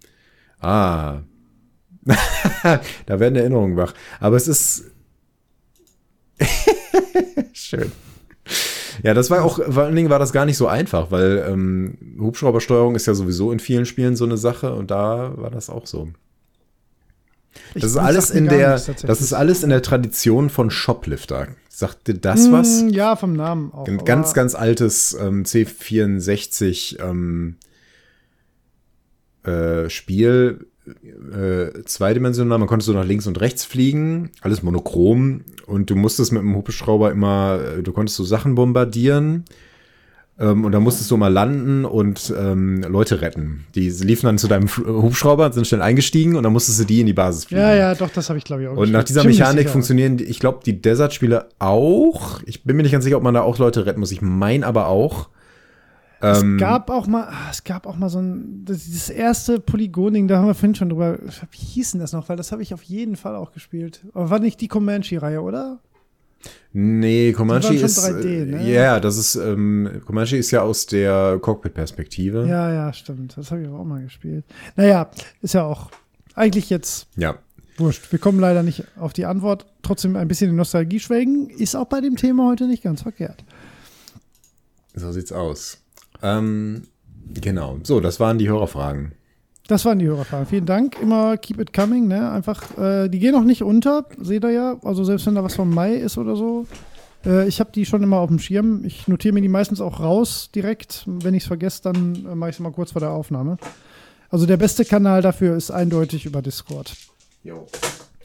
Ah. 0.58 1.20
da 3.06 3.20
werden 3.20 3.36
Erinnerungen 3.36 3.76
wach. 3.76 3.94
Aber 4.20 4.36
es 4.36 4.48
ist 4.48 4.90
schön. 7.52 7.92
Ja, 9.02 9.14
das 9.14 9.30
war 9.30 9.44
auch, 9.44 9.56
vor 9.64 9.84
allen 9.84 9.96
Dingen 9.96 10.10
war 10.10 10.18
das 10.18 10.32
gar 10.32 10.44
nicht 10.44 10.56
so 10.56 10.66
einfach, 10.66 11.10
weil 11.10 11.44
ähm, 11.48 11.96
Hubschraubersteuerung 12.20 12.94
ist 12.94 13.06
ja 13.06 13.14
sowieso 13.14 13.52
in 13.52 13.58
vielen 13.60 13.86
Spielen 13.86 14.16
so 14.16 14.24
eine 14.24 14.36
Sache 14.36 14.74
und 14.74 14.90
da 14.90 15.32
war 15.36 15.50
das 15.50 15.70
auch 15.70 15.86
so. 15.86 16.08
Ich- 17.74 17.82
Das 17.82 17.84
ist 17.90 17.96
das 17.96 18.04
alles 18.04 18.30
in 18.30 18.48
der, 18.48 18.70
tatsächlich. 18.72 19.06
das 19.06 19.20
ist 19.20 19.32
alles 19.32 19.62
in 19.62 19.70
der 19.70 19.82
Tradition 19.82 20.50
von 20.50 20.70
Shoplifter. 20.70 21.48
Sagt 21.68 22.08
dir 22.08 22.14
das 22.14 22.50
was? 22.52 22.82
Mm, 22.82 22.88
Ja, 22.90 23.16
vom 23.16 23.32
Namen 23.34 23.72
auch. 23.72 23.86
Ein 23.88 24.04
ganz, 24.04 24.34
ganz 24.34 24.54
altes 24.54 25.14
ähm, 25.18 25.44
C64 25.44 27.00
ähm, 27.02 27.56
äh, 29.44 29.88
Spiel, 29.88 30.66
äh, 30.86 31.82
zweidimensional. 31.84 32.58
Man 32.58 32.68
konnte 32.68 32.84
so 32.84 32.92
nach 32.92 33.04
links 33.04 33.26
und 33.26 33.40
rechts 33.40 33.64
fliegen, 33.64 34.30
alles 34.40 34.62
monochrom. 34.62 35.42
Und 35.66 35.90
du 35.90 35.96
musstest 35.96 36.32
mit 36.32 36.42
dem 36.42 36.56
Hubschrauber 36.56 37.10
immer, 37.10 37.60
äh, 37.78 37.82
du 37.82 37.92
konntest 37.92 38.16
so 38.16 38.24
Sachen 38.24 38.54
bombardieren. 38.54 39.44
Ähm, 40.40 40.64
und 40.64 40.72
da 40.72 40.80
musstest 40.80 41.10
du 41.10 41.18
mal 41.18 41.28
landen 41.28 41.84
und 41.84 42.32
ähm, 42.36 42.82
Leute 42.88 43.20
retten. 43.20 43.66
Die 43.74 43.90
liefen 43.90 44.26
dann 44.26 44.38
zu 44.38 44.48
deinem 44.48 44.64
F- 44.64 44.82
Hubschrauber, 44.86 45.52
sind 45.52 45.66
schnell 45.66 45.82
eingestiegen 45.82 46.36
und 46.36 46.42
dann 46.42 46.54
musstest 46.54 46.80
du 46.80 46.84
die 46.84 47.00
in 47.00 47.06
die 47.06 47.12
Basis 47.12 47.44
fliegen. 47.44 47.60
Ja, 47.60 47.74
ja, 47.74 47.94
doch, 47.94 48.08
das 48.08 48.30
habe 48.30 48.38
ich 48.38 48.44
glaube 48.44 48.62
ich 48.62 48.68
auch 48.68 48.76
Und 48.76 48.90
nach 48.92 49.04
dieser 49.04 49.24
Mechanik 49.24 49.68
funktionieren, 49.68 50.18
ich 50.18 50.40
glaube, 50.40 50.60
die 50.64 50.80
Desert-Spiele 50.80 51.48
auch. 51.58 52.40
Ich 52.46 52.64
bin 52.64 52.76
mir 52.76 52.82
nicht 52.82 52.92
ganz 52.92 53.04
sicher, 53.04 53.18
ob 53.18 53.22
man 53.22 53.34
da 53.34 53.42
auch 53.42 53.58
Leute 53.58 53.84
retten 53.84 54.00
muss. 54.00 54.10
Ich 54.10 54.22
meine 54.22 54.66
aber 54.66 54.88
auch. 54.88 55.28
Es 56.22 56.40
Ähm, 56.40 56.56
gab 56.56 56.88
auch 56.88 57.08
mal, 57.08 57.24
ah, 57.24 57.48
es 57.50 57.64
gab 57.64 57.84
auch 57.84 57.96
mal 57.96 58.08
so 58.08 58.20
ein, 58.20 58.64
das, 58.64 59.10
erste 59.10 59.58
Polygon-Ding, 59.58 60.28
da 60.28 60.38
haben 60.38 60.46
wir 60.46 60.54
vorhin 60.54 60.76
schon 60.76 60.88
drüber, 60.88 61.18
wie 61.18 61.58
hieß 61.58 61.92
denn 61.92 62.00
das 62.00 62.12
noch? 62.12 62.28
Weil 62.28 62.36
das 62.36 62.52
habe 62.52 62.62
ich 62.62 62.72
auf 62.72 62.84
jeden 62.84 63.16
Fall 63.16 63.34
auch 63.34 63.50
gespielt. 63.50 64.06
Aber 64.14 64.30
war 64.30 64.38
nicht 64.38 64.60
die 64.60 64.68
Comanche-Reihe, 64.68 65.42
oder? 65.42 65.80
nee, 66.72 67.32
Comanche 67.32 67.74
ist. 67.74 67.98
3D, 67.98 68.24
äh, 68.24 68.44
ne? 68.46 68.70
Ja, 68.70 69.00
das 69.00 69.16
ist. 69.16 69.34
Ähm, 69.34 70.00
Comanche 70.06 70.36
ist 70.36 70.50
ja 70.52 70.62
aus 70.62 70.86
der 70.86 71.38
Cockpit-Perspektive. 71.40 72.46
Ja, 72.46 72.72
ja, 72.72 72.92
stimmt. 72.92 73.36
Das 73.36 73.50
habe 73.50 73.62
ich 73.62 73.68
aber 73.68 73.80
auch 73.80 73.84
mal 73.84 74.02
gespielt. 74.02 74.44
Naja, 74.76 75.10
ist 75.40 75.54
ja 75.54 75.64
auch 75.64 75.90
eigentlich 76.34 76.70
jetzt 76.70 77.08
ja. 77.16 77.36
wurscht. 77.78 78.10
Wir 78.12 78.18
kommen 78.18 78.38
leider 78.38 78.62
nicht 78.62 78.84
auf 78.96 79.12
die 79.12 79.24
Antwort. 79.24 79.66
Trotzdem 79.82 80.16
ein 80.16 80.28
bisschen 80.28 80.50
in 80.50 80.56
Nostalgie 80.56 81.00
schwelgen. 81.00 81.50
Ist 81.50 81.74
auch 81.74 81.86
bei 81.86 82.00
dem 82.00 82.16
Thema 82.16 82.48
heute 82.48 82.66
nicht 82.66 82.82
ganz 82.82 83.02
verkehrt. 83.02 83.44
So 84.94 85.10
sieht's 85.12 85.32
aus. 85.32 85.81
Ähm, 86.22 86.82
genau. 87.34 87.78
So, 87.82 88.00
das 88.00 88.20
waren 88.20 88.38
die 88.38 88.48
Hörerfragen. 88.48 89.12
Das 89.68 89.84
waren 89.84 89.98
die 89.98 90.06
Hörerfragen. 90.06 90.46
Vielen 90.46 90.66
Dank. 90.66 91.00
Immer 91.00 91.36
keep 91.36 91.60
it 91.60 91.72
coming, 91.72 92.08
ne? 92.08 92.30
Einfach, 92.30 92.76
äh, 92.78 93.08
die 93.08 93.18
gehen 93.18 93.34
auch 93.34 93.44
nicht 93.44 93.62
unter, 93.62 94.06
seht 94.20 94.44
ihr 94.44 94.50
ja. 94.50 94.76
Also 94.82 95.04
selbst 95.04 95.26
wenn 95.26 95.34
da 95.34 95.44
was 95.44 95.54
vom 95.54 95.72
Mai 95.72 95.94
ist 95.94 96.18
oder 96.18 96.36
so. 96.36 96.66
Äh, 97.24 97.46
ich 97.48 97.60
habe 97.60 97.70
die 97.72 97.86
schon 97.86 98.02
immer 98.02 98.18
auf 98.18 98.28
dem 98.28 98.38
Schirm. 98.38 98.84
Ich 98.84 99.08
notiere 99.08 99.34
mir 99.34 99.40
die 99.40 99.48
meistens 99.48 99.80
auch 99.80 100.00
raus 100.00 100.50
direkt. 100.54 101.04
Wenn 101.06 101.34
ich 101.34 101.44
es 101.44 101.46
vergesse, 101.46 101.82
dann 101.82 102.26
äh, 102.26 102.34
mache 102.34 102.50
ich 102.50 102.56
es 102.56 102.60
mal 102.60 102.72
kurz 102.72 102.92
vor 102.92 103.00
der 103.00 103.10
Aufnahme. 103.10 103.56
Also 104.30 104.46
der 104.46 104.56
beste 104.56 104.84
Kanal 104.84 105.22
dafür 105.22 105.56
ist 105.56 105.70
eindeutig 105.70 106.24
über 106.26 106.42
Discord. 106.42 106.94
Jo. 107.44 107.66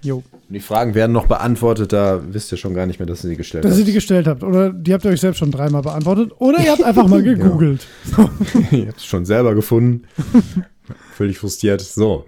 Jo. 0.03 0.17
Und 0.17 0.53
die 0.53 0.59
Fragen 0.59 0.93
werden 0.95 1.11
noch 1.11 1.25
beantwortet, 1.27 1.91
da 1.93 2.21
wisst 2.31 2.51
ihr 2.51 2.57
schon 2.57 2.73
gar 2.73 2.85
nicht 2.85 2.99
mehr, 2.99 3.05
dass 3.07 3.23
ihr 3.23 3.29
sie 3.29 3.35
gestellt 3.35 3.65
Dass 3.65 3.73
ihr 3.73 3.79
habt. 3.79 3.87
die 3.87 3.93
gestellt 3.93 4.27
habt. 4.27 4.43
Oder 4.43 4.71
die 4.71 4.93
habt 4.93 5.03
ihr 5.05 5.11
euch 5.11 5.19
selbst 5.21 5.39
schon 5.39 5.51
dreimal 5.51 5.81
beantwortet. 5.81 6.31
Oder 6.39 6.59
ihr 6.63 6.71
habt 6.71 6.83
einfach 6.83 7.07
mal 7.07 7.21
gegoogelt. 7.23 7.85
ihr 8.71 8.87
habt 8.87 8.97
es 8.97 9.05
schon 9.05 9.25
selber 9.25 9.55
gefunden. 9.55 10.03
Völlig 11.15 11.37
frustriert. 11.39 11.81
So. 11.81 12.25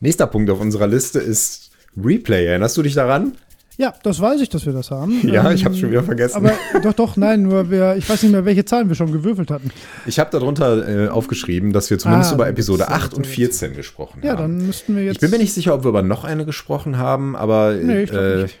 Nächster 0.00 0.26
Punkt 0.26 0.50
auf 0.50 0.60
unserer 0.60 0.86
Liste 0.86 1.18
ist 1.18 1.70
Replay. 1.96 2.46
Erinnerst 2.46 2.76
du 2.76 2.82
dich 2.82 2.94
daran? 2.94 3.32
Ja, 3.80 3.94
das 4.02 4.20
weiß 4.20 4.40
ich, 4.40 4.48
dass 4.48 4.66
wir 4.66 4.72
das 4.72 4.90
haben. 4.90 5.20
Ja, 5.26 5.48
Ähm, 5.48 5.54
ich 5.54 5.64
hab's 5.64 5.78
schon 5.78 5.90
wieder 5.90 6.02
vergessen. 6.02 6.36
Aber 6.36 6.52
doch, 6.82 6.92
doch, 6.94 7.16
nein, 7.16 7.42
nur 7.42 7.70
wir, 7.70 7.94
ich 7.96 8.08
weiß 8.10 8.24
nicht 8.24 8.32
mehr, 8.32 8.44
welche 8.44 8.64
Zahlen 8.64 8.88
wir 8.88 8.96
schon 8.96 9.12
gewürfelt 9.12 9.52
hatten. 9.52 9.70
Ich 10.04 10.18
habe 10.18 10.30
darunter 10.32 10.88
äh, 11.06 11.08
aufgeschrieben, 11.08 11.72
dass 11.72 11.88
wir 11.88 11.98
zumindest 12.00 12.32
Ah, 12.32 12.34
über 12.34 12.48
Episode 12.48 12.84
gut, 12.84 12.92
8 12.92 13.14
und 13.14 13.24
sehr 13.24 13.34
gut. 13.46 13.54
14 13.54 13.74
gesprochen 13.76 14.20
Ja, 14.24 14.32
haben. 14.32 14.58
dann 14.58 14.66
müssten 14.66 14.96
wir 14.96 15.04
jetzt. 15.04 15.14
Ich 15.14 15.20
bin 15.20 15.30
mir 15.30 15.38
nicht 15.38 15.54
sicher, 15.54 15.74
ob 15.74 15.84
wir 15.84 15.90
über 15.90 16.02
noch 16.02 16.24
eine 16.24 16.44
gesprochen 16.44 16.98
haben, 16.98 17.36
aber 17.36 17.74
Nee, 17.74 18.02
ich 18.02 18.12
äh, 18.12 18.42
nicht. 18.42 18.58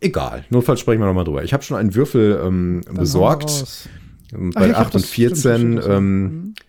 egal. 0.00 0.44
Notfalls 0.48 0.80
sprechen 0.80 1.00
wir 1.00 1.06
nochmal 1.06 1.24
drüber. 1.24 1.44
Ich 1.44 1.52
habe 1.52 1.62
schon 1.62 1.76
einen 1.76 1.94
Würfel 1.94 2.40
ähm, 2.42 2.80
besorgt. 2.90 3.50
Ach, 4.32 4.38
Bei 4.54 4.70
hab 4.72 4.86
8 4.86 4.94
und 4.94 5.04
das- 5.04 5.10
stimmt, 5.12 5.36
14 5.36 5.42
das 5.42 5.58
stimmt, 5.60 5.78
das 5.78 5.86
ähm, 5.88 6.26
stimmt. 6.54 6.60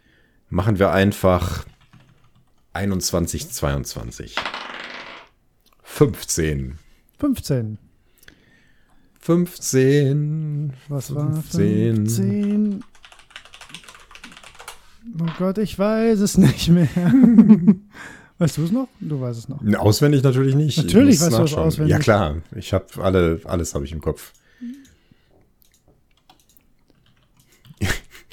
machen 0.50 0.80
wir 0.80 0.92
einfach 0.92 1.64
21, 2.74 3.50
22. 3.52 4.36
15. 5.84 6.78
15. 7.20 7.78
15. 9.20 10.74
Was 10.88 11.14
war 11.14 11.34
15. 11.34 11.96
15? 12.08 12.84
Oh 15.20 15.26
Gott, 15.38 15.58
ich 15.58 15.78
weiß 15.78 16.20
es 16.20 16.38
nicht 16.38 16.70
mehr. 16.70 16.88
weißt 18.38 18.58
du 18.58 18.64
es 18.64 18.72
noch? 18.72 18.88
Du 19.00 19.20
weißt 19.20 19.40
es 19.40 19.50
noch. 19.50 19.62
Auswendig 19.78 20.24
natürlich 20.24 20.56
nicht. 20.56 20.78
Ich 20.78 20.84
Natürlich 20.86 21.20
weißt 21.20 21.34
du 21.34 21.38
nachschauen. 21.42 21.68
auswendig. 21.68 21.92
Ja 21.92 22.00
klar, 22.00 22.38
ich 22.56 22.74
habe 22.74 22.86
alle, 23.00 23.42
alles 23.46 23.76
habe 23.76 23.86
ich 23.86 23.92
im 23.92 24.02
Kopf. 24.02 24.34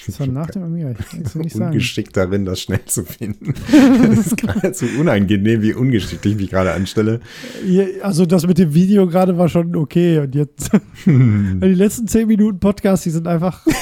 Das 0.06 0.20
war 0.20 0.26
nach 0.28 0.50
dem 0.50 0.62
Amiga. 0.62 0.92
Ich 0.92 0.98
kann 1.08 1.22
es 1.24 1.34
nicht 1.34 1.54
sagen. 1.56 1.72
Ungeschickt 1.72 2.16
darin, 2.16 2.44
das 2.44 2.60
schnell 2.60 2.84
zu 2.86 3.04
finden. 3.04 3.54
das 4.16 4.26
ist 4.26 4.36
geradezu 4.36 4.86
unangenehm, 4.98 5.62
wie 5.62 5.74
ungeschickt 5.74 6.24
ich 6.26 6.36
mich 6.36 6.50
gerade 6.50 6.72
anstelle. 6.72 7.20
Also 8.02 8.24
das 8.26 8.46
mit 8.46 8.58
dem 8.58 8.72
Video 8.74 9.06
gerade 9.08 9.36
war 9.36 9.48
schon 9.48 9.74
okay. 9.74 10.20
Und 10.20 10.34
jetzt, 10.34 10.70
Hm. 11.04 11.60
die 11.60 11.74
letzten 11.74 12.06
10 12.06 12.28
Minuten 12.28 12.60
Podcast, 12.60 13.04
die 13.04 13.10
sind 13.10 13.26
einfach 13.26 13.66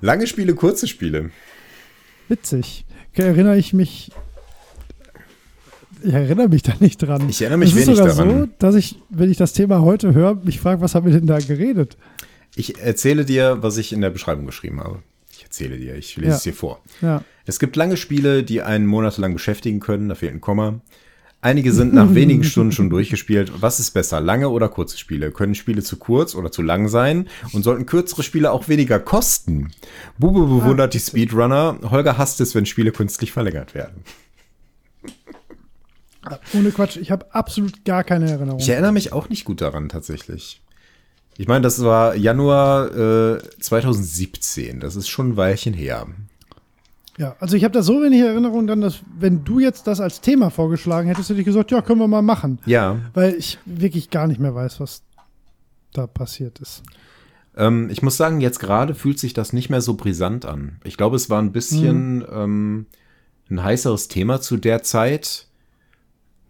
Lange 0.00 0.26
Spiele, 0.26 0.54
kurze 0.54 0.86
Spiele. 0.86 1.30
witzig. 2.28 2.84
Erinnere 3.14 3.58
ich 3.58 3.72
mich. 3.72 4.10
Ich 6.02 6.12
erinnere 6.12 6.48
mich 6.48 6.62
da 6.62 6.72
nicht 6.80 6.98
dran. 6.98 7.28
Ich 7.28 7.40
erinnere 7.42 7.58
mich 7.58 7.70
es 7.72 7.76
ist 7.76 7.86
wenig 7.86 7.98
sogar 7.98 8.14
daran. 8.16 8.40
so, 8.40 8.48
dass 8.58 8.74
ich, 8.74 8.96
wenn 9.10 9.30
ich 9.30 9.36
das 9.36 9.52
Thema 9.52 9.82
heute 9.82 10.14
höre, 10.14 10.34
mich 10.36 10.58
frage, 10.58 10.80
was 10.80 10.94
haben 10.94 11.06
wir 11.06 11.12
denn 11.12 11.26
da 11.26 11.38
geredet? 11.38 11.96
Ich 12.54 12.78
erzähle 12.78 13.24
dir, 13.24 13.58
was 13.62 13.76
ich 13.78 13.92
in 13.92 14.00
der 14.00 14.10
Beschreibung 14.10 14.46
geschrieben 14.46 14.80
habe. 14.80 15.02
Ich 15.32 15.42
erzähle 15.42 15.78
dir, 15.78 15.94
ich 15.96 16.16
lese 16.16 16.28
Ja. 16.30 16.36
es 16.36 16.42
dir 16.42 16.54
vor. 16.54 16.80
Ja. 17.00 17.24
Es 17.46 17.58
gibt 17.58 17.76
lange 17.76 17.96
Spiele, 17.96 18.42
die 18.44 18.62
einen 18.62 18.86
monatelang 18.86 19.32
beschäftigen 19.32 19.80
können, 19.80 20.08
da 20.08 20.14
fehlt 20.14 20.34
ein 20.34 20.40
Komma. 20.40 20.80
Einige 21.40 21.72
sind 21.72 21.92
nach 21.92 22.14
wenigen 22.14 22.44
Stunden 22.44 22.70
schon 22.72 22.88
durchgespielt. 22.90 23.50
Was 23.60 23.80
ist 23.80 23.90
besser, 23.92 24.20
lange 24.20 24.48
oder 24.50 24.68
kurze 24.68 24.96
Spiele? 24.98 25.32
Können 25.32 25.54
Spiele 25.56 25.82
zu 25.82 25.96
kurz 25.96 26.34
oder 26.36 26.52
zu 26.52 26.62
lang 26.62 26.86
sein? 26.88 27.26
Und 27.52 27.64
sollten 27.64 27.86
kürzere 27.86 28.22
Spiele 28.22 28.52
auch 28.52 28.68
weniger 28.68 29.00
kosten? 29.00 29.72
Bube 30.18 30.42
bewundert 30.46 30.94
die 30.94 31.00
Speedrunner. 31.00 31.78
Holger 31.90 32.16
hasst 32.18 32.40
es, 32.40 32.54
wenn 32.54 32.66
Spiele 32.66 32.92
künstlich 32.92 33.32
verlängert 33.32 33.74
werden. 33.74 34.04
Ohne 36.54 36.70
Quatsch, 36.70 36.96
ich 36.98 37.10
habe 37.10 37.34
absolut 37.34 37.84
gar 37.84 38.04
keine 38.04 38.30
Erinnerung. 38.30 38.60
Ich 38.60 38.68
erinnere 38.68 38.92
mich 38.92 39.12
auch 39.12 39.28
nicht 39.28 39.44
gut 39.44 39.60
daran, 39.60 39.88
tatsächlich. 39.88 40.62
Ich 41.38 41.48
meine, 41.48 41.62
das 41.62 41.82
war 41.82 42.14
Januar 42.14 42.94
äh, 43.36 43.38
2017. 43.60 44.80
Das 44.80 44.96
ist 44.96 45.08
schon 45.08 45.30
ein 45.30 45.36
Weilchen 45.36 45.74
her. 45.74 46.06
Ja, 47.18 47.36
also 47.40 47.56
ich 47.56 47.64
habe 47.64 47.72
da 47.74 47.82
so 47.82 48.02
wenig 48.02 48.20
Erinnerung 48.20 48.66
dran, 48.66 48.80
dass 48.80 49.00
wenn 49.18 49.44
du 49.44 49.58
jetzt 49.58 49.86
das 49.86 50.00
als 50.00 50.20
Thema 50.20 50.50
vorgeschlagen 50.50 51.08
hättest, 51.08 51.28
hätte 51.30 51.40
ich 51.40 51.44
gesagt, 51.46 51.70
ja, 51.70 51.82
können 51.82 52.00
wir 52.00 52.08
mal 52.08 52.22
machen. 52.22 52.58
Ja, 52.66 52.98
Weil 53.14 53.34
ich 53.34 53.58
wirklich 53.66 54.10
gar 54.10 54.26
nicht 54.26 54.40
mehr 54.40 54.54
weiß, 54.54 54.80
was 54.80 55.02
da 55.92 56.06
passiert 56.06 56.58
ist. 56.58 56.82
Ähm, 57.54 57.90
ich 57.90 58.02
muss 58.02 58.16
sagen, 58.16 58.40
jetzt 58.40 58.60
gerade 58.60 58.94
fühlt 58.94 59.18
sich 59.18 59.34
das 59.34 59.52
nicht 59.52 59.68
mehr 59.68 59.82
so 59.82 59.94
brisant 59.94 60.46
an. 60.46 60.78
Ich 60.84 60.96
glaube, 60.96 61.16
es 61.16 61.28
war 61.28 61.40
ein 61.40 61.52
bisschen 61.52 62.18
Mhm. 62.20 62.26
ähm, 62.32 62.86
ein 63.50 63.62
heißeres 63.62 64.08
Thema 64.08 64.40
zu 64.40 64.56
der 64.56 64.82
Zeit. 64.82 65.48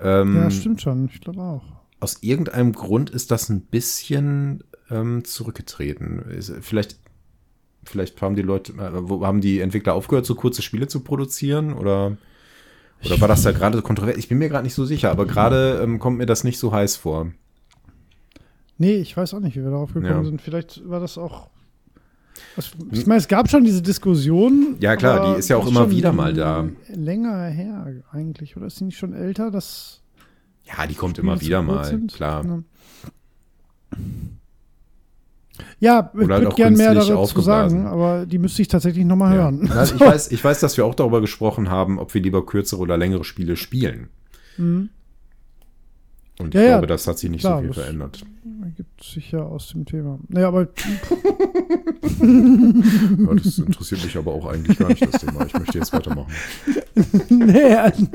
Ähm, 0.00 0.36
Ja, 0.36 0.50
stimmt 0.50 0.80
schon. 0.80 1.08
Ich 1.12 1.20
glaube 1.20 1.40
auch. 1.40 1.62
Aus 1.98 2.18
irgendeinem 2.20 2.72
Grund 2.72 3.10
ist 3.10 3.32
das 3.32 3.48
ein 3.48 3.62
bisschen 3.62 4.62
ähm, 4.90 5.24
zurückgetreten. 5.24 6.20
Ist, 6.30 6.52
vielleicht, 6.60 6.98
vielleicht 7.84 8.20
haben 8.22 8.36
die 8.36 8.42
Leute, 8.42 8.72
äh, 8.74 9.24
haben 9.24 9.40
die 9.40 9.60
Entwickler 9.60 9.94
aufgehört, 9.94 10.26
so 10.26 10.34
kurze 10.34 10.62
Spiele 10.62 10.88
zu 10.88 11.00
produzieren 11.00 11.72
oder 11.72 12.16
oder 13.04 13.20
war 13.20 13.26
das 13.26 13.42
da 13.42 13.50
gerade 13.50 13.82
kontrovers? 13.82 14.16
Ich 14.16 14.28
bin 14.28 14.38
mir 14.38 14.48
gerade 14.48 14.62
nicht 14.62 14.74
so 14.74 14.84
sicher, 14.84 15.10
aber 15.10 15.26
gerade 15.26 15.80
ähm, 15.82 15.98
kommt 15.98 16.18
mir 16.18 16.26
das 16.26 16.44
nicht 16.44 16.58
so 16.60 16.72
heiß 16.72 16.94
vor. 16.96 17.32
Nee, 18.78 18.94
ich 18.94 19.16
weiß 19.16 19.34
auch 19.34 19.40
nicht, 19.40 19.56
wie 19.56 19.62
wir 19.64 19.70
darauf 19.70 19.92
gekommen 19.92 20.08
Ja. 20.08 20.24
sind. 20.24 20.40
Vielleicht 20.40 20.88
war 20.88 21.00
das 21.00 21.18
auch. 21.18 21.50
Ich 22.92 23.06
meine, 23.06 23.18
es 23.18 23.26
gab 23.28 23.50
schon 23.50 23.64
diese 23.64 23.82
Diskussion. 23.82 24.76
Ja, 24.80 24.94
klar, 24.96 25.32
die 25.34 25.38
ist 25.40 25.48
ja 25.48 25.56
auch 25.56 25.66
immer 25.66 25.90
wieder 25.90 26.12
mal 26.12 26.32
da. 26.32 26.68
Länger 26.88 27.44
her 27.46 28.02
eigentlich, 28.12 28.56
oder 28.56 28.66
ist 28.66 28.76
sie 28.76 28.84
nicht 28.84 28.98
schon 28.98 29.14
älter? 29.14 29.50
Das 29.50 30.00
Ja, 30.64 30.86
die 30.86 30.94
kommt 30.94 31.18
immer 31.18 31.40
wieder 31.40 31.60
mal, 31.60 31.84
sind? 31.84 32.14
klar. 32.14 32.44
Ja. 32.44 33.98
Ja, 35.80 36.10
ich 36.14 36.18
halt 36.20 36.28
würde 36.28 36.48
auch 36.48 36.54
gerne 36.56 36.76
mehr 36.76 36.94
dazu 36.94 37.40
sagen, 37.40 37.86
aber 37.86 38.26
die 38.26 38.38
müsste 38.38 38.62
ich 38.62 38.68
tatsächlich 38.68 39.04
noch 39.04 39.16
mal 39.16 39.34
Ja. 39.34 39.42
hören. 39.42 39.70
Also 39.70 39.94
ich, 39.94 40.00
weiß, 40.12 40.30
ich 40.32 40.42
weiß, 40.44 40.60
dass 40.60 40.76
wir 40.76 40.84
auch 40.84 40.94
darüber 40.94 41.20
gesprochen 41.20 41.70
haben, 41.70 41.98
ob 41.98 42.12
wir 42.14 42.20
lieber 42.22 42.44
kürzere 42.46 42.80
oder 42.80 42.96
längere 42.96 43.24
Spiele 43.24 43.56
spielen. 43.56 44.08
Mhm. 44.56 44.90
Und 46.38 46.54
ich 46.54 46.60
Ja, 46.60 46.68
glaube, 46.68 46.86
das 46.86 47.06
hat 47.06 47.18
sich 47.18 47.30
nicht 47.30 47.40
klar, 47.42 47.58
so 47.58 47.64
viel 47.64 47.72
verändert. 47.74 48.22
Ergibt 48.72 49.04
sich 49.04 49.32
ja 49.32 49.40
aus 49.40 49.68
dem 49.68 49.84
Thema. 49.84 50.18
Naja, 50.28 50.48
aber 50.48 50.68
Ja, 52.22 53.34
das 53.34 53.58
interessiert 53.58 54.02
mich 54.02 54.16
aber 54.16 54.32
auch 54.32 54.46
eigentlich 54.46 54.78
gar 54.78 54.88
nicht, 54.88 55.02
das 55.02 55.20
Thema. 55.20 55.44
Ich 55.44 55.52
möchte 55.52 55.78
jetzt 55.78 55.92
weitermachen. 55.92 56.32
nee, 57.28 57.74
also, 57.74 58.06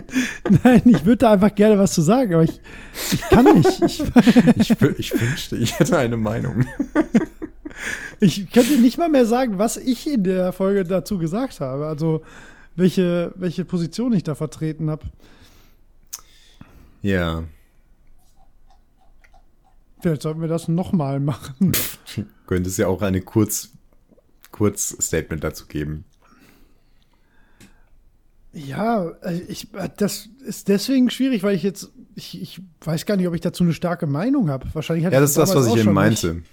nein, 0.64 0.82
ich 0.86 1.06
würde 1.06 1.18
da 1.18 1.34
einfach 1.34 1.54
gerne 1.54 1.78
was 1.78 1.94
zu 1.94 2.02
sagen, 2.02 2.34
aber 2.34 2.44
ich, 2.44 2.60
ich 3.12 3.22
kann 3.22 3.46
nicht. 3.54 3.82
Ich, 3.84 4.04
Ich, 4.58 4.82
ich 4.98 5.22
wünschte, 5.22 5.58
ich 5.58 5.78
hätte 5.80 5.98
eine 5.98 6.18
Meinung. 6.18 6.66
ich 8.20 8.50
könnte 8.52 8.80
nicht 8.80 8.98
mal 8.98 9.10
mehr 9.10 9.28
sagen, 9.28 9.60
was 9.60 9.78
ich 9.78 10.12
in 10.12 10.24
der 10.24 10.54
Folge 10.54 10.84
dazu 10.84 11.20
gesagt 11.20 11.60
habe. 11.60 11.86
Also 11.86 12.24
welche, 12.76 13.32
welche 13.36 13.64
Position 13.64 14.14
ich 14.14 14.24
da 14.24 14.34
vertreten 14.34 14.90
habe. 14.90 15.06
Ja. 17.04 17.44
Vielleicht 20.00 20.22
sollten 20.22 20.42
wir 20.42 20.48
das 20.48 20.68
noch 20.68 20.92
mal 20.92 21.20
machen. 21.20 21.72
Könnte 22.48 22.70
es 22.70 22.78
ja 22.78 22.88
auch 22.88 23.02
eine 23.02 23.22
Kurz, 23.22 23.70
Kurz-Statement 24.52 25.44
dazu 25.44 25.66
geben. 25.68 26.06
Ja, 28.54 29.10
äh, 29.22 29.40
ich, 29.48 29.68
das 29.98 30.30
ist 30.46 30.68
deswegen 30.68 31.10
schwierig, 31.10 31.44
weil 31.44 31.56
ich 31.56 31.64
jetzt, 31.64 31.92
ich, 32.16 32.42
ich 32.42 32.62
weiß 32.82 33.06
gar 33.06 33.16
nicht, 33.18 33.28
ob 33.28 33.36
ich 33.36 33.42
dazu 33.42 33.64
eine 33.64 33.74
starke 33.74 34.08
Meinung 34.08 34.50
habe. 34.50 34.68
Wahrscheinlich 34.74 35.06
hatte 35.06 35.16
Ja, 35.16 35.22
das 35.22 35.32
ist 35.32 35.38
das, 35.38 35.54
was 35.56 35.68
ich 35.68 35.78
eben 35.78 35.94
meinte. 35.94 36.34
nicht. 36.36 36.48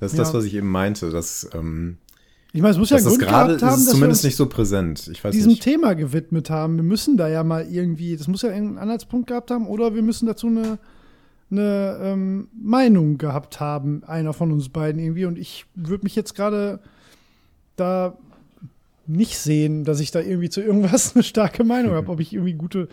Das 0.00 0.12
ist 0.12 0.18
das, 0.18 0.28
Ja. 0.32 0.34
was 0.38 0.44
ich 0.44 0.54
eben 0.54 0.68
meinte. 0.70 1.10
Dass, 1.10 1.48
ähm, 1.54 1.98
Ich 2.52 2.60
meine, 2.60 2.72
es 2.72 2.78
muss 2.78 2.90
ja 2.90 2.96
einen 2.96 3.04
das 3.04 3.14
Grund 3.14 3.28
gerade 3.28 3.56
gehabt 3.56 3.62
haben, 3.62 3.78
ist 3.78 3.86
dass 3.86 3.94
wir 3.94 3.98
zumindest 3.98 4.20
uns 4.20 4.24
nicht 4.24 4.36
so 4.36 4.48
präsent. 4.48 5.08
Ich 5.12 5.22
weiß 5.22 5.32
diesem 5.32 5.50
nicht. 5.50 5.62
Thema 5.62 5.94
gewidmet 5.94 6.50
haben. 6.50 6.76
Wir 6.76 6.82
müssen 6.82 7.16
da 7.16 7.28
ja 7.28 7.44
mal 7.44 7.66
irgendwie, 7.70 8.16
das 8.16 8.26
muss 8.26 8.42
ja 8.42 8.50
einen 8.50 8.78
Anhaltspunkt 8.78 9.28
gehabt 9.28 9.50
haben, 9.50 9.66
oder 9.68 9.94
wir 9.94 10.02
müssen 10.02 10.26
dazu 10.26 10.48
eine, 10.48 10.78
eine 11.50 11.98
ähm, 12.02 12.48
Meinung 12.52 13.18
gehabt 13.18 13.60
haben, 13.60 14.02
einer 14.04 14.32
von 14.32 14.50
uns 14.52 14.68
beiden 14.68 15.00
irgendwie. 15.00 15.26
Und 15.26 15.38
ich 15.38 15.66
würde 15.74 16.04
mich 16.04 16.16
jetzt 16.16 16.34
gerade 16.34 16.80
da 17.76 18.16
nicht 19.06 19.38
sehen, 19.38 19.84
dass 19.84 20.00
ich 20.00 20.10
da 20.10 20.20
irgendwie 20.20 20.48
zu 20.48 20.62
irgendwas 20.62 21.14
eine 21.14 21.22
starke 21.22 21.64
Meinung 21.64 21.92
habe, 21.92 22.10
ob 22.10 22.20
ich 22.20 22.32
irgendwie 22.32 22.54
gute. 22.54 22.88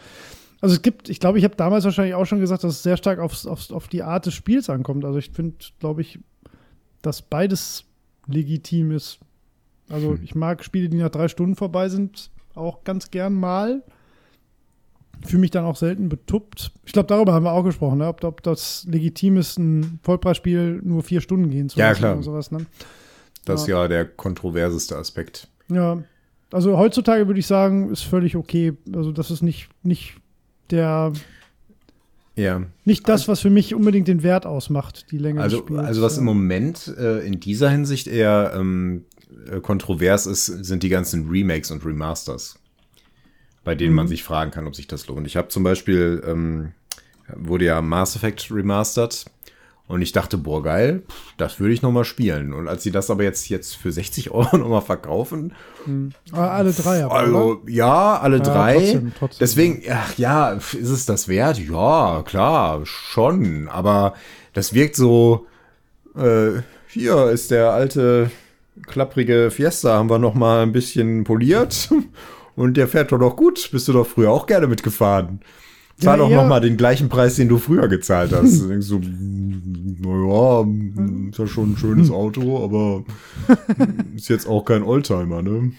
Also 0.59 0.75
es 0.75 0.81
gibt, 0.81 1.09
ich 1.09 1.19
glaube, 1.19 1.39
ich 1.39 1.43
habe 1.43 1.55
damals 1.55 1.85
wahrscheinlich 1.85 2.13
auch 2.13 2.25
schon 2.25 2.39
gesagt, 2.39 2.63
dass 2.63 2.73
es 2.73 2.83
sehr 2.83 2.97
stark 2.97 3.19
aufs, 3.19 3.47
aufs, 3.47 3.71
auf 3.71 3.87
die 3.87 4.03
Art 4.03 4.25
des 4.25 4.33
Spiels 4.33 4.69
ankommt. 4.69 5.05
Also 5.05 5.17
ich 5.17 5.31
finde, 5.31 5.55
glaube 5.79 6.01
ich, 6.01 6.19
dass 7.01 7.21
beides 7.21 7.85
legitim 8.27 8.91
ist. 8.91 9.19
Also 9.89 10.11
Hm. 10.11 10.19
ich 10.23 10.35
mag 10.35 10.63
Spiele, 10.63 10.89
die 10.89 10.97
nach 10.97 11.09
drei 11.09 11.27
Stunden 11.27 11.55
vorbei 11.55 11.89
sind, 11.89 12.29
auch 12.53 12.83
ganz 12.83 13.09
gern 13.11 13.33
mal. 13.33 13.83
Fühle 15.25 15.41
mich 15.41 15.51
dann 15.51 15.65
auch 15.65 15.75
selten 15.75 16.09
betuppt. 16.09 16.71
Ich 16.85 16.93
glaube, 16.93 17.07
darüber 17.07 17.33
haben 17.33 17.43
wir 17.43 17.51
auch 17.51 17.63
gesprochen, 17.63 17.99
ne? 17.99 18.07
ob, 18.07 18.23
ob 18.23 18.41
das 18.43 18.85
legitim 18.89 19.37
ist, 19.37 19.57
ein 19.59 19.99
Vollpreisspiel 20.03 20.81
nur 20.83 21.03
vier 21.03 21.21
Stunden 21.21 21.49
gehen 21.49 21.69
zu 21.69 21.79
Ja, 21.79 21.89
lassen 21.89 21.99
klar. 21.99 22.13
oder 22.15 22.23
sowas. 22.23 22.51
Ne? 22.51 22.65
Das 23.45 23.61
ist 23.61 23.67
ja 23.67 23.87
der 23.87 24.05
kontroverseste 24.05 24.95
Aspekt. 24.97 25.47
Ja, 25.69 26.03
also 26.51 26.77
heutzutage 26.77 27.27
würde 27.27 27.39
ich 27.39 27.47
sagen, 27.47 27.91
ist 27.91 28.03
völlig 28.03 28.35
okay. 28.35 28.73
Also 28.93 29.11
das 29.11 29.31
ist 29.31 29.41
nicht, 29.41 29.69
nicht 29.83 30.15
der, 30.69 31.13
Ja. 32.35 32.63
Nicht 32.85 33.07
das, 33.09 33.27
was 33.27 33.39
für 33.41 33.49
mich 33.49 33.73
unbedingt 33.75 34.07
den 34.07 34.23
Wert 34.23 34.45
ausmacht, 34.45 35.11
die 35.11 35.17
Länge 35.17 35.41
Also, 35.41 35.57
des 35.57 35.65
Spiels. 35.65 35.79
also 35.85 36.01
was 36.01 36.17
im 36.17 36.27
Ja. 36.27 36.33
Moment 36.33 36.93
äh, 36.97 37.19
in 37.25 37.39
dieser 37.39 37.69
Hinsicht 37.69 38.07
eher 38.07 38.53
ähm, 38.55 39.05
äh, 39.49 39.59
kontrovers 39.59 40.25
ist, 40.25 40.45
sind 40.45 40.83
die 40.83 40.89
ganzen 40.89 41.29
Remakes 41.29 41.71
und 41.71 41.85
Remasters, 41.85 42.55
bei 43.63 43.75
denen 43.75 43.91
Mhm. 43.91 43.95
man 43.97 44.07
sich 44.07 44.23
fragen 44.23 44.51
kann, 44.51 44.67
ob 44.67 44.75
sich 44.75 44.87
das 44.87 45.07
lohnt. 45.07 45.27
Ich 45.27 45.37
habe 45.37 45.47
zum 45.49 45.63
Beispiel, 45.63 46.23
ähm, 46.27 46.71
wurde 47.35 47.65
ja 47.65 47.81
Mass 47.81 48.15
Effect 48.15 48.49
remastered 48.51 49.25
und 49.87 50.01
ich 50.01 50.11
dachte, 50.13 50.37
boah, 50.37 50.63
geil, 50.63 51.03
das 51.37 51.59
würde 51.59 51.73
ich 51.73 51.81
noch 51.81 51.91
mal 51.91 52.03
spielen. 52.05 52.53
Und 52.53 52.67
als 52.67 52.83
sie 52.83 52.91
das 52.91 53.09
aber 53.09 53.23
jetzt, 53.23 53.49
jetzt 53.49 53.75
für 53.75 53.91
60 53.91 54.31
Euro 54.31 54.57
noch 54.57 54.67
mal 54.69 54.81
verkaufen, 54.81 55.53
Aber 56.31 56.51
alle 56.51 56.71
drei, 56.73 57.03
aber, 57.05 57.13
also, 57.15 57.61
ja, 57.67 58.17
alle 58.19 58.37
Ja, 58.37 58.43
drei. 58.43 58.73
trotzdem, 58.75 59.11
trotzdem. 59.17 59.37
Deswegen, 59.39 59.83
ach 59.91 60.17
ja, 60.17 60.51
ist 60.51 60.73
es 60.73 61.05
das 61.05 61.27
wert? 61.27 61.59
Ja, 61.59 62.23
klar, 62.25 62.81
schon. 62.85 63.67
Aber 63.69 64.13
das 64.53 64.73
wirkt 64.73 64.95
so, 64.95 65.45
äh, 66.17 66.61
hier 66.87 67.29
ist 67.29 67.51
der 67.51 67.71
alte, 67.71 68.31
klapprige 68.87 69.51
Fiesta, 69.51 69.93
haben 69.97 70.09
wir 70.09 70.19
noch 70.19 70.33
mal 70.33 70.63
ein 70.63 70.71
bisschen 70.73 71.23
poliert. 71.23 71.89
Und 72.55 72.75
der 72.77 72.87
fährt 72.87 73.11
doch 73.11 73.19
noch 73.19 73.35
gut. 73.35 73.69
Bist 73.71 73.87
du 73.87 73.93
doch 73.93 74.05
früher 74.07 74.31
auch 74.31 74.45
gerne 74.45 74.67
mitgefahren. 74.67 75.39
Zahl 75.97 76.17
Ja, 76.17 76.25
doch 76.25 76.29
ja. 76.31 76.41
noch 76.41 76.49
mal 76.49 76.59
den 76.61 76.77
gleichen 76.77 77.09
Preis, 77.09 77.35
den 77.35 77.47
du 77.47 77.57
früher 77.57 77.87
gezahlt 77.87 78.31
hast. 78.33 78.59
Du 78.61 78.67
denkst 78.67 78.87
so, 78.87 78.99
naja, 78.99 80.65
ist 81.29 81.37
ja 81.37 81.47
schon 81.47 81.73
ein 81.73 81.77
schönes 81.77 82.09
Auto, 82.11 82.63
aber 82.63 83.03
ist 84.15 84.29
jetzt 84.29 84.47
auch 84.47 84.65
kein 84.65 84.83
Oldtimer, 84.83 85.41
ne? 85.41 85.71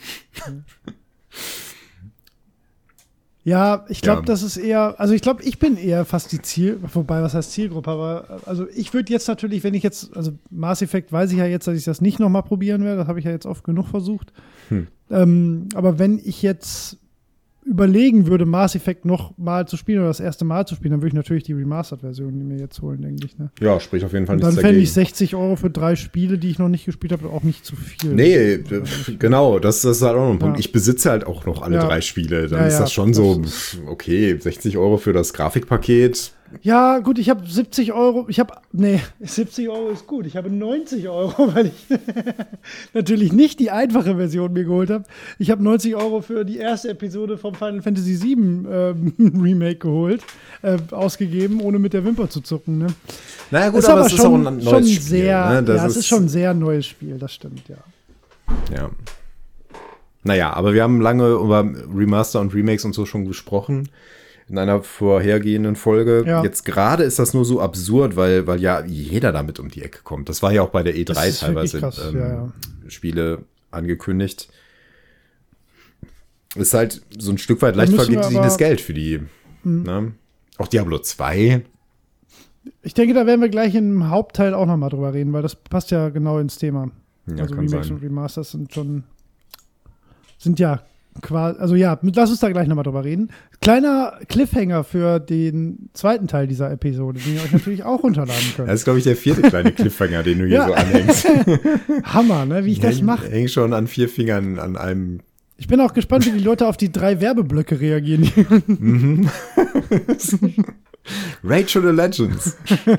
Ja, 3.45 3.85
ich 3.89 4.03
glaube, 4.03 4.21
Ja. 4.21 4.27
das 4.27 4.45
ist 4.45 4.57
eher, 4.57 5.01
also 5.01 5.15
ich 5.15 5.23
glaube, 5.23 5.43
ich 5.43 5.59
bin 5.59 5.77
eher 5.77 6.05
fast 6.05 6.31
die 6.31 6.41
Ziel, 6.41 6.79
wobei, 6.95 7.23
was 7.23 7.35
heißt 7.35 7.51
Zielgruppe, 7.51 7.91
aber 7.91 8.41
also 8.47 8.69
ich 8.73 8.95
würde 8.95 9.13
jetzt 9.13 9.27
natürlich, 9.27 9.65
wenn 9.65 9.75
ich 9.75 9.83
jetzt, 9.83 10.17
also 10.17 10.33
Mass 10.51 10.81
Effect 10.81 11.11
weiß 11.11 11.33
ich 11.33 11.39
ja 11.39 11.47
jetzt, 11.47 11.67
dass 11.67 11.77
ich 11.77 11.83
das 11.83 12.01
nicht 12.01 12.21
nochmal 12.21 12.45
probieren 12.45 12.85
werde, 12.85 12.99
das 12.99 13.09
habe 13.09 13.19
ich 13.19 13.25
ja 13.25 13.33
jetzt 13.33 13.47
oft 13.47 13.65
genug 13.65 13.89
versucht. 13.89 14.33
Hm. 14.69 14.87
Ähm, 15.11 15.69
aber 15.75 15.99
wenn 15.99 16.19
ich 16.19 16.43
jetzt 16.43 16.99
überlegen 17.65 18.27
würde, 18.27 18.45
Mass 18.45 18.75
Effect 18.75 19.05
noch 19.05 19.39
mal 19.39 19.69
zu 19.69 19.77
spielen 19.77 20.01
oder 20.01 20.09
das 20.09 20.19
erste 20.19 20.45
Mal 20.45 20.67
zu 20.67 20.75
spielen, 20.75 20.91
dann 20.93 21.01
würde 21.01 21.09
ich 21.09 21.15
natürlich 21.15 21.45
die 21.45 21.53
Remastered-Version 21.53 22.49
mir 22.49 22.59
jetzt 22.59 22.83
holen, 22.83 23.03
denke 23.03 23.25
ich. 23.25 23.39
Ne? 23.39 23.53
Ja, 23.61 23.79
spricht 23.79 24.05
auf 24.05 24.13
jeden 24.13 24.27
Fall 24.27 24.35
Und 24.35 24.41
nichts 24.43 24.57
dann 24.57 24.65
fände 24.65 24.81
ich 24.81 24.93
60 24.93 25.37
Euro 25.37 25.55
für 25.55 25.71
drei 25.71 25.95
Spiele, 25.95 26.39
die 26.39 26.51
ich 26.51 26.59
noch 26.59 26.69
nicht 26.69 26.87
gespielt 26.87 27.13
habe, 27.13 27.29
auch 27.29 27.45
nicht 27.45 27.65
zu 27.65 27.77
viel. 27.77 28.15
Nee, 28.15 28.59
genau, 29.19 29.61
das, 29.61 29.83
das 29.83 29.99
ist 29.99 30.03
halt 30.03 30.17
auch 30.17 30.27
noch 30.27 30.33
ein 30.33 30.39
Punkt. 30.41 30.57
Ja. 30.57 30.61
Ich 30.61 30.73
besitze 30.73 31.11
halt 31.11 31.25
auch 31.25 31.47
noch 31.47 31.63
alle 31.63 31.77
Ja. 31.77 31.87
drei 31.87 32.01
Spiele. 32.01 32.49
Dann 32.49 32.61
Ja, 32.61 32.67
ist 32.67 32.79
das 32.79 32.93
schon 32.93 33.13
das 33.13 33.17
so, 33.17 33.43
okay, 33.87 34.37
60 34.37 34.77
Euro 34.77 34.97
für 34.97 35.13
das 35.13 35.33
Grafikpaket. 35.33 36.33
Ja, 36.61 36.99
gut, 36.99 37.19
ich 37.19 37.31
habe 37.31 37.47
70 37.47 37.93
Euro. 37.93 38.27
Ich 38.29 38.39
habe, 38.39 38.55
nee, 38.73 39.01
70 39.21 39.69
Euro 39.69 39.91
ist 39.91 40.07
gut. 40.07 40.27
Ich 40.27 40.37
habe 40.37 40.51
90 40.51 41.09
Euro, 41.09 41.33
weil 41.55 41.67
ich 41.67 41.87
natürlich 42.95 43.33
nicht 43.33 43.59
die 43.61 43.71
einfache 43.71 44.17
Version 44.17 44.53
mir 44.53 44.65
geholt 44.65 44.91
habe. 44.91 45.05
Ich 45.39 45.51
habe 45.51 45.63
90 45.63 45.97
Euro 45.97 46.21
für 46.21 46.45
die 46.45 46.59
erste 46.59 46.91
Episode 46.91 47.39
vom 47.39 47.55
Final 47.55 47.83
Fantasy 47.83 48.23
VII 48.23 48.67
ähm, 48.71 49.15
Remake 49.43 49.77
geholt, 49.77 50.23
äh, 50.63 50.79
ausgegeben, 50.91 51.61
ohne 51.61 51.79
mit 51.79 51.93
der 51.95 52.05
Wimper 52.05 52.29
zu 52.29 52.41
zucken. 52.41 52.79
Ne? 52.79 52.87
Naja, 53.51 53.71
gut, 53.71 53.81
ist 53.81 53.87
aber, 53.87 54.01
aber 54.01 54.07
es 54.07 54.13
ist 54.13 54.19
schon, 54.21 54.47
auch 54.47 54.51
ein 54.51 54.57
neues 54.59 54.71
schon 54.71 54.85
Spiel. 54.85 55.01
sehr, 55.01 55.51
ne? 55.51 55.63
Das 55.63 55.77
ja, 55.77 55.87
es 55.87 55.97
ist 55.97 56.07
schon 56.07 56.25
ein 56.25 56.29
sehr 56.29 56.55
neues 56.55 56.87
Spiel, 56.87 57.19
das 57.19 57.33
stimmt, 57.33 57.63
ja. 57.69 57.77
Ja. 58.75 58.91
Naja, 60.25 60.53
aber 60.53 60.73
wir 60.73 60.83
haben 60.83 61.01
lange 61.01 61.29
über 61.33 61.69
Remaster 61.95 62.41
und 62.41 62.55
Remakes 62.55 62.85
und 62.85 62.95
so 62.95 63.07
schon 63.07 63.27
gesprochen. 63.27 63.89
In 64.49 64.59
einer 64.59 64.83
vorhergehenden 64.83 65.77
Folge. 65.77 66.25
Ja. 66.27 66.43
Jetzt 66.43 66.65
gerade 66.65 67.05
ist 67.05 67.19
das 67.19 67.33
nur 67.33 67.45
so 67.45 67.61
absurd, 67.61 68.17
weil, 68.17 68.47
weil 68.47 68.61
ja 68.61 68.85
jeder 68.85 69.33
damit 69.33 69.61
um 69.61 69.69
die 69.69 69.83
Ecke 69.83 70.01
kommt. 70.03 70.29
Das 70.29 70.43
war 70.43 70.53
ja 70.53 70.63
auch 70.63 70.71
bei 70.71 70.83
der 70.83 70.93
Das 71.05 71.17
E3 71.17 71.29
ist 71.29 71.41
teilweise 71.41 71.79
krass, 71.81 72.01
ähm, 72.13 72.19
ja, 72.19 72.29
ja. 72.29 72.53
Spiele 72.89 73.45
angekündigt. 73.71 74.49
Ist 76.55 76.75
halt 76.75 77.03
so 77.19 77.31
ein 77.31 77.39
Stück 77.39 77.63
weit 77.63 77.77
leicht 77.77 77.93
vergebliches 77.95 78.55
Mhm. 78.55 78.59
Geld 78.59 78.81
für 78.81 78.93
die. 78.95 79.21
Ne? 79.65 80.13
Auch 80.59 80.69
Diablo 80.69 80.99
2. 80.99 81.65
Ich 82.83 82.95
denke, 82.95 83.15
da 83.15 83.27
werden 83.27 83.41
wir 83.41 83.49
gleich 83.49 83.75
im 83.75 84.09
Hauptteil 84.11 84.55
auch 84.55 84.67
nochmal 84.67 84.91
drüber 84.91 85.15
reden, 85.15 85.33
weil 85.33 85.43
das 85.43 85.55
passt 85.57 85.91
ja 85.91 86.11
genau 86.11 86.39
ins 86.39 86.59
Thema. 86.59 86.91
Ja, 87.27 87.45
also 87.45 87.55
Remakes 87.55 87.91
und 87.91 88.03
Remasters 88.03 88.51
sind 88.51 88.73
schon, 88.75 89.05
sind 90.39 90.59
ja 90.59 90.83
quasi, 91.21 91.59
also 91.61 91.75
ja, 91.75 91.99
lass 92.03 92.31
uns 92.31 92.41
da 92.41 92.51
gleich 92.51 92.69
nochmal 92.69 92.85
drüber 92.85 93.05
reden. 93.05 93.31
Kleiner 93.61 94.19
Cliffhanger 94.29 94.83
für 94.85 95.21
den 95.21 95.91
zweiten 95.93 96.27
Teil 96.27 96.47
dieser 96.47 96.71
Episode, 96.71 97.21
den 97.21 97.35
ihr 97.37 97.43
euch 97.43 97.53
natürlich 97.53 97.85
auch 97.85 98.03
runterladen 98.03 98.43
könnt. 98.57 98.69
Das 98.69 98.81
ist, 98.81 98.85
glaube 98.85 98.99
ich, 98.99 99.05
der 99.05 99.17
vierte 99.17 99.43
kleine 99.43 99.73
Cliffhanger, 99.73 100.23
den 100.23 100.39
du 100.39 100.47
hier 100.47 100.57
Ja. 100.59 100.67
so 100.69 100.75
anhängst. 100.75 101.27
Hammer, 102.05 102.47
ne, 102.47 102.65
wie 102.65 102.73
ich 102.73 102.81
das 102.81 102.97
Häng- 103.01 103.05
mache. 103.05 103.29
Häng 103.29 103.49
schon 103.49 103.73
an 103.73 103.87
vier 103.87 104.09
Fingern 104.09 104.59
an 104.59 104.77
einem. 104.77 105.21
Ich 105.63 105.69
bin 105.69 105.81
auch 105.81 105.95
gespannt, 105.95 106.27
wie 106.27 106.33
die 106.33 106.43
Leute 106.43 106.67
auf 106.67 106.77
die 106.77 106.91
drei 106.91 107.21
Werbeblöcke 107.21 107.79
reagieren. 107.79 108.25
Rage 111.45 111.79
of 111.79 111.85
the 111.85 111.93
Legends. 111.93 112.57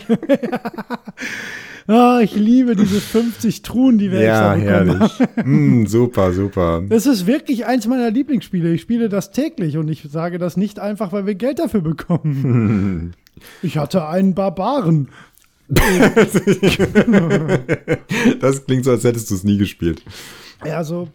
ah, 1.88 2.22
ich 2.24 2.34
liebe 2.36 2.78
diese 2.78 3.01
50 3.01 3.64
Truhen, 3.64 3.97
die 3.97 4.11
wir 4.11 4.22
ja, 4.22 4.55
extra 4.55 4.55
bekommen 4.55 5.01
haben. 5.01 5.09
herrlich. 5.09 5.45
Mm, 5.45 5.86
super, 5.88 6.32
super. 6.32 6.82
Das 6.88 7.05
ist 7.05 7.28
wirklich 7.28 7.66
eins 7.66 7.86
meiner 7.86 8.09
Lieblingsspiele. 8.09 8.74
Ich 8.74 8.80
spiele 8.80 9.09
das 9.09 9.32
täglich 9.32 9.76
und 9.76 9.89
ich 9.89 10.07
sage 10.09 10.38
das 10.38 10.55
nicht 10.55 10.80
einfach, 10.80 11.11
weil 11.11 11.26
wir 11.26 11.36
Geld 11.36 11.59
dafür 11.59 11.82
bekommen. 11.82 13.14
ich 13.61 13.78
hatte 13.78 14.07
einen 14.07 14.36
Barbaren. 14.36 15.09
Das 18.39 18.66
klingt 18.66 18.86
so, 18.86 18.91
als 18.91 19.03
hättest 19.03 19.32
du 19.32 19.36
es 19.36 19.43
nie 19.43 19.57
gespielt. 19.57 20.01
Ja, 20.66 20.86
so. 20.86 21.09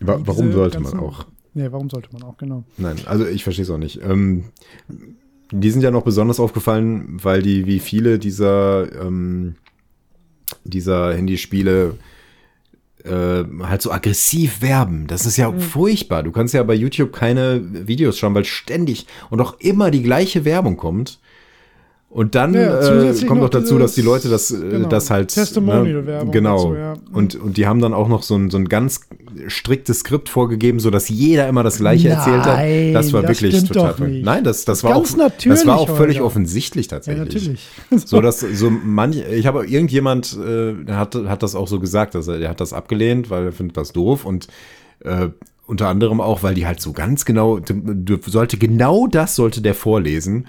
Wa 0.00 0.18
warum 0.24 0.52
sollte 0.52 0.80
man 0.80 0.92
ganzen- 0.92 1.00
auch? 1.00 1.26
Nee, 1.54 1.68
warum 1.72 1.88
sollte 1.88 2.10
man 2.12 2.22
auch, 2.22 2.36
genau. 2.36 2.64
Nein, 2.76 2.96
also 3.06 3.26
ich 3.26 3.42
verstehe 3.42 3.62
es 3.64 3.70
auch 3.70 3.78
nicht. 3.78 4.00
Ähm, 4.02 4.44
die 5.52 5.70
sind 5.70 5.80
ja 5.82 5.90
noch 5.90 6.02
besonders 6.02 6.38
aufgefallen, 6.40 7.18
weil 7.22 7.40
die 7.40 7.66
wie 7.66 7.78
viele 7.78 8.18
dieser, 8.18 8.88
ähm, 9.02 9.54
dieser 10.64 11.14
Handyspiele 11.14 11.94
äh, 13.04 13.44
halt 13.62 13.82
so 13.82 13.92
aggressiv 13.92 14.60
werben. 14.62 15.06
Das 15.06 15.26
ist 15.26 15.36
ja 15.36 15.50
Mhm. 15.52 15.60
furchtbar. 15.60 16.24
Du 16.24 16.32
kannst 16.32 16.54
ja 16.54 16.62
bei 16.64 16.74
YouTube 16.74 17.12
keine 17.12 17.86
Videos 17.86 18.18
schauen, 18.18 18.34
weil 18.34 18.44
ständig 18.44 19.06
und 19.30 19.40
auch 19.40 19.60
immer 19.60 19.92
die 19.92 20.02
gleiche 20.02 20.44
Werbung 20.44 20.76
kommt. 20.76 21.20
Und 22.16 22.34
dann 22.34 22.54
Ja, 22.54 22.80
äh, 22.80 23.12
kommt 23.26 23.28
noch 23.28 23.36
noch 23.42 23.50
dazu, 23.50 23.78
dass 23.78 23.94
die 23.94 24.00
Leute 24.00 24.30
das, 24.30 24.50
äh, 24.50 24.56
genau, 24.56 24.88
das 24.88 25.10
halt 25.10 25.34
Testimonial-Werbung 25.34 26.32
genau. 26.32 26.54
und 26.54 26.60
so, 26.62 26.74
ja. 26.74 26.94
Und 27.12 27.34
und 27.34 27.58
die 27.58 27.66
haben 27.66 27.82
dann 27.82 27.92
auch 27.92 28.08
noch 28.08 28.22
so 28.22 28.36
ein, 28.36 28.48
so 28.48 28.56
ein 28.56 28.70
ganz 28.70 29.02
striktes 29.48 29.98
Skript 29.98 30.30
vorgegeben, 30.30 30.80
so 30.80 30.88
dass 30.88 31.10
jeder 31.10 31.46
immer 31.46 31.62
das 31.62 31.76
Gleiche 31.76 32.08
erzählt 32.08 32.44
hat. 32.44 32.56
Nein, 32.56 32.94
Das 32.94 33.12
war 33.12 33.20
das 33.20 33.42
wirklich 33.42 33.62
total. 33.64 33.96
Nein, 33.98 34.44
das, 34.44 34.64
das, 34.64 34.82
war 34.82 34.94
ganz 34.94 35.12
auch, 35.20 35.30
das 35.44 35.66
war 35.66 35.76
auch 35.76 35.94
völlig 35.94 36.16
Holger. 36.20 36.28
offensichtlich 36.28 36.86
Ja, 36.86 36.96
tatsächlich. 36.96 37.34
natürlich. 37.34 37.68
So 38.08 38.22
dass 38.22 38.40
so 38.40 38.70
manch, 38.70 39.18
ich 39.18 39.46
habe 39.46 39.66
irgendjemand 39.66 40.38
äh, 40.42 40.90
hat, 40.90 41.16
hat 41.16 41.42
das 41.42 41.54
auch 41.54 41.68
so 41.68 41.80
gesagt, 41.80 42.14
dass 42.14 42.28
er, 42.28 42.38
der 42.38 42.48
hat 42.48 42.62
das 42.62 42.72
abgelehnt, 42.72 43.28
weil 43.28 43.44
er 43.44 43.52
findet 43.52 43.76
das 43.76 43.92
doof 43.92 44.24
und 44.24 44.48
äh, 45.00 45.28
unter 45.66 45.88
anderem 45.88 46.22
auch, 46.22 46.42
weil 46.42 46.54
die 46.54 46.66
halt 46.66 46.80
so 46.80 46.94
ganz 46.94 47.26
genau, 47.26 47.60
sollte 48.24 48.56
genau 48.56 49.06
das 49.06 49.36
sollte 49.36 49.60
der 49.60 49.74
vorlesen. 49.74 50.46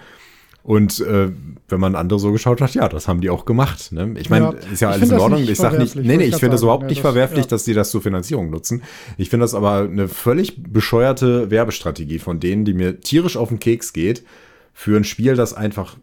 Und 0.67 0.99
äh, 0.99 1.29
wenn 1.69 1.79
man 1.79 1.95
andere 1.95 2.19
so 2.19 2.33
geschaut 2.33 2.59
hat, 2.59 2.73
ja, 2.73 2.89
das 2.89 3.07
haben 3.07 3.21
die 3.21 3.29
auch 3.29 3.45
gemacht. 3.45 3.93
Ne? 3.93 4.15
Ich 4.19 4.29
meine, 4.29 4.47
Ja, 4.47 4.51
ist 4.73 4.81
ja 4.81 4.89
alles 4.89 5.09
in 5.09 5.17
Ordnung. 5.17 5.41
Ich 5.41 5.57
sage 5.57 5.77
nicht, 5.77 5.95
nee, 5.95 6.17
nee, 6.17 6.25
ich 6.25 6.33
ich 6.33 6.35
finde 6.35 6.55
das 6.55 6.61
überhaupt 6.61 6.83
ja, 6.83 6.89
nicht 6.89 6.99
verwerflich, 6.99 7.45
ja. 7.45 7.49
dass 7.49 7.63
die 7.63 7.73
das 7.73 7.89
zur 7.89 8.01
Finanzierung 8.01 8.49
nutzen. 8.49 8.83
Ich 9.17 9.29
finde 9.29 9.45
das 9.45 9.55
aber 9.55 9.83
eine 9.83 10.09
völlig 10.09 10.61
bescheuerte 10.61 11.49
Werbestrategie 11.49 12.19
von 12.19 12.41
denen, 12.41 12.65
die 12.65 12.73
mir 12.73 12.99
tierisch 12.99 13.37
auf 13.37 13.47
den 13.47 13.59
Keks 13.59 13.93
geht, 13.93 14.25
für 14.73 14.97
ein 14.97 15.05
Spiel, 15.05 15.37
das 15.37 15.53
einfach 15.53 15.95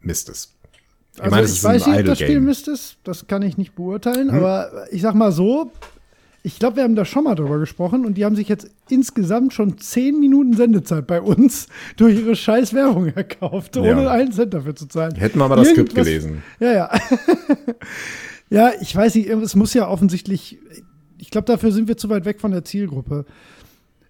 Mist 0.00 0.30
ist. 0.30 0.54
Ich 1.16 1.20
Also 1.22 1.30
meine, 1.36 1.46
ich 1.46 1.62
weiß 1.62 1.86
nicht, 1.88 1.98
ob 1.98 2.04
das 2.06 2.20
Spiel. 2.20 2.40
Mist 2.40 2.68
ist. 2.68 2.96
Das 3.04 3.26
kann 3.26 3.42
ich 3.42 3.58
nicht 3.58 3.74
beurteilen. 3.74 4.30
Aber 4.30 4.86
ich 4.90 5.02
sag 5.02 5.14
mal 5.14 5.30
so, 5.30 5.72
ich 6.44 6.58
glaube, 6.58 6.76
wir 6.76 6.82
haben 6.84 6.96
da 6.96 7.04
schon 7.04 7.24
mal 7.24 7.34
drüber 7.36 7.58
gesprochen 7.60 8.04
und 8.04 8.14
die 8.14 8.24
haben 8.24 8.34
sich 8.34 8.48
jetzt 8.48 8.68
insgesamt 8.88 9.52
schon 9.52 9.78
10 9.78 10.18
Minuten 10.18 10.54
Sendezeit 10.54 11.06
bei 11.06 11.20
uns 11.20 11.68
durch 11.96 12.16
ihre 12.18 12.34
scheiß 12.34 12.74
Werbung 12.74 13.06
erkauft, 13.08 13.76
ohne 13.76 13.88
Ja. 14.04 14.10
einen 14.10 14.32
Cent 14.32 14.52
dafür 14.54 14.74
zu 14.74 14.86
zahlen. 14.86 15.14
Hätten 15.14 15.38
wir 15.38 15.48
mal 15.48 15.56
das 15.56 15.68
Skript 15.68 15.90
Irgendwas- 15.92 16.04
gelesen. 16.04 16.42
Ja, 16.60 16.72
ja. 16.72 16.90
ja, 18.50 18.70
ich 18.80 18.94
weiß 18.94 19.14
nicht, 19.14 19.28
es 19.28 19.54
muss 19.54 19.74
ja 19.74 19.88
offensichtlich, 19.88 20.58
ich 21.18 21.30
glaube, 21.30 21.46
dafür 21.46 21.72
sind 21.72 21.88
wir 21.88 21.96
zu 21.96 22.08
weit 22.08 22.24
weg 22.24 22.40
von 22.40 22.50
der 22.50 22.64
Zielgruppe. 22.64 23.24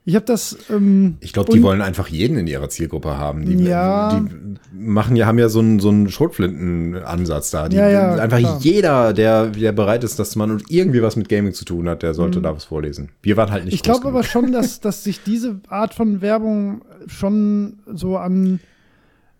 Ich 0.04 0.16
habe 0.16 0.24
das. 0.26 0.56
Ähm, 0.68 1.16
Ich 1.20 1.32
glaube, 1.32 1.52
die 1.52 1.62
wollen 1.62 1.80
einfach 1.80 2.08
jeden 2.08 2.36
in 2.36 2.48
ihrer 2.48 2.68
Zielgruppe 2.68 3.16
haben. 3.16 3.44
Die, 3.46 3.54
Ja. 3.64 4.18
die 4.18 4.56
machen 4.76 5.14
ja, 5.14 5.26
haben 5.26 5.38
ja 5.38 5.48
so 5.48 5.60
einen, 5.60 5.78
so 5.78 5.90
einen 5.90 6.08
Schrotflinten-Ansatz 6.10 7.50
da. 7.52 7.68
Die, 7.68 7.76
Ja, 7.76 7.88
ja, 7.88 8.14
einfach 8.16 8.38
klar. 8.38 8.58
jeder, 8.60 9.12
der, 9.12 9.46
der 9.48 9.70
bereit 9.72 10.02
ist, 10.02 10.18
dass 10.18 10.34
man 10.34 10.50
und 10.50 10.64
irgendwie 10.70 11.02
was 11.02 11.14
mit 11.14 11.28
Gaming 11.28 11.52
zu 11.52 11.64
tun 11.64 11.88
hat, 11.88 12.02
der 12.02 12.14
sollte 12.14 12.40
da 12.40 12.54
was 12.54 12.64
vorlesen. 12.64 13.10
Wir 13.22 13.36
waren 13.36 13.50
halt 13.52 13.64
nicht 13.64 13.74
Mhm. 13.74 13.76
Ich 13.76 13.82
glaube 13.82 14.08
aber 14.08 14.24
schon, 14.24 14.50
dass, 14.50 14.80
dass 14.80 15.04
sich 15.04 15.22
diese 15.22 15.60
Art 15.68 15.94
von 15.94 16.20
Werbung 16.20 16.82
schon 17.06 17.78
so 17.86 18.16
an 18.16 18.58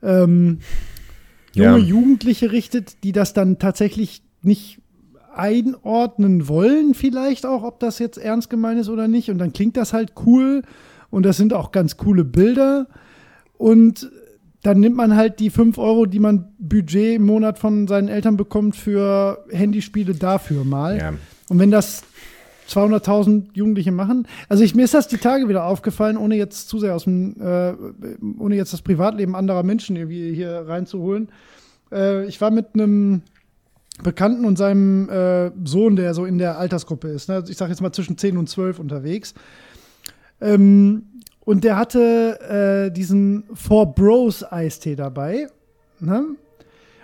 ähm, 0.02 0.58
junge 1.54 1.78
Jugendliche 1.78 2.52
richtet, 2.52 3.02
die 3.04 3.12
das 3.12 3.32
dann 3.34 3.58
tatsächlich 3.58 4.22
nicht 4.42 4.78
einordnen 5.34 6.48
wollen, 6.48 6.94
vielleicht 6.94 7.46
auch, 7.46 7.62
ob 7.62 7.80
das 7.80 7.98
jetzt 7.98 8.18
ernst 8.18 8.50
gemeint 8.50 8.80
ist 8.80 8.88
oder 8.88 9.08
nicht. 9.08 9.30
Und 9.30 9.38
dann 9.38 9.52
klingt 9.52 9.76
das 9.76 9.92
halt 9.92 10.12
cool 10.26 10.62
und 11.10 11.24
das 11.24 11.36
sind 11.36 11.52
auch 11.52 11.72
ganz 11.72 11.96
coole 11.96 12.24
Bilder. 12.24 12.86
Und 13.58 14.10
dann 14.62 14.80
nimmt 14.80 14.96
man 14.96 15.16
halt 15.16 15.40
die 15.40 15.50
5 15.50 15.76
Euro, 15.78 16.06
die 16.06 16.20
man 16.20 16.52
Budget 16.58 17.16
im 17.16 17.26
Monat 17.26 17.58
von 17.58 17.88
seinen 17.88 18.08
Eltern 18.08 18.36
bekommt 18.36 18.76
für 18.76 19.44
Handyspiele 19.50 20.14
dafür 20.14 20.64
mal. 20.64 20.98
Ja. 20.98 21.12
Und 21.48 21.58
wenn 21.58 21.70
das 21.70 22.04
200.000 22.68 23.48
Jugendliche 23.54 23.92
machen, 23.92 24.26
also 24.48 24.62
ich, 24.62 24.74
mir 24.74 24.84
ist 24.84 24.94
das 24.94 25.08
die 25.08 25.18
Tage 25.18 25.48
wieder 25.48 25.66
aufgefallen, 25.66 26.16
ohne 26.16 26.36
jetzt 26.36 26.68
zu 26.68 26.78
sehr 26.78 26.94
aus 26.94 27.04
dem, 27.04 27.36
äh, 27.40 27.74
ohne 28.38 28.54
jetzt 28.54 28.72
das 28.72 28.82
Privatleben 28.82 29.34
anderer 29.34 29.64
Menschen 29.64 29.96
irgendwie 29.96 30.32
hier 30.32 30.64
reinzuholen. 30.66 31.28
Äh, 31.90 32.26
ich 32.26 32.40
war 32.40 32.52
mit 32.52 32.68
einem 32.74 33.22
Bekannten 34.02 34.44
und 34.44 34.56
seinem 34.56 35.08
äh, 35.08 35.50
Sohn, 35.64 35.96
der 35.96 36.14
so 36.14 36.24
in 36.24 36.38
der 36.38 36.58
Altersgruppe 36.58 37.08
ist, 37.08 37.28
ne? 37.28 37.44
ich 37.46 37.56
sage 37.56 37.70
jetzt 37.70 37.82
mal 37.82 37.92
zwischen 37.92 38.16
10 38.16 38.36
und 38.36 38.48
12 38.48 38.78
unterwegs. 38.78 39.34
Ähm, 40.40 41.04
und 41.44 41.64
der 41.64 41.76
hatte 41.76 42.88
äh, 42.88 42.92
diesen 42.92 43.44
Four 43.52 43.94
Bros 43.94 44.44
Eistee 44.50 44.96
dabei. 44.96 45.48
Ne? 46.00 46.24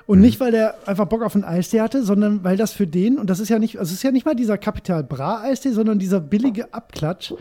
Und 0.06 0.20
nicht, 0.20 0.40
weil 0.40 0.52
der 0.52 0.76
einfach 0.88 1.06
Bock 1.06 1.22
auf 1.22 1.34
einen 1.34 1.44
Eistee 1.44 1.80
hatte, 1.80 2.02
sondern 2.02 2.42
weil 2.42 2.56
das 2.56 2.72
für 2.72 2.86
den, 2.86 3.18
und 3.18 3.28
das 3.28 3.40
ist 3.40 3.50
ja 3.50 3.58
nicht, 3.58 3.78
also 3.78 3.90
es 3.90 3.98
ist 3.98 4.02
ja 4.02 4.10
nicht 4.10 4.24
mal 4.24 4.34
dieser 4.34 4.56
Capital 4.56 5.04
Bra 5.04 5.42
Eistee, 5.42 5.72
sondern 5.72 5.98
dieser 5.98 6.20
billige 6.20 6.72
Abklatsch. 6.72 7.34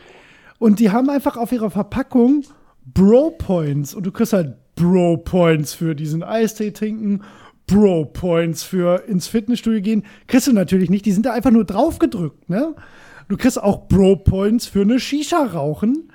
Und 0.59 0.79
die 0.79 0.91
haben 0.91 1.09
einfach 1.09 1.37
auf 1.37 1.51
ihrer 1.51 1.71
Verpackung 1.71 2.43
Bro 2.85 3.35
Points. 3.37 3.93
Und 3.93 4.05
du 4.05 4.11
kriegst 4.11 4.33
halt 4.33 4.55
Bro 4.75 5.17
Points 5.17 5.73
für 5.73 5.95
diesen 5.95 6.23
Eistee 6.23 6.71
trinken, 6.71 7.21
Bro 7.67 8.05
Points 8.13 8.63
für 8.63 9.03
ins 9.07 9.27
Fitnessstudio 9.27 9.81
gehen. 9.81 10.03
Kriegst 10.27 10.47
du 10.47 10.53
natürlich 10.53 10.89
nicht, 10.89 11.05
die 11.05 11.11
sind 11.11 11.25
da 11.25 11.33
einfach 11.33 11.51
nur 11.51 11.65
draufgedrückt, 11.65 12.49
ne? 12.49 12.75
Du 13.27 13.35
kriegst 13.35 13.61
auch 13.61 13.87
Bro 13.87 14.17
Points 14.17 14.67
für 14.67 14.81
eine 14.81 14.99
Shisha 14.99 15.43
rauchen. 15.43 16.11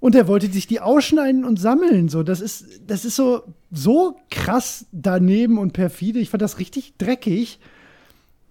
Und 0.00 0.16
er 0.16 0.26
wollte 0.26 0.48
sich 0.48 0.66
die 0.66 0.80
ausschneiden 0.80 1.44
und 1.44 1.60
sammeln. 1.60 2.08
So, 2.08 2.24
das 2.24 2.40
ist, 2.40 2.66
das 2.88 3.04
ist 3.04 3.14
so, 3.14 3.42
so 3.70 4.16
krass 4.30 4.86
daneben 4.90 5.58
und 5.58 5.72
perfide. 5.74 6.18
Ich 6.18 6.30
fand 6.30 6.42
das 6.42 6.58
richtig 6.58 6.94
dreckig. 6.98 7.60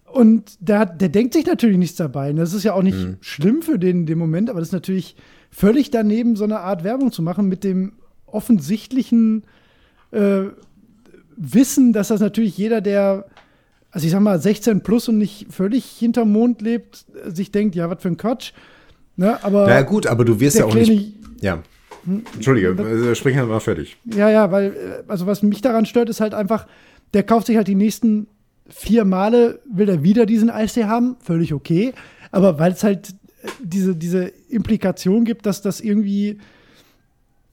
Und 0.05 0.55
der, 0.61 0.85
der 0.85 1.09
denkt 1.09 1.33
sich 1.33 1.45
natürlich 1.45 1.77
nichts 1.77 1.97
dabei. 1.97 2.29
Und 2.29 2.37
Das 2.37 2.53
ist 2.53 2.63
ja 2.63 2.73
auch 2.73 2.83
nicht 2.83 3.17
schlimm 3.19 3.61
für 3.61 3.77
den 3.77 4.01
in 4.01 4.05
dem 4.05 4.19
Moment, 4.19 4.49
aber 4.49 4.59
das 4.59 4.69
ist 4.69 4.73
natürlich 4.73 5.17
völlig 5.49 5.91
daneben, 5.91 6.37
so 6.37 6.45
eine 6.45 6.61
Art 6.61 6.85
Werbung 6.85 7.11
zu 7.11 7.21
machen 7.21 7.49
mit 7.49 7.65
dem 7.65 7.93
offensichtlichen 8.25 9.43
äh, 10.11 10.43
Wissen, 11.35 11.93
dass 11.93 12.09
das 12.09 12.21
natürlich 12.21 12.57
jeder, 12.57 12.81
der, 12.81 13.25
also 13.91 14.05
ich 14.05 14.11
sag 14.11 14.21
mal, 14.21 14.39
16 14.39 14.81
plus 14.81 15.07
und 15.09 15.17
nicht 15.17 15.47
völlig 15.49 15.85
hinterm 15.85 16.31
Mond 16.31 16.61
lebt, 16.61 17.05
sich 17.27 17.51
denkt, 17.51 17.75
ja, 17.75 17.89
was 17.89 18.01
für 18.01 18.09
ein 18.09 18.17
Quatsch. 18.17 18.53
Ne, 19.15 19.43
aber 19.43 19.67
Na 19.67 19.81
gut, 19.81 20.07
aber 20.07 20.25
du 20.25 20.39
wirst 20.39 20.57
ja 20.57 20.65
auch 20.65 20.71
kleine 20.71 20.87
nicht. 20.87 21.13
Ja. 21.41 21.61
Entschuldige, 22.33 22.69
äh, 22.69 23.15
sprich 23.15 23.37
halt 23.37 23.47
mal 23.47 23.59
fertig. 23.59 23.97
Ja, 24.05 24.29
ja, 24.29 24.51
weil, 24.51 24.67
äh, 24.67 25.03
also 25.07 25.27
was 25.27 25.43
mich 25.43 25.61
daran 25.61 25.85
stört, 25.85 26.09
ist 26.09 26.21
halt 26.21 26.33
einfach, 26.33 26.65
der 27.13 27.23
kauft 27.23 27.47
sich 27.47 27.57
halt 27.57 27.67
die 27.67 27.75
nächsten 27.75 28.27
vier 28.67 29.05
Male, 29.05 29.59
will 29.71 29.89
er 29.89 30.03
wieder 30.03 30.25
diesen 30.25 30.49
Eistee 30.49 30.85
haben, 30.85 31.17
völlig 31.19 31.53
okay. 31.53 31.93
Aber 32.31 32.57
weil 32.57 32.71
es 32.71 32.83
halt 32.83 33.09
äh, 33.43 33.49
diese, 33.61 33.95
diese 33.95 34.31
Implikation 34.49 35.25
gibt, 35.25 35.45
dass 35.45 35.61
das 35.61 35.81
irgendwie 35.81 36.39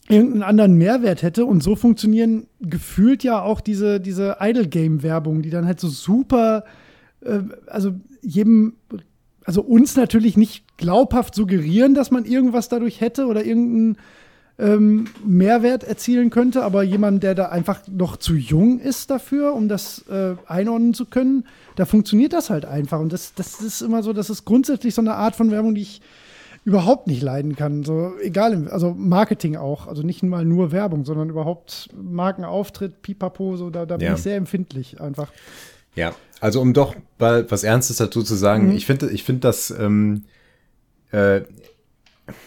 irgendeinen 0.09 0.43
anderen 0.43 0.75
Mehrwert 0.77 1.23
hätte 1.23 1.45
und 1.45 1.63
so 1.63 1.77
funktionieren 1.77 2.47
gefühlt 2.61 3.23
ja 3.23 3.43
auch 3.43 3.61
diese, 3.61 4.01
diese 4.01 4.39
Idle-Game-Werbung, 4.41 5.43
die 5.43 5.51
dann 5.51 5.67
halt 5.67 5.81
so 5.81 5.89
super, 5.89 6.65
äh, 7.21 7.41
also 7.67 7.93
jedem, 8.23 8.75
also 9.45 9.63
uns 9.63 9.97
natürlich 9.97 10.37
nicht 10.37 10.65
glaubhaft 10.79 11.35
suggerieren, 11.35 11.95
dass 11.95 12.11
man 12.11 12.25
irgendwas 12.25 12.69
dadurch 12.69 13.01
hätte 13.01 13.27
oder 13.27 13.45
irgendeinen 13.45 13.99
ähm, 14.59 15.07
Mehrwert 15.25 15.85
erzielen 15.85 16.31
könnte, 16.31 16.65
aber 16.65 16.83
jemand, 16.83 17.23
der 17.23 17.35
da 17.35 17.47
einfach 17.47 17.83
noch 17.87 18.17
zu 18.17 18.35
jung 18.35 18.81
ist 18.81 19.11
dafür, 19.11 19.55
um 19.55 19.69
das 19.69 20.05
äh, 20.09 20.35
einordnen 20.47 20.95
zu 20.95 21.07
können, 21.07 21.45
da 21.77 21.85
funktioniert 21.85 22.33
das 22.33 22.51
halt 22.51 22.65
einfach. 22.65 22.99
Und 22.99 23.13
das, 23.13 23.35
das 23.35 23.61
ist 23.61 23.83
immer 23.83 24.03
so, 24.03 24.13
das 24.13 24.31
ist 24.31 24.45
grundsätzlich 24.45 24.95
so 24.95 25.01
eine 25.01 25.15
Art 25.15 25.37
von 25.37 25.51
Werbung, 25.51 25.75
die 25.75 25.83
ich 25.83 26.01
überhaupt 26.69 27.07
nicht 27.07 27.23
leiden 27.23 27.57
kann. 27.57 27.83
So 27.83 28.13
egal, 28.23 28.53
im- 28.53 28.69
also 28.69 28.93
Marketing 28.95 29.57
auch, 29.57 29.87
also 29.87 30.03
nicht 30.03 30.23
mal 30.23 30.45
nur 30.45 30.71
Werbung, 30.71 31.05
sondern 31.07 31.31
überhaupt 31.31 31.89
Markenauftritt, 31.97 33.01
Pipapo, 33.01 33.57
so 33.57 33.71
da, 33.71 33.87
da 33.87 33.97
bin 33.97 34.07
Ja. 34.09 34.15
ich 34.15 34.23
sehr 34.23 34.37
empfindlich 34.37 35.01
einfach. 35.01 35.33
Ja, 35.95 36.15
also 36.41 36.61
um 36.61 36.75
doch 36.75 36.95
mal 37.19 37.51
was 37.51 37.65
Ernstes 37.65 37.97
dazu 37.97 38.23
zu 38.23 38.35
sagen, 38.35 38.71
ich 38.73 38.85
finde, 38.85 39.11
ich 39.11 39.25
finde 39.25 39.41
das 39.41 39.71
ähm, 39.71 40.25
äh, 41.11 41.41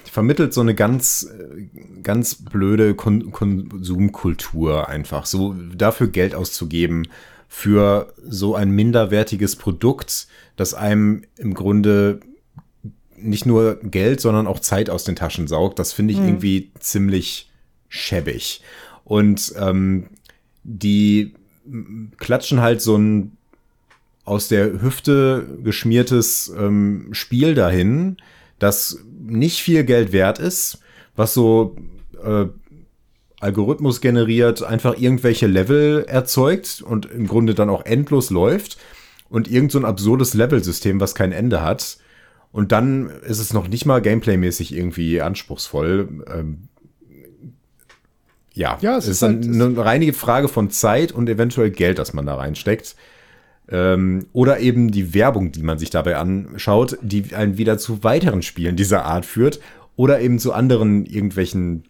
vermittelt 0.06 0.54
so 0.54 0.62
eine 0.62 0.76
ganz, 0.76 1.24
äh, 1.24 1.64
ganz 2.04 2.36
blöde 2.36 2.94
Kon 2.94 3.32
Konsumkultur 3.32 4.88
einfach. 4.88 5.26
So 5.26 5.56
dafür 5.76 6.08
Geld 6.10 6.36
auszugeben 6.36 7.08
für 7.48 8.14
so 8.24 8.54
ein 8.56 8.70
minderwertiges 8.70 9.56
Produkt, 9.56 10.28
das 10.56 10.74
einem 10.76 11.24
im 11.38 11.54
Grunde 11.56 12.20
nicht 13.22 13.46
nur 13.46 13.76
Geld, 13.84 14.22
sondern 14.22 14.48
auch 14.48 14.60
Zeit 14.60 14.90
aus 14.90 15.04
den 15.04 15.16
Taschen 15.16 15.48
saugt. 15.48 15.80
Das 15.80 15.94
finde 15.94 16.14
ich 16.14 16.20
irgendwie 16.20 16.72
ziemlich 16.80 17.50
schäbig. 17.90 18.62
Und 19.04 19.54
ähm, 19.58 20.08
die 20.64 21.34
klatschen 22.18 22.62
halt 22.62 22.82
so 22.82 22.98
ein 22.98 23.38
aus 24.24 24.48
der 24.48 24.82
Hüfte 24.82 25.48
geschmiertes 25.64 26.54
ähm, 26.58 27.10
Spiel 27.12 27.56
dahin, 27.56 28.18
das 28.60 29.00
nicht 29.20 29.62
viel 29.62 29.84
Geld 29.84 30.12
wert 30.12 30.40
ist, 30.40 30.80
was 31.16 31.34
so 31.34 31.76
äh, 32.24 32.46
Algorithmus 33.40 34.02
generiert, 34.02 34.62
einfach 34.62 34.98
irgendwelche 34.98 35.48
Level 35.48 36.06
erzeugt 36.08 36.84
und 36.86 37.08
im 37.08 37.28
Grunde 37.28 37.56
dann 37.56 37.70
auch 37.70 37.86
endlos 37.86 38.30
läuft 38.30 38.78
und 39.30 39.50
irgend 39.50 39.72
so 39.72 39.80
ein 39.80 39.86
absurdes 39.86 40.36
Level-System, 40.36 41.00
was 41.00 41.16
kein 41.16 41.32
Ende 41.32 41.62
hat. 41.62 41.98
Und 42.52 42.72
dann 42.72 43.10
ist 43.26 43.40
es 43.40 43.54
noch 43.54 43.68
nicht 43.68 43.86
mal 43.86 44.02
gameplaymäßig 44.02 44.76
irgendwie 44.76 45.22
anspruchsvoll. 45.22 46.26
Ähm, 46.34 46.58
ja, 48.54 48.78
Ja, 48.82 48.98
es 48.98 49.08
ist 49.08 49.22
halt- 49.22 49.46
eine 49.46 49.78
reine 49.78 50.12
Frage 50.14 50.48
von 50.50 50.70
Zeit 50.70 51.12
und 51.14 51.30
eventuell 51.30 51.72
Geld, 51.72 52.00
das 52.00 52.14
man 52.14 52.26
da 52.26 52.36
reinsteckt. 52.36 52.96
Ähm, 53.70 54.26
oder 54.34 54.60
eben 54.60 54.92
die 54.92 55.14
Werbung, 55.14 55.54
die 55.54 55.64
man 55.64 55.78
sich 55.80 55.90
dabei 55.90 56.18
anschaut, 56.18 56.98
die 57.02 57.34
einen 57.34 57.58
wieder 57.58 57.78
zu 57.78 58.04
weiteren 58.04 58.42
Spielen 58.42 58.76
dieser 58.76 59.06
Art 59.06 59.26
führt. 59.26 59.62
Oder 59.96 60.20
eben 60.20 60.40
zu 60.40 60.52
anderen 60.54 61.06
irgendwelchen 61.06 61.84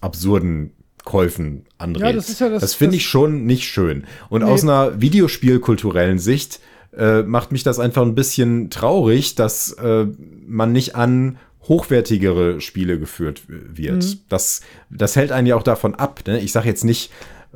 absurden 0.00 0.72
Käufen 1.04 1.64
anregt. 1.78 2.04
Ja, 2.06 2.12
das 2.12 2.38
ja 2.38 2.48
das- 2.50 2.60
das 2.60 2.74
finde 2.74 2.96
ich 2.96 3.06
schon 3.06 3.46
nicht 3.46 3.64
schön. 3.64 4.04
Und 4.28 4.42
Nee. 4.44 4.48
aus 4.50 4.62
einer 4.62 5.00
videospielkulturellen 5.00 6.18
Sicht 6.18 6.60
äh, 6.96 7.22
macht 7.22 7.52
mich 7.52 7.62
das 7.62 7.78
einfach 7.78 8.02
ein 8.02 8.14
bisschen 8.14 8.70
traurig, 8.70 9.34
dass 9.34 9.72
äh, 9.72 10.06
man 10.46 10.72
nicht 10.72 10.94
an 10.96 11.38
hochwertigere 11.68 12.60
Spiele 12.60 12.98
geführt 12.98 13.42
wird. 13.46 14.04
Mhm. 14.04 14.20
Das, 14.28 14.62
das 14.90 15.16
hält 15.16 15.32
einen 15.32 15.46
ja 15.46 15.56
auch 15.56 15.62
davon 15.62 15.94
ab. 15.94 16.20
Ne? 16.26 16.40
Ich 16.40 16.52
sage 16.52 16.68
jetzt 16.68 16.84
nicht, 16.84 17.10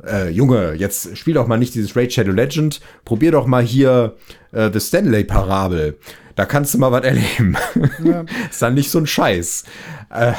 äh, 0.05 0.29
Junge, 0.29 0.73
jetzt 0.73 1.17
spiel 1.17 1.33
doch 1.33 1.47
mal 1.47 1.57
nicht 1.57 1.75
dieses 1.75 1.95
Raid 1.95 2.13
Shadow 2.13 2.31
Legend, 2.31 2.79
probier 3.05 3.31
doch 3.31 3.47
mal 3.47 3.63
hier 3.63 4.15
äh, 4.51 4.69
The 4.71 4.79
Stanley 4.79 5.23
Parabel. 5.23 5.97
Da 6.35 6.45
kannst 6.45 6.73
du 6.73 6.77
mal 6.77 6.91
was 6.91 7.03
erleben. 7.03 7.57
Ja. 8.03 8.25
ist 8.49 8.61
dann 8.61 8.73
nicht 8.73 8.89
so 8.89 8.99
ein 8.99 9.07
Scheiß. 9.07 9.65
Äh, 10.09 10.33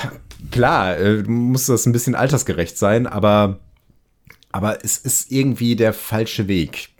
klar, 0.51 0.97
äh, 0.97 1.23
muss 1.23 1.67
das 1.67 1.87
ein 1.87 1.93
bisschen 1.93 2.15
altersgerecht 2.15 2.77
sein, 2.77 3.07
aber, 3.07 3.61
aber 4.53 4.85
es 4.85 4.99
ist 4.99 5.31
irgendwie 5.33 5.77
der 5.77 5.93
falsche 5.93 6.49
Weg. 6.49 6.91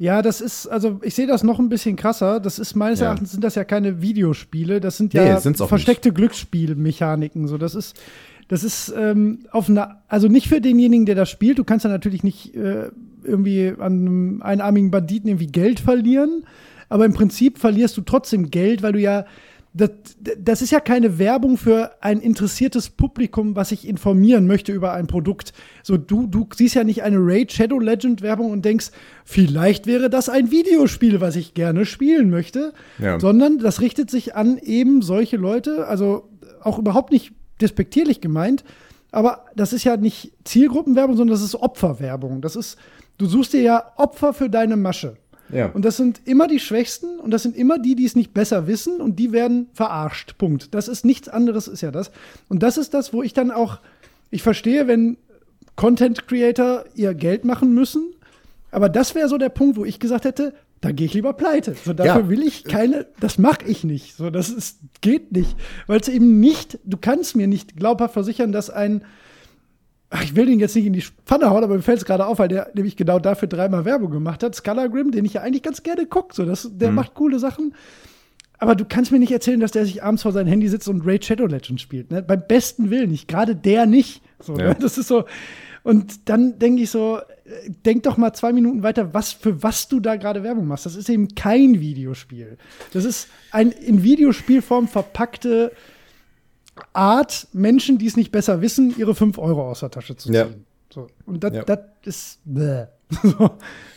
Ja, 0.00 0.22
das 0.22 0.40
ist, 0.40 0.66
also 0.66 0.98
ich 1.02 1.14
sehe 1.14 1.26
das 1.26 1.42
noch 1.42 1.58
ein 1.58 1.68
bisschen 1.68 1.94
krasser. 1.94 2.40
Das 2.40 2.58
ist 2.58 2.74
meines 2.74 3.00
Ja. 3.00 3.08
Erachtens 3.08 3.32
sind 3.32 3.44
das 3.44 3.54
ja 3.54 3.64
keine 3.64 4.00
Videospiele, 4.00 4.80
das 4.80 4.96
sind 4.96 5.12
Nee, 5.12 5.26
ja 5.26 5.36
auch 5.36 5.68
versteckte 5.68 6.10
Glücksspielmechaniken. 6.10 7.46
So, 7.46 7.58
das 7.58 7.74
ist, 7.74 8.00
das 8.48 8.64
ist 8.64 8.94
ähm, 8.96 9.40
auf 9.50 9.68
einer, 9.68 10.00
also 10.08 10.28
nicht 10.28 10.48
für 10.48 10.62
denjenigen, 10.62 11.04
der 11.04 11.16
das 11.16 11.28
spielt. 11.28 11.58
Du 11.58 11.64
kannst 11.64 11.84
ja 11.84 11.90
natürlich 11.90 12.22
nicht 12.24 12.56
äh, 12.56 12.88
irgendwie 13.22 13.74
an 13.78 13.92
einem 13.92 14.42
einarmigen 14.42 14.90
Banditen 14.90 15.28
irgendwie 15.28 15.48
Geld 15.48 15.80
verlieren, 15.80 16.44
aber 16.88 17.04
im 17.04 17.12
Prinzip 17.12 17.58
verlierst 17.58 17.94
du 17.98 18.00
trotzdem 18.00 18.50
Geld, 18.50 18.82
weil 18.82 18.92
du 18.94 19.00
ja 19.00 19.26
das, 19.72 19.90
das 20.38 20.62
ist 20.62 20.72
ja 20.72 20.80
keine 20.80 21.18
Werbung 21.18 21.56
für 21.56 21.92
ein 22.00 22.20
interessiertes 22.20 22.90
Publikum, 22.90 23.54
was 23.54 23.68
sich 23.68 23.86
informieren 23.86 24.46
möchte 24.46 24.72
über 24.72 24.92
ein 24.92 25.06
Produkt. 25.06 25.52
So, 25.84 25.96
du, 25.96 26.26
du 26.26 26.48
siehst 26.54 26.74
ja 26.74 26.82
nicht 26.82 27.02
eine 27.02 27.18
Raid 27.18 27.52
Shadow 27.52 27.78
Legend 27.78 28.20
Werbung 28.20 28.50
und 28.50 28.64
denkst, 28.64 28.90
vielleicht 29.24 29.86
wäre 29.86 30.10
das 30.10 30.28
ein 30.28 30.50
Videospiel, 30.50 31.20
was 31.20 31.36
ich 31.36 31.54
gerne 31.54 31.86
spielen 31.86 32.30
möchte. 32.30 32.72
Ja. 32.98 33.20
Sondern 33.20 33.58
das 33.58 33.80
richtet 33.80 34.10
sich 34.10 34.34
an 34.34 34.58
eben 34.58 35.02
solche 35.02 35.36
Leute, 35.36 35.86
also 35.86 36.28
auch 36.62 36.78
überhaupt 36.78 37.12
nicht 37.12 37.32
despektierlich 37.60 38.20
gemeint, 38.20 38.64
Aber 39.12 39.46
das 39.56 39.72
ist 39.72 39.84
ja 39.84 39.96
nicht 39.96 40.32
Zielgruppenwerbung, 40.44 41.16
sondern 41.16 41.34
das 41.34 41.44
ist 41.44 41.54
Opferwerbung. 41.56 42.40
Das 42.40 42.56
ist, 42.56 42.78
du 43.18 43.26
suchst 43.26 43.52
dir 43.52 43.62
ja 43.62 43.92
Opfer 43.96 44.32
für 44.32 44.48
deine 44.48 44.76
Masche. 44.76 45.16
Ja. 45.52 45.66
Und 45.66 45.84
das 45.84 45.96
sind 45.96 46.20
immer 46.26 46.46
die 46.48 46.60
Schwächsten 46.60 47.18
und 47.18 47.30
das 47.30 47.42
sind 47.42 47.56
immer 47.56 47.78
die, 47.78 47.94
die 47.94 48.04
es 48.04 48.14
nicht 48.16 48.32
besser 48.34 48.66
wissen 48.66 49.00
und 49.00 49.16
die 49.18 49.32
werden 49.32 49.68
verarscht. 49.72 50.36
Punkt. 50.38 50.74
Das 50.74 50.88
ist 50.88 51.04
nichts 51.04 51.28
anderes, 51.28 51.68
ist 51.68 51.80
ja 51.80 51.90
das. 51.90 52.10
Und 52.48 52.62
das 52.62 52.78
ist 52.78 52.94
das, 52.94 53.12
wo 53.12 53.22
ich 53.22 53.32
dann 53.32 53.50
auch, 53.50 53.78
ich 54.30 54.42
verstehe, 54.42 54.86
wenn 54.86 55.16
Content 55.76 56.26
Creator 56.28 56.84
ihr 56.94 57.14
Geld 57.14 57.44
machen 57.44 57.74
müssen, 57.74 58.12
aber 58.70 58.88
das 58.88 59.14
wäre 59.14 59.28
so 59.28 59.38
der 59.38 59.48
Punkt, 59.48 59.76
wo 59.76 59.84
ich 59.84 59.98
gesagt 59.98 60.24
hätte, 60.24 60.54
da 60.80 60.92
gehe 60.92 61.06
ich 61.06 61.14
lieber 61.14 61.32
pleite. 61.34 61.74
So, 61.84 61.92
dafür 61.92 62.22
Ja. 62.22 62.28
will 62.28 62.42
ich 62.42 62.64
keine, 62.64 63.06
das 63.20 63.36
mache 63.36 63.66
ich 63.66 63.84
nicht. 63.84 64.16
So, 64.16 64.30
das 64.30 64.48
ist, 64.48 64.78
geht 65.02 65.32
nicht. 65.32 65.54
Weil 65.86 66.00
es 66.00 66.08
eben 66.08 66.40
nicht, 66.40 66.78
du 66.84 66.96
kannst 66.96 67.36
mir 67.36 67.46
nicht 67.46 67.76
glaubhaft 67.76 68.14
versichern, 68.14 68.50
dass 68.52 68.70
ein, 68.70 69.04
ich 70.22 70.34
will 70.34 70.46
den 70.46 70.58
jetzt 70.58 70.74
nicht 70.74 70.86
in 70.86 70.92
die 70.92 71.04
Pfanne 71.24 71.50
hauen, 71.50 71.62
aber 71.62 71.76
mir 71.76 71.82
fällt 71.82 71.98
es 71.98 72.04
gerade 72.04 72.26
auf, 72.26 72.38
weil 72.38 72.48
der 72.48 72.70
nämlich 72.74 72.96
genau 72.96 73.18
dafür 73.18 73.48
dreimal 73.48 73.84
Werbung 73.84 74.10
gemacht 74.10 74.42
hat. 74.42 74.54
Scalagrim, 74.54 75.10
den 75.12 75.24
ich 75.24 75.34
ja 75.34 75.42
eigentlich 75.42 75.62
ganz 75.62 75.82
gerne 75.82 76.06
gucke. 76.06 76.34
So, 76.34 76.44
das, 76.44 76.64
Mhm. 76.64 76.78
der 76.78 76.90
macht 76.92 77.14
coole 77.14 77.38
Sachen. 77.38 77.74
Aber 78.58 78.74
du 78.74 78.84
kannst 78.84 79.10
mir 79.12 79.18
nicht 79.18 79.32
erzählen, 79.32 79.58
dass 79.60 79.70
der 79.72 79.86
sich 79.86 80.02
abends 80.02 80.22
vor 80.22 80.32
sein 80.32 80.46
Handy 80.46 80.68
sitzt 80.68 80.86
und 80.88 81.06
Raid 81.06 81.24
Shadow 81.24 81.46
Legends 81.46 81.80
spielt. 81.80 82.10
Ne? 82.10 82.22
Beim 82.22 82.42
besten 82.46 82.90
Willen 82.90 83.10
nicht. 83.10 83.26
Gerade 83.28 83.56
der 83.56 83.86
nicht. 83.86 84.20
So, 84.38 84.54
Ja. 84.56 84.68
ne? 84.68 84.76
Das 84.78 84.98
ist 84.98 85.08
so. 85.08 85.24
Und 85.82 86.28
dann 86.28 86.58
denke 86.58 86.82
ich 86.82 86.90
so, 86.90 87.18
äh, 87.18 87.70
denk 87.86 88.02
doch 88.02 88.18
mal 88.18 88.34
zwei 88.34 88.52
Minuten 88.52 88.82
weiter, 88.82 89.14
was 89.14 89.32
für 89.32 89.62
was 89.62 89.88
du 89.88 89.98
da 89.98 90.16
gerade 90.16 90.42
Werbung 90.42 90.66
machst. 90.66 90.84
Das 90.84 90.94
ist 90.94 91.08
eben 91.08 91.34
kein 91.34 91.80
Videospiel. 91.80 92.58
Das 92.92 93.06
ist 93.06 93.28
ein 93.50 93.70
in 93.70 94.02
Videospielform 94.02 94.88
verpackte 94.88 95.72
Art, 96.92 97.48
Menschen, 97.52 97.98
die 97.98 98.06
es 98.06 98.16
nicht 98.16 98.32
besser 98.32 98.60
wissen, 98.62 98.94
ihre 98.96 99.14
5 99.14 99.38
Euro 99.38 99.70
aus 99.70 99.80
der 99.80 99.90
Tasche 99.90 100.16
zu 100.16 100.28
ziehen. 100.28 100.34
Ja. 100.34 100.46
So. 100.92 101.06
Und 101.26 101.44
das 101.44 101.52
Ja. 101.54 101.64
ist 102.04 102.40
bäh. 102.44 102.84
so. 103.22 103.50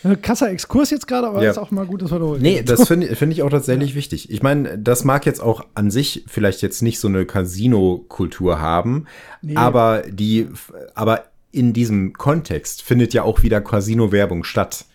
Ein 0.03 0.21
krasser 0.21 0.49
Exkurs 0.51 0.89
jetzt 0.89 1.07
gerade, 1.07 1.27
aber 1.27 1.43
Ja. 1.43 1.51
ist 1.51 1.57
auch 1.59 1.69
mal 1.71 1.85
gut, 1.85 2.01
dass 2.01 2.11
wir 2.11 2.19
da 2.19 2.35
Nee, 2.39 2.63
das 2.63 2.87
finde 2.87 3.15
find 3.15 3.31
ich 3.31 3.43
auch 3.43 3.49
tatsächlich 3.49 3.93
wichtig. 3.95 4.31
Ich 4.31 4.41
meine, 4.41 4.77
das 4.79 5.03
mag 5.03 5.25
jetzt 5.25 5.39
auch 5.41 5.65
an 5.75 5.91
sich 5.91 6.25
vielleicht 6.27 6.61
jetzt 6.63 6.81
nicht 6.81 6.99
so 6.99 7.07
eine 7.07 7.25
Casino-Kultur 7.25 8.59
haben, 8.59 9.05
Nee. 9.41 9.55
aber 9.55 10.03
die, 10.09 10.47
aber 10.95 11.25
in 11.51 11.73
diesem 11.73 12.13
Kontext 12.13 12.81
findet 12.81 13.13
ja 13.13 13.21
auch 13.23 13.43
wieder 13.43 13.61
Casino-Werbung 13.61 14.43
statt. 14.43 14.85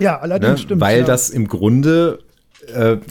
Ja, 0.00 0.18
allerdings 0.18 0.52
Ne? 0.52 0.58
stimmt. 0.58 0.80
Weil 0.80 1.00
ja. 1.00 1.04
das 1.04 1.30
im 1.30 1.46
Grunde, 1.46 2.18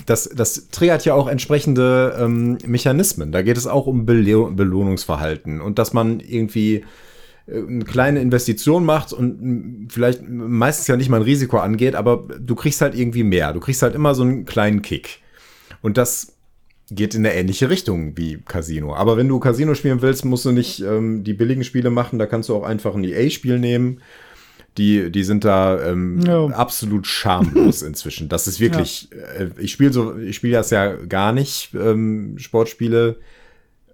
das, 0.06 0.30
das 0.30 0.70
triggert 0.70 1.06
ja 1.06 1.14
auch 1.14 1.28
entsprechende 1.28 2.18
ähm, 2.20 2.58
Mechanismen. 2.66 3.32
Da 3.32 3.42
geht 3.42 3.58
es 3.58 3.68
auch 3.68 3.88
um 3.88 4.06
Belo 4.06 4.52
Belohnungsverhalten 4.52 5.62
und 5.62 5.80
dass 5.80 5.94
man 5.94 6.20
irgendwie 6.20 6.84
äh, 7.48 7.58
eine 7.58 7.86
kleine 7.86 8.22
Investition 8.22 8.86
macht 8.86 9.14
und 9.14 9.88
vielleicht 9.92 10.28
meistens 10.28 10.88
ja 10.88 10.96
nicht 10.96 11.10
mal 11.10 11.18
ein 11.18 11.24
Risiko 11.24 11.58
angeht, 11.58 11.96
aber 11.96 12.28
du 12.40 12.56
kriegst 12.56 12.82
halt 12.82 12.96
irgendwie 12.96 13.24
mehr. 13.24 13.54
Du 13.54 13.60
kriegst 13.60 13.82
halt 13.82 13.96
immer 13.96 14.16
so 14.16 14.24
einen 14.24 14.46
kleinen 14.46 14.82
Kick. 14.82 15.20
Und 15.82 15.98
das 15.98 16.34
geht 16.90 17.16
in 17.16 17.26
eine 17.26 17.36
ähnliche 17.36 17.70
Richtung 17.70 18.18
wie 18.18 18.40
Casino. 18.46 18.96
Aber 18.96 19.18
wenn 19.18 19.28
du 19.28 19.40
Casino 19.40 19.74
spielen 19.76 20.02
willst, 20.02 20.26
musst 20.26 20.46
du 20.46 20.52
nicht 20.52 20.82
ähm, 20.82 21.24
die 21.24 21.34
billigen 21.34 21.64
Spiele 21.64 21.90
machen. 21.90 22.20
Da 22.20 22.26
kannst 22.26 22.50
du 22.50 22.56
auch 22.56 22.64
einfach 22.64 22.96
ein 22.96 23.04
EA-Spiel 23.04 23.60
nehmen. 23.60 24.02
Die, 24.78 25.12
die 25.12 25.24
sind 25.24 25.46
da 25.46 25.80
ähm, 25.88 26.20
Ja. 26.26 26.46
absolut 26.48 27.06
schamlos 27.06 27.82
inzwischen. 27.84 28.28
Das 28.30 28.48
ist 28.48 28.60
wirklich, 28.60 29.10
äh, 29.38 29.50
ich 29.60 29.72
spiele 29.72 29.94
so, 29.94 30.18
ich 30.18 30.36
spiele 30.36 30.54
das 30.54 30.72
ja 30.72 30.94
gar 30.96 31.32
nicht, 31.32 31.70
ähm, 31.76 32.36
Sportspiele, 32.40 33.18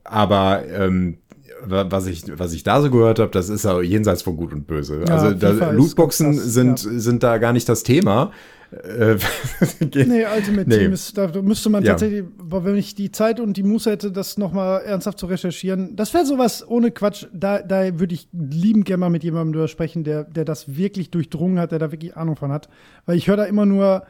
aber 0.04 0.64
ähm, 0.72 1.18
wa- 1.66 1.88
was 1.90 2.08
ich, 2.08 2.24
was 2.40 2.54
ich 2.54 2.64
da 2.64 2.82
so 2.82 2.90
gehört 2.90 3.20
habe, 3.20 3.32
das 3.32 3.50
ist 3.50 3.66
ja 3.66 3.82
jenseits 3.82 4.22
von 4.22 4.38
Gut 4.38 4.54
und 4.54 4.68
Böse. 4.68 5.02
Ja, 5.08 5.14
also 5.18 5.32
da, 5.36 5.72
Lootboxen 5.72 6.34
sind, 6.34 6.84
ja. 6.84 6.92
sind 7.00 7.24
da 7.24 7.38
gar 7.40 7.54
nicht 7.54 7.68
das 7.68 7.84
Thema. 7.84 8.32
Äh, 8.72 9.16
Nee, 9.82 10.26
Ultimate 10.36 10.70
Nee. 10.70 10.78
Team 10.78 10.94
ist, 10.94 11.18
da 11.18 11.28
müsste 11.42 11.70
man 11.70 11.84
Ja. 11.84 11.92
tatsächlich, 11.94 12.24
wenn 12.38 12.76
ich 12.78 12.94
die 12.96 13.12
Zeit 13.12 13.40
und 13.40 13.58
die 13.58 13.64
Muße 13.64 13.90
hätte, 13.92 14.12
das 14.12 14.38
nochmal 14.38 14.82
ernsthaft 14.84 15.18
zu 15.20 15.26
recherchieren, 15.26 15.96
das 15.96 16.14
wäre 16.14 16.26
sowas 16.26 16.68
ohne 16.68 16.92
Quatsch. 16.92 17.26
Da, 17.34 17.62
da 17.62 18.00
würde 18.00 18.14
ich 18.14 18.28
liebend 18.32 18.86
gerne 18.86 19.02
mal 19.02 19.10
mit 19.10 19.24
jemandem 19.24 19.54
drüber 19.54 19.68
sprechen, 19.68 20.04
der, 20.04 20.24
der 20.24 20.46
das 20.46 20.76
wirklich 20.78 21.10
durchdrungen 21.10 21.60
hat, 21.60 21.72
der 21.72 21.80
da 21.80 21.92
wirklich 21.92 22.16
Ahnung 22.16 22.36
von 22.36 22.52
hat. 22.52 22.70
Weil 23.06 23.18
ich 23.18 23.28
höre 23.28 23.38
da 23.38 23.46
immer 23.46 23.66
nur, 23.66 24.04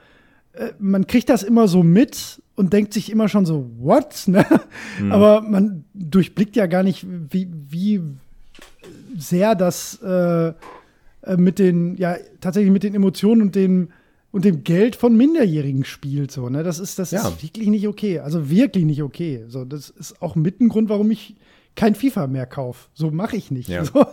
äh, 0.54 0.70
man 0.80 1.08
kriegt 1.08 1.30
das 1.30 1.44
immer 1.44 1.68
so 1.68 1.84
mit 1.84 2.42
und 2.56 2.74
denkt 2.74 2.94
sich 2.94 3.10
immer 3.12 3.30
schon 3.30 3.46
so, 3.46 3.70
what? 3.80 4.24
Ne? 4.28 4.46
Aber 5.10 5.42
man 5.42 5.86
durchblickt 5.94 6.56
ja 6.58 6.66
gar 6.66 6.84
nicht, 6.84 7.06
wie, 7.08 7.48
wie 7.70 8.02
sehr 9.18 9.56
das 9.56 10.00
äh, 10.04 10.50
äh, 10.50 10.54
mit 11.38 11.60
den, 11.60 11.96
ja, 11.96 12.16
tatsächlich 12.42 12.72
mit 12.72 12.84
den 12.84 12.96
Emotionen 12.96 13.42
und 13.42 13.56
dem, 13.56 13.90
und 14.32 14.46
dem 14.46 14.64
Geld 14.64 14.96
von 14.96 15.16
Minderjährigen 15.18 15.84
spielt. 15.86 16.32
So, 16.32 16.50
ne? 16.50 16.64
Das 16.64 16.80
ist, 16.80 17.00
das 17.00 17.12
Ja. 17.12 17.28
ist 17.28 17.42
wirklich 17.44 17.68
nicht 17.68 17.88
okay. 17.88 18.20
Also 18.20 18.50
wirklich 18.50 18.86
nicht 18.86 19.02
okay. 19.02 19.44
So, 19.48 19.66
das 19.66 19.90
ist 19.90 20.22
auch 20.22 20.36
mit 20.36 20.60
ein 20.62 20.70
Grund, 20.70 20.90
warum 20.90 21.10
ich 21.12 21.36
kein 21.76 21.96
FIFA 21.96 22.28
mehr 22.28 22.46
kaufe. 22.46 22.90
So 22.94 23.10
mache 23.12 23.38
ich 23.38 23.52
nicht. 23.52 23.70
Ja. 23.70 23.84
So, 23.94 24.06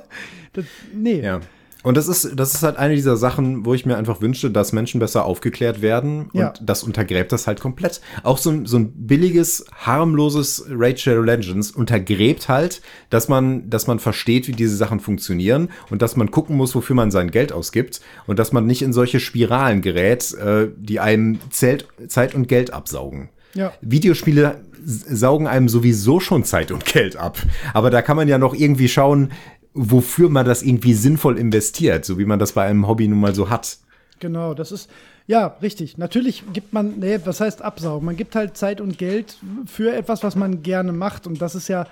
das, 0.53 0.65
nee. 0.95 1.21
Ja. 1.21 1.41
Und 1.87 1.97
das 1.97 2.09
ist, 2.09 2.33
das 2.35 2.53
ist 2.55 2.65
halt 2.65 2.79
eine 2.79 2.97
dieser 2.97 3.17
Sachen, 3.17 3.65
wo 3.65 3.73
ich 3.73 3.87
mir 3.87 3.97
einfach 3.97 4.21
wünsche, 4.21 4.51
dass 4.51 4.73
Menschen 4.73 4.99
besser 4.99 5.25
aufgeklärt 5.25 5.83
werden. 5.83 6.29
Ja. 6.33 6.49
Und 6.49 6.61
das 6.69 6.83
untergräbt 6.83 7.31
das 7.31 7.47
halt 7.47 7.61
komplett. 7.61 8.01
Auch 8.25 8.39
so, 8.39 8.51
ein- 8.51 8.67
so 8.67 8.77
ein 8.77 8.91
billiges, 9.07 9.65
harmloses 9.73 10.65
Raid 10.69 10.99
Shadow 10.99 11.23
Legends 11.23 11.71
untergräbt 11.71 12.49
halt, 12.49 12.83
dass 13.09 13.29
man, 13.29 13.71
dass 13.71 13.87
man 13.87 14.01
versteht, 14.01 14.49
wie 14.49 14.53
diese 14.53 14.75
Sachen 14.75 14.99
funktionieren 14.99 15.69
und 15.89 16.03
dass 16.03 16.17
man 16.17 16.33
gucken 16.33 16.57
muss, 16.57 16.75
wofür 16.75 16.97
man 16.97 17.13
sein 17.13 17.31
Geld 17.31 17.53
ausgibt 17.53 18.01
und 18.27 18.41
dass 18.41 18.51
man 18.53 18.67
nicht 18.67 18.83
in 18.83 18.93
solche 18.93 19.21
Spiralen 19.21 19.81
gerät, 19.81 20.35
äh, 20.35 20.67
die 20.77 20.99
einem 20.99 21.39
Zelt, 21.51 21.87
Zeit 22.09 22.35
und 22.35 22.49
Geld 22.49 22.73
absaugen. 22.73 23.29
Ja. 23.55 23.73
Videospiele 23.81 24.61
saugen 24.85 25.47
einem 25.47 25.69
sowieso 25.69 26.21
schon 26.21 26.45
Zeit 26.45 26.71
und 26.71 26.85
Geld 26.85 27.17
ab. 27.17 27.39
Aber 27.75 27.91
da 27.91 28.03
kann 28.03 28.17
man 28.17 28.29
ja 28.29 28.39
noch 28.39 28.55
irgendwie 28.55 28.89
schauen, 28.89 29.33
wofür 29.77 30.29
man 30.29 30.47
das 30.47 30.63
irgendwie 30.63 30.95
sinnvoll 30.95 31.39
investiert, 31.39 32.05
so 32.05 32.19
wie 32.19 32.25
man 32.25 32.39
das 32.39 32.53
bei 32.53 32.65
einem 32.65 32.89
Hobby 32.89 33.07
nun 33.07 33.21
mal 33.21 33.35
so 33.35 33.51
hat. 33.51 33.79
Genau, 34.19 34.55
das 34.55 34.73
ist, 34.73 34.89
ja, 35.27 35.49
richtig. 35.61 35.99
Natürlich 35.99 36.45
gibt 36.53 36.73
man, 36.73 36.99
nee, 36.99 37.19
was 37.25 37.41
heißt 37.41 37.61
absaugen? 37.63 38.07
Man 38.07 38.17
gibt 38.17 38.35
halt 38.35 38.57
Zeit 38.57 38.81
und 38.81 38.97
Geld 38.97 39.39
für 39.67 39.95
etwas, 39.95 40.23
was 40.23 40.37
man 40.37 40.63
gerne 40.63 40.93
macht. 40.93 41.27
Und 41.27 41.43
das 41.43 41.55
ist 41.55 41.69
ja, 41.69 41.87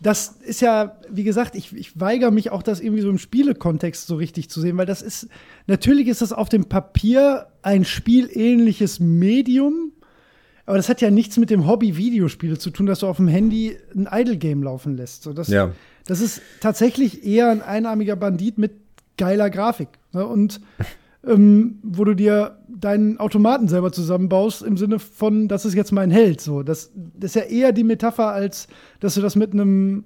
das 0.00 0.36
ist 0.44 0.60
ja, 0.60 0.96
wie 1.10 1.24
gesagt, 1.24 1.56
ich, 1.56 1.74
ich 1.74 1.98
weigere 1.98 2.30
mich 2.30 2.50
auch, 2.50 2.62
das 2.62 2.80
irgendwie 2.80 3.02
so 3.02 3.10
im 3.10 3.18
Spielekontext 3.18 4.06
so 4.06 4.14
richtig 4.14 4.48
zu 4.48 4.60
sehen, 4.60 4.76
weil 4.76 4.86
das 4.86 5.02
ist, 5.02 5.28
natürlich 5.66 6.06
ist 6.06 6.22
das 6.22 6.32
auf 6.32 6.48
dem 6.48 6.66
Papier 6.66 7.48
ein 7.62 7.84
spielähnliches 7.84 9.00
Medium, 9.00 9.92
aber 10.66 10.76
das 10.76 10.88
hat 10.88 11.00
ja 11.00 11.10
nichts 11.10 11.38
mit 11.38 11.50
dem 11.50 11.66
Hobby 11.66 11.96
Videospiele 11.96 12.58
zu 12.58 12.70
tun, 12.70 12.86
dass 12.86 13.00
du 13.00 13.06
auf 13.06 13.16
dem 13.16 13.26
Handy 13.26 13.76
ein 13.96 14.06
Idle-Game 14.12 14.62
laufen 14.62 14.96
lässt. 14.96 15.22
So, 15.22 15.32
das, 15.32 15.48
Ja. 15.48 15.72
Das 16.08 16.20
ist 16.20 16.40
tatsächlich 16.60 17.24
eher 17.24 17.50
ein 17.50 17.62
einarmiger 17.62 18.16
Bandit 18.16 18.56
mit 18.58 18.72
geiler 19.18 19.50
Grafik. 19.50 19.88
Ne? 20.12 20.26
Und 20.26 20.60
ähm, 21.26 21.78
wo 21.82 22.04
du 22.04 22.14
dir 22.14 22.58
deinen 22.68 23.18
Automaten 23.18 23.68
selber 23.68 23.92
zusammenbaust, 23.92 24.62
im 24.62 24.78
Sinne 24.78 24.98
von, 24.98 25.48
das 25.48 25.66
ist 25.66 25.74
jetzt 25.74 25.92
mein 25.92 26.10
Held. 26.10 26.40
So, 26.40 26.62
das, 26.62 26.90
das 26.94 27.32
ist 27.32 27.34
ja 27.34 27.42
eher 27.42 27.72
die 27.72 27.84
Metapher, 27.84 28.32
als 28.32 28.68
dass 29.00 29.14
du 29.14 29.20
das 29.20 29.36
mit 29.36 29.52
einem 29.52 30.04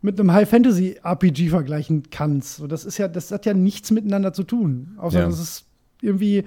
mit 0.00 0.20
einem 0.20 0.32
High-Fantasy-RPG 0.32 1.48
vergleichen 1.48 2.04
kannst. 2.10 2.56
So, 2.56 2.66
das 2.66 2.84
ist 2.84 2.98
ja, 2.98 3.08
das 3.08 3.30
hat 3.30 3.46
ja 3.46 3.54
nichts 3.54 3.90
miteinander 3.90 4.34
zu 4.34 4.42
tun. 4.42 4.96
Außer 4.98 5.20
Ja. 5.20 5.26
dass 5.26 5.38
es 5.38 5.64
irgendwie 6.02 6.44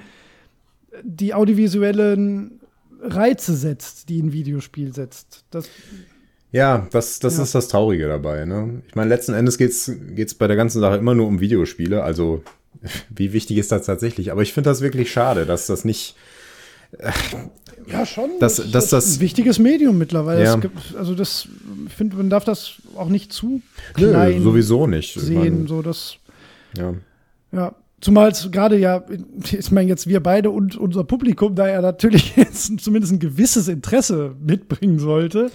die 1.03 1.33
audiovisuellen 1.33 2.59
Reize 3.01 3.55
setzt, 3.55 4.09
die 4.09 4.21
ein 4.21 4.31
Videospiel 4.31 4.93
setzt. 4.93 5.43
Das, 5.49 5.69
Ja, 6.51 6.87
das, 6.91 7.19
das 7.19 7.37
Ja. 7.37 7.43
ist 7.43 7.53
das 7.55 7.67
Traurige 7.67 8.07
dabei. 8.07 8.45
Ne? 8.45 8.81
Ich 8.87 8.95
meine, 8.95 9.09
letzten 9.09 9.33
Endes 9.33 9.57
geht's 9.57 9.91
geht's 10.15 10.33
bei 10.33 10.47
der 10.47 10.55
ganzen 10.55 10.79
Sache 10.79 10.97
immer 10.97 11.13
nur 11.13 11.27
um 11.27 11.39
Videospiele. 11.39 12.03
Also, 12.03 12.43
wie 13.09 13.33
wichtig 13.33 13.57
ist 13.57 13.71
das 13.71 13.85
tatsächlich? 13.85 14.31
Aber 14.31 14.41
ich 14.41 14.53
finde 14.53 14.69
das 14.69 14.81
wirklich 14.81 15.11
schade, 15.11 15.45
dass 15.45 15.67
das 15.67 15.83
nicht. 15.85 16.15
Ja, 17.87 18.05
schon. 18.05 18.31
Das- 18.39 18.59
ist 18.59 18.73
das- 18.73 18.89
das- 18.89 19.17
ein 19.17 19.19
wichtiges 19.21 19.59
Medium 19.59 19.97
mittlerweile. 19.97 20.43
Ja. 20.43 20.55
Es 20.55 20.61
gibt, 20.61 20.95
also 20.97 21.15
das, 21.15 21.47
ich 21.87 21.93
finde, 21.93 22.17
man 22.17 22.29
darf 22.29 22.43
das 22.43 22.73
auch 22.95 23.09
nicht 23.09 23.31
zu 23.33 23.61
Nö, 23.97 24.09
klein 24.09 24.41
sowieso 24.43 24.87
nicht. 24.87 25.15
Ich 25.15 25.21
sehen. 25.23 25.39
meine, 25.39 25.67
so 25.67 25.81
das, 25.81 26.15
ja. 26.77 26.93
ja. 27.51 27.75
Zumal 27.99 28.29
es 28.29 28.51
gerade 28.51 28.77
ja, 28.77 29.03
ich 29.51 29.71
meine 29.71 29.89
jetzt 29.89 30.05
wir 30.07 30.21
beide 30.21 30.51
und 30.51 30.77
unser 30.77 31.03
Publikum 31.03 31.55
da 31.55 31.67
ja 31.67 31.81
natürlich 31.81 32.35
jetzt 32.35 32.79
zumindest 32.79 33.13
ein 33.13 33.19
gewisses 33.19 33.67
Interesse 33.67 34.35
mitbringen 34.45 34.99
sollte, 34.99 35.49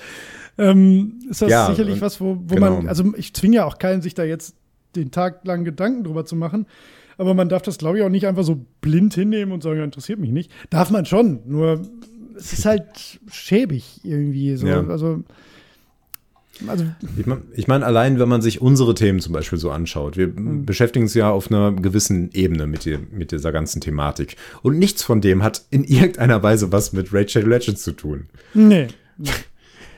ähm, 0.71 1.19
ist 1.31 1.43
das 1.43 1.51
Ja, 1.51 1.67
sicherlich 1.67 2.01
was, 2.01 2.21
wo, 2.21 2.39
wo 2.47 2.55
genau. 2.55 2.77
man, 2.79 2.89
also 2.89 3.13
ich 3.17 3.35
zwinge 3.35 3.57
ja 3.57 3.65
auch 3.65 3.79
keinen, 3.79 4.03
sich 4.03 4.15
da 4.15 4.25
jetzt 4.25 4.55
den 4.97 5.11
Tag 5.11 5.45
lang 5.45 5.65
Gedanken 5.65 6.05
drüber 6.05 6.25
zu 6.25 6.37
machen. 6.37 6.67
Aber 7.19 7.35
man 7.35 7.49
darf 7.49 7.63
das, 7.63 7.79
glaube 7.79 7.99
ich, 7.99 8.05
auch 8.05 8.09
nicht 8.09 8.27
einfach 8.27 8.45
so 8.45 8.65
blind 8.81 9.15
hinnehmen 9.15 9.53
und 9.53 9.63
sagen, 9.63 9.79
ja, 9.79 9.85
interessiert 9.85 10.19
mich 10.19 10.31
nicht. 10.31 10.51
Darf 10.71 10.91
man 10.91 11.05
schon, 11.07 11.41
nur 11.47 11.83
es 12.37 12.53
ist 12.53 12.65
halt 12.65 13.21
schäbig 13.31 14.01
irgendwie. 14.05 14.57
So. 14.57 14.67
Ja. 14.67 14.87
Also 14.89 15.23
also 16.69 16.85
Ich 17.17 17.27
meine, 17.27 17.43
ich 17.55 17.67
mein, 17.69 17.83
allein, 17.83 18.19
wenn 18.19 18.29
man 18.29 18.43
sich 18.43 18.61
unsere 18.61 18.95
Themen 18.95 19.21
zum 19.21 19.33
Beispiel 19.33 19.59
so 19.59 19.71
anschaut, 19.71 20.17
wir 20.17 20.27
Hm. 20.27 20.65
beschäftigen 20.65 21.05
uns 21.07 21.15
ja 21.15 21.31
auf 21.31 21.51
einer 21.51 21.73
gewissen 21.73 22.31
Ebene 22.33 22.67
mit, 22.67 22.85
die, 22.85 22.99
mit 23.11 23.33
dieser 23.33 23.53
ganzen 23.53 23.81
Thematik. 23.81 24.37
Und 24.63 24.79
nichts 24.79 25.03
von 25.03 25.21
dem 25.21 25.43
hat 25.43 25.63
in 25.71 25.85
irgendeiner 25.99 26.43
Weise 26.43 26.71
was 26.73 26.93
mit 26.93 27.09
Shadow 27.31 27.49
Legends 27.49 27.83
zu 27.83 27.93
tun. 27.93 28.27
nee. 28.55 28.89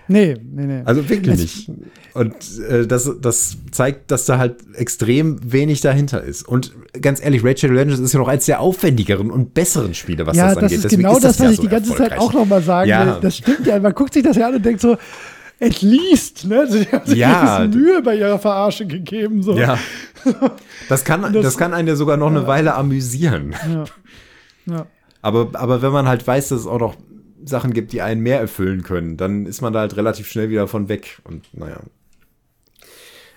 Nee, 0.06 0.36
nee, 0.42 0.66
nee. 0.66 0.82
Also 0.84 1.08
wirklich 1.08 1.38
nicht. 1.38 1.70
Und 2.12 2.34
äh, 2.68 2.86
das, 2.86 3.10
das 3.20 3.56
zeigt, 3.70 4.10
dass 4.10 4.26
da 4.26 4.38
halt 4.38 4.56
extrem 4.74 5.38
wenig 5.50 5.80
dahinter 5.80 6.22
ist. 6.22 6.46
Und 6.46 6.74
ganz 7.00 7.22
ehrlich, 7.24 7.40
Shadow 7.58 7.72
Legends 7.74 8.00
ist 8.00 8.12
ja 8.12 8.20
noch 8.20 8.28
eins 8.28 8.46
der 8.46 8.60
aufwendigeren 8.60 9.30
und 9.30 9.54
besseren 9.54 9.94
Spiele, 9.94 10.26
was 10.26 10.36
ja, 10.36 10.46
das 10.46 10.54
das, 10.54 10.62
angeht. 10.64 10.76
ist 10.76 10.84
Deswegen 10.84 11.02
genau 11.02 11.18
das, 11.18 11.38
ja 11.38 11.44
was 11.46 11.50
ich 11.52 11.56
so 11.56 11.62
die 11.62 11.68
ganze 11.68 11.94
Zeit 11.96 12.18
auch 12.18 12.32
noch 12.32 12.44
mal 12.46 12.62
sagen 12.62 12.88
Ja. 12.88 13.06
will. 13.14 13.20
Das 13.22 13.38
stimmt 13.38 13.66
ja. 13.66 13.80
Man 13.80 13.94
guckt 13.94 14.12
sich 14.14 14.22
das 14.22 14.36
ja 14.36 14.48
an 14.48 14.56
und 14.56 14.64
denkt 14.64 14.80
so, 14.82 14.96
at 15.60 15.80
least, 15.82 16.44
ne? 16.46 16.66
Die 16.70 16.86
haben 16.92 17.06
sich 17.06 17.18
Ja. 17.18 17.56
ein 17.58 17.70
bisschen 17.70 17.82
Mühe 17.82 18.02
bei 18.02 18.16
ihrer 18.16 18.38
Verarsche 18.38 18.86
gegeben. 18.86 19.42
So. 19.42 19.56
Ja. 19.56 19.78
Das 20.88 21.04
kann, 21.04 21.32
das, 21.32 21.56
kann 21.58 21.72
einen 21.74 21.88
ja 21.88 21.96
sogar 21.96 22.16
noch 22.16 22.30
eine 22.30 22.46
Weile 22.46 22.74
amüsieren. 22.74 23.54
Ja. 23.70 23.84
ja. 24.66 24.86
Aber, 25.22 25.48
aber 25.54 25.80
wenn 25.82 25.92
man 25.92 26.08
halt 26.08 26.26
weiß, 26.26 26.48
dass 26.48 26.60
es 26.60 26.66
auch 26.66 26.78
noch 26.78 26.94
Sachen 27.44 27.72
gibt, 27.72 27.92
die 27.92 28.02
einen 28.02 28.22
mehr 28.22 28.40
erfüllen 28.40 28.82
können, 28.82 29.16
dann 29.16 29.46
ist 29.46 29.60
man 29.60 29.72
da 29.72 29.80
halt 29.80 29.96
relativ 29.96 30.28
schnell 30.28 30.48
wieder 30.50 30.66
von 30.68 30.88
weg. 30.88 31.20
Und 31.24 31.44
naja. 31.52 31.80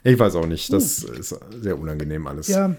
Ich 0.03 0.18
weiß 0.18 0.36
auch 0.36 0.45
nicht. 0.47 0.72
Das 0.72 1.03
ist 1.03 1.39
sehr 1.62 1.78
unangenehm 1.78 2.28
alles. 2.28 2.47
Ja. 2.47 2.76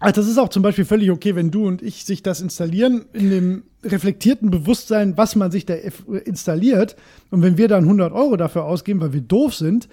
Also 0.00 0.20
das 0.20 0.30
ist 0.30 0.38
auch 0.38 0.48
zum 0.48 0.62
Beispiel 0.62 0.84
völlig 0.84 1.10
okay, 1.10 1.34
wenn 1.34 1.50
du 1.50 1.66
und 1.66 1.82
ich 1.82 2.04
sich 2.04 2.22
das 2.22 2.40
installieren, 2.40 3.06
in 3.12 3.30
dem 3.30 3.62
reflektierten 3.82 4.50
Bewusstsein, 4.50 5.16
was 5.16 5.34
man 5.34 5.50
sich 5.50 5.66
da 5.66 5.74
installiert. 5.74 6.94
Und 7.30 7.42
wenn 7.42 7.58
wir 7.58 7.68
dann 7.68 7.84
100 7.84 8.12
Euro 8.12 8.36
dafür 8.36 8.64
ausgeben, 8.64 9.00
weil 9.00 9.12
wir 9.12 9.22
doof 9.22 9.54
sind, 9.54 9.88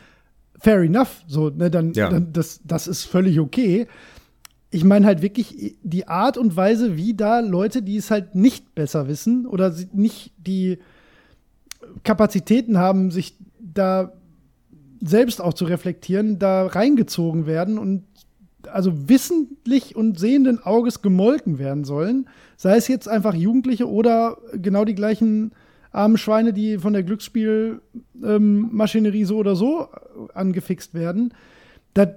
fair 0.60 0.80
enough. 0.82 1.24
So, 1.28 1.50
ne, 1.50 1.72
dann, 1.72 1.94
Ja. 1.94 2.10
dann 2.10 2.34
das, 2.34 2.62
das 2.64 2.88
ist 2.88 3.04
völlig 3.06 3.40
okay. 3.40 3.88
Ich 4.72 4.84
meine 4.84 5.06
halt 5.06 5.22
wirklich 5.22 5.78
die 5.84 6.08
Art 6.08 6.38
und 6.38 6.58
Weise, 6.58 6.98
wie 6.98 7.14
da 7.14 7.40
Leute, 7.40 7.82
die 7.82 7.98
es 7.98 8.12
halt 8.12 8.36
nicht 8.36 8.76
besser 8.76 9.08
wissen 9.08 9.46
oder 9.46 9.74
nicht 9.94 10.34
die 10.38 10.80
Kapazitäten 12.04 12.78
haben, 12.78 13.12
sich 13.12 13.38
da 13.60 14.12
selbst 15.02 15.42
auch 15.42 15.54
zu 15.54 15.66
reflektieren, 15.66 16.40
da 16.40 16.68
reingezogen 16.68 17.46
werden 17.46 17.78
und 17.78 18.04
also 18.72 19.08
wissentlich 19.08 19.96
und 19.96 20.20
sehenden 20.20 20.64
Auges 20.64 21.02
gemolken 21.02 21.60
werden 21.60 21.84
sollen. 21.84 22.28
Sei 22.58 22.76
es 22.76 22.88
jetzt 22.88 23.08
einfach 23.08 23.36
Jugendliche 23.36 23.88
oder 23.90 24.38
genau 24.54 24.86
die 24.86 24.96
gleichen 24.96 25.52
armen 25.92 26.18
Schweine, 26.18 26.54
die 26.54 26.80
von 26.80 26.94
der 26.94 27.04
Glücksspielmaschinerie 27.04 29.26
so 29.26 29.38
oder 29.38 29.56
so 29.56 29.88
angefixt 30.34 30.94
werden. 30.94 31.34
Das, 31.94 32.10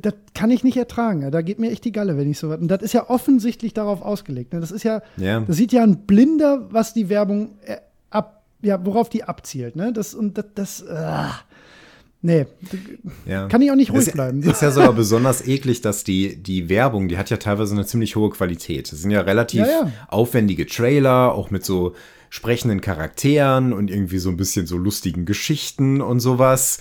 das 0.00 0.14
kann 0.34 0.50
ich 0.50 0.64
nicht 0.64 0.76
ertragen. 0.76 1.30
Da 1.30 1.42
geht 1.42 1.58
mir 1.58 1.70
echt 1.70 1.84
die 1.84 1.92
Galle, 1.92 2.16
wenn 2.16 2.30
ich 2.30 2.38
so 2.38 2.48
was. 2.48 2.58
Und 2.60 2.68
das 2.68 2.82
ist 2.82 2.94
ja 2.94 3.08
offensichtlich 3.10 3.74
darauf 3.74 4.02
ausgelegt. 4.02 4.52
ne? 4.52 4.60
Das 4.60 4.70
ist 4.70 4.82
ja, 4.82 5.02
Ja. 5.16 5.40
das 5.40 5.56
sieht 5.56 5.72
ja 5.72 5.82
ein 5.82 6.06
Blinder, 6.06 6.66
was 6.70 6.94
die 6.94 7.08
Werbung 7.08 7.58
äh, 7.64 7.76
ab, 8.10 8.44
ja, 8.62 8.84
worauf 8.84 9.08
die 9.08 9.24
abzielt. 9.24 9.76
Ne? 9.76 9.92
Das 9.92 10.14
und 10.14 10.38
das, 10.38 10.46
das 10.54 10.88
ah. 10.88 11.40
nee, 12.22 12.46
Ja. 13.26 13.48
kann 13.48 13.60
ich 13.62 13.70
auch 13.70 13.76
nicht 13.76 13.90
ruhig 13.92 14.08
ist, 14.08 14.14
bleiben. 14.14 14.42
Ist 14.42 14.62
ja 14.62 14.70
sogar 14.70 14.92
besonders 14.92 15.46
eklig, 15.46 15.80
dass 15.82 16.04
die, 16.04 16.42
die 16.42 16.68
Werbung, 16.68 17.08
die 17.08 17.18
hat 17.18 17.30
ja 17.30 17.36
teilweise 17.36 17.74
eine 17.74 17.86
ziemlich 17.86 18.16
hohe 18.16 18.30
Qualität. 18.30 18.90
Das 18.90 19.00
sind 19.00 19.10
ja 19.10 19.20
relativ 19.20 19.66
ja. 19.66 19.90
aufwendige 20.08 20.66
Trailer, 20.66 21.32
auch 21.34 21.50
mit 21.50 21.64
so 21.64 21.94
sprechenden 22.30 22.80
Charakteren 22.80 23.72
und 23.72 23.90
irgendwie 23.90 24.18
so 24.18 24.30
ein 24.30 24.36
bisschen 24.36 24.66
so 24.66 24.76
lustigen 24.76 25.26
Geschichten 25.26 26.00
und 26.00 26.20
sowas. 26.20 26.80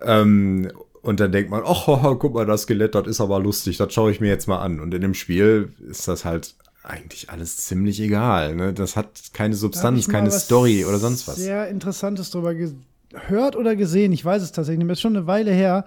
Ähm, 0.00 0.70
und 1.02 1.18
dann 1.20 1.32
denkt 1.32 1.50
man, 1.50 1.62
ach, 1.66 1.86
guck 2.18 2.34
mal, 2.34 2.46
das 2.46 2.62
Skelett, 2.62 2.94
das 2.94 3.06
ist 3.06 3.20
aber 3.20 3.40
lustig, 3.40 3.76
das 3.76 3.92
schaue 3.92 4.10
ich 4.10 4.20
mir 4.20 4.28
jetzt 4.28 4.46
mal 4.46 4.60
an. 4.60 4.80
Und 4.80 4.94
in 4.94 5.02
dem 5.02 5.14
Spiel 5.14 5.72
ist 5.88 6.08
das 6.08 6.24
halt 6.24 6.54
eigentlich 6.84 7.30
alles 7.30 7.58
ziemlich 7.58 8.00
egal. 8.00 8.54
Ne? 8.54 8.72
Das 8.72 8.96
hat 8.96 9.32
keine 9.32 9.54
Substanz, 9.54 10.08
keine 10.08 10.30
Story 10.30 10.84
oder 10.84 10.98
sonst 10.98 11.28
was. 11.28 11.36
Sehr 11.36 11.68
Interessantes 11.68 12.30
drüber 12.30 12.54
gehört 12.54 13.56
oder 13.56 13.76
gesehen. 13.76 14.12
Ich 14.12 14.24
weiß 14.24 14.42
es 14.42 14.52
tatsächlich 14.52 14.78
nicht 14.78 14.86
mehr. 14.86 14.94
Ist 14.94 15.00
schon 15.00 15.16
eine 15.16 15.26
Weile 15.26 15.52
her. 15.52 15.84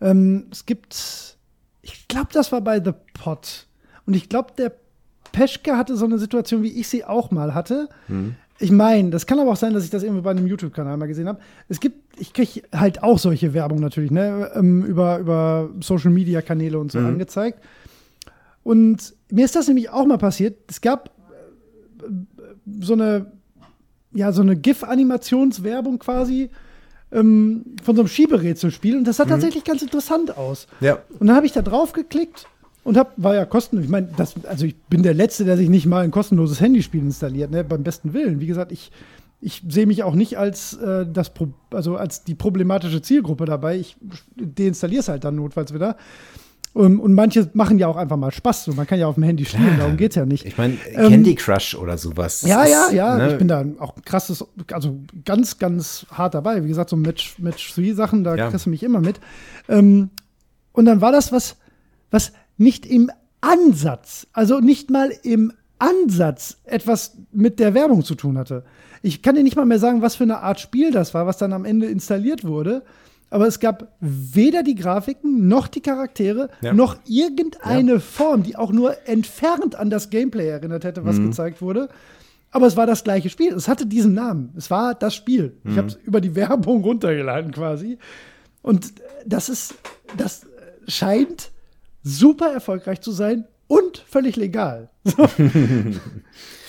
Ähm, 0.00 0.46
es 0.50 0.64
gibt, 0.64 1.36
ich 1.82 2.08
glaube, 2.08 2.28
das 2.32 2.52
war 2.52 2.60
bei 2.60 2.82
The 2.82 2.92
Pot. 3.14 3.66
Und 4.06 4.14
ich 4.14 4.28
glaube, 4.28 4.52
der 4.56 4.72
Peschke 5.32 5.76
hatte 5.76 5.96
so 5.96 6.06
eine 6.06 6.18
Situation, 6.18 6.62
wie 6.62 6.80
ich 6.80 6.88
sie 6.88 7.04
auch 7.04 7.30
mal 7.30 7.54
hatte. 7.54 7.88
Hm. 8.06 8.36
Ich 8.60 8.72
meine, 8.72 9.10
das 9.10 9.26
kann 9.26 9.38
aber 9.38 9.52
auch 9.52 9.56
sein, 9.56 9.72
dass 9.72 9.84
ich 9.84 9.90
das 9.90 10.02
irgendwie 10.02 10.22
bei 10.22 10.32
einem 10.32 10.46
YouTube-Kanal 10.46 10.96
mal 10.96 11.06
gesehen 11.06 11.28
habe. 11.28 11.38
Es 11.68 11.78
gibt, 11.78 12.18
ich 12.18 12.32
kriege 12.32 12.62
halt 12.72 13.02
auch 13.02 13.18
solche 13.18 13.54
Werbung 13.54 13.78
natürlich, 13.78 14.10
ne, 14.10 14.50
ähm, 14.54 14.84
über, 14.84 15.18
über 15.18 15.70
Social-Media-Kanäle 15.80 16.78
und 16.78 16.90
so 16.90 16.98
angezeigt. 16.98 17.60
Und 18.64 19.14
mir 19.30 19.44
ist 19.44 19.54
das 19.54 19.68
nämlich 19.68 19.90
auch 19.90 20.04
mal 20.06 20.18
passiert. 20.18 20.58
Es 20.68 20.80
gab 20.80 21.10
äh, 22.00 22.10
so 22.80 22.94
eine, 22.94 23.30
ja, 24.12 24.32
so 24.32 24.42
eine 24.42 24.56
GIF-Animationswerbung 24.56 26.00
quasi 26.00 26.50
ähm, 27.12 27.64
von 27.82 27.94
so 27.94 28.02
einem 28.02 28.08
Schieberätselspiel 28.08 28.96
und 28.96 29.04
das 29.04 29.16
sah 29.16 29.24
tatsächlich 29.24 29.64
ganz 29.64 29.82
interessant 29.82 30.36
aus. 30.36 30.66
Ja. 30.80 30.98
Und 31.18 31.28
dann 31.28 31.36
habe 31.36 31.46
ich 31.46 31.52
da 31.52 31.62
drauf 31.62 31.92
geklickt 31.92 32.46
und 32.84 32.96
hab, 32.96 33.12
war 33.16 33.34
ja 33.34 33.44
kostenlos. 33.44 33.84
Ich 33.84 33.90
meine, 33.90 34.08
das, 34.16 34.34
also 34.44 34.64
ich 34.66 34.76
bin 34.84 35.02
der 35.02 35.14
Letzte, 35.14 35.44
der 35.44 35.56
sich 35.56 35.68
nicht 35.68 35.86
mal 35.86 36.04
ein 36.04 36.10
kostenloses 36.10 36.60
Handyspiel 36.60 37.02
installiert, 37.02 37.50
ne, 37.50 37.64
beim 37.64 37.82
besten 37.82 38.12
Willen. 38.14 38.40
Wie 38.40 38.46
gesagt, 38.46 38.72
ich, 38.72 38.90
ich 39.40 39.62
sehe 39.68 39.86
mich 39.86 40.02
auch 40.04 40.14
nicht 40.14 40.38
als, 40.38 40.74
äh, 40.74 41.06
das 41.10 41.34
Pro 41.34 41.48
also 41.70 41.96
als 41.96 42.24
die 42.24 42.34
problematische 42.34 43.02
Zielgruppe 43.02 43.44
dabei. 43.44 43.76
Ich 43.76 43.96
deinstalliere 44.36 45.00
es 45.00 45.08
halt 45.08 45.24
dann 45.24 45.36
notfalls 45.36 45.72
wieder. 45.74 45.96
Um, 46.74 47.00
und 47.00 47.14
manche 47.14 47.48
machen 47.54 47.78
ja 47.78 47.88
auch 47.88 47.96
einfach 47.96 48.16
mal 48.18 48.30
Spaß. 48.30 48.66
So. 48.66 48.72
Man 48.74 48.86
kann 48.86 49.00
ja 49.00 49.06
auf 49.06 49.14
dem 49.14 49.24
Handy 49.24 49.44
spielen, 49.46 49.78
darum 49.78 49.96
geht 49.96 50.12
es 50.12 50.16
ja 50.16 50.26
nicht. 50.26 50.44
Ich 50.44 50.58
meine, 50.58 50.76
Ähm, 50.92 51.08
Candy 51.08 51.34
Crush 51.34 51.74
oder 51.74 51.96
sowas. 51.98 52.42
Ja, 52.42 52.66
ja, 52.66 52.90
ja. 52.92 53.16
ne, 53.16 53.32
Ich 53.32 53.38
bin 53.38 53.48
da 53.48 53.64
auch 53.80 53.94
krasses, 54.04 54.44
also 54.72 55.00
ganz, 55.24 55.58
ganz 55.58 56.06
hart 56.12 56.34
dabei. 56.34 56.62
Wie 56.64 56.68
gesagt, 56.68 56.90
so 56.90 56.96
Match, 56.96 57.38
Match 57.38 57.74
3 57.74 57.94
Sachen, 57.94 58.22
da 58.22 58.36
Ja. 58.36 58.50
kriegst 58.50 58.66
du 58.66 58.70
mich 58.70 58.82
immer 58.82 59.00
mit. 59.00 59.18
Ähm, 59.68 60.10
und 60.72 60.84
dann 60.84 61.00
war 61.00 61.10
das 61.10 61.32
was, 61.32 61.56
was 62.10 62.32
nicht 62.58 62.84
im 62.86 63.10
Ansatz, 63.40 64.26
also 64.32 64.60
nicht 64.60 64.90
mal 64.90 65.10
im 65.22 65.52
Ansatz 65.78 66.58
etwas 66.64 67.16
mit 67.32 67.60
der 67.60 67.72
Werbung 67.74 68.02
zu 68.04 68.14
tun 68.16 68.36
hatte. 68.36 68.64
Ich 69.00 69.22
kann 69.22 69.36
dir 69.36 69.44
nicht 69.44 69.54
mal 69.56 69.64
mehr 69.64 69.78
sagen, 69.78 70.02
was 70.02 70.16
für 70.16 70.24
eine 70.24 70.40
Art 70.40 70.58
Spiel 70.60 70.90
das 70.90 71.14
war, 71.14 71.26
was 71.26 71.38
dann 71.38 71.52
am 71.52 71.64
Ende 71.64 71.86
installiert 71.86 72.44
wurde. 72.44 72.82
Aber 73.30 73.46
es 73.46 73.60
gab 73.60 73.92
weder 74.00 74.62
die 74.62 74.74
Grafiken 74.74 75.46
noch 75.48 75.68
die 75.68 75.82
Charaktere 75.82 76.48
Ja. 76.62 76.72
noch 76.72 76.96
irgendeine 77.06 78.00
Form, 78.00 78.42
die 78.42 78.56
auch 78.56 78.72
nur 78.72 79.06
entfernt 79.06 79.76
an 79.76 79.90
das 79.90 80.10
Gameplay 80.10 80.48
erinnert 80.48 80.82
hätte, 80.84 81.04
was 81.04 81.18
gezeigt 81.18 81.60
wurde. 81.62 81.88
Aber 82.50 82.66
es 82.66 82.76
war 82.76 82.86
das 82.86 83.04
gleiche 83.04 83.28
Spiel. 83.28 83.52
Es 83.52 83.68
hatte 83.68 83.84
diesen 83.86 84.14
Namen. 84.14 84.52
Es 84.56 84.70
war 84.70 84.94
das 84.94 85.14
Spiel. 85.14 85.52
Ich 85.64 85.76
habe 85.76 85.88
es 85.88 85.94
über 86.02 86.20
die 86.22 86.34
Werbung 86.34 86.82
runtergeladen 86.84 87.52
quasi. 87.52 87.98
Und 88.62 88.94
das 89.26 89.50
ist, 89.50 89.74
das 90.16 90.46
scheint 90.88 91.50
super 92.02 92.52
erfolgreich 92.52 93.00
zu 93.00 93.12
sein 93.12 93.44
und 93.66 93.98
völlig 94.08 94.36
legal. 94.36 94.90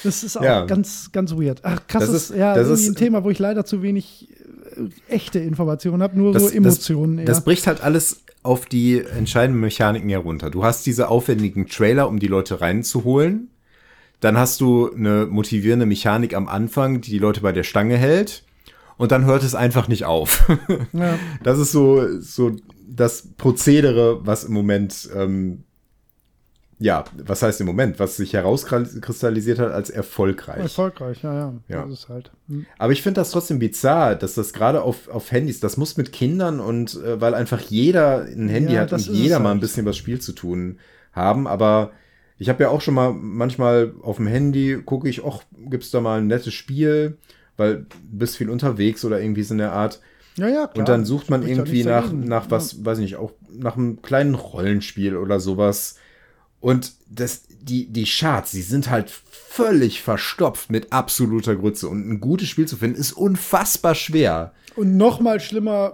das 0.03 0.23
ist 0.23 0.37
auch 0.37 0.43
Ja. 0.43 0.65
ganz, 0.65 1.11
ganz 1.11 1.31
weird. 1.33 1.61
Ach, 1.63 1.79
krass, 1.87 2.05
Das 2.05 2.13
ist, 2.13 2.35
ja, 2.35 2.55
das 2.55 2.67
ist- 2.69 2.87
ein 2.87 2.95
Thema, 2.95 3.23
wo 3.23 3.29
ich 3.29 3.39
leider 3.39 3.65
zu 3.65 3.81
wenig 3.81 4.29
äh, 4.75 5.13
echte 5.13 5.39
Informationen 5.39 6.01
habe, 6.03 6.17
nur 6.17 6.33
das, 6.33 6.43
so 6.43 6.49
Emotionen. 6.49 7.17
Das, 7.25 7.37
das 7.37 7.43
bricht 7.43 7.67
halt 7.67 7.81
alles 7.81 8.21
auf 8.43 8.65
die 8.65 8.99
entscheidenden 9.01 9.59
Mechaniken 9.61 10.09
herunter. 10.09 10.49
Du 10.49 10.63
hast 10.63 10.85
diese 10.85 11.09
aufwendigen 11.09 11.67
Trailer, 11.67 12.07
um 12.07 12.19
die 12.19 12.27
Leute 12.27 12.61
reinzuholen. 12.61 13.49
Dann 14.21 14.37
hast 14.37 14.59
du 14.61 14.91
eine 14.93 15.25
motivierende 15.25 15.85
Mechanik 15.85 16.33
am 16.35 16.47
Anfang, 16.47 17.01
die 17.01 17.11
die 17.11 17.19
Leute 17.19 17.41
bei 17.41 17.51
der 17.51 17.63
Stange 17.63 17.97
hält. 17.97 18.43
Und 18.97 19.11
dann 19.13 19.23
hört 19.25 19.43
es 19.43 19.55
einfach 19.55 19.87
nicht 19.87 20.05
auf. 20.05 20.49
ja. 20.93 21.17
Das 21.43 21.57
ist 21.59 21.71
so, 21.71 22.19
so 22.19 22.51
das 22.95 23.29
Prozedere, 23.37 24.25
was 24.25 24.43
im 24.43 24.53
Moment, 24.53 25.09
ähm, 25.15 25.63
ja, 26.81 27.03
was 27.17 27.41
heißt 27.43 27.59
im 27.59 27.67
Moment, 27.67 27.99
was 27.99 28.15
sich 28.15 28.31
herauskristallisiert 28.33 29.59
hat 29.59 29.71
als 29.71 29.89
erfolgreich. 29.89 30.59
Erfolgreich, 30.59 31.21
ja, 31.23 31.33
ja. 31.33 31.53
Ja. 31.67 31.83
Das 31.83 31.91
ist 31.91 32.09
halt. 32.09 32.31
hm. 32.47 32.65
Aber 32.77 32.93
ich 32.93 33.01
finde 33.01 33.19
das 33.19 33.31
trotzdem 33.31 33.59
bizarr, 33.59 34.15
dass 34.15 34.33
das 34.35 34.53
gerade 34.53 34.81
auf, 34.81 35.09
auf 35.09 35.31
Handys, 35.31 35.59
das 35.59 35.75
muss 35.75 35.97
mit 35.97 36.13
Kindern 36.13 36.59
und 36.61 36.95
äh, 37.03 37.19
weil 37.19 37.33
einfach 37.33 37.59
jeder 37.59 38.21
ein 38.23 38.47
Handy 38.47 38.73
Ja, 38.75 38.81
hat 38.81 38.93
und 38.93 39.01
es 39.01 39.07
jeder 39.07 39.39
mal 39.39 39.49
ein 39.49 39.53
halt. 39.53 39.61
bisschen 39.61 39.85
was 39.85 39.97
Spiel 39.97 40.21
zu 40.21 40.31
tun 40.31 40.79
haben. 41.11 41.47
Aber 41.47 41.91
ich 42.37 42.47
habe 42.47 42.63
ja 42.63 42.69
auch 42.69 42.79
schon 42.79 42.93
mal 42.93 43.11
manchmal 43.13 43.93
auf 44.01 44.15
dem 44.15 44.27
Handy 44.27 44.81
gucke 44.85 45.09
ich, 45.09 45.25
ach, 45.25 45.41
gibt's 45.69 45.91
da 45.91 45.99
mal 45.99 46.19
ein 46.19 46.27
nettes 46.27 46.53
Spiel, 46.53 47.17
weil 47.57 47.79
du 47.79 47.85
bist 48.17 48.37
viel 48.37 48.49
unterwegs 48.49 49.03
oder 49.03 49.19
irgendwie 49.21 49.43
so 49.43 49.53
in 49.53 49.57
der 49.57 49.73
Art. 49.73 49.99
Ja, 50.39 50.47
ja, 50.47 50.67
klar. 50.67 50.77
Und 50.79 50.89
dann 50.89 51.05
sucht 51.05 51.29
man 51.29 51.41
ja 51.43 51.49
irgendwie 51.49 51.83
nach, 51.83 52.05
dagegen. 52.05 52.25
nach 52.27 52.49
was, 52.49 52.83
weiß 52.85 52.97
ich 52.99 53.03
nicht, 53.05 53.15
auch 53.17 53.31
nach 53.51 53.75
einem 53.77 54.01
kleinen 54.01 54.35
Rollenspiel 54.35 55.15
oder 55.17 55.39
sowas. 55.39 55.95
Und 56.61 56.93
das, 57.09 57.43
die, 57.61 57.87
die 57.87 58.03
Charts, 58.05 58.51
die 58.51 58.61
sind 58.61 58.89
halt 58.89 59.09
völlig 59.09 60.01
verstopft 60.01 60.69
mit 60.71 60.91
absoluter 60.91 61.55
Grütze. 61.55 61.87
Und 61.87 62.09
ein 62.09 62.19
gutes 62.19 62.49
Spiel 62.49 62.67
zu 62.67 62.75
finden, 62.77 62.97
ist 62.99 63.13
unfassbar 63.13 63.95
schwer. 63.95 64.53
Und 64.75 64.97
noch 64.97 65.19
mal 65.21 65.39
schlimmer 65.39 65.93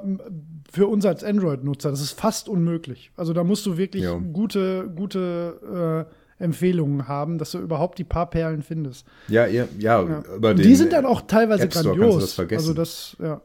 für 0.71 0.87
uns 0.87 1.05
als 1.05 1.23
Android-Nutzer, 1.23 1.89
das 1.91 2.01
ist 2.01 2.19
fast 2.19 2.49
unmöglich. 2.49 3.11
Also 3.15 3.31
da 3.33 3.43
musst 3.43 3.65
du 3.65 3.77
wirklich 3.77 4.03
Ja. 4.03 4.15
gute, 4.15 4.89
gute 4.93 6.07
äh, 6.39 6.43
Empfehlungen 6.43 7.07
haben, 7.07 7.37
dass 7.37 7.51
du 7.51 7.59
überhaupt 7.59 7.97
die 7.97 8.03
paar 8.03 8.29
Perlen 8.29 8.61
findest. 8.61 9.05
Ja, 9.29 9.45
ja, 9.45 9.67
ja, 9.79 10.01
Ja. 10.03 10.23
über 10.35 10.53
den 10.53 10.67
die 10.67 10.75
sind 10.75 10.91
dann 10.91 11.05
auch 11.05 11.21
teilweise 11.21 11.69
grandios. 11.69 12.37
Also 12.39 12.73
das, 12.73 13.15
ja. 13.21 13.41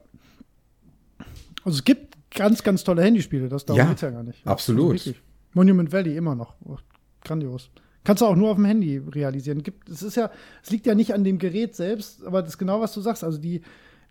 Also 1.63 1.77
es 1.77 1.83
gibt 1.83 2.17
ganz, 2.31 2.63
ganz 2.63 2.83
tolle 2.83 3.03
Handyspiele, 3.03 3.49
das 3.49 3.65
darum 3.65 3.79
Ja, 3.79 3.89
geht's 3.89 4.01
ja 4.01 4.09
gar 4.09 4.23
nicht. 4.23 4.45
absolut. 4.47 4.93
Also. 4.93 5.13
Monument 5.53 5.91
Valley 5.91 6.15
immer 6.15 6.33
noch. 6.35 6.55
Oh, 6.65 6.77
grandios. 7.23 7.69
Kannst 8.03 8.21
du 8.21 8.25
auch 8.25 8.35
nur 8.35 8.49
auf 8.49 8.55
dem 8.55 8.65
Handy 8.65 8.97
realisieren. 8.97 9.61
Gibt, 9.61 9.89
es 9.89 10.01
ist 10.01 10.15
ja, 10.15 10.31
es 10.63 10.71
liegt 10.71 10.87
ja 10.87 10.95
nicht 10.95 11.13
an 11.13 11.23
dem 11.23 11.37
Gerät 11.37 11.75
selbst, 11.75 12.23
aber 12.25 12.41
das 12.41 12.51
ist 12.53 12.57
genau, 12.57 12.81
was 12.81 12.93
du 12.93 13.01
sagst. 13.01 13.23
Also 13.23 13.37
die, 13.37 13.61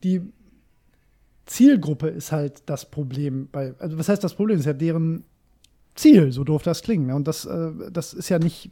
die 0.04 0.22
Zielgruppe 1.46 2.08
ist 2.08 2.30
halt 2.30 2.62
das 2.66 2.88
Problem 2.88 3.48
bei, 3.50 3.74
also 3.78 3.98
was 3.98 4.08
heißt 4.08 4.22
das 4.22 4.34
Problem? 4.34 4.58
Das 4.58 4.62
ist 4.62 4.66
ja 4.66 4.72
deren 4.74 5.24
Ziel, 5.96 6.30
so 6.30 6.44
doof 6.44 6.62
das 6.62 6.82
klingt. 6.82 7.06
Ne? 7.08 7.14
Und 7.16 7.26
das, 7.26 7.44
äh, 7.46 7.72
das 7.90 8.12
ist 8.14 8.28
ja 8.28 8.38
nicht, 8.38 8.70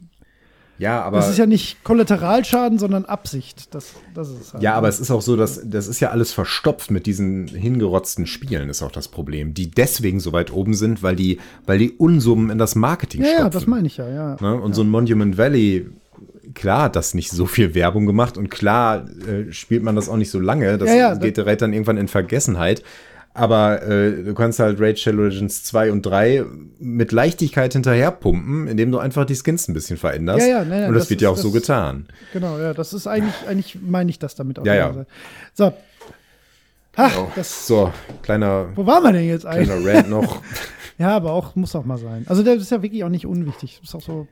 Ja, 0.79 1.01
aber 1.01 1.17
das 1.17 1.29
ist 1.29 1.37
ja 1.37 1.45
nicht 1.45 1.83
Kollateralschaden, 1.83 2.79
sondern 2.79 3.03
Absicht. 3.03 3.75
Das, 3.75 3.93
das 4.15 4.29
ist 4.29 4.53
halt. 4.53 4.63
Ja, 4.63 4.75
aber 4.75 4.87
es 4.87 5.01
ist 5.01 5.11
auch 5.11 5.21
so, 5.21 5.35
dass 5.35 5.61
das 5.63 5.87
ist 5.87 5.99
ja 5.99 6.09
alles 6.09 6.31
verstopft 6.31 6.89
mit 6.89 7.05
diesen 7.05 7.47
hingerotzten 7.47 8.25
Spielen, 8.25 8.69
ist 8.69 8.81
auch 8.81 8.91
das 8.91 9.09
Problem. 9.09 9.53
Die 9.53 9.69
deswegen 9.69 10.21
so 10.21 10.31
weit 10.31 10.53
oben 10.53 10.73
sind, 10.73 11.03
weil 11.03 11.17
die, 11.17 11.39
weil 11.65 11.79
die 11.79 11.91
Unsummen 11.91 12.49
in 12.49 12.57
das 12.57 12.75
Marketing 12.75 13.21
ja, 13.21 13.27
ja, 13.27 13.33
stopfen. 13.33 13.51
das 13.51 13.67
meine 13.67 13.87
ich 13.87 13.97
ja, 13.97 14.09
ja. 14.09 14.37
Ne? 14.39 14.55
Und 14.55 14.73
so 14.73 14.81
ein 14.81 14.89
Monument 14.89 15.37
Valley, 15.37 15.87
klar 16.53 16.83
hat 16.83 16.95
das 16.95 17.13
nicht 17.13 17.29
so 17.29 17.45
viel 17.45 17.75
Werbung 17.75 18.05
gemacht 18.05 18.37
und 18.37 18.49
klar 18.49 19.05
äh, 19.27 19.51
spielt 19.51 19.83
man 19.83 19.97
das 19.97 20.07
auch 20.07 20.17
nicht 20.17 20.31
so 20.31 20.39
lange. 20.39 20.77
Das 20.77 20.89
Ja, 20.89 20.95
ja, 20.95 21.15
geht 21.15 21.35
direkt 21.35 21.61
dann 21.61 21.73
irgendwann 21.73 21.97
in 21.97 22.07
Vergessenheit. 22.07 22.83
Aber 23.39 23.81
äh, 23.83 24.23
du 24.23 24.33
kannst 24.33 24.59
halt 24.59 24.79
Raid 24.81 24.99
Shadow 24.99 25.23
Legends 25.23 25.63
2 25.63 25.91
und 25.91 26.01
3 26.05 26.43
mit 26.79 27.11
Leichtigkeit 27.11 27.73
hinterherpumpen, 27.73 28.67
indem 28.67 28.91
du 28.91 28.99
einfach 28.99 29.25
die 29.25 29.35
Skins 29.35 29.67
ein 29.67 29.73
bisschen 29.73 29.97
veränderst. 29.97 30.41
Ja, 30.41 30.47
ja, 30.47 30.59
nein, 30.59 30.69
nein, 30.81 30.87
und 30.89 30.93
das, 30.95 31.03
das 31.03 31.09
wird 31.11 31.21
ja 31.21 31.29
auch 31.29 31.37
so 31.37 31.49
das- 31.49 31.61
getan. 31.61 32.07
Genau, 32.33 32.57
ja, 32.59 32.73
das 32.73 32.93
ist 32.93 33.07
eigentlich, 33.07 33.35
eigentlich 33.47 33.77
meine 33.81 34.09
ich 34.09 34.19
das 34.19 34.35
damit 34.35 34.59
auch. 34.59 34.65
Ja, 34.65 34.73
ja. 34.75 35.05
So. 35.53 35.73
Ach, 36.95 37.17
Oh, 37.17 37.31
das, 37.35 37.65
so, 37.67 37.93
kleiner, 38.23 38.67
wo 38.75 38.85
waren 38.85 39.03
wir 39.03 39.13
denn 39.13 39.27
jetzt 39.27 39.45
eigentlich? 39.45 39.69
kleiner 39.69 39.97
Rant 39.99 40.09
noch. 40.09 40.41
Ja, 40.97 41.15
aber 41.15 41.31
auch, 41.31 41.55
muss 41.55 41.73
auch 41.77 41.85
mal 41.85 41.97
sein. 41.97 42.25
Also, 42.27 42.43
der 42.43 42.55
ist 42.55 42.71
ja 42.71 42.81
wirklich 42.83 43.05
auch 43.05 43.09
nicht 43.09 43.25
unwichtig. 43.25 43.79
Ist 43.81 43.95
auch 43.95 44.01
so. 44.01 44.27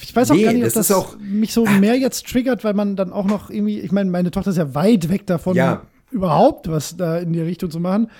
Ich 0.00 0.14
weiß 0.14 0.30
auch 0.30 0.36
Nee, 0.36 0.44
gar 0.44 0.52
nicht, 0.52 0.64
ob 0.64 0.72
das 0.72 0.86
das 0.86 1.16
mich 1.18 1.52
so 1.52 1.64
mehr 1.66 1.96
jetzt 1.98 2.28
triggert, 2.28 2.62
weil 2.62 2.74
man 2.74 2.94
dann 2.94 3.12
auch 3.12 3.24
noch 3.24 3.50
irgendwie, 3.50 3.80
ich 3.80 3.90
meine, 3.90 4.08
meine 4.10 4.30
Tochter 4.30 4.50
ist 4.50 4.58
ja 4.58 4.76
weit 4.76 5.08
weg 5.08 5.26
davon, 5.26 5.56
Ja. 5.56 5.82
Überhaupt 6.10 6.68
was 6.68 6.96
da 6.96 7.18
in 7.18 7.32
die 7.32 7.40
Richtung 7.40 7.70
zu 7.70 7.80
machen. 7.80 8.10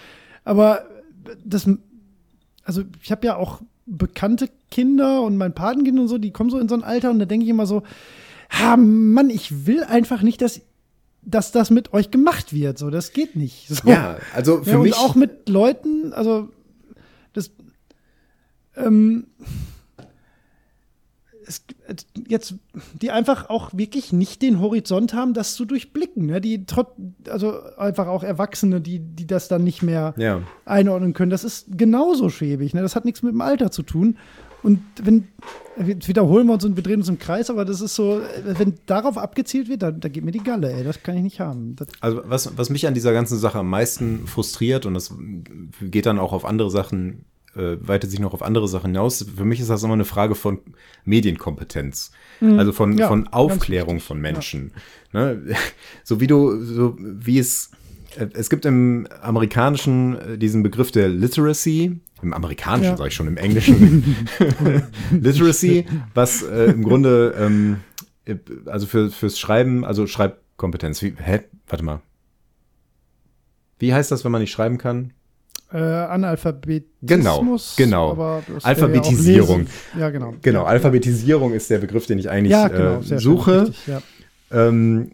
Aber 0.45 0.86
das, 1.45 1.68
also 2.64 2.82
ich 3.03 3.11
habe 3.11 3.26
ja 3.26 3.36
auch 3.36 3.61
bekannte 3.86 4.49
Kinder 4.70 5.22
und 5.22 5.36
mein 5.36 5.55
Patenkind 5.55 5.99
und 5.99 6.09
so, 6.09 6.18
die 6.18 6.30
kommen 6.30 6.51
so 6.51 6.59
in 6.59 6.68
so 6.68 6.74
ein 6.74 6.84
Alter 6.84 7.11
und 7.11 7.18
da 7.18 7.24
denke 7.24 7.45
ich 7.45 7.51
immer 7.51 7.66
so, 7.66 7.82
ha, 8.51 8.76
Mann, 8.76 9.30
ich 9.30 9.66
will 9.66 9.82
einfach 9.84 10.22
nicht, 10.22 10.41
dass, 10.43 10.61
dass 11.22 11.53
das 11.53 11.70
mit 11.70 11.93
euch 11.93 12.11
gemacht 12.11 12.53
wird. 12.53 12.78
So, 12.78 12.91
das 12.91 13.12
geht 13.12 13.36
nicht. 13.36 13.68
So. 13.68 13.88
Ja, 13.88 14.18
also 14.34 14.62
für 14.62 14.70
ja, 14.70 14.78
mich. 14.78 14.93
Und 14.93 14.99
auch 14.99 15.14
mit 15.14 15.49
Leuten, 15.49 16.12
also 16.12 16.49
das 17.32 17.51
ähm, 18.76 19.26
es, 21.51 21.64
jetzt, 22.28 22.55
die 23.01 23.11
einfach 23.11 23.51
auch 23.51 23.70
wirklich 23.74 24.12
nicht 24.12 24.40
den 24.42 24.61
Horizont 24.61 25.12
haben, 25.12 25.34
das 25.34 25.55
zu 25.55 25.64
durchblicken. 25.64 26.26
Ne? 26.26 26.40
Die 26.40 26.64
also 27.28 27.61
einfach 27.76 28.07
auch 28.07 28.22
Erwachsene, 28.22 28.80
die, 28.80 29.01
die 29.01 29.26
das 29.26 29.48
dann 29.48 29.64
nicht 29.64 29.82
mehr 29.82 30.14
ja. 30.16 30.42
einordnen 30.64 31.12
können. 31.12 31.30
Das 31.30 31.44
ist 31.44 31.66
genauso 31.76 32.28
schäbig. 32.30 32.74
Ne? 32.74 32.82
Das 32.82 32.96
hat 32.96 33.05
nichts 33.05 33.22
mit 33.22 33.32
dem 33.32 33.40
Alter 33.40 33.70
zu 33.70 33.82
tun. 33.82 34.16
Und 34.62 34.82
wenn, 35.03 35.28
jetzt 35.86 36.07
wiederholen 36.07 36.46
wir 36.46 36.53
uns 36.55 36.64
und 36.64 36.76
wir 36.76 36.82
drehen 36.82 37.01
uns 37.01 37.09
im 37.09 37.18
Kreis, 37.18 37.48
aber 37.48 37.64
das 37.64 37.80
ist 37.80 37.94
so, 37.94 38.20
wenn 38.44 38.74
darauf 38.86 39.16
abgezielt 39.16 39.68
wird, 39.68 39.82
da, 39.82 39.90
da 39.90 40.09
geht 40.09 40.24
mir 40.24 40.32
die 40.32 40.42
Galle, 40.42 40.70
ey. 40.70 40.84
Das 40.84 41.03
kann 41.03 41.16
ich 41.16 41.22
nicht 41.22 41.40
haben. 41.40 41.76
Das, 41.76 41.88
Also 42.01 42.20
was, 42.26 42.59
was 42.59 42.68
mich 42.68 42.86
an 42.86 42.94
dieser 42.94 43.12
ganzen 43.12 43.38
Sache 43.38 43.59
am 43.59 43.70
meisten 43.70 44.26
frustriert 44.26 44.84
und 44.84 44.94
das 44.94 45.14
geht 45.80 46.07
dann 46.07 46.18
auch 46.18 46.32
auf 46.32 46.44
andere 46.44 46.70
Sachen, 46.70 47.24
äh, 47.57 47.76
weitet 47.80 48.11
sich 48.11 48.20
noch 48.20 48.32
auf 48.34 48.42
andere 48.42 48.68
Sachen 48.68 48.92
hinaus. 48.92 49.24
Für 49.36 49.44
mich 49.44 49.61
ist 49.61 49.70
das 49.70 49.82
immer 49.82 49.94
eine 49.94 50.05
Frage 50.05 50.34
von 50.34 50.59
Medienkompetenz. 51.05 52.12
Also 52.40 52.72
von, 52.72 52.90
Mhm. 52.92 52.98
Ja, 52.98 53.09
von 53.09 53.28
Aufklärung 53.28 54.01
von 54.01 54.20
Menschen. 54.20 54.72
Ne? 55.12 55.42
So 56.05 56.20
wie 56.20 56.26
du, 56.26 56.62
so 56.64 56.96
wie 56.98 57.38
es, 57.38 57.70
äh, 58.16 58.26
es 58.34 58.48
gibt 58.51 58.64
im 58.64 59.07
Amerikanischen 59.20 60.16
äh, 60.18 60.38
diesen 60.38 60.62
Begriff 60.62 60.90
der 60.90 61.09
Literacy, 61.09 62.01
im 62.22 62.32
Amerikanischen 62.32 62.90
Ja. 62.92 62.96
sage 62.96 63.09
ich 63.09 63.14
schon, 63.14 63.26
im 63.26 63.36
Englischen. 63.36 64.14
Literacy, 65.11 65.86
was 66.14 66.42
äh, 66.42 66.66
im 66.66 66.82
Grunde, 66.84 67.34
ähm, 67.38 67.76
äh, 68.26 68.36
also 68.66 68.86
für, 68.86 69.11
fürs 69.11 69.38
Schreiben, 69.38 69.84
also 69.84 70.07
Schreibkompetenz. 70.07 71.03
Wie, 71.03 71.14
hä? 71.16 71.40
Warte 71.68 71.84
mal. 71.84 72.01
Wie 73.78 73.94
heißt 73.94 74.11
das, 74.11 74.24
wenn 74.24 74.32
man 74.32 74.42
nicht 74.42 74.53
schreiben 74.53 74.78
kann? 74.78 75.12
Äh, 75.72 75.78
Analphabetismus. 75.78 77.74
Genau, 77.76 78.12
genau. 78.12 78.42
Alphabetisierung. 78.62 79.66
Ja, 79.94 80.00
ja, 80.00 80.10
genau. 80.10 80.34
Genau, 80.42 80.62
ja, 80.62 80.66
Alphabetisierung 80.66 81.52
ist 81.52 81.70
der 81.70 81.78
Begriff, 81.78 82.06
den 82.06 82.18
ich 82.18 82.28
eigentlich 82.28 82.52
Ja, 82.52 82.68
genau. 82.68 82.98
äh, 82.98 83.02
sehr 83.02 83.20
schön, 83.20 83.32
suche. 83.32 83.62
richtig, 83.62 83.86
ja. 83.86 84.02
Ähm, 84.50 85.12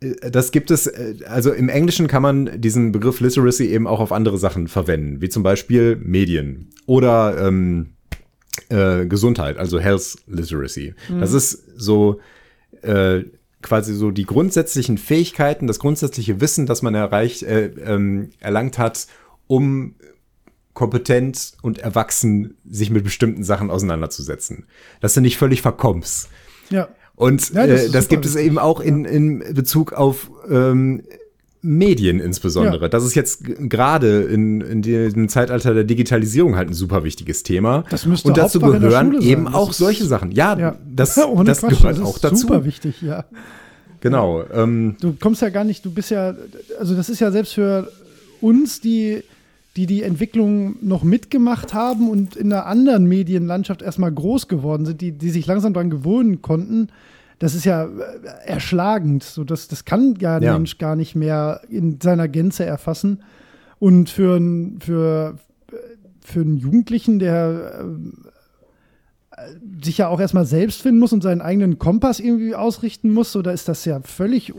äh, 0.00 0.30
das 0.30 0.50
gibt 0.50 0.70
es, 0.72 0.86
äh, 0.88 1.14
also 1.26 1.52
im 1.52 1.68
Englischen 1.68 2.08
kann 2.08 2.22
man 2.22 2.60
diesen 2.60 2.90
Begriff 2.90 3.20
Literacy 3.20 3.66
eben 3.66 3.86
auch 3.86 4.00
auf 4.00 4.10
andere 4.12 4.38
Sachen 4.38 4.66
verwenden, 4.66 5.20
wie 5.20 5.28
zum 5.28 5.42
Beispiel 5.44 5.96
Medien 5.96 6.70
oder 6.86 7.46
ähm, 7.46 7.90
äh, 8.70 9.06
Gesundheit, 9.06 9.56
also 9.56 9.78
Health 9.78 10.16
Literacy. 10.26 10.94
Mhm. 11.08 11.20
Das 11.20 11.32
ist 11.32 11.62
so 11.76 12.18
äh, 12.82 13.20
quasi 13.62 13.94
so 13.94 14.10
die 14.10 14.24
grundsätzlichen 14.24 14.98
Fähigkeiten, 14.98 15.66
das 15.66 15.78
grundsätzliche 15.78 16.40
Wissen, 16.40 16.66
das 16.66 16.82
man 16.82 16.94
erreicht, 16.94 17.42
äh, 17.42 17.66
ähm, 17.66 18.30
erlangt 18.40 18.78
hat, 18.78 19.06
um 19.50 19.96
kompetent 20.74 21.54
und 21.62 21.78
erwachsen 21.80 22.54
sich 22.70 22.90
mit 22.90 23.02
bestimmten 23.02 23.42
Sachen 23.42 23.68
auseinanderzusetzen. 23.68 24.66
Dass 25.00 25.14
du 25.14 25.20
nicht 25.20 25.36
völlig 25.36 25.60
verkommst. 25.62 26.28
ja. 26.70 26.88
Und 27.16 27.50
Ja, 27.52 27.64
äh, 27.64 27.68
das 27.68 27.76
das, 27.76 27.84
ist 27.84 27.92
super 27.92 28.08
gibt 28.08 28.24
es 28.26 28.34
wichtig. 28.34 28.46
eben 28.46 28.58
auch 28.58 28.80
in, 28.80 29.04
in 29.04 29.44
Bezug 29.54 29.92
auf 29.92 30.30
ähm, 30.48 31.02
Medien 31.60 32.18
insbesondere. 32.18 32.82
Ja. 32.84 32.88
Das 32.88 33.04
ist 33.04 33.14
jetzt 33.14 33.44
gerade 33.44 34.22
in, 34.22 34.62
in 34.62 34.80
diesem 34.80 35.28
Zeitalter 35.28 35.74
der 35.74 35.84
Digitalisierung 35.84 36.56
halt 36.56 36.70
ein 36.70 36.72
super 36.74 37.04
wichtiges 37.04 37.42
Thema. 37.42 37.84
Das 37.90 38.06
müsste 38.06 38.28
Und 38.28 38.38
dazu 38.38 38.62
Hauptfach 38.62 38.80
gehören 38.80 39.20
eben 39.20 39.44
Das 39.46 39.54
auch 39.54 39.72
solche 39.74 40.06
Sachen. 40.06 40.30
Ja, 40.30 40.56
ja. 40.58 40.76
das, 40.88 41.18
Ohne 41.26 41.44
das 41.44 41.60
Quatsch, 41.60 41.80
gehört 41.80 41.98
das 41.98 42.04
auch 42.04 42.14
ist 42.14 42.24
dazu. 42.24 42.36
Super 42.36 42.64
wichtig, 42.64 43.02
ja. 43.02 43.24
Genau. 44.00 44.44
Ähm, 44.50 44.96
Du 45.00 45.12
kommst 45.20 45.42
ja 45.42 45.50
gar 45.50 45.64
nicht, 45.64 45.84
du 45.84 45.90
bist 45.90 46.10
ja, 46.10 46.34
also 46.78 46.94
das 46.96 47.10
ist 47.10 47.20
ja 47.20 47.30
selbst 47.30 47.52
für 47.52 47.92
uns, 48.40 48.80
die 48.80 49.22
die 49.76 49.86
die 49.86 50.02
Entwicklung 50.02 50.76
noch 50.82 51.02
mitgemacht 51.04 51.74
haben 51.74 52.08
und 52.10 52.34
in 52.36 52.52
einer 52.52 52.66
anderen 52.66 53.06
Medienlandschaft 53.06 53.82
erstmal 53.82 54.10
groß 54.12 54.48
geworden 54.48 54.84
sind, 54.84 55.00
die, 55.00 55.12
die 55.12 55.30
sich 55.30 55.46
langsam 55.46 55.72
daran 55.74 55.90
gewöhnen 55.90 56.42
konnten, 56.42 56.88
das 57.38 57.54
ist 57.54 57.64
ja 57.64 57.84
äh, 57.84 57.88
erschlagend. 58.46 59.22
So, 59.22 59.44
das, 59.44 59.68
das 59.68 59.84
kann 59.84 60.16
ja 60.20 60.36
ein 60.36 60.42
Ja. 60.42 60.52
Mensch 60.54 60.76
gar 60.78 60.96
nicht 60.96 61.14
mehr 61.14 61.60
in 61.70 61.98
seiner 62.02 62.28
Gänze 62.28 62.64
erfassen. 62.64 63.22
Und 63.78 64.10
für, 64.10 64.36
einen- 64.36 64.80
für, 64.80 65.38
für 66.20 66.40
einen 66.40 66.56
Jugendlichen, 66.58 67.18
der 67.18 67.84
äh, 69.32 69.84
sich 69.84 69.98
ja 69.98 70.08
auch 70.08 70.20
erstmal 70.20 70.44
selbst 70.44 70.82
finden 70.82 70.98
muss 71.00 71.12
und 71.12 71.22
seinen 71.22 71.40
eigenen 71.40 71.78
Kompass 71.78 72.20
irgendwie 72.20 72.54
ausrichten 72.54 73.12
muss, 73.12 73.32
so 73.32 73.40
da 73.40 73.52
ist 73.52 73.68
das 73.68 73.84
ja 73.86 74.00
völlig, 74.02 74.52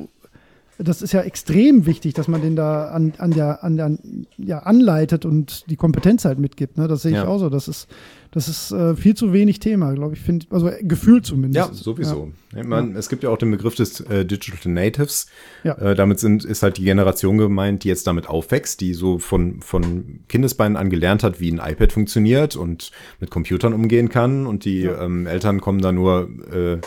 das 0.84 1.02
ist 1.02 1.12
ja 1.14 1.22
extrem 1.22 1.86
wichtig, 1.86 2.14
dass 2.14 2.28
man 2.28 2.42
den 2.42 2.56
da 2.56 2.86
an, 2.90 3.14
an 3.18 3.32
der, 3.32 3.64
an 3.64 3.78
der, 3.78 3.98
ja, 4.38 4.60
anleitet 4.60 5.26
und 5.26 5.70
die 5.70 5.76
Kompetenz 5.76 6.26
halt 6.26 6.40
mitgibt. 6.40 6.78
Ne? 6.78 6.88
Das 6.88 7.02
sehe 7.04 7.12
ich 7.12 7.18
Ja. 7.18 7.28
auch 7.28 7.40
so. 7.40 7.50
Das 7.50 7.68
ist, 7.68 7.88
das 8.32 8.48
ist 8.48 8.72
äh, 8.72 8.96
viel 8.96 9.14
zu 9.16 9.34
wenig 9.34 9.60
Thema, 9.60 9.94
glaube 9.94 10.16
ich, 10.16 10.22
finde, 10.22 10.46
also 10.50 10.70
äh, 10.70 10.84
Gefühl 10.84 11.22
zumindest. 11.22 11.70
ja, 11.70 11.74
sowieso. 11.74 12.32
Ich 12.56 12.64
meine, 12.66 12.98
Es 12.98 13.10
gibt 13.10 13.24
ja 13.24 13.30
auch 13.30 13.38
den 13.38 13.52
Begriff 13.52 13.76
des 13.76 14.00
äh, 14.02 14.26
Digital 14.26 14.72
Natives. 14.72 15.28
Ja. 15.64 15.78
Äh, 15.78 15.96
damit 15.96 16.20
sind, 16.20 16.46
ist 16.46 16.64
halt 16.64 16.78
die 16.78 16.84
Generation 16.84 17.38
gemeint, 17.38 17.84
die 17.84 17.88
jetzt 17.90 18.08
damit 18.08 18.28
aufwächst, 18.30 18.82
die 18.82 18.94
so 18.94 19.20
von, 19.20 19.62
von 19.62 20.22
Kindesbeinen 20.30 20.78
an 20.78 20.90
gelernt 20.90 21.24
hat, 21.24 21.40
wie 21.40 21.52
ein 21.52 21.60
iPad 21.64 21.92
funktioniert 21.92 22.56
und 22.56 22.92
mit 23.20 23.30
Computern 23.32 23.74
umgehen 23.74 24.10
kann. 24.10 24.48
Und 24.48 24.66
die 24.66 24.82
Ja. 24.82 25.02
ähm, 25.04 25.28
Eltern 25.28 25.62
kommen 25.62 25.82
da 25.82 25.92
nur 25.92 26.30
äh, 26.54 26.78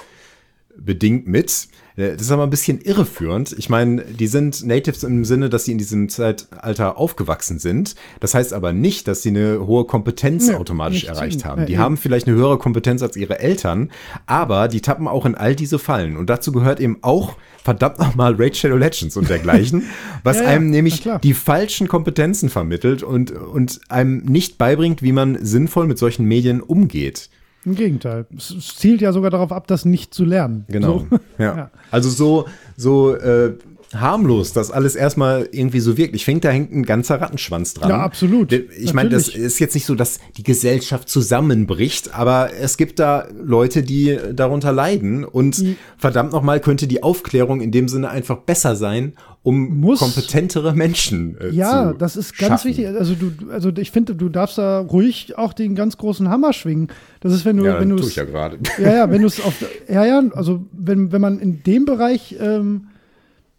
bedingt 0.76 1.26
mit. 1.26 1.68
Äh, 1.96 2.12
Das 2.12 2.22
ist 2.22 2.30
aber 2.30 2.42
ein 2.44 2.50
bisschen 2.50 2.80
irreführend. 2.80 3.54
Ich 3.58 3.68
meine, 3.70 4.02
die 4.02 4.26
sind 4.26 4.64
Natives 4.66 5.02
im 5.04 5.24
Sinne, 5.24 5.48
dass 5.48 5.64
sie 5.64 5.72
in 5.72 5.78
diesem 5.78 6.08
Zeitalter 6.08 6.98
aufgewachsen 6.98 7.58
sind. 7.58 7.94
Das 8.20 8.34
heißt 8.34 8.52
aber 8.52 8.72
nicht, 8.72 9.06
dass 9.08 9.22
sie 9.22 9.28
eine 9.30 9.66
hohe 9.66 9.84
Kompetenz 9.84 10.48
Nee, 10.48 10.54
automatisch 10.54 11.04
erreicht 11.04 11.40
zwingend. 11.40 11.44
haben. 11.44 11.60
Ja, 11.62 11.66
Die 11.66 11.72
eben. 11.74 11.82
haben 11.82 11.96
vielleicht 11.96 12.26
eine 12.26 12.36
höhere 12.36 12.58
Kompetenz 12.58 13.02
als 13.02 13.16
ihre 13.16 13.38
Eltern, 13.38 13.90
aber 14.26 14.68
die 14.68 14.80
tappen 14.80 15.06
auch 15.08 15.26
in 15.26 15.34
all 15.34 15.54
diese 15.54 15.78
Fallen. 15.78 16.16
Und 16.16 16.28
dazu 16.30 16.50
gehört 16.52 16.80
eben 16.80 16.98
auch 17.02 17.36
verdammt 17.62 17.98
nochmal 17.98 18.34
Raid 18.36 18.56
Shadow 18.56 18.76
Legends 18.76 19.16
und 19.16 19.28
dergleichen, 19.30 19.84
was 20.24 20.36
Ja, 20.38 20.42
ja, 20.42 20.48
einem 20.50 20.70
nämlich 20.70 21.00
klar. 21.02 21.18
die 21.20 21.32
falschen 21.34 21.88
Kompetenzen 21.88 22.48
vermittelt 22.50 23.02
und, 23.02 23.30
und 23.30 23.80
einem 23.88 24.18
nicht 24.24 24.58
beibringt, 24.58 25.02
wie 25.02 25.12
man 25.12 25.38
sinnvoll 25.44 25.86
mit 25.86 25.98
solchen 25.98 26.26
Medien 26.26 26.60
umgeht. 26.60 27.30
Im 27.64 27.74
Gegenteil. 27.74 28.26
Es 28.36 28.76
zielt 28.76 29.00
ja 29.00 29.12
sogar 29.12 29.30
darauf 29.30 29.52
ab, 29.52 29.66
das 29.66 29.84
nicht 29.84 30.12
zu 30.14 30.24
lernen. 30.24 30.64
Genau. 30.68 31.06
So. 31.10 31.18
Ja. 31.38 31.56
Ja. 31.56 31.70
Also 31.90 32.10
so, 32.10 32.46
so 32.76 33.14
äh, 33.16 33.54
harmlos 33.92 34.52
das 34.52 34.70
alles 34.70 34.96
erstmal 34.96 35.48
irgendwie 35.52 35.80
so 35.80 35.96
wirkt. 35.96 36.14
Ich 36.14 36.24
finde, 36.24 36.42
da 36.42 36.50
hängt 36.50 36.72
ein 36.72 36.84
ganzer 36.84 37.20
Rattenschwanz 37.20 37.74
dran. 37.74 37.90
Ja, 37.90 37.98
absolut. 38.00 38.52
Ich 38.52 38.92
meine, 38.92 39.08
das 39.10 39.28
ist 39.28 39.58
jetzt 39.60 39.74
nicht 39.74 39.86
so, 39.86 39.94
dass 39.94 40.18
die 40.36 40.42
Gesellschaft 40.42 41.08
zusammenbricht, 41.08 42.14
aber 42.14 42.50
es 42.54 42.76
gibt 42.76 42.98
da 42.98 43.26
Leute, 43.42 43.82
die 43.82 44.18
darunter 44.32 44.72
leiden 44.72 45.24
und 45.24 45.58
Mhm. 45.60 45.76
verdammt 45.96 46.32
nochmal 46.32 46.60
könnte 46.60 46.86
die 46.86 47.02
Aufklärung 47.02 47.60
in 47.60 47.70
dem 47.70 47.88
Sinne 47.88 48.10
einfach 48.10 48.38
besser 48.38 48.74
sein, 48.76 49.14
um 49.44 49.78
Muss. 49.78 50.00
kompetentere 50.00 50.74
Menschen 50.74 51.38
äh, 51.38 51.50
Ja, 51.50 51.92
zu 51.92 51.98
das 51.98 52.16
ist 52.16 52.36
ganz 52.38 52.62
schaffen. 52.62 52.68
wichtig. 52.70 52.88
Also 52.88 53.14
du, 53.14 53.30
also 53.50 53.70
ich 53.76 53.90
finde, 53.90 54.14
du 54.16 54.30
darfst 54.30 54.56
da 54.58 54.80
ruhig 54.80 55.36
auch 55.36 55.52
den 55.52 55.74
ganz 55.74 55.98
großen 55.98 56.28
Hammer 56.30 56.54
schwingen. 56.54 56.88
Das 57.20 57.32
ist, 57.32 57.44
wenn 57.44 57.58
du, 57.58 57.64
Ja, 57.66 57.78
wenn 57.78 57.90
du 57.90 58.02
ja 58.02 58.24
gerade. 58.24 58.58
ja, 58.82 58.94
ja, 58.94 59.10
wenn 59.10 59.20
du 59.20 59.28
es 59.28 59.40
auf, 59.44 59.54
ja, 59.86 60.04
ja, 60.06 60.22
also 60.34 60.64
wenn, 60.72 61.12
wenn 61.12 61.20
man 61.20 61.38
in 61.38 61.62
dem 61.62 61.84
Bereich 61.84 62.34
ähm, 62.40 62.86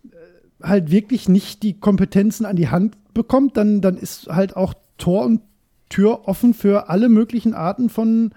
äh, 0.04 0.08
halt 0.64 0.90
wirklich 0.90 1.30
nicht 1.30 1.62
die 1.62 1.80
Kompetenzen 1.80 2.46
an 2.46 2.56
die 2.56 2.70
Hand 2.70 2.98
bekommt, 3.14 3.56
dann, 3.56 3.82
dann 3.82 3.96
ist 3.96 4.28
halt 4.28 4.56
auch 4.58 4.74
Tor 4.98 5.24
und 5.26 5.42
Tür 5.90 6.28
offen 6.28 6.56
für 6.56 6.90
alle 6.90 7.10
möglichen 7.10 7.54
Arten 7.54 7.90
von 7.90 8.32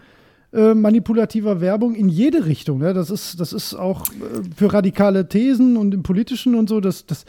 äh, 0.52 0.74
manipulativer 0.74 1.60
Werbung 1.60 1.94
in 1.94 2.08
jede 2.08 2.46
Richtung. 2.46 2.78
Ne? 2.78 2.94
Das 2.94 3.10
ist, 3.10 3.38
das 3.40 3.52
ist 3.52 3.74
auch 3.74 4.06
äh, 4.08 4.14
für 4.56 4.72
radikale 4.72 5.28
Thesen 5.28 5.76
und 5.76 5.92
im 5.94 6.02
Politischen 6.02 6.54
und 6.54 6.68
so, 6.68 6.80
das, 6.80 7.04
das, 7.06 7.24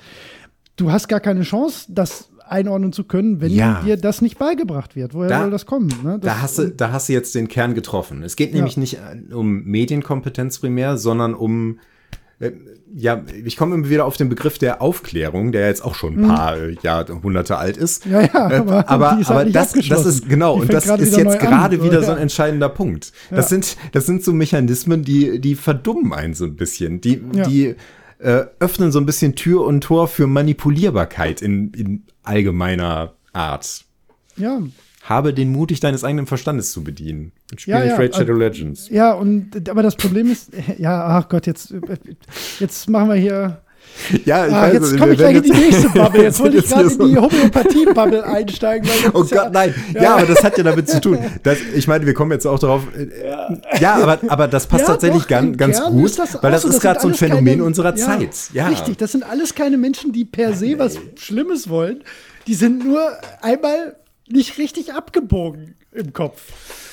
du 0.78 0.91
hast 0.91 1.07
gar 1.09 1.20
keine 1.20 1.41
Chance, 1.41 1.86
das 1.89 2.30
einordnen 2.47 2.93
zu 2.93 3.03
können, 3.03 3.41
wenn 3.41 3.51
Ja. 3.51 3.82
dir 3.86 3.95
das 3.97 4.22
nicht 4.24 4.39
beigebracht 4.39 4.95
wird. 4.95 5.13
Woher 5.13 5.30
Da- 5.30 5.41
soll 5.41 5.51
das 5.51 5.65
kommen? 5.67 5.89
Ne? 6.03 6.17
Das, 6.20 6.34
Da 6.36 6.41
hast, 6.41 6.57
du, 6.57 6.72
da 6.72 6.91
hast 6.91 7.07
du 7.09 7.13
jetzt 7.13 7.36
den 7.36 7.47
Kern 7.47 7.76
getroffen. 7.76 8.24
Es 8.24 8.36
geht 8.36 8.53
nämlich 8.53 8.76
Ja. 8.76 8.80
nicht 8.80 8.93
äh, 8.95 9.34
um 9.36 9.63
Medienkompetenz 9.65 10.57
primär, 10.59 10.97
sondern 10.97 11.34
um, 11.36 11.80
ja, 12.95 13.23
ich 13.45 13.57
komme 13.57 13.75
immer 13.75 13.89
wieder 13.89 14.05
auf 14.05 14.15
den 14.17 14.29
Begriff 14.29 14.57
der 14.57 14.81
Aufklärung, 14.81 15.51
der 15.51 15.67
jetzt 15.67 15.83
auch 15.83 15.93
schon 15.95 16.17
ein 16.23 16.27
paar 16.27 16.57
äh, 16.57 16.75
Jahrhunderte 16.81 17.57
alt 17.57 17.75
ist. 17.77 18.05
Mhm. 18.05 18.11
Ja, 18.13 18.21
ja, 18.21 18.27
Äh, 18.51 18.55
aber 18.59 18.89
aber, 18.89 19.11
aber 19.11 19.25
halt 19.27 19.45
nicht 19.47 19.55
das, 19.57 19.73
das 19.73 20.05
ist 20.05 20.29
genau, 20.29 20.55
und 20.55 20.71
das 20.71 20.85
ist 20.85 21.17
jetzt 21.17 21.27
an. 21.33 21.37
gerade 21.39 21.77
So, 21.77 21.83
wieder 21.83 22.01
so 22.01 22.11
ein 22.13 22.17
entscheidender 22.17 22.69
Punkt. 22.69 23.11
Das, 23.29 23.45
Ja. 23.45 23.49
sind, 23.49 23.77
das 23.91 24.05
sind 24.05 24.23
so 24.23 24.31
Mechanismen, 24.33 25.03
die, 25.03 25.39
die 25.39 25.55
verdummen 25.55 26.13
einen 26.13 26.33
so 26.33 26.45
ein 26.45 26.55
bisschen. 26.55 27.01
Die, 27.01 27.21
Ja. 27.33 27.45
die 27.45 27.75
äh, 28.19 28.45
öffnen 28.59 28.91
so 28.91 28.99
ein 28.99 29.05
bisschen 29.05 29.35
Tür 29.35 29.65
und 29.65 29.81
Tor 29.81 30.07
für 30.07 30.27
Manipulierbarkeit 30.27 31.41
in, 31.41 31.71
in 31.73 32.03
allgemeiner 32.23 33.13
Art. 33.33 33.85
ja, 34.37 34.61
Habe 35.03 35.33
den 35.33 35.51
Mut, 35.51 35.69
dich 35.71 35.79
deines 35.79 36.03
eigenen 36.03 36.27
Verstandes 36.27 36.71
zu 36.71 36.83
bedienen. 36.83 37.31
Und 37.51 37.61
spiel 37.61 37.73
Ja, 37.73 37.79
nicht 37.79 37.89
ja, 37.91 37.95
Raid 37.97 38.13
Shadow 38.15 38.33
also- 38.33 38.43
Legends. 38.43 38.89
Ja, 38.89 39.13
und 39.13 39.69
aber 39.69 39.81
das 39.81 39.95
Problem 39.95 40.29
ist, 40.31 40.51
ja, 40.77 41.05
ach 41.07 41.29
Gott, 41.29 41.47
jetzt, 41.47 41.73
jetzt 42.59 42.89
machen 42.89 43.09
wir 43.09 43.15
hier. 43.15 43.61
Ja, 44.23 44.45
ich 44.45 44.53
Ah, 44.53 44.61
weiß, 44.63 44.73
jetzt 44.73 44.97
komme 44.99 45.13
ich 45.13 45.17
gleich 45.17 45.37
in 45.37 45.43
die 45.43 45.51
nächste 45.51 45.89
Bubble. 45.89 46.21
Jetzt 46.23 46.39
wollte 46.39 46.57
ich 46.57 46.67
gerade 46.67 46.89
hier 46.89 46.99
in 46.99 47.07
die 47.07 47.15
so- 47.15 47.21
Homöopathie-Bubble 47.23 48.23
einsteigen. 48.23 48.87
Oh 49.13 49.23
ist 49.23 49.31
ja- 49.31 49.43
Gott, 49.45 49.53
nein. 49.53 49.73
Ja, 49.99 50.15
aber 50.17 50.25
das 50.27 50.43
hat 50.43 50.57
ja 50.57 50.63
damit 50.63 50.87
zu 50.89 51.01
tun. 51.01 51.17
Das, 51.41 51.57
ich 51.73 51.87
meine, 51.87 52.05
wir 52.05 52.13
kommen 52.13 52.31
jetzt 52.31 52.45
auch 52.45 52.59
darauf. 52.59 52.83
äh, 52.95 53.07
Ja, 53.81 53.95
aber, 53.95 54.19
aber 54.27 54.47
das 54.47 54.67
passt 54.67 54.81
Ja, 54.83 54.89
tatsächlich 54.93 55.23
doch, 55.23 55.29
ganz, 55.29 55.57
ganz 55.57 55.81
gut, 55.81 56.17
weil 56.43 56.51
das 56.51 56.61
so. 56.61 56.69
ist 56.69 56.81
gerade 56.81 56.99
so 56.99 57.07
ein 57.07 57.15
Phänomen 57.15 57.45
keine- 57.45 57.63
unserer 57.63 57.95
Zeit. 57.95 58.29
Ja, 58.53 58.67
Richtig, 58.67 58.97
das 58.97 59.11
sind 59.13 59.23
alles 59.23 59.55
keine 59.55 59.77
Menschen, 59.77 60.11
die 60.11 60.23
per 60.25 60.53
se 60.53 60.77
was 60.77 60.97
Schlimmes 61.15 61.67
wollen. 61.67 62.03
Die 62.47 62.53
sind 62.53 62.85
nur 62.85 63.01
einmal 63.41 63.95
nicht 64.30 64.57
richtig 64.57 64.93
abgebogen 64.93 65.75
im 65.91 66.13
Kopf. 66.13 66.41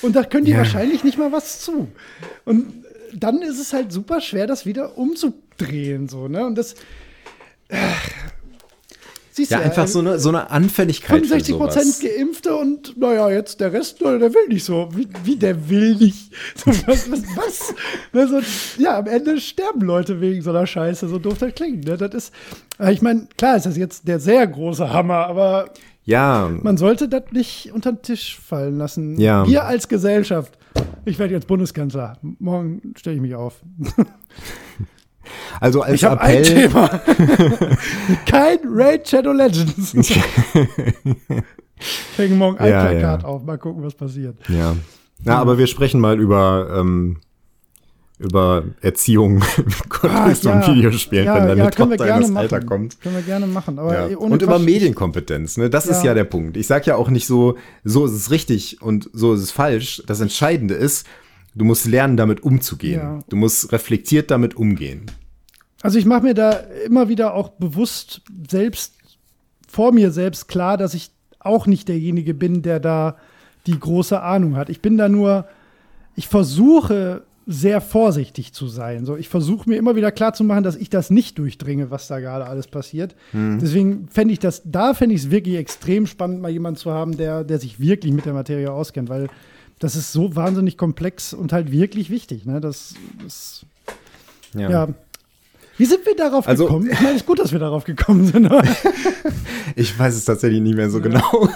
Und 0.03 0.17
da 0.17 0.25
können 0.25 0.45
die 0.47 0.53
Ja. 0.53 0.59
wahrscheinlich 0.59 1.05
nicht 1.05 1.19
mal 1.19 1.33
was 1.33 1.61
zu. 1.61 1.89
Und 2.45 2.85
dann 3.15 3.43
ist 3.43 3.59
es 3.61 3.73
halt 3.73 3.93
super 3.93 4.21
schwer, 4.21 4.47
das 4.47 4.67
wieder 4.67 4.99
umzudrehen. 4.99 6.09
So, 6.09 6.29
ne? 6.29 6.45
Und 6.47 6.57
das. 6.57 6.75
äh, 7.69 7.77
Siehst 9.33 9.51
Ja, 9.51 9.59
du, 9.59 9.65
einfach 9.65 9.85
äh, 9.85 9.89
so 9.89 9.99
eine, 9.99 10.19
so 10.19 10.31
eine 10.31 10.49
Anfälligkeit 10.51 11.27
für 11.27 11.39
65 11.39 11.57
Prozent. 11.59 12.01
Geimpfte 12.01 12.57
und 12.57 12.97
naja, 12.99 13.29
jetzt 13.29 13.61
der 13.61 13.71
Rest, 13.71 13.99
na, 14.01 14.17
der 14.17 14.33
will 14.33 14.49
nicht 14.49 14.65
so. 14.65 14.89
Wie, 14.95 15.07
wie 15.25 15.37
der 15.37 15.69
will 15.69 15.95
nicht? 15.97 16.33
So, 16.57 16.71
was? 16.87 17.11
was, 17.11 17.23
was? 17.37 17.75
Ne, 18.15 18.27
so, 18.29 18.41
ja, 18.83 18.97
am 18.99 19.07
Ende 19.07 19.39
sterben 19.39 19.83
Leute 19.83 20.23
wegen 20.23 20.41
so 20.41 20.49
einer 20.51 20.67
Scheiße, 20.67 21.07
so 21.09 21.19
doof 21.19 21.37
das 21.39 21.55
klingt. 21.55 21.85
Ne? 21.85 21.99
Das 21.99 22.15
ist, 22.15 22.35
äh, 22.81 22.91
ich 22.95 23.03
meine, 23.03 23.29
klar 23.37 23.59
ist 23.59 23.67
das 23.67 23.77
jetzt 23.77 24.09
der 24.09 24.21
sehr 24.21 24.47
große 24.47 24.91
Hammer, 24.91 25.27
aber 25.27 25.69
Ja, 26.07 26.49
man 26.63 26.77
sollte 26.77 27.09
das 27.09 27.25
nicht 27.33 27.73
unter 27.75 27.93
den 27.93 28.01
Tisch 28.03 28.39
fallen 28.39 28.77
lassen. 28.79 29.19
Ja. 29.19 29.45
Wir 29.47 29.65
als 29.65 29.89
Gesellschaft. 29.89 30.57
Ich 31.05 31.19
werde 31.19 31.35
jetzt 31.35 31.49
Bundeskanzler. 31.49 32.17
Morgen 32.39 32.95
stelle 32.97 33.17
ich 33.17 33.23
mich 33.23 33.35
auf. 33.35 33.61
also 35.61 35.83
als 35.83 35.95
Ich 35.95 36.05
habe 36.05 36.21
ein 36.21 36.37
Appell. 36.39 36.69
Thema. 36.69 36.89
Kein 38.27 38.59
Raid 38.65 39.09
Shadow 39.09 39.33
Legends. 39.33 39.95
Ich 41.79 42.17
hänge 42.19 42.35
morgen 42.37 42.57
ein 42.57 42.71
Ja, 42.71 42.87
Plakat 42.87 43.23
ja. 43.23 43.29
auf. 43.29 43.45
Mal 43.45 43.59
gucken, 43.59 43.83
was 43.85 43.95
passiert. 43.95 44.39
Ja. 44.49 44.75
ja, 45.27 45.39
aber 45.39 45.59
wir 45.59 45.67
sprechen 45.67 46.01
mal 46.01 46.19
über, 46.19 46.75
ähm, 46.75 47.19
über 48.19 48.65
Erziehung 48.81 49.43
im 49.59 49.89
Kontext 49.89 50.45
von 50.45 50.67
Videospielen, 50.67 51.27
wenn 51.27 51.47
deine 51.49 51.65
wir 51.65 51.71
Tochter 51.71 51.93
in 52.15 52.21
das 52.23 52.31
machen. 52.31 52.37
Alter 52.37 52.61
kommt. 52.63 53.01
Können 53.01 53.17
wir 53.17 53.23
gerne 53.23 53.47
machen. 53.47 53.79
Aber 53.79 54.11
Ja. 54.11 54.17
ohne 54.17 54.35
Und 54.35 54.43
über 54.43 54.59
Medienkompetenz, 54.59 55.59
ne? 55.59 55.69
Das 55.69 55.87
ist 55.87 55.99
Ja. 55.99 56.07
ja 56.11 56.15
der 56.15 56.25
Punkt. 56.25 56.57
Ich 56.57 56.67
sag 56.67 56.87
ja 56.87 56.97
auch 56.97 57.11
nicht 57.11 57.27
so, 57.27 57.57
so 57.85 58.07
ist 58.07 58.13
es 58.13 58.31
richtig 58.31 58.81
und 58.81 59.11
so 59.13 59.35
ist 59.35 59.41
es 59.43 59.51
falsch. 59.51 60.03
Das 60.07 60.21
Entscheidende 60.21 60.75
ist, 60.75 61.07
du 61.55 61.65
musst 61.67 61.87
lernen, 61.87 62.17
damit 62.17 62.43
umzugehen. 62.43 63.01
Ja. 63.01 63.19
Du 63.29 63.37
musst 63.37 63.71
reflektiert 63.73 64.31
damit 64.31 64.55
umgehen. 64.57 65.07
Also 65.83 65.99
ich 65.99 66.07
mache 66.07 66.23
mir 66.23 66.35
da 66.35 66.53
immer 66.87 67.09
wieder 67.11 67.35
auch 67.35 67.51
bewusst 67.51 68.23
selbst 68.51 68.95
vor 69.69 69.93
mir 69.93 70.11
selbst 70.11 70.49
klar, 70.49 70.79
dass 70.79 70.95
ich 70.95 71.11
auch 71.39 71.67
nicht 71.67 71.89
derjenige 71.89 72.33
bin, 72.33 72.63
der 72.63 72.81
da 72.81 73.17
die 73.67 73.79
große 73.79 74.21
Ahnung 74.23 74.57
hat. 74.57 74.71
Ich 74.71 74.81
bin 74.81 74.97
da 74.97 75.09
nur, 75.09 75.47
ich 76.15 76.29
versuche 76.29 77.25
sehr 77.49 77.81
vorsichtig 77.81 78.53
zu 78.53 78.67
sein. 78.67 79.05
So, 79.07 79.17
ich 79.17 79.29
versuche 79.29 79.69
mir 79.69 79.77
immer 79.77 79.95
wieder 79.95 80.11
klar 80.11 80.33
zu 80.35 80.43
machen, 80.43 80.65
dass 80.65 80.75
ich 80.75 80.91
das 80.91 81.11
nicht 81.11 81.39
durchdringe, 81.39 81.91
was 81.93 82.09
da 82.09 82.19
gerade 82.19 82.47
alles 82.47 82.67
passiert. 82.67 83.15
Deswegen 83.33 84.09
fände 84.11 84.33
ich 84.33 84.41
das, 84.41 84.63
da 84.65 84.95
fände 84.95 85.15
ich 85.15 85.23
es 85.23 85.31
wirklich 85.31 85.57
extrem 85.57 86.07
spannend, 86.09 86.43
mal 86.43 86.51
jemanden 86.51 86.79
zu 86.79 86.91
haben, 86.91 87.17
der, 87.17 87.45
der 87.45 87.61
sich 87.61 87.79
wirklich 87.79 88.13
mit 88.13 88.25
der 88.27 88.33
Materie 88.33 88.73
auskennt, 88.73 89.09
weil 89.09 89.29
das 89.79 89.95
ist 89.95 90.13
so 90.13 90.35
wahnsinnig 90.35 90.77
komplex 90.77 91.33
und 91.35 91.53
halt 91.53 91.71
wirklich 91.71 92.11
wichtig. 92.11 92.47
Ne? 92.47 92.61
Das, 92.61 92.95
das 93.23 93.65
ja. 94.55 94.89
Wie 95.79 95.85
sind 95.85 96.07
wir 96.07 96.17
darauf 96.17 96.49
Also- 96.49 96.65
gekommen? 96.65 96.89
Ich 96.91 96.99
meine, 97.01 97.11
es 97.11 97.17
ist 97.17 97.27
gut, 97.27 97.39
dass 97.39 97.53
wir 97.53 97.59
darauf 97.59 97.85
gekommen 97.85 98.27
sind. 98.27 98.51
Ich 99.79 99.99
weiß 99.99 100.15
es 100.15 100.25
tatsächlich 100.25 100.63
nicht 100.63 100.75
mehr 100.77 100.89
so 100.89 101.03
genau. 101.03 101.21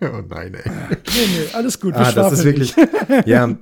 oh 0.00 0.22
nein, 0.28 0.54
ey. 0.54 0.70
nee, 0.70 1.26
nee, 1.26 1.48
alles 1.52 1.78
gut. 1.78 1.92
wir 1.94 2.00
Ah, 2.00 2.12
das 2.12 2.32
ist 2.32 2.38
schwafeln 2.40 2.44
wirklich. 2.44 2.76
nicht. 2.76 3.26
Ja, 3.26 3.54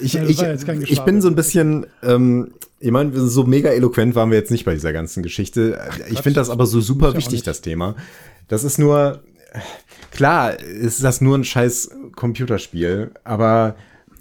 ich, 0.00 0.14
ich, 0.14 0.42
ich 0.90 1.00
bin 1.02 1.20
so 1.20 1.28
ein 1.28 1.34
bisschen, 1.34 1.86
ähm, 2.02 2.52
ich 2.80 2.90
meine, 2.90 3.12
so 3.18 3.44
mega 3.44 3.70
eloquent 3.70 4.14
waren 4.14 4.30
wir 4.30 4.38
jetzt 4.38 4.50
nicht 4.50 4.64
bei 4.64 4.74
dieser 4.74 4.92
ganzen 4.92 5.22
Geschichte. 5.22 5.78
ich 6.08 6.20
finde 6.20 6.40
das 6.40 6.50
aber 6.50 6.66
so 6.66 6.80
super 6.80 7.16
wichtig, 7.16 7.42
das 7.42 7.60
Thema. 7.60 7.96
Das 8.48 8.64
ist 8.64 8.78
nur, 8.78 9.22
klar, 10.10 10.58
ist 10.58 11.02
das 11.02 11.20
nur 11.20 11.36
ein 11.36 11.44
scheiß 11.44 11.90
Computerspiel, 12.14 13.12
aber 13.24 13.76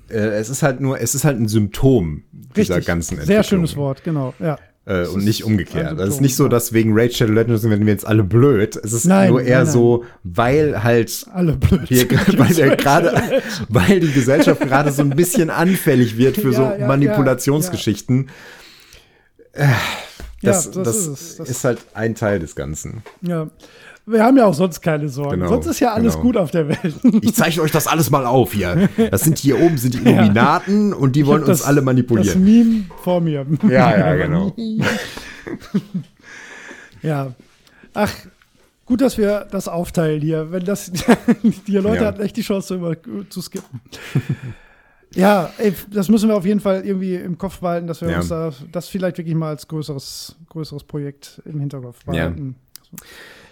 äh, 0.09 0.17
es 0.17 0.49
ist 0.49 0.63
halt 0.63 0.79
nur, 0.79 0.99
es 0.99 1.15
ist 1.15 1.23
halt 1.23 1.39
ein 1.39 1.47
Symptom 1.47 2.23
dieser 2.55 2.75
Richtig. 2.75 2.87
ganzen 2.87 3.13
Entwicklung. 3.15 3.35
Sehr 3.35 3.43
schönes 3.43 3.75
Wort, 3.75 4.03
genau. 4.03 4.33
Ja. 4.39 4.57
Äh, 4.87 5.05
und 5.07 5.25
nicht 5.25 5.43
umgekehrt. 5.43 5.99
Das 5.99 6.07
ist 6.07 6.15
Symptom, 6.15 6.21
nicht 6.23 6.35
so, 6.37 6.43
ja. 6.43 6.49
dass 6.49 6.71
wegen 6.71 6.93
Raid 6.97 7.13
Shadow 7.13 7.33
Legends 7.33 7.63
werden 7.69 7.85
wir 7.85 7.91
jetzt 7.91 8.07
alle 8.07 8.23
blöd. 8.23 8.77
Es 8.77 8.93
ist 8.93 9.03
Nein, 9.05 9.31
nur 9.31 9.41
eher 9.41 9.57
nein, 9.57 9.63
nein. 9.65 9.73
so, 9.73 10.05
weil 10.23 10.81
halt 10.81 11.25
Alle 11.33 11.53
blöd. 11.57 11.87
sind. 11.89 12.11
weil, 12.39 12.55
wir 12.55 12.75
gerade, 12.77 13.41
weil 13.67 13.99
die 13.99 14.11
Gesellschaft 14.13 14.61
gerade 14.61 14.91
so 14.93 15.01
ein 15.01 15.09
bisschen 15.09 15.49
anfällig 15.49 16.17
wird 16.17 16.37
für 16.37 16.51
Ja, 16.51 16.55
so 16.57 16.61
ja, 16.63 16.77
ja, 16.77 16.87
Manipulationsgeschichten. 16.87 18.29
Äh, 19.53 19.67
Das, 20.41 20.65
Ja, 20.65 20.71
das 20.71 20.83
das, 20.83 20.97
ist 20.97 21.07
ist, 21.07 21.39
es. 21.41 21.47
Das- 21.47 21.63
halt 21.63 21.79
ein 21.93 22.15
Teil 22.15 22.39
des 22.39 22.55
Ganzen. 22.55 23.03
Ja. 23.21 23.49
Wir 24.09 24.23
haben 24.23 24.37
ja 24.37 24.45
auch 24.45 24.53
sonst 24.53 24.79
keine 24.81 25.09
Sorgen. 25.09 25.41
Genau, 25.41 25.49
sonst 25.49 25.65
ist 25.67 25.79
ja 25.81 25.93
alles 25.93 26.13
genau. 26.13 26.23
gut 26.23 26.37
auf 26.37 26.49
der 26.51 26.69
Welt. 26.69 26.95
Ich 27.21 27.35
zeichne 27.35 27.61
euch 27.61 27.71
das 27.71 27.87
alles 27.87 28.09
mal 28.09 28.25
auf 28.25 28.53
hier. 28.53 28.87
Das 29.11 29.21
sind 29.21 29.37
hier 29.37 29.59
oben 29.59 29.77
sind 29.77 29.95
die 29.95 29.97
Illuminaten 30.05 30.93
und 30.93 31.17
die 31.17 31.25
wollen 31.27 31.41
uns 31.41 31.49
das- 31.59 31.63
alle 31.63 31.77
Das 31.77 31.85
manipulieren. 31.85 32.41
Meme 32.43 32.83
vor 33.03 33.19
mir. 33.19 33.45
Ja, 33.69 33.97
ja, 33.97 34.15
genau. 34.15 34.55
Ja. 37.01 37.33
Ach, 37.93 38.13
gut, 38.85 39.01
dass 39.01 39.17
wir 39.17 39.47
das 39.51 39.67
aufteilen 39.67 40.21
hier. 40.21 40.51
Wenn 40.51 40.65
das, 40.65 40.91
die 41.67 41.77
Leute 41.77 42.03
Ja. 42.03 42.07
hatten 42.07 42.21
echt 42.21 42.37
die 42.37 42.41
Chance, 42.41 42.75
immer 42.75 42.93
zu 43.29 43.41
skippen. 43.41 43.81
ja, 45.13 45.49
ey, 45.57 45.73
das 45.91 46.09
müssen 46.09 46.29
wir 46.29 46.35
auf 46.35 46.45
jeden 46.45 46.59
Fall 46.59 46.85
irgendwie 46.85 47.15
im 47.15 47.37
Kopf 47.37 47.59
behalten, 47.59 47.87
dass 47.87 48.01
wir 48.01 48.09
Ja. 48.09 48.17
uns 48.17 48.29
da, 48.29 48.51
das 48.71 48.87
vielleicht 48.87 49.17
wirklich 49.17 49.35
mal 49.35 49.49
als 49.49 49.67
größeres, 49.67 50.35
größeres 50.49 50.83
Projekt 50.83 51.41
im 51.45 51.59
Hinterkopf 51.59 51.99
Ja. 52.11 52.31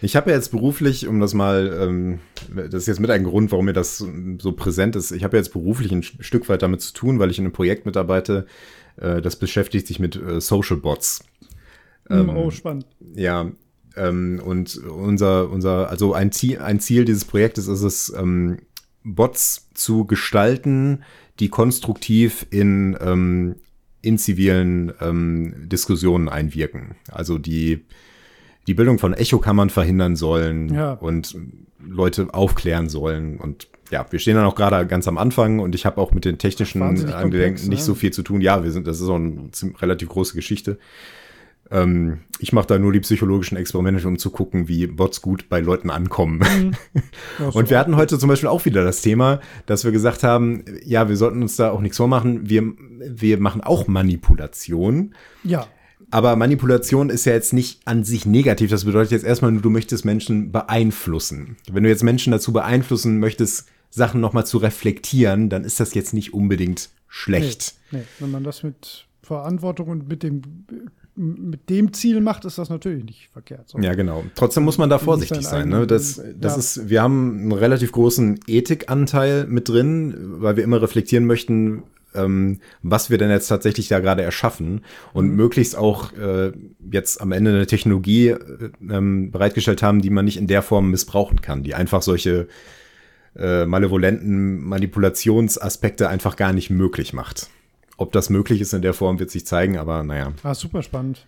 Ich 0.02 0.16
habe 0.16 0.30
ja 0.30 0.36
jetzt 0.36 0.52
beruflich, 0.52 1.08
um 1.08 1.20
das 1.20 1.34
mal, 1.34 1.76
ähm, 1.80 2.20
das 2.56 2.74
ist 2.74 2.88
jetzt 2.88 3.00
mit 3.00 3.10
ein 3.10 3.24
Grund, 3.24 3.52
warum 3.52 3.66
mir 3.66 3.74
das 3.74 3.98
so 4.39 4.52
präsent 4.52 4.96
ist. 4.96 5.12
Ich 5.12 5.24
habe 5.24 5.38
ja 5.38 5.41
jetzt 5.41 5.54
beruflich 5.54 5.91
ein 5.91 6.04
Stück 6.04 6.48
weit 6.50 6.62
damit 6.62 6.82
zu 6.82 6.93
tun, 6.93 7.20
weil 7.20 7.32
ich 7.32 7.39
in 7.39 7.46
einem 7.46 7.54
Projekt 7.54 7.86
mitarbeite, 7.86 8.46
äh, 8.98 9.22
das 9.22 9.38
beschäftigt 9.38 9.88
sich 9.88 10.00
mit 10.00 10.16
äh, 10.16 10.41
Social 10.41 10.78
Bots. 10.78 11.24
Hm, 12.08 12.30
oh, 12.30 12.52
spannend. 12.52 12.86
Ja, 13.16 13.52
ähm, 13.96 14.41
und 14.43 14.78
unser, 14.78 15.50
unser, 15.50 15.89
also 15.89 16.14
ein 16.14 16.32
Ziel, 16.32 16.60
ein 16.60 16.80
Ziel 16.80 17.06
dieses 17.06 17.26
Projektes 17.26 17.68
ist 17.68 17.82
es, 17.82 18.14
ähm, 18.16 18.60
Bots 19.04 19.70
zu 19.74 20.06
gestalten, 20.06 21.04
die 21.39 21.50
konstruktiv 21.50 22.48
in, 22.50 22.98
ähm, 23.00 23.56
in 24.02 24.18
zivilen 24.18 24.91
ähm, 25.00 25.70
Diskussionen 25.70 26.28
einwirken. 26.28 26.96
Also 27.12 27.38
die 27.38 27.86
die 28.68 28.74
Bildung 28.74 28.99
von 28.99 29.13
Echokammern 29.13 29.70
verhindern 29.70 30.16
sollen 30.16 30.74
Ja. 30.74 30.93
und 30.93 31.36
Leute 31.88 32.34
aufklären 32.34 32.89
sollen. 32.89 33.38
Und 33.38 33.68
ja, 33.91 34.05
wir 34.09 34.20
stehen 34.20 34.36
dann 34.36 34.45
auch 34.45 34.55
gerade 34.55 34.88
ganz 34.88 35.07
am 35.07 35.18
Anfang 35.18 35.59
und 35.59 35.76
ich 35.76 35.86
habe 35.86 36.01
auch 36.01 36.11
mit 36.11 36.26
den 36.26 36.38
technischen 36.39 36.82
Angelegenheiten 36.82 37.70
nicht 37.70 37.80
ne? 37.80 37.86
so 37.86 37.93
viel 37.95 38.11
zu 38.11 38.24
tun. 38.24 38.41
Ja, 38.41 38.63
wir 38.63 38.72
sind, 38.72 38.88
das 38.88 38.99
ist 38.99 39.07
auch 39.09 39.16
eine 39.16 39.49
relativ 39.80 40.09
große 40.09 40.34
Geschichte. 40.36 40.80
Ähm, 41.72 42.20
ich 42.39 42.53
mache 42.53 42.68
da 42.68 42.78
nur 42.78 42.93
die 42.93 42.99
psychologischen 42.99 43.57
Experimente, 43.57 44.07
um 44.07 44.20
zu 44.20 44.30
gucken, 44.30 44.68
wie 44.68 44.86
Bots 44.88 45.22
gut 45.22 45.49
bei 45.49 45.59
Leuten 45.59 45.89
ankommen. 45.89 46.41
Ja, 47.39 47.51
so. 47.51 47.59
Und 47.59 47.70
wir 47.70 47.78
hatten 47.78 47.97
heute 47.97 48.18
zum 48.18 48.30
Beispiel 48.30 48.47
auch 48.47 48.63
wieder 48.66 48.84
das 48.86 49.01
Thema, 49.01 49.41
dass 49.66 49.84
wir 49.84 49.91
gesagt 49.91 50.24
haben, 50.24 50.63
ja, 50.86 51.09
wir 51.09 51.18
sollten 51.18 51.41
uns 51.41 51.57
da 51.57 51.72
auch 51.72 51.82
nichts 51.82 51.97
vormachen. 51.97 52.47
Wir, 52.49 52.63
wir 53.09 53.39
machen 53.39 53.59
auch 53.61 53.88
Manipulation. 53.88 55.13
ja, 55.43 55.68
Aber 56.12 56.36
Manipulation 56.36 57.10
ist 57.10 57.26
ja 57.26 57.34
jetzt 57.34 57.53
nicht 57.53 57.82
an 57.86 58.03
sich 58.03 58.26
negativ. 58.26 58.70
Das 58.70 58.86
bedeutet 58.86 59.12
jetzt 59.12 59.26
erstmal 59.26 59.51
nur, 59.51 59.62
du 59.62 59.70
möchtest 59.70 60.06
Menschen 60.06 60.51
beeinflussen. 60.51 61.58
Wenn 61.72 61.84
du 61.84 61.89
jetzt 61.89 62.03
Menschen 62.03 62.32
dazu 62.32 62.53
beeinflussen 62.53 63.20
möchtest, 63.20 63.68
Sachen 63.89 64.22
nochmal 64.22 64.45
zu 64.45 64.58
reflektieren, 64.58 65.49
dann 65.49 65.64
ist 65.64 65.80
das 65.80 65.93
jetzt 65.93 66.14
nicht 66.14 66.34
unbedingt 66.34 66.89
schlecht. 67.08 67.76
Nee, 67.91 67.99
nee, 67.99 68.06
wenn 68.20 68.32
man 68.32 68.43
das 68.43 68.64
mit 68.64 69.06
Verantwortung 69.22 69.88
und 69.88 70.08
mit 70.08 70.22
dem, 70.22 70.41
mit 71.16 71.70
dem 71.70 71.93
Ziel 71.93 72.20
macht, 72.20 72.45
ist 72.45 72.58
das 72.58 72.70
natürlich 72.70 73.06
nicht 73.06 73.30
verkehrt. 73.32 73.70
So. 73.70 73.80
Ja, 73.80 73.93
genau. 73.93 74.26
Trotzdem 74.36 74.64
muss 74.64 74.78
man 74.78 74.89
da 74.89 74.99
vorsichtig 74.99 75.47
sein. 75.47 75.70
Ne? 75.70 75.88
Das, 75.88 76.22
das 76.38 76.53
ja. 76.53 76.60
ist, 76.60 76.89
wir 76.89 77.01
haben 77.01 77.39
einen 77.39 77.51
relativ 77.53 77.93
großen 77.93 78.39
Ethikanteil 78.47 79.47
mit 79.47 79.70
drin, 79.70 80.14
weil 80.41 80.58
wir 80.58 80.64
immer 80.64 80.82
reflektieren 80.82 81.26
möchten, 81.26 81.84
ähm, 82.16 82.59
was 82.82 83.09
wir 83.09 83.18
denn 83.18 83.30
jetzt 83.30 83.47
tatsächlich 83.47 83.88
da 83.88 83.99
gerade 83.99 84.22
erschaffen 84.24 84.82
und 85.13 85.30
Mhm. 85.30 85.36
möglichst 85.36 85.76
auch 85.78 86.13
äh, 86.13 86.51
jetzt 86.91 87.22
am 87.22 87.32
Ende 87.32 87.51
eine 87.51 87.68
Technologie 87.68 88.30
äh, 88.30 88.38
ähm, 88.89 89.32
bereitgestellt 89.32 89.84
haben, 89.84 90.01
die 90.01 90.09
man 90.09 90.26
nicht 90.26 90.38
in 90.38 90.47
der 90.47 90.61
Form 90.61 90.89
missbrauchen 90.91 91.41
kann, 91.41 91.63
die 91.63 91.76
einfach 91.76 92.01
solche 92.01 92.47
äh, 93.38 93.66
malevolenten 93.66 94.61
Manipulationsaspekte 94.63 96.07
einfach 96.09 96.36
gar 96.38 96.53
nicht 96.53 96.70
möglich 96.70 97.13
macht. 97.13 97.49
Ob 97.97 98.11
das 98.11 98.30
möglich 98.30 98.61
ist 98.61 98.74
in 98.74 98.82
der 98.82 98.93
Form, 98.93 99.20
wird 99.20 99.32
sich 99.32 99.45
zeigen, 99.45 99.78
aber 99.78 100.03
naja. 100.03 100.32
Ah, 100.43 100.53
super 100.53 100.82
spannend. 100.84 101.26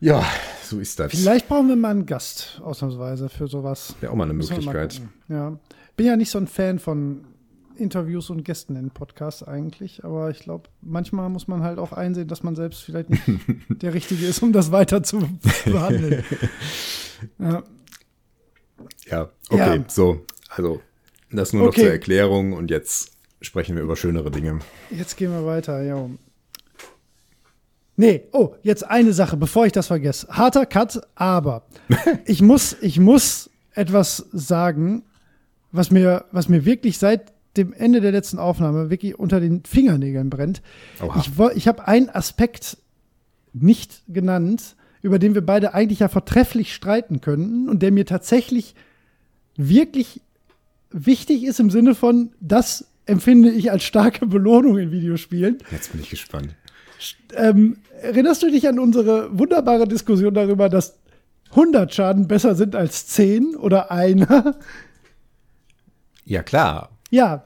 Ja, 0.00 0.24
so 0.64 0.78
ist 0.80 0.98
das. 0.98 1.12
Vielleicht 1.12 1.46
brauchen 1.48 1.68
wir 1.68 1.76
mal 1.76 1.90
einen 1.90 2.06
Gast, 2.06 2.60
ausnahmsweise, 2.64 3.28
für 3.28 3.48
sowas. 3.48 3.94
Wäre 4.00 4.12
auch 4.12 4.16
mal 4.16 4.24
eine 4.24 4.32
mal 4.32 4.38
Möglichkeit. 4.46 4.94
gucken. 4.94 5.08
Ja. 5.28 5.58
Bin 5.96 6.06
ja 6.06 6.16
nicht 6.16 6.30
so 6.30 6.38
ein 6.38 6.46
Fan 6.46 6.78
von 6.78 7.24
Interviews 7.80 8.30
und 8.30 8.44
Gästen 8.44 8.76
in 8.76 8.90
Podcasts 8.90 9.42
eigentlich, 9.42 10.04
aber 10.04 10.30
ich 10.30 10.40
glaube, 10.40 10.68
manchmal 10.82 11.28
muss 11.30 11.48
man 11.48 11.62
halt 11.62 11.78
auch 11.78 11.92
einsehen, 11.92 12.28
dass 12.28 12.42
man 12.42 12.54
selbst 12.54 12.82
vielleicht 12.82 13.10
nicht 13.10 13.22
der 13.68 13.94
Richtige 13.94 14.26
ist, 14.26 14.42
um 14.42 14.52
das 14.52 14.70
weiter 14.70 15.02
zu 15.02 15.28
behandeln. 15.64 16.24
Ja. 17.38 17.62
Ja, 19.10 19.28
okay, 19.50 19.76
Ja. 19.76 19.84
so. 19.88 20.24
Also, 20.48 20.80
das 21.30 21.52
nur 21.52 21.62
noch 21.64 21.68
Okay. 21.68 21.82
zur 21.82 21.90
Erklärung 21.90 22.54
und 22.54 22.70
jetzt 22.70 23.12
sprechen 23.42 23.76
wir 23.76 23.82
über 23.82 23.94
schönere 23.94 24.30
Dinge. 24.30 24.60
Jetzt 24.90 25.16
gehen 25.18 25.30
wir 25.32 25.44
weiter, 25.44 25.82
ja. 25.82 26.08
Nee, 27.96 28.22
oh, 28.32 28.54
jetzt 28.62 28.84
eine 28.88 29.12
Sache, 29.12 29.36
bevor 29.36 29.66
ich 29.66 29.72
das 29.72 29.88
vergesse. 29.88 30.26
Harter 30.30 30.64
Cut, 30.64 31.00
aber 31.14 31.66
ich 32.24 32.40
muss, 32.40 32.74
ich 32.80 32.98
muss 32.98 33.50
etwas 33.74 34.26
sagen, 34.32 35.02
was 35.72 35.90
mir, 35.90 36.24
was 36.32 36.48
mir 36.48 36.64
wirklich 36.64 36.98
seit 36.98 37.32
dem 37.56 37.72
Ende 37.72 38.00
der 38.00 38.12
letzten 38.12 38.38
Aufnahme 38.38 38.90
wirklich 38.90 39.18
unter 39.18 39.40
den 39.40 39.64
Fingernägeln 39.64 40.30
brennt. 40.30 40.62
Oha. 41.02 41.18
Ich, 41.18 41.56
ich 41.56 41.68
habe 41.68 41.88
einen 41.88 42.08
Aspekt 42.08 42.78
nicht 43.52 44.02
genannt, 44.08 44.76
über 45.02 45.18
den 45.18 45.34
wir 45.34 45.44
beide 45.44 45.74
eigentlich 45.74 46.00
ja 46.00 46.08
vortrefflich 46.08 46.74
streiten 46.74 47.20
könnten 47.20 47.68
und 47.68 47.82
der 47.82 47.90
mir 47.90 48.06
tatsächlich 48.06 48.74
wirklich 49.56 50.20
wichtig 50.90 51.44
ist 51.44 51.60
im 51.60 51.70
Sinne 51.70 51.94
von, 51.94 52.32
das 52.40 52.86
empfinde 53.06 53.50
ich 53.50 53.70
als 53.70 53.82
starke 53.82 54.26
Belohnung 54.26 54.78
in 54.78 54.92
Videospielen. 54.92 55.58
Jetzt 55.70 55.92
bin 55.92 56.00
ich 56.00 56.10
gespannt. 56.10 56.54
Ähm, 57.34 57.78
erinnerst 58.02 58.42
du 58.42 58.50
dich 58.50 58.68
an 58.68 58.78
unsere 58.78 59.36
wunderbare 59.36 59.88
Diskussion 59.88 60.34
darüber, 60.34 60.68
dass 60.68 60.98
100 61.50 61.92
Schaden 61.92 62.28
besser 62.28 62.54
sind 62.54 62.76
als 62.76 63.06
10 63.06 63.56
oder 63.56 63.90
einer? 63.90 64.56
Ja, 66.24 66.42
klar. 66.42 66.90
Ja, 67.10 67.44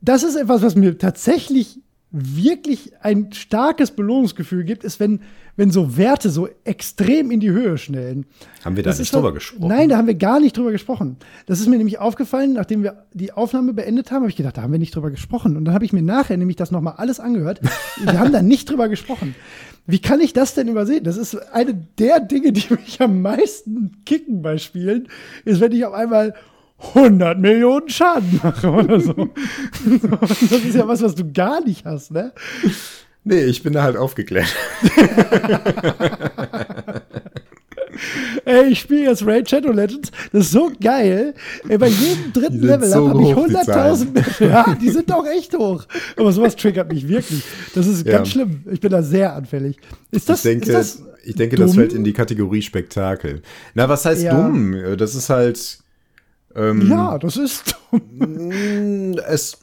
das 0.00 0.22
ist 0.22 0.36
etwas, 0.36 0.62
was 0.62 0.74
mir 0.74 0.98
tatsächlich 0.98 1.78
wirklich 2.16 2.92
ein 3.00 3.32
starkes 3.32 3.90
Belohnungsgefühl 3.90 4.62
gibt, 4.62 4.84
ist, 4.84 5.00
wenn, 5.00 5.20
wenn 5.56 5.72
so 5.72 5.96
Werte 5.96 6.30
so 6.30 6.48
extrem 6.62 7.32
in 7.32 7.40
die 7.40 7.50
Höhe 7.50 7.76
schnellen. 7.76 8.26
Haben 8.64 8.76
wir 8.76 8.84
da 8.84 8.90
Das 8.90 9.00
nicht 9.00 9.12
drüber 9.12 9.34
gesprochen? 9.34 9.66
Nein, 9.66 9.88
da 9.88 9.96
haben 9.96 10.06
wir 10.06 10.14
gar 10.14 10.38
nicht 10.38 10.56
drüber 10.56 10.70
gesprochen. 10.70 11.16
Das 11.46 11.58
ist 11.58 11.66
mir 11.66 11.76
nämlich 11.76 11.98
aufgefallen, 11.98 12.52
nachdem 12.52 12.84
wir 12.84 13.06
die 13.12 13.32
Aufnahme 13.32 13.72
beendet 13.72 14.12
haben, 14.12 14.20
habe 14.20 14.30
ich 14.30 14.36
gedacht, 14.36 14.56
da 14.56 14.62
haben 14.62 14.70
wir 14.70 14.78
nicht 14.78 14.94
drüber 14.94 15.10
gesprochen. 15.10 15.56
Und 15.56 15.64
dann 15.64 15.74
habe 15.74 15.84
ich 15.84 15.92
mir 15.92 16.02
nachher 16.02 16.36
nämlich 16.36 16.56
das 16.56 16.70
nochmal 16.70 16.94
alles 16.98 17.18
angehört. 17.18 17.60
wir 17.96 18.20
haben 18.20 18.30
da 18.30 18.42
nicht 18.42 18.70
drüber 18.70 18.88
gesprochen. 18.88 19.34
Wie 19.84 19.98
kann 19.98 20.20
ich 20.20 20.32
das 20.32 20.54
denn 20.54 20.68
übersehen? 20.68 21.02
Das 21.02 21.16
ist 21.16 21.34
eine 21.52 21.74
der 21.74 22.20
Dinge, 22.20 22.52
die 22.52 22.72
mich 22.72 23.02
am 23.02 23.22
meisten 23.22 24.04
kicken 24.06 24.40
bei 24.40 24.58
Spielen, 24.58 25.08
ist, 25.44 25.60
wenn 25.60 25.72
ich 25.72 25.84
auf 25.84 25.94
einmal 25.94 26.34
100 26.78 27.38
Millionen 27.38 27.88
Schaden 27.88 28.40
mache 28.42 28.68
oder 28.70 29.00
so. 29.00 29.12
das 30.20 30.42
ist 30.64 30.74
ja 30.74 30.86
was, 30.86 31.02
was 31.02 31.14
du 31.14 31.30
gar 31.32 31.62
nicht 31.64 31.84
hast, 31.84 32.10
ne? 32.10 32.32
Nee, 33.24 33.44
ich 33.44 33.62
bin 33.62 33.72
da 33.72 33.82
halt 33.82 33.96
aufgeklärt. 33.96 34.54
Ey, 38.44 38.70
ich 38.72 38.80
spiele 38.80 39.04
jetzt 39.04 39.24
Raid 39.24 39.48
Shadow 39.48 39.70
Legends. 39.72 40.10
Das 40.32 40.46
ist 40.46 40.50
so 40.52 40.70
geil. 40.80 41.32
Ey, 41.68 41.78
bei 41.78 41.86
jedem 41.88 42.32
dritten 42.32 42.60
Level 42.60 42.88
so 42.88 43.08
habe 43.08 43.22
ich 43.22 43.34
hoch, 43.34 43.46
die 43.46 43.54
100.000. 43.54 44.44
Ja, 44.48 44.76
die 44.80 44.90
sind 44.90 45.10
auch 45.12 45.24
echt 45.26 45.54
hoch. 45.56 45.84
Aber 46.16 46.32
sowas 46.32 46.56
triggert 46.56 46.92
mich 46.92 47.06
wirklich. 47.08 47.42
Das 47.74 47.86
ist 47.86 48.04
Ja. 48.04 48.12
ganz 48.18 48.30
schlimm. 48.30 48.64
Ich 48.70 48.80
bin 48.80 48.90
da 48.90 49.02
sehr 49.02 49.34
anfällig. 49.34 49.78
Ist 50.10 50.28
das, 50.28 50.44
ich 50.44 50.50
denke, 50.50 50.66
ist 50.66 50.74
das 50.74 51.02
ich 51.24 51.36
denke 51.36 51.56
das 51.56 51.70
dumm? 51.70 51.76
fällt 51.78 51.92
in 51.94 52.04
die 52.04 52.12
Kategorie 52.12 52.60
Spektakel. 52.62 53.42
Na, 53.74 53.88
was 53.88 54.04
heißt 54.04 54.22
Ja. 54.22 54.34
dumm? 54.42 54.76
Das 54.98 55.14
ist 55.14 55.30
halt. 55.30 55.78
Ähm, 56.54 56.88
Ja, 56.90 57.18
das 57.18 57.36
ist 57.36 57.76
mh, 57.90 59.20
es. 59.26 59.58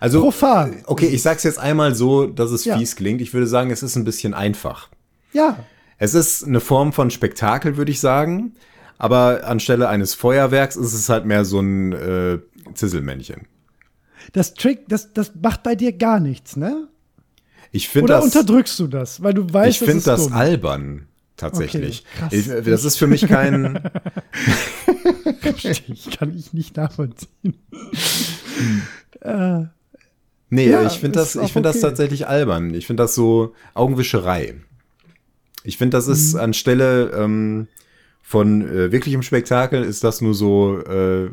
Also, 0.00 0.20
profan. 0.22 0.82
okay, 0.86 1.06
ich 1.06 1.22
sag's 1.22 1.42
jetzt 1.42 1.58
einmal 1.58 1.94
so, 1.94 2.26
dass 2.26 2.50
es 2.50 2.64
Ja. 2.64 2.78
fies 2.78 2.96
klingt. 2.96 3.20
Ich 3.20 3.34
würde 3.34 3.46
sagen, 3.46 3.70
es 3.70 3.82
ist 3.82 3.96
ein 3.96 4.04
bisschen 4.04 4.34
einfach. 4.34 4.88
Ja, 5.32 5.58
Es 5.98 6.14
ist 6.14 6.44
eine 6.44 6.60
Form 6.60 6.92
von 6.92 7.10
Spektakel, 7.10 7.76
würde 7.76 7.90
ich 7.92 8.00
sagen. 8.00 8.54
Aber 8.98 9.42
anstelle 9.46 9.88
eines 9.88 10.14
Feuerwerks 10.14 10.76
ist 10.76 10.92
es 10.94 11.08
halt 11.08 11.24
mehr 11.26 11.44
so 11.44 11.60
ein 11.60 11.92
äh, 11.92 12.38
Zisselmännchen. 12.74 13.46
das 14.32 14.54
Trick, 14.54 14.88
das, 14.88 15.12
das 15.12 15.32
macht 15.40 15.62
bei 15.62 15.74
dir 15.74 15.92
gar 15.92 16.18
nichts, 16.20 16.56
ne? 16.56 16.88
Ich 17.72 17.88
finde 17.88 18.04
Oder 18.04 18.14
das, 18.16 18.24
unterdrückst 18.26 18.78
du 18.78 18.86
das, 18.86 19.22
weil 19.22 19.34
du 19.34 19.52
weißt, 19.52 19.80
ich 19.82 19.88
finde 19.88 20.04
das 20.04 20.24
dumm. 20.24 20.32
albern. 20.34 21.06
Tatsächlich. 21.42 22.04
Okay, 22.24 22.36
ich, 22.36 22.46
das 22.64 22.84
ist 22.84 22.96
für 22.96 23.06
mich 23.08 23.26
kein. 23.26 23.80
Ich 25.44 26.10
kann 26.16 26.36
ich 26.38 26.52
nicht 26.52 26.76
nachvollziehen. 26.76 27.56
äh, 29.20 29.64
Nee, 30.50 30.70
Ja, 30.70 30.86
ich 30.86 30.92
finde 31.00 31.18
das, 31.18 31.34
ich 31.34 31.52
finde 31.52 31.68
das 31.68 31.76
okay. 31.76 31.86
tatsächlich 31.88 32.28
albern. 32.28 32.72
Ich 32.74 32.86
finde 32.86 33.02
das 33.02 33.14
so 33.16 33.52
Augenwischerei. 33.74 34.54
Ich 35.64 35.78
finde, 35.78 35.96
das 35.96 36.06
Mhm. 36.06 36.12
ist 36.12 36.34
anstelle 36.36 37.10
ähm, 37.10 37.66
von 38.22 38.62
äh, 38.62 38.92
wirklichem 38.92 39.22
Spektakel 39.22 39.82
ist 39.82 40.04
das 40.04 40.20
nur 40.20 40.34
so 40.34 40.78
äh, 40.78 41.30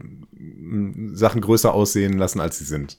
Sachen 1.13 1.41
größer 1.41 1.71
aussehen 1.73 2.17
lassen, 2.17 2.39
als 2.39 2.57
sie 2.57 2.65
sind. 2.65 2.97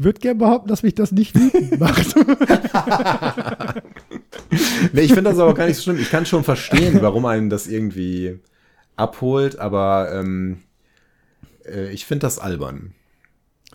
Würde 0.00 0.20
gerne 0.20 0.38
behaupten, 0.38 0.68
dass 0.68 0.82
mich 0.82 0.94
das 0.94 1.12
nicht 1.12 1.34
wütend 1.34 1.78
macht. 1.80 2.14
Nee, 4.92 5.02
ich 5.02 5.12
finde 5.14 5.30
das 5.30 5.38
aber 5.38 5.54
gar 5.54 5.66
nicht 5.66 5.76
so 5.76 5.82
schlimm. 5.84 5.98
Ich 6.00 6.10
kann 6.10 6.26
schon 6.26 6.44
verstehen, 6.44 6.98
warum 7.00 7.24
einen 7.26 7.50
das 7.50 7.66
irgendwie 7.66 8.38
abholt, 8.96 9.58
aber 9.58 10.10
ähm, 10.12 10.58
äh, 11.66 11.90
ich 11.92 12.04
finde 12.06 12.26
das 12.26 12.38
albern. 12.38 12.92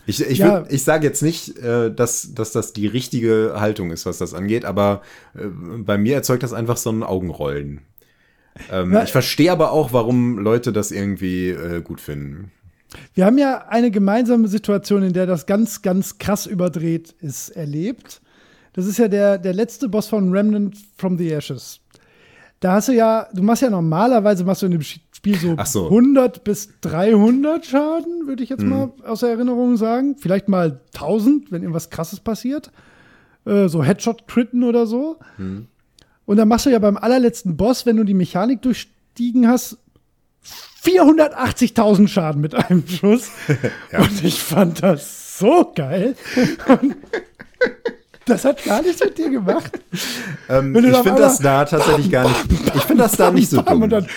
Ich, 0.06 0.22
ich, 0.22 0.40
Ja. 0.40 0.66
ich 0.70 0.84
sage 0.84 1.06
jetzt 1.08 1.22
nicht, 1.22 1.58
äh, 1.60 1.94
dass, 1.94 2.34
dass 2.34 2.52
das 2.52 2.74
die 2.74 2.88
richtige 2.88 3.54
Haltung 3.58 3.92
ist, 3.92 4.06
was 4.06 4.18
das 4.18 4.34
angeht, 4.34 4.66
aber 4.66 5.02
äh, 5.36 5.46
bei 5.46 5.98
mir 5.98 6.16
erzeugt 6.16 6.44
das 6.44 6.54
einfach 6.54 6.78
so 6.78 6.90
ein 6.92 7.04
Augenrollen. 7.04 7.82
Ähm, 8.72 8.92
Ja. 8.94 9.04
ich 9.04 9.12
verstehe 9.12 9.52
aber 9.52 9.72
auch, 9.72 9.94
warum 9.94 10.38
Leute 10.40 10.74
das 10.74 10.92
irgendwie 10.92 11.50
äh, 11.50 11.82
gut 11.82 12.02
finden. 12.02 12.52
Wir 13.16 13.26
haben 13.26 13.38
ja 13.40 13.66
eine 13.70 13.90
gemeinsame 13.92 14.48
Situation, 14.48 15.02
in 15.04 15.14
der 15.14 15.26
das 15.26 15.46
ganz, 15.48 15.82
ganz 15.82 16.18
krass 16.20 16.46
überdreht 16.46 17.16
ist, 17.22 17.50
erlebt. 17.50 18.22
Das 18.74 18.86
ist 18.86 18.98
ja 18.98 19.08
der, 19.08 19.38
der 19.38 19.54
letzte 19.54 19.88
Boss 19.88 20.08
von 20.08 20.32
Remnant 20.32 20.78
from 20.98 21.18
the 21.18 21.32
Ashes. 21.32 21.80
Da 22.60 22.74
hast 22.74 22.88
du 22.88 22.94
ja, 22.94 23.28
du 23.34 23.44
machst 23.44 23.62
ja 23.62 23.70
normalerweise, 23.70 24.44
machst 24.46 24.62
du 24.62 24.68
in 24.68 24.72
dem 24.72 24.82
Spiel 24.82 25.36
so, 25.38 25.58
so. 25.66 25.86
100 25.86 26.44
bis 26.44 26.70
300 26.82 27.66
Schaden, 27.66 28.26
würde 28.26 28.42
ich 28.42 28.50
jetzt 28.50 28.64
mal 28.64 28.92
aus 29.06 29.20
der 29.20 29.30
Erinnerung 29.30 29.76
sagen. 29.78 30.16
Vielleicht 30.18 30.48
mal 30.48 30.80
1000, 30.94 31.52
wenn 31.52 31.62
irgendwas 31.62 31.90
krasses 31.90 32.20
passiert. 32.20 32.72
Äh, 33.46 33.68
so 33.68 33.84
Headshot-Critten 33.84 34.64
oder 34.64 34.88
so. 34.88 35.18
Und 36.26 36.38
dann 36.38 36.48
machst 36.48 36.66
du 36.66 36.70
ja 36.70 36.80
beim 36.80 36.98
allerletzten 36.98 37.58
Boss, 37.58 37.86
wenn 37.86 37.98
du 37.98 38.06
die 38.06 38.14
Mechanik 38.14 38.62
durchstiegen 38.62 39.48
hast, 39.48 39.78
480.000 40.84 42.08
Schaden 42.08 42.42
mit 42.42 42.56
einem 42.56 42.88
Schuss. 42.88 43.30
Und 43.98 44.24
ich 44.24 44.42
fand 44.42 44.82
das 44.84 45.38
so 45.38 45.72
geil. 45.76 46.16
Das 48.26 48.46
hat 48.46 48.64
gar 48.64 48.82
nichts 48.82 49.04
mit 49.04 49.18
dir 49.18 49.30
gemacht. 49.30 49.72
Ähm, 50.50 50.76
ich 50.76 50.98
finde 50.98 51.22
das 51.22 51.40
da 51.40 51.64
tatsächlich 51.64 52.12
gar 52.12 52.28
nicht. 52.28 52.46
Ich 52.76 52.84
finde 52.84 53.04
das 53.04 53.14
da 53.14 53.32
nicht 53.32 53.50
so 53.50 53.64
Bam, 53.64 53.76
dumm. 53.76 53.84
Und 53.84 53.90
dann 53.92 54.08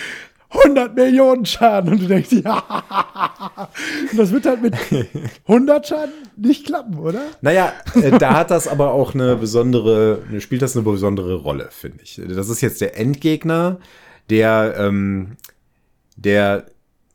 100 0.49 0.95
Millionen 0.95 1.45
Schaden. 1.45 1.93
Und 1.93 2.01
du 2.01 2.07
denkst, 2.07 2.31
ja. 2.31 2.63
Und 4.11 4.17
das 4.17 4.31
wird 4.31 4.45
halt 4.45 4.61
mit 4.61 4.75
100 5.47 5.87
Schaden 5.87 6.13
nicht 6.35 6.65
klappen, 6.65 6.99
oder? 6.99 7.21
Naja, 7.41 7.73
äh, 7.95 8.17
da 8.17 8.35
hat 8.35 8.51
das 8.51 8.67
aber 8.67 8.91
auch 8.91 9.13
eine 9.13 9.35
besondere, 9.35 10.21
spielt 10.39 10.61
das 10.61 10.75
eine 10.75 10.83
besondere 10.83 11.35
Rolle, 11.35 11.69
finde 11.71 12.03
ich. 12.03 12.21
Das 12.27 12.49
ist 12.49 12.61
jetzt 12.61 12.81
der 12.81 12.97
Endgegner, 12.97 13.79
der, 14.29 14.75
ähm, 14.77 15.37
der, 16.15 16.65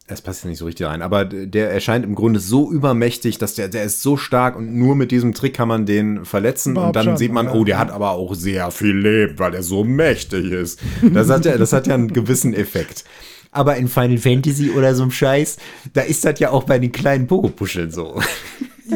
es 0.07 0.21
passt 0.21 0.45
ja 0.45 0.51
nicht 0.51 0.59
so 0.59 0.65
richtig 0.65 0.87
rein, 0.87 1.01
aber 1.01 1.25
der 1.25 1.71
erscheint 1.71 2.05
im 2.05 2.15
Grunde 2.15 2.41
so 2.41 2.71
übermächtig, 2.71 3.39
dass 3.39 3.55
der, 3.55 3.69
der 3.69 3.85
ist 3.85 4.03
so 4.03 4.17
stark 4.17 4.57
und 4.57 4.75
nur 4.75 4.97
mit 4.97 5.11
diesem 5.11 5.33
Trick 5.33 5.55
kann 5.55 5.69
man 5.69 5.87
den 5.87 6.25
verletzen 6.25 6.73
Überhaupt 6.73 6.89
und 6.89 6.97
dann 6.97 7.05
schon, 7.05 7.17
sieht 7.17 7.33
man, 7.33 7.47
ja. 7.47 7.55
oh, 7.55 7.65
der 7.65 7.79
hat 7.79 7.91
aber 7.91 8.11
auch 8.13 8.35
sehr 8.35 8.71
viel 8.71 8.97
Leben, 8.97 9.39
weil 9.39 9.55
er 9.55 9.63
so 9.63 9.85
mächtig 9.85 10.51
ist. 10.51 10.81
Das 11.13 11.31
hat 11.31 11.45
ja, 11.45 11.57
das 11.57 11.73
hat 11.73 11.87
ja 11.87 11.95
einen 11.95 12.13
gewissen 12.13 12.53
Effekt. 12.55 13.05
Aber 13.51 13.77
in 13.77 13.87
Final 13.87 14.19
Fantasy 14.19 14.71
oder 14.71 14.95
so 14.95 15.03
einem 15.03 15.13
Scheiß, 15.13 15.59
da 15.93 16.01
ist 16.01 16.25
das 16.25 16.41
ja 16.41 16.51
auch 16.51 16.65
bei 16.65 16.79
den 16.79 16.91
kleinen 16.91 17.27
Pogopuscheln 17.27 17.91
so. 17.91 18.21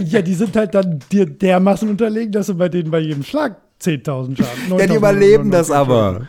Ja, 0.05 0.21
die 0.23 0.35
sind 0.35 0.57
halt 0.57 0.75
dann 0.75 0.99
dir 1.13 1.27
dermaßen 1.27 1.89
unterlegen, 1.89 2.33
dass 2.33 2.49
du 2.49 2.55
bei 2.55 2.69
denen 2.69 2.91
bei 2.91 2.99
jedem 2.99 3.23
Schlag 3.23 3.57
10.000 3.81 4.37
Schaden. 4.37 4.79
Ja, 4.79 4.87
die 4.87 4.93
9.000 4.93 4.97
überleben 4.97 5.51
das 5.51 5.71
9.000 5.71 5.75
aber. 5.75 6.29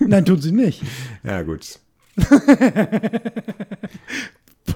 Nein, 0.00 0.24
tun 0.24 0.40
sie 0.40 0.52
nicht. 0.52 0.82
Ja, 1.22 1.42
gut. 1.42 1.78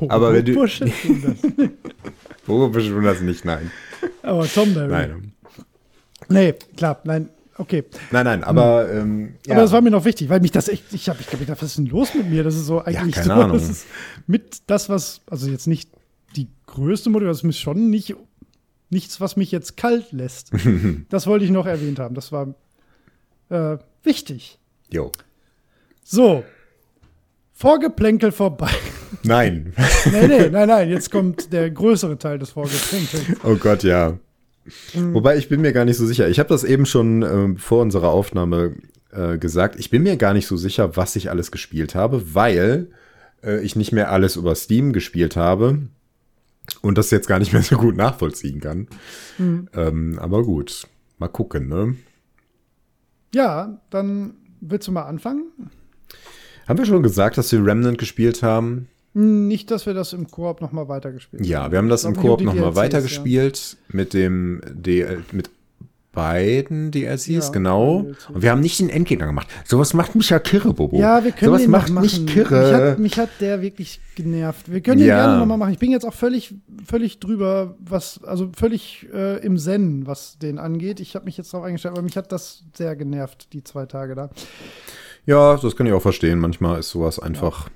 Aber 0.08 0.32
wenn 0.32 0.44
du- 0.44 0.54
Bullshit 0.54 0.92
tun 1.02 1.22
das. 1.22 1.36
Das 3.02 3.20
nicht? 3.20 3.44
Nein. 3.44 3.70
Aber 4.22 4.46
Tom 4.46 4.72
Barry. 4.72 4.88
Nein. 4.88 5.32
Nee, 6.30 6.54
klar, 6.76 6.98
nein, 7.04 7.28
okay. 7.58 7.84
Nein, 8.10 8.24
nein, 8.24 8.42
aber, 8.44 8.90
ähm, 8.90 9.34
ja. 9.46 9.52
Aber 9.54 9.62
das 9.62 9.72
war 9.72 9.82
mir 9.82 9.90
noch 9.90 10.04
wichtig, 10.06 10.28
weil 10.30 10.40
mich 10.40 10.50
das 10.52 10.68
echt, 10.68 10.84
ich 10.92 11.08
habe, 11.10 11.18
ich 11.20 11.26
glaube, 11.26 11.46
was 11.48 11.62
ist 11.62 11.76
denn 11.78 11.86
los 11.86 12.14
mit 12.14 12.30
mir? 12.30 12.42
Das 12.44 12.54
ist 12.54 12.66
so 12.66 12.80
eigentlich 12.82 13.14
keine 13.16 13.26
so, 13.26 13.32
Ahnung. 13.32 13.52
das 13.52 13.68
ist 13.68 13.86
mit 14.26 14.62
das, 14.66 14.88
was, 14.88 15.20
also 15.30 15.50
jetzt 15.50 15.66
nicht 15.66 15.90
die 16.36 16.48
größte 16.66 17.10
Motivation, 17.10 17.50
das 17.50 17.56
ist 17.56 17.62
schon 17.62 17.90
nicht, 17.90 18.14
nichts, 18.90 19.20
was 19.20 19.36
mich 19.36 19.52
jetzt 19.52 19.76
kalt 19.76 20.12
lässt. 20.12 20.50
das 21.10 21.26
wollte 21.26 21.44
ich 21.44 21.50
noch 21.50 21.66
erwähnt 21.66 21.98
haben. 21.98 22.14
Das 22.14 22.32
war 22.32 22.54
äh, 23.50 23.76
wichtig. 24.02 24.58
Jo. 24.90 25.12
So. 26.02 26.44
Vorgeplänkel 27.58 28.30
vorbei. 28.30 28.70
Nein. 29.24 29.72
nee, 30.12 30.28
nee, 30.28 30.48
nein, 30.48 30.68
nein, 30.68 30.88
jetzt 30.88 31.10
kommt 31.10 31.52
der 31.52 31.68
größere 31.72 32.16
Teil 32.16 32.38
des 32.38 32.50
Vorgeplänkels. 32.50 33.24
Oh 33.42 33.56
Gott, 33.56 33.82
ja. 33.82 34.16
Wobei, 34.94 35.36
ich 35.38 35.48
bin 35.48 35.62
mir 35.62 35.72
gar 35.72 35.84
nicht 35.84 35.96
so 35.96 36.06
sicher. 36.06 36.28
Ich 36.28 36.38
habe 36.38 36.48
das 36.48 36.62
eben 36.62 36.86
schon 36.86 37.22
ähm, 37.22 37.56
vor 37.56 37.82
unserer 37.82 38.10
Aufnahme 38.10 38.76
äh, 39.10 39.38
gesagt. 39.38 39.74
Ich 39.80 39.90
bin 39.90 40.04
mir 40.04 40.16
gar 40.16 40.34
nicht 40.34 40.46
so 40.46 40.56
sicher, 40.56 40.96
was 40.96 41.16
ich 41.16 41.30
alles 41.30 41.50
gespielt 41.50 41.96
habe, 41.96 42.32
weil 42.32 42.92
äh, 43.42 43.60
ich 43.64 43.74
nicht 43.74 43.90
mehr 43.90 44.12
alles 44.12 44.36
über 44.36 44.54
Steam 44.54 44.92
gespielt 44.92 45.34
habe 45.34 45.80
und 46.80 46.96
das 46.96 47.10
jetzt 47.10 47.26
gar 47.26 47.40
nicht 47.40 47.52
mehr 47.52 47.62
so 47.62 47.76
gut 47.76 47.96
nachvollziehen 47.96 48.60
kann. 48.60 48.86
Ähm, 49.40 50.16
aber 50.20 50.44
gut, 50.44 50.86
mal 51.18 51.26
gucken, 51.26 51.66
ne? 51.66 51.96
Ja, 53.34 53.80
dann 53.90 54.34
willst 54.60 54.86
du 54.86 54.92
mal 54.92 55.06
anfangen? 55.06 55.50
Haben 56.68 56.78
wir 56.78 56.84
schon 56.86 57.02
gesagt, 57.02 57.38
dass 57.38 57.50
wir 57.50 57.64
Remnant 57.64 57.98
gespielt 57.98 58.42
haben? 58.42 58.88
Nicht, 59.14 59.70
dass 59.70 59.86
wir 59.86 59.94
das 59.94 60.12
im 60.12 60.30
Koop 60.30 60.60
noch 60.60 60.70
mal 60.70 60.86
weitergespielt 60.88 61.44
Ja, 61.44 61.70
wir 61.72 61.78
haben 61.78 61.88
das 61.88 62.04
im 62.04 62.14
Koop 62.14 62.42
nochmal 62.42 62.76
weitergespielt 62.76 63.76
mit 63.88 64.12
dem 64.14 64.60
DL, 64.70 65.22
mit 65.32 65.50
beiden 66.12 66.90
DLCs, 66.90 67.26
Ja, 67.26 67.48
genau. 67.50 68.02
DLCs. 68.02 68.28
Und 68.30 68.42
wir 68.42 68.50
haben 68.50 68.60
nicht 68.60 68.78
den 68.80 68.90
Endgegner 68.90 69.26
gemacht. 69.26 69.46
Sowas 69.64 69.94
macht 69.94 70.14
mich 70.14 70.28
ja 70.30 70.38
kirre, 70.38 70.74
Bobo. 70.74 70.98
Ja, 70.98 71.24
wir 71.24 71.32
können 71.32 71.50
Sowas 71.52 71.62
den 71.62 71.70
macht 71.70 71.88
noch 71.90 72.02
mich 72.02 72.14
machen. 72.20 72.26
kirre. 72.26 72.60
Mich 72.60 72.72
hat, 72.90 72.98
mich 72.98 73.18
hat 73.18 73.28
der 73.40 73.62
wirklich 73.62 74.00
genervt. 74.14 74.70
Wir 74.70 74.80
können 74.80 74.98
den 74.98 75.08
Ja. 75.08 75.24
gerne 75.24 75.38
noch 75.38 75.46
mal 75.46 75.56
machen. 75.56 75.72
Ich 75.72 75.78
bin 75.78 75.90
jetzt 75.90 76.04
auch 76.04 76.14
völlig, 76.14 76.54
völlig 76.84 77.18
drüber, 77.18 77.76
was, 77.80 78.22
also 78.24 78.50
völlig 78.56 79.06
äh, 79.14 79.38
im 79.44 79.56
Zen, 79.58 80.06
was 80.06 80.38
den 80.38 80.58
angeht. 80.58 81.00
Ich 81.00 81.14
habe 81.14 81.24
mich 81.24 81.36
jetzt 81.38 81.52
darauf 81.54 81.66
eingestellt, 81.66 81.92
aber 81.94 82.02
mich 82.02 82.16
hat 82.16 82.30
das 82.30 82.64
sehr 82.76 82.94
genervt, 82.94 83.52
die 83.52 83.64
zwei 83.64 83.86
Tage 83.86 84.14
da. 84.14 84.30
Ja, 85.28 85.56
das 85.56 85.76
kann 85.76 85.86
ich 85.86 85.92
auch 85.92 86.02
verstehen. 86.02 86.38
Manchmal 86.38 86.80
ist 86.80 86.88
sowas 86.90 87.18
einfach 87.18 87.68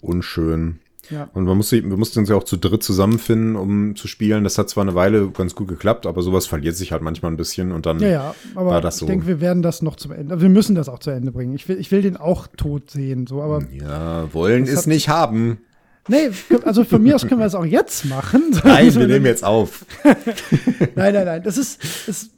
unschön. 0.00 0.78
Ja. 1.10 1.28
Und 1.34 1.44
man 1.44 1.56
musste, 1.56 1.82
wir 1.82 1.96
mussten 1.96 2.20
uns 2.20 2.28
ja 2.28 2.36
auch 2.36 2.44
zu 2.44 2.56
dritt 2.56 2.82
zusammenfinden, 2.82 3.56
um 3.56 3.94
zu 3.96 4.08
spielen. 4.08 4.44
Das 4.44 4.56
hat 4.56 4.70
zwar 4.70 4.82
eine 4.82 4.94
Weile 4.94 5.30
ganz 5.30 5.54
gut 5.54 5.68
geklappt, 5.68 6.06
aber 6.06 6.22
sowas 6.22 6.46
verliert 6.46 6.76
sich 6.76 6.92
halt 6.92 7.02
manchmal 7.02 7.30
ein 7.32 7.36
bisschen 7.36 7.72
und 7.72 7.86
dann 7.86 7.98
Ja, 7.98 8.08
ja, 8.08 8.34
aber 8.54 8.70
war 8.70 8.80
das 8.80 8.94
ich 8.96 9.00
so. 9.00 9.06
denke, 9.06 9.26
wir 9.26 9.40
werden 9.40 9.62
das 9.62 9.82
noch 9.82 9.96
zum 9.96 10.12
Ende. 10.12 10.40
Wir 10.40 10.48
müssen 10.48 10.74
das 10.74 10.88
auch 10.88 11.00
zu 11.00 11.10
Ende 11.10 11.32
bringen. 11.32 11.54
Ich 11.54 11.68
will, 11.68 11.78
ich 11.78 11.90
will 11.90 12.02
den 12.02 12.16
auch 12.16 12.46
tot 12.56 12.90
sehen, 12.90 13.26
so, 13.26 13.42
aber 13.42 13.62
ja, 13.72 14.32
wollen 14.32 14.64
ist 14.64 14.86
nicht 14.86 15.08
haben. 15.08 15.58
nee, 16.08 16.30
also 16.64 16.84
von 16.84 17.02
mir 17.02 17.16
aus 17.16 17.26
können 17.26 17.40
wir 17.40 17.44
das 17.44 17.54
auch 17.56 17.66
jetzt 17.66 18.06
machen. 18.06 18.42
Nein, 18.64 18.94
wir 18.94 19.06
nehmen 19.06 19.26
jetzt 19.26 19.44
auf. 19.44 19.84
Nein, 20.94 21.14
nein, 21.14 21.26
nein. 21.26 21.42
Das 21.42 21.58
ist, 21.58 21.80
das, 22.06 22.30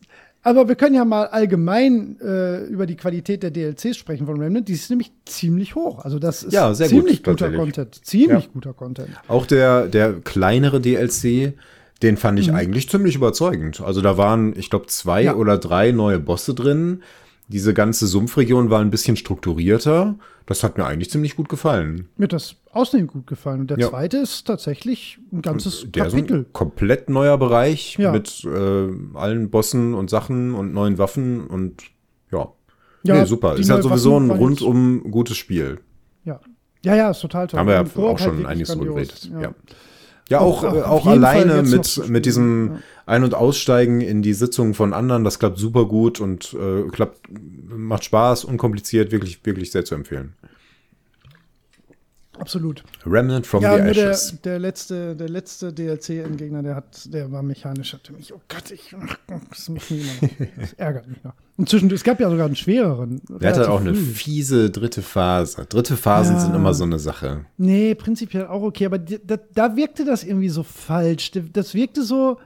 aber 0.45 0.69
wir 0.69 0.75
können 0.77 0.95
ja 0.95 1.05
mal 1.05 1.27
allgemein 1.27 2.17
äh, 2.21 2.65
über 2.67 2.87
die 2.87 2.97
Qualität 2.97 3.43
der 3.43 3.51
DLCs 3.51 3.97
sprechen 3.97 4.27
von 4.27 4.39
Remnant. 4.39 4.69
Die 4.69 4.75
ist 4.75 4.91
nämlich 4.91 5.11
ziemlich 5.25 5.75
hoch. 5.75 6.05
Also 6.05 6.19
das 6.19 6.43
ist 6.43 6.53
Ja, 6.53 6.73
sehr 6.75 6.89
gut, 6.89 6.99
ziemlich 6.99 7.23
guter. 7.23 7.51
Content. 7.51 8.05
Ziemlich 8.05 8.45
Ja. 8.45 8.51
guter 8.53 8.73
Content. 8.75 9.09
Auch 9.27 9.47
der, 9.47 9.87
der 9.89 10.13
kleinere 10.13 10.81
DLC, 10.81 11.55
den 12.03 12.17
fand 12.17 12.39
ich 12.39 12.53
eigentlich 12.53 12.89
ziemlich 12.89 13.17
überzeugend. 13.17 13.81
Also 13.81 14.01
da 14.03 14.17
waren, 14.19 14.55
ich 14.57 14.69
glaube, 14.71 14.87
zwei 14.87 15.23
Ja. 15.23 15.35
oder 15.37 15.57
drei 15.59 15.91
neue 15.93 16.21
Bosse 16.21 16.55
drin. 16.55 17.03
Diese 17.49 17.75
ganze 17.75 18.07
Sumpfregion 18.07 18.71
war 18.71 18.81
ein 18.81 18.91
bisschen 18.91 19.17
strukturierter. 19.17 20.15
Das 20.47 20.63
hat 20.63 20.79
mir 20.79 20.87
eigentlich 20.87 21.11
ziemlich 21.11 21.37
gut 21.37 21.49
gefallen. 21.49 22.09
Mir 22.17 22.25
hat 22.25 22.33
das 22.33 22.57
außerdem 22.73 23.07
gut 23.07 23.27
gefallen. 23.27 23.61
Und 23.61 23.71
der 23.71 23.79
Ja. 23.79 23.91
zweite 23.91 24.17
ist 24.19 24.45
tatsächlich 24.47 25.19
ein 25.33 25.43
ganzes 25.43 25.87
Der 25.91 26.07
ist 26.07 26.15
ein 26.15 26.21
Kapitel. 26.27 26.47
komplett 26.53 27.11
neuer 27.11 27.37
Bereich 27.39 27.97
Ja. 27.99 28.13
mit 28.13 28.45
äh, 28.45 28.89
allen 29.15 29.51
Bossen 29.51 29.95
und 29.95 30.09
Sachen 30.11 30.55
und 30.55 30.73
neuen 30.73 30.97
Waffen 30.99 31.47
und 31.47 31.83
ja. 32.33 32.49
Ja, 33.03 33.21
nee, 33.21 33.25
super. 33.27 33.57
Ist 33.57 33.69
halt 33.71 33.83
sowieso 33.83 34.13
Waffen 34.15 34.31
ein 34.31 34.37
rundum 34.39 35.11
gutes 35.11 35.37
Spiel. 35.37 35.81
Ja. 36.25 36.41
Ja, 36.83 36.95
ja, 36.97 37.11
ist 37.11 37.21
total 37.21 37.47
toll. 37.47 37.61
Haben 37.61 37.67
wir 37.69 37.75
ja 37.75 37.83
auch 37.83 38.19
schon 38.19 38.37
halt 38.39 38.47
einiges 38.47 38.71
drüber 38.71 38.87
geredet. 38.95 39.31
Ja. 39.33 39.41
Ja, 39.43 39.55
Auch- 40.33 40.65
auch, 40.65 40.65
auch 40.65 40.75
äh, 40.75 40.83
auch 40.83 41.05
Fall 41.05 41.13
alleine 41.25 41.63
mit, 41.63 42.09
mit 42.09 42.27
diesem 42.27 42.73
ja. 42.75 42.79
Ein- 43.07 43.25
und 43.25 43.35
Aussteigen 43.35 44.01
in 44.01 44.23
die 44.23 44.33
Sitzungen 44.33 44.73
von 44.75 44.95
anderen, 44.95 45.25
das 45.25 45.39
klappt 45.39 45.59
super 45.59 45.85
gut 45.85 46.21
und 46.21 46.55
äh, 46.55 46.89
klappt, 46.91 47.21
macht 47.69 48.05
Spaß, 48.05 48.45
unkompliziert, 48.45 49.13
wirklich, 49.13 49.45
wirklich 49.45 49.71
sehr 49.71 49.85
zu 49.85 49.95
empfehlen. 49.95 50.33
Absolut. 52.39 52.83
Remnant 53.07 53.47
from 53.47 53.63
Ja, 53.63 53.77
the 53.77 53.83
nur 53.85 53.93
der, 53.95 54.11
Ashes. 54.11 54.41
der 54.43 54.59
letzte, 54.59 55.15
der 55.17 55.29
letzte 55.29 55.73
DLC-Endgegner, 55.73 56.63
der 56.63 56.75
hat, 56.77 57.13
der 57.13 57.31
war 57.31 57.43
mechanisch, 57.43 57.93
hatte 57.93 58.13
mich, 58.13 58.33
oh 58.35 58.41
Gott, 58.49 58.71
ich, 58.71 58.95
das 59.51 59.69
mich 59.69 59.83
das 60.61 60.73
ärgert 60.75 61.09
mich 61.09 61.23
noch. 61.23 61.35
Inzwischen, 61.57 61.91
es 61.93 62.03
gab 62.03 62.19
ja 62.19 62.29
sogar 62.31 62.47
einen 62.47 62.57
schwereren. 62.57 63.21
Der 63.41 63.51
hatte 63.51 63.71
auch 63.71 63.81
eine 63.81 63.95
fiese 63.95 64.71
dritte 64.71 65.03
Phase. 65.03 65.65
Dritte 65.69 65.97
Phasen 65.97 66.35
Ja. 66.35 66.41
sind 66.41 66.55
immer 66.55 66.75
so 66.75 66.83
eine 66.85 66.99
Sache. 66.99 67.45
Nee, 67.57 67.95
prinzipiell 67.95 68.47
auch 68.49 68.63
okay, 68.63 68.87
aber 68.87 68.99
da, 68.99 69.37
da 69.55 69.77
wirkte 69.77 70.05
das 70.05 70.25
irgendwie 70.25 70.49
so 70.49 70.65
falsch. 70.65 71.31
Das 71.53 71.75
wirkte 71.75 72.03
so 72.03 72.39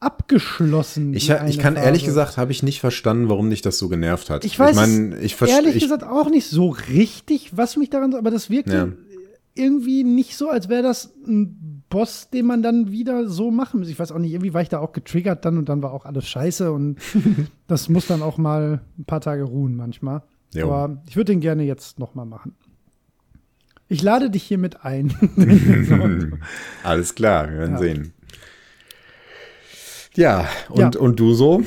abgeschlossen. 0.00 1.14
Ich, 1.14 1.30
ich 1.30 1.58
kann 1.58 1.76
ehrlich 1.76 2.02
Phase. 2.02 2.10
gesagt, 2.10 2.36
habe 2.36 2.52
ich 2.52 2.62
nicht 2.62 2.80
verstanden, 2.80 3.28
warum 3.28 3.50
dich 3.50 3.62
das 3.62 3.78
so 3.78 3.88
genervt 3.88 4.30
hat. 4.30 4.44
Ich 4.44 4.58
weiß 4.58 4.70
ich 4.70 4.76
mein, 4.76 5.16
ich 5.22 5.40
ehrlich 5.42 5.76
ich, 5.76 5.82
gesagt 5.82 6.04
auch 6.04 6.28
nicht 6.30 6.46
so 6.48 6.68
richtig, 6.68 7.56
was 7.56 7.76
mich 7.76 7.90
daran, 7.90 8.14
aber 8.14 8.30
das 8.30 8.50
wirkte 8.50 8.74
Ja. 8.74 8.88
Irgendwie 9.54 10.02
nicht 10.04 10.36
so, 10.36 10.48
als 10.50 10.68
wäre 10.68 10.82
das 10.82 11.14
ein 11.26 11.82
Boss, 11.88 12.28
den 12.30 12.46
man 12.46 12.62
dann 12.62 12.90
wieder 12.90 13.28
so 13.28 13.50
machen 13.52 13.80
muss. 13.80 13.88
Ich 13.88 13.98
weiß 13.98 14.10
auch 14.12 14.18
nicht, 14.18 14.32
irgendwie 14.32 14.52
war 14.54 14.62
ich 14.62 14.68
da 14.68 14.80
auch 14.80 14.92
getriggert 14.92 15.44
dann 15.44 15.58
und 15.58 15.68
dann 15.68 15.82
war 15.82 15.92
auch 15.92 16.04
alles 16.06 16.26
scheiße 16.26 16.72
und 16.72 16.98
das 17.68 17.88
muss 17.88 18.06
dann 18.08 18.22
auch 18.22 18.36
mal 18.38 18.80
ein 18.98 19.04
paar 19.04 19.20
Tage 19.20 19.44
ruhen 19.44 19.76
manchmal. 19.76 20.22
Jo. 20.54 20.66
Aber 20.72 21.02
ich 21.08 21.16
würde 21.16 21.32
den 21.32 21.40
gerne 21.40 21.62
jetzt 21.64 21.98
noch 21.98 22.14
mal 22.14 22.24
machen. 22.24 22.54
Ich 23.88 24.02
lade 24.02 24.30
dich 24.30 24.42
hiermit 24.42 24.84
ein. 24.84 25.12
Alles 26.82 27.14
klar, 27.14 27.50
wir 27.50 27.58
werden 27.58 27.72
Ja. 27.72 27.78
sehen. 27.78 28.12
Ja, 30.16 30.48
und, 30.70 30.94
Ja. 30.94 31.00
und 31.00 31.18
du 31.20 31.34
so? 31.34 31.62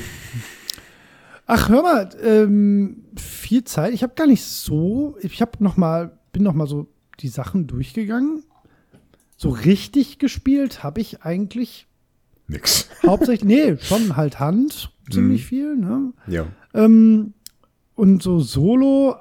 Ach, 1.46 1.68
hör 1.68 1.82
mal, 1.82 2.08
ähm, 2.22 3.04
viel 3.16 3.64
Zeit. 3.64 3.92
Ich 3.94 4.02
habe 4.02 4.14
gar 4.14 4.26
nicht 4.26 4.42
so. 4.44 5.16
Ich 5.20 5.40
habe 5.40 5.52
noch 5.60 5.76
mal, 5.76 6.18
bin 6.32 6.42
noch 6.42 6.54
mal 6.54 6.66
so 6.66 6.88
die 7.20 7.28
Sachen 7.28 7.66
durchgegangen. 7.66 8.42
So 9.36 9.50
richtig 9.50 10.18
gespielt 10.18 10.82
habe 10.82 11.00
ich 11.00 11.22
eigentlich 11.22 11.86
Nix. 12.48 12.88
hauptsächlich. 13.06 13.44
nee, 13.48 13.76
schon 13.80 14.16
halt 14.16 14.40
Hand, 14.40 14.90
ziemlich 15.10 15.42
Mhm. 15.44 15.46
viel. 15.46 15.76
Ne? 15.76 16.12
Ja. 16.26 16.46
Ähm, 16.74 17.34
und 17.94 18.22
so 18.22 18.40
Solo 18.40 19.16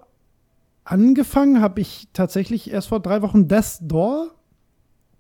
angefangen 0.84 1.62
habe 1.62 1.82
ich 1.82 2.08
tatsächlich 2.14 2.72
erst 2.72 2.88
vor 2.88 3.00
drei 3.02 3.22
Wochen 3.22 3.48
Death 3.48 3.80
Door. 3.82 4.32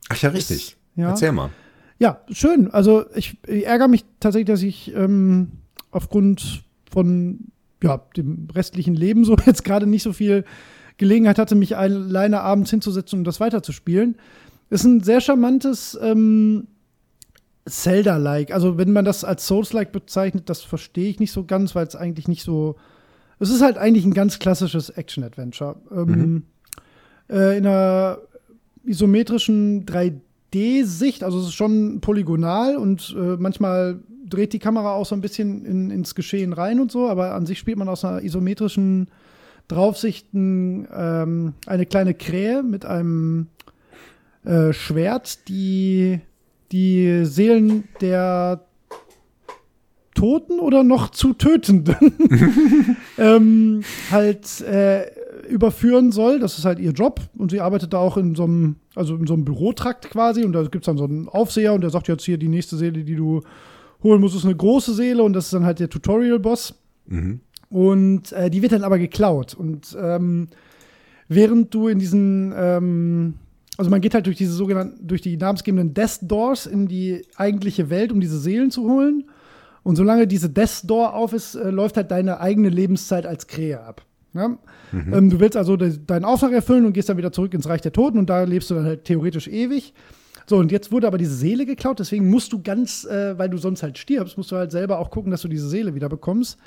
Ach 0.10 0.22
ja, 0.22 0.30
richtig. 0.30 0.78
Ja. 0.96 1.10
Erzähl 1.10 1.32
mal. 1.32 1.50
Ja, 2.00 2.22
schön. 2.30 2.70
Also 2.72 3.06
ich, 3.16 3.38
ich 3.48 3.66
ärgere 3.66 3.88
mich 3.88 4.06
tatsächlich, 4.20 4.48
dass 4.48 4.62
ich 4.62 4.94
ähm, 4.96 5.52
aufgrund 5.92 6.64
von 6.90 7.52
ja, 7.84 7.98
dem 8.16 8.48
restlichen 8.54 8.96
Leben 8.96 9.26
so 9.26 9.36
jetzt 9.46 9.64
gerade 9.66 9.88
nicht 9.88 10.04
so 10.04 10.14
viel 10.14 10.46
Gelegenheit 10.98 11.40
hatte, 11.40 11.56
mich 11.56 11.78
alleine 11.78 12.42
abends 12.42 12.70
hinzusetzen 12.70 13.20
und 13.20 13.26
das 13.26 13.40
weiterzuspielen. 13.40 14.18
Ist 14.70 14.84
ein 14.84 15.02
sehr 15.02 15.22
charmantes 15.22 15.98
ähm, 16.02 16.68
Zelda-like. 17.66 18.52
Also 18.52 18.78
wenn 18.78 18.92
man 18.92 19.06
das 19.06 19.24
als 19.24 19.48
Souls-like 19.48 19.92
bezeichnet, 19.92 20.50
das 20.50 20.62
verstehe 20.62 21.10
ich 21.10 21.20
nicht 21.20 21.32
so 21.32 21.46
ganz, 21.46 21.76
weil 21.76 21.88
es 21.88 21.96
eigentlich 21.96 22.28
nicht 22.28 22.44
so. 22.44 22.76
Es 23.40 23.50
ist 23.50 23.62
halt 23.62 23.78
eigentlich 23.78 24.06
ein 24.06 24.14
ganz 24.14 24.40
klassisches 24.40 24.90
Action-Adventure. 24.90 25.76
Ähm, 25.92 26.44
äh, 27.30 27.58
in 27.58 27.68
einer 27.68 28.20
isometrischen 28.84 29.86
3D-Sicht, 29.86 31.24
also 31.24 31.40
es 31.40 31.48
ist 31.48 31.54
schon 31.54 32.02
polygonal 32.02 32.78
und 32.78 33.16
äh, 33.18 33.38
manchmal 33.38 34.00
dreht 34.26 34.54
die 34.54 34.60
Kamera 34.60 34.94
auch 34.94 35.06
so 35.06 35.16
ein 35.16 35.22
bisschen 35.22 35.66
in, 35.66 35.92
ins 35.92 36.16
Geschehen 36.16 36.54
rein 36.54 36.80
und 36.80 36.92
so, 36.92 37.08
aber 37.08 37.36
an 37.36 37.46
sich 37.46 37.60
spielt 37.60 37.78
man 37.78 37.90
aus 37.90 38.04
einer 38.04 38.24
isometrischen 38.24 39.10
Draufsicht 39.68 40.34
ein, 40.34 40.88
ähm, 40.94 41.54
eine 41.66 41.86
kleine 41.86 42.14
Krähe 42.14 42.64
mit 42.64 42.86
einem 42.86 43.48
äh, 44.46 44.72
Schwert, 44.74 45.48
die 45.50 46.22
die 46.72 47.26
Seelen 47.26 47.86
der 48.02 48.66
Toten 50.16 50.60
oder 50.60 50.84
noch 50.84 51.10
zu 51.12 51.34
Tötenden 51.34 51.96
ähm, 53.18 53.84
halt 54.10 54.62
äh, 54.62 55.06
überführen 55.48 56.12
soll. 56.12 56.40
Das 56.40 56.58
ist 56.58 56.66
halt 56.66 56.80
ihr 56.80 56.92
Job. 56.92 57.22
Und 57.38 57.52
sie 57.52 57.62
arbeitet 57.62 57.94
da 57.94 58.00
auch 58.00 58.18
in 58.18 58.34
so 58.36 58.44
einem, 58.44 58.78
also 58.96 59.16
in 59.16 59.28
so 59.28 59.36
einem 59.36 59.46
Bürotrakt 59.46 60.10
quasi. 60.10 60.44
Und 60.44 60.54
da 60.54 60.64
gibt 60.64 60.84
es 60.84 60.86
dann 60.88 60.98
so 60.98 61.04
einen 61.04 61.30
Aufseher 61.30 61.74
und 61.74 61.82
der 61.82 61.92
sagt 61.92 62.08
jetzt 62.08 62.26
hier, 62.26 62.38
die 62.38 62.50
nächste 62.50 62.78
Seele, 62.78 63.04
die 63.04 63.16
du 63.16 63.44
holen 64.02 64.20
musst, 64.20 64.36
ist 64.36 64.46
eine 64.46 64.56
große 64.56 64.94
Seele 64.94 65.24
und 65.24 65.34
das 65.34 65.46
ist 65.46 65.54
dann 65.54 65.66
halt 65.66 65.80
der 65.80 65.90
Tutorial-Boss. 65.90 66.74
Mhm. 67.06 67.42
Und 67.70 68.32
äh, 68.32 68.50
die 68.50 68.62
wird 68.62 68.72
dann 68.72 68.84
aber 68.84 68.98
geklaut. 68.98 69.54
Und 69.54 69.98
ähm, 70.00 70.48
während 71.28 71.74
du 71.74 71.88
in 71.88 72.00
diesen, 72.00 72.54
ähm, 72.56 73.34
also 73.78 73.92
man 73.92 74.02
geht 74.02 74.14
halt 74.14 74.26
durch 74.26 74.38
diese 74.38 74.54
sogenannten, 74.54 75.08
durch 75.08 75.22
die 75.22 75.38
namensgebenden 75.38 75.94
Death 75.94 76.20
Doors 76.22 76.66
in 76.66 76.88
die 76.88 77.24
eigentliche 77.36 77.90
Welt, 77.90 78.12
um 78.12 78.22
diese 78.22 78.40
Seelen 78.40 78.72
zu 78.72 78.84
holen. 78.84 79.26
Und 79.84 79.96
solange 79.96 80.28
diese 80.28 80.50
Death 80.50 80.82
Door 80.84 81.14
auf 81.14 81.34
ist, 81.34 81.56
äh, 81.56 81.70
läuft 81.70 81.98
halt 81.98 82.12
deine 82.12 82.40
eigene 82.40 82.70
Lebenszeit 82.70 83.26
als 83.26 83.48
Krähe 83.48 83.82
ab. 83.82 84.06
Ja? 84.34 84.58
Ähm, 84.94 85.30
du 85.30 85.40
willst 85.40 85.58
also 85.58 85.76
de 85.76 85.98
deinen 86.06 86.26
Auftrag 86.26 86.54
erfüllen 86.54 86.86
und 86.86 86.94
gehst 86.94 87.10
dann 87.10 87.18
wieder 87.18 87.32
zurück 87.32 87.54
ins 87.54 87.68
Reich 87.68 87.82
der 87.82 87.92
Toten 87.92 88.18
und 88.18 88.30
da 88.30 88.44
lebst 88.44 88.70
du 88.70 88.76
dann 88.76 88.86
halt 88.86 89.04
theoretisch 89.06 89.48
ewig. 89.48 89.94
So, 90.46 90.58
und 90.58 90.72
jetzt 90.72 90.94
wurde 90.94 91.08
aber 91.08 91.18
diese 91.18 91.36
Seele 91.36 91.66
geklaut, 91.66 92.00
deswegen 92.00 92.30
musst 92.30 92.54
du 92.54 92.62
ganz, 92.62 93.04
äh, 93.04 93.38
weil 93.38 93.50
du 93.50 93.58
sonst 93.58 93.84
halt 93.84 93.98
stirbst, 93.98 94.38
musst 94.38 94.52
du 94.52 94.56
halt 94.56 94.72
selber 94.72 95.00
auch 95.00 95.10
gucken, 95.10 95.30
dass 95.30 95.42
du 95.42 95.50
diese 95.50 95.68
Seele 95.68 95.94
wieder 95.94 96.08
bekommst. 96.08 96.58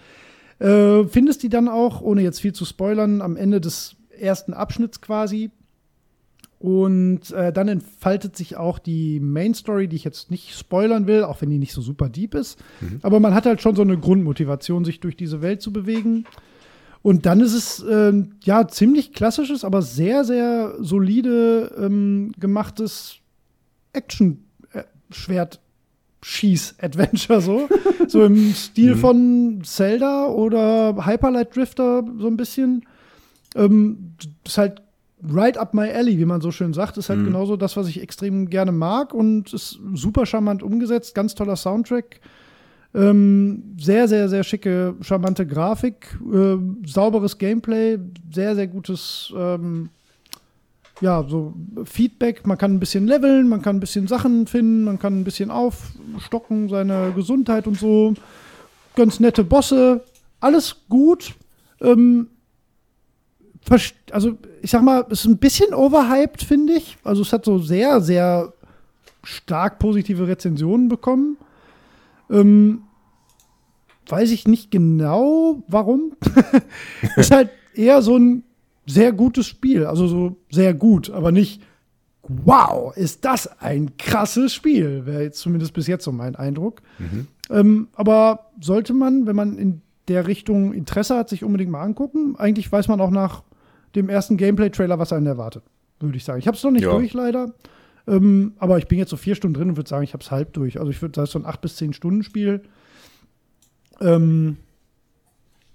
Äh, 0.61 1.05
findest 1.09 1.43
die 1.43 1.49
dann 1.49 1.69
auch, 1.69 2.01
ohne 2.01 2.23
jetzt 2.23 2.41
viel 2.41 2.53
zu 2.53 2.65
spoilern, 2.65 3.23
am 3.23 3.37
Ende 3.37 3.61
des 3.61 3.97
ersten 4.17 4.55
Abschnitts 4.55 5.01
quasi. 5.01 5.51
Und 6.59 7.31
äh, 7.31 7.55
dann 7.55 7.69
entfaltet 7.69 8.37
sich 8.37 8.59
auch 8.59 8.79
die 8.79 9.19
Main 9.19 9.55
Story, 9.55 9.89
die 9.89 9.97
ich 9.97 10.05
jetzt 10.05 10.31
nicht 10.31 10.55
spoilern 10.55 11.07
will, 11.07 11.25
auch 11.25 11.41
wenn 11.41 11.49
die 11.49 11.57
nicht 11.57 11.73
so 11.73 11.81
super 11.81 12.11
deep 12.11 12.35
ist. 12.35 12.63
Aber 13.03 13.19
man 13.19 13.35
hat 13.35 13.47
halt 13.47 13.63
schon 13.63 13.75
so 13.75 13.81
eine 13.81 13.97
Grundmotivation, 13.97 14.85
sich 14.85 15.01
durch 15.01 15.17
diese 15.17 15.41
Welt 15.41 15.63
zu 15.63 15.73
bewegen. 15.73 16.27
Und 17.01 17.25
dann 17.25 17.41
ist 17.41 17.55
es 17.55 17.83
ähm, 17.89 18.33
ja 18.45 18.69
ziemlich 18.69 19.15
klassisches, 19.15 19.65
aber 19.65 19.81
sehr, 19.81 20.25
sehr 20.25 20.75
solide 20.81 21.75
ähm, 21.79 22.33
gemachtes 22.39 23.17
Action-Schwert-Schieß-Adventure 26.21 27.41
so. 27.41 27.69
so 28.09 28.25
im 28.25 28.53
Stil 28.55 28.97
von 28.97 29.61
Zelda 29.65 30.27
oder 30.27 31.07
Hyperlight 31.07 31.55
Drifter 31.55 32.05
so 32.19 32.27
ein 32.27 32.37
bisschen. 32.37 32.85
Ähm, 33.55 34.15
ist 34.47 34.59
halt 34.59 34.83
right 35.29 35.59
up 35.59 35.75
my 35.75 35.91
alley, 35.91 36.19
wie 36.19 36.25
man 36.25 36.41
so 36.41 36.51
schön 36.51 36.73
sagt. 36.73 36.97
Ist 36.97 37.11
halt 37.11 37.25
genauso 37.25 37.57
das, 37.57 37.77
was 37.77 37.89
ich 37.89 38.01
extrem 38.01 38.49
gerne 38.49 38.73
mag 38.73 39.13
und 39.13 39.53
ist 39.53 39.79
super 39.95 40.25
charmant 40.25 40.63
umgesetzt. 40.63 41.15
Ganz 41.15 41.35
toller 41.35 41.57
Soundtrack. 41.57 42.21
Ähm, 42.93 43.77
sehr, 43.79 44.09
sehr, 44.09 44.29
sehr 44.29 44.43
schicke, 44.43 44.97
charmante 45.01 45.47
Grafik, 45.47 46.19
äh, 46.33 46.57
sauberes 46.85 47.39
Gameplay, 47.39 47.99
sehr, 48.33 48.57
sehr 48.57 48.67
gutes, 48.67 49.33
ähm, 49.37 49.91
ja, 51.01 51.25
so 51.27 51.55
Feedback. 51.85 52.47
Man 52.47 52.59
kann 52.59 52.75
ein 52.75 52.81
bisschen 52.81 53.07
leveln, 53.07 53.49
man 53.49 53.63
kann 53.63 53.77
ein 53.77 53.81
bisschen 53.81 54.07
Sachen 54.07 54.47
finden, 54.47 54.85
man 54.85 54.99
kann 54.99 55.21
ein 55.21 55.25
bisschen 55.25 55.51
aufstocken, 55.51 56.69
seine 56.69 57.13
Gesundheit 57.15 57.67
und 57.67 57.79
so. 57.79 58.15
Ganz 58.97 59.21
nette 59.21 59.45
Bosse, 59.45 60.05
alles 60.41 60.77
gut. 60.89 61.35
Ähm, 61.81 62.29
also, 64.11 64.37
ich 64.63 64.71
sag 64.71 64.83
mal, 64.83 65.07
es 65.11 65.21
ist 65.21 65.27
ein 65.27 65.39
bisschen 65.39 65.75
overhyped, 65.75 66.43
finde 66.43 66.75
ich. 66.75 66.99
Also, 67.05 67.23
es 67.23 67.33
hat 67.33 67.45
so 67.45 67.59
sehr, 67.59 68.01
sehr 68.01 68.53
stark 69.23 69.79
positive 69.79 70.27
Rezensionen 70.27 70.89
bekommen. 70.89 71.37
Ähm, 72.31 72.83
weiß 74.07 74.31
ich 74.31 74.49
nicht 74.49 74.71
genau, 74.71 75.63
warum. 75.69 76.17
ist 77.17 77.31
halt 77.31 77.51
eher 77.75 78.03
so 78.03 78.17
ein 78.17 78.45
sehr 78.91 79.13
gutes 79.13 79.47
Spiel. 79.47 79.87
Also 79.87 80.07
so 80.07 80.37
sehr 80.51 80.75
gut, 80.75 81.11
aber 81.11 81.33
nicht, 81.33 81.63
wow, 82.23 82.97
ist 82.97 83.25
das 83.25 83.61
ein 83.61 83.97
krasses 83.97 84.53
Spiel. 84.53 85.07
Wäre 85.07 85.23
jetzt 85.23 85.39
zumindest 85.41 85.73
bis 85.75 85.87
jetzt 85.87 86.05
so 86.05 86.13
mein 86.13 86.37
Eindruck. 86.37 86.83
Ähm, 87.51 87.89
aber 87.95 88.51
sollte 88.61 88.93
man, 88.95 89.27
wenn 89.27 89.37
man 89.37 89.59
in 89.59 89.83
der 90.09 90.27
Richtung 90.27 90.73
Interesse 90.73 91.17
hat, 91.17 91.29
sich 91.29 91.45
unbedingt 91.45 91.71
mal 91.71 91.83
angucken. 91.83 92.35
Eigentlich 92.37 92.71
weiß 92.71 92.89
man 92.89 93.01
auch 93.01 93.11
nach 93.11 93.43
dem 93.95 94.09
ersten 94.09 94.37
Gameplay-Trailer, 94.37 94.99
was 94.99 95.13
einen 95.13 95.27
erwartet, 95.27 95.63
würde 96.01 96.17
ich 96.17 96.25
sagen. 96.25 96.39
Ich 96.39 96.47
habe 96.47 96.57
es 96.57 96.63
noch 96.63 96.71
nicht 96.71 96.83
Ja. 96.85 96.91
durch, 96.93 97.13
leider. 97.13 97.53
Ähm, 98.07 98.55
aber 98.59 98.79
ich 98.79 98.87
bin 98.89 98.99
jetzt 98.99 99.11
so 99.11 99.17
vier 99.17 99.35
Stunden 99.35 99.55
drin 99.55 99.69
und 99.71 99.77
würde 99.77 99.89
sagen, 99.89 100.05
ich 100.05 100.13
habe 100.15 100.23
es 100.23 100.31
halb 100.31 100.53
durch. 100.53 100.79
Also 100.81 100.91
ich 100.91 101.01
würde 101.03 101.15
sagen, 101.15 101.25
es 101.25 101.31
ist 101.31 101.33
so 101.35 101.39
ein 101.39 101.47
acht 101.47 101.61
bis 101.61 101.77
zehn 101.77 101.93
Stunden 101.93 102.23
Spiel. 102.23 102.63
Ähm, 104.01 104.57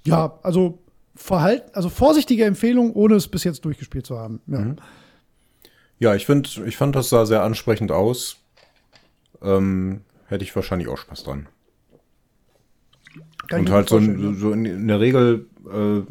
ja, 0.04 0.38
also 0.44 0.80
Verhalten, 1.16 1.70
also 1.74 1.90
vorsichtige 1.90 2.46
Empfehlung, 2.46 2.94
ohne 2.94 3.16
es 3.16 3.28
bis 3.28 3.44
jetzt 3.44 3.64
durchgespielt 3.66 4.06
zu 4.06 4.18
haben. 4.18 4.42
Ja. 4.48 4.60
Mhm. 4.60 4.76
Ja, 5.98 6.14
ich 6.14 6.26
finde, 6.26 6.50
ich 6.66 6.76
fand, 6.76 6.96
das 6.96 7.10
sah 7.10 7.26
sehr 7.26 7.42
ansprechend 7.44 7.92
aus. 7.92 8.38
Ähm, 9.42 10.02
hätte 10.28 10.44
ich 10.44 10.56
wahrscheinlich 10.56 10.90
auch 10.90 10.98
Spaß 10.98 11.24
dran. 11.24 11.48
Kann 13.48 13.62
Und 13.62 13.70
halt 13.70 13.90
so, 13.90 13.98
ein, 13.98 14.38
so 14.38 14.52
in, 14.52 14.66
in 14.66 14.88
der 14.88 15.00
Regel 15.00 15.48
äh, 15.72 16.02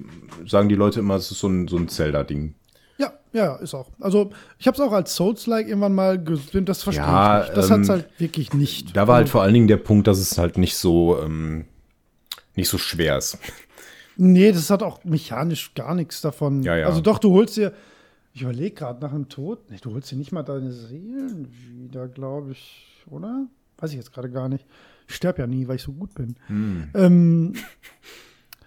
sagen 0.48 0.68
die 0.68 0.74
Leute 0.74 1.00
immer, 1.00 1.16
es 1.16 1.30
ist 1.30 1.40
so 1.40 1.48
ein, 1.48 1.68
so 1.68 1.76
ein 1.76 1.88
Zelda-Ding. 1.88 2.54
Ja, 2.96 3.12
ja, 3.32 3.56
ist 3.56 3.74
auch. 3.74 3.90
Also, 4.00 4.30
ich 4.58 4.66
habe 4.66 4.76
es 4.76 4.80
auch 4.80 4.92
als 4.92 5.14
Souls-like 5.16 5.66
irgendwann 5.66 5.94
mal 5.94 6.22
gesehen, 6.22 6.64
das 6.64 6.82
verstehe 6.82 7.04
Ja, 7.04 7.40
ich 7.42 7.48
nicht. 7.48 7.56
Das 7.56 7.66
ähm, 7.66 7.72
hat's 7.72 7.88
halt 7.88 8.08
wirklich 8.18 8.52
nicht. 8.54 8.96
Da 8.96 9.08
war 9.08 9.16
halt 9.16 9.28
vor 9.28 9.42
allen 9.42 9.54
Dingen 9.54 9.68
der 9.68 9.78
Punkt, 9.78 10.06
dass 10.06 10.18
es 10.18 10.38
halt 10.38 10.58
nicht 10.58 10.76
so, 10.76 11.20
ähm, 11.20 11.66
nicht 12.54 12.68
so 12.68 12.78
schwer 12.78 13.18
ist. 13.18 13.38
Nee, 14.16 14.52
das 14.52 14.70
hat 14.70 14.82
auch 14.82 15.02
mechanisch 15.04 15.74
gar 15.74 15.94
nichts 15.94 16.20
davon. 16.20 16.62
Ja, 16.62 16.76
ja. 16.76 16.86
Also 16.86 17.00
doch, 17.00 17.18
du 17.18 17.32
holst 17.32 17.56
dir, 17.56 17.72
ich 18.32 18.42
überlege 18.42 18.74
gerade 18.74 19.00
nach 19.00 19.12
dem 19.12 19.28
Tod, 19.28 19.70
nee, 19.70 19.78
du 19.80 19.92
holst 19.92 20.10
dir 20.10 20.16
nicht 20.16 20.32
mal 20.32 20.42
deine 20.42 20.72
Seelen 20.72 21.48
wieder, 21.52 22.08
glaube 22.08 22.52
ich, 22.52 23.04
oder? 23.10 23.46
Weiß 23.78 23.90
ich 23.90 23.96
jetzt 23.96 24.12
gerade 24.12 24.30
gar 24.30 24.48
nicht. 24.48 24.64
Ich 25.08 25.16
sterbe 25.16 25.40
ja 25.40 25.46
nie, 25.46 25.68
weil 25.68 25.76
ich 25.76 25.82
so 25.82 25.92
gut 25.92 26.14
bin. 26.14 26.36
Hm. 26.46 26.88
Ähm, 26.94 27.52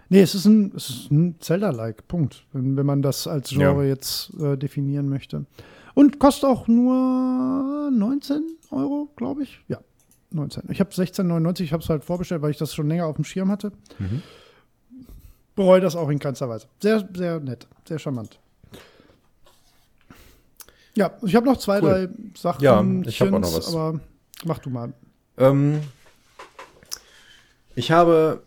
nee, 0.09 0.21
es 0.21 0.35
ist 0.35 0.45
ein, 0.45 0.71
es 0.75 0.89
ist 0.89 1.11
ein 1.11 1.35
Zelda-like, 1.39 2.07
Punkt. 2.07 2.45
Wenn, 2.53 2.77
wenn 2.77 2.85
man 2.85 3.01
das 3.01 3.25
als 3.27 3.49
Genre 3.49 3.83
Ja. 3.83 3.89
jetzt 3.89 4.33
äh, 4.39 4.57
definieren 4.57 5.09
möchte. 5.09 5.45
Und 5.95 6.19
kostet 6.19 6.45
auch 6.45 6.67
nur 6.67 7.89
19 7.91 8.43
Euro, 8.71 9.09
glaube 9.15 9.43
ich. 9.43 9.61
Ja, 9.67 9.79
19. 10.31 10.63
Ich 10.69 10.79
habe 10.79 10.91
16,99, 10.91 11.61
ich 11.61 11.73
habe 11.73 11.81
es 11.81 11.89
halt 11.89 12.03
vorbestellt, 12.03 12.41
weil 12.43 12.51
ich 12.51 12.57
das 12.57 12.75
schon 12.75 12.87
länger 12.87 13.07
auf 13.07 13.15
dem 13.15 13.25
Schirm 13.25 13.49
hatte. 13.49 13.71
Bereue 15.57 15.81
das 15.81 15.95
auch 15.95 16.07
in 16.09 16.19
keinster 16.19 16.47
Weise. 16.47 16.67
Sehr, 16.79 17.09
sehr 17.15 17.39
nett, 17.39 17.67
sehr 17.87 17.97
charmant. 17.97 18.39
Ja, 20.93 21.17
ich 21.23 21.35
habe 21.35 21.47
noch 21.47 21.57
zwei, 21.57 21.81
Cool. 21.81 21.89
drei 21.89 22.39
Sachen. 22.39 22.63
Ja, 22.63 22.85
ich 23.07 23.19
hab 23.19 23.33
auch 23.33 23.39
noch 23.39 23.55
was. 23.55 23.73
Aber 23.73 23.99
mach 24.45 24.59
du 24.59 24.69
mal. 24.69 24.93
Ähm, 25.35 25.81
ich 27.73 27.89
habe, 27.89 28.43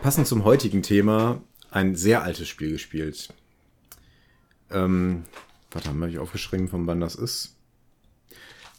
passend 0.00 0.28
zum 0.28 0.44
heutigen 0.44 0.82
Thema, 0.82 1.42
ein 1.72 1.96
sehr 1.96 2.22
altes 2.22 2.46
Spiel 2.46 2.70
gespielt. 2.70 3.30
Ähm, 4.70 5.24
warte, 5.72 5.88
habe 5.88 6.08
ich 6.08 6.20
aufgeschrieben, 6.20 6.68
von 6.68 6.86
wann 6.86 7.00
das 7.00 7.16
ist? 7.16 7.56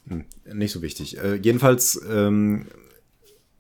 Hm, 0.07 0.23
nicht 0.45 0.71
so 0.71 0.81
wichtig. 0.81 1.17
Äh, 1.17 1.35
jedenfalls 1.35 2.01
ähm, 2.09 2.67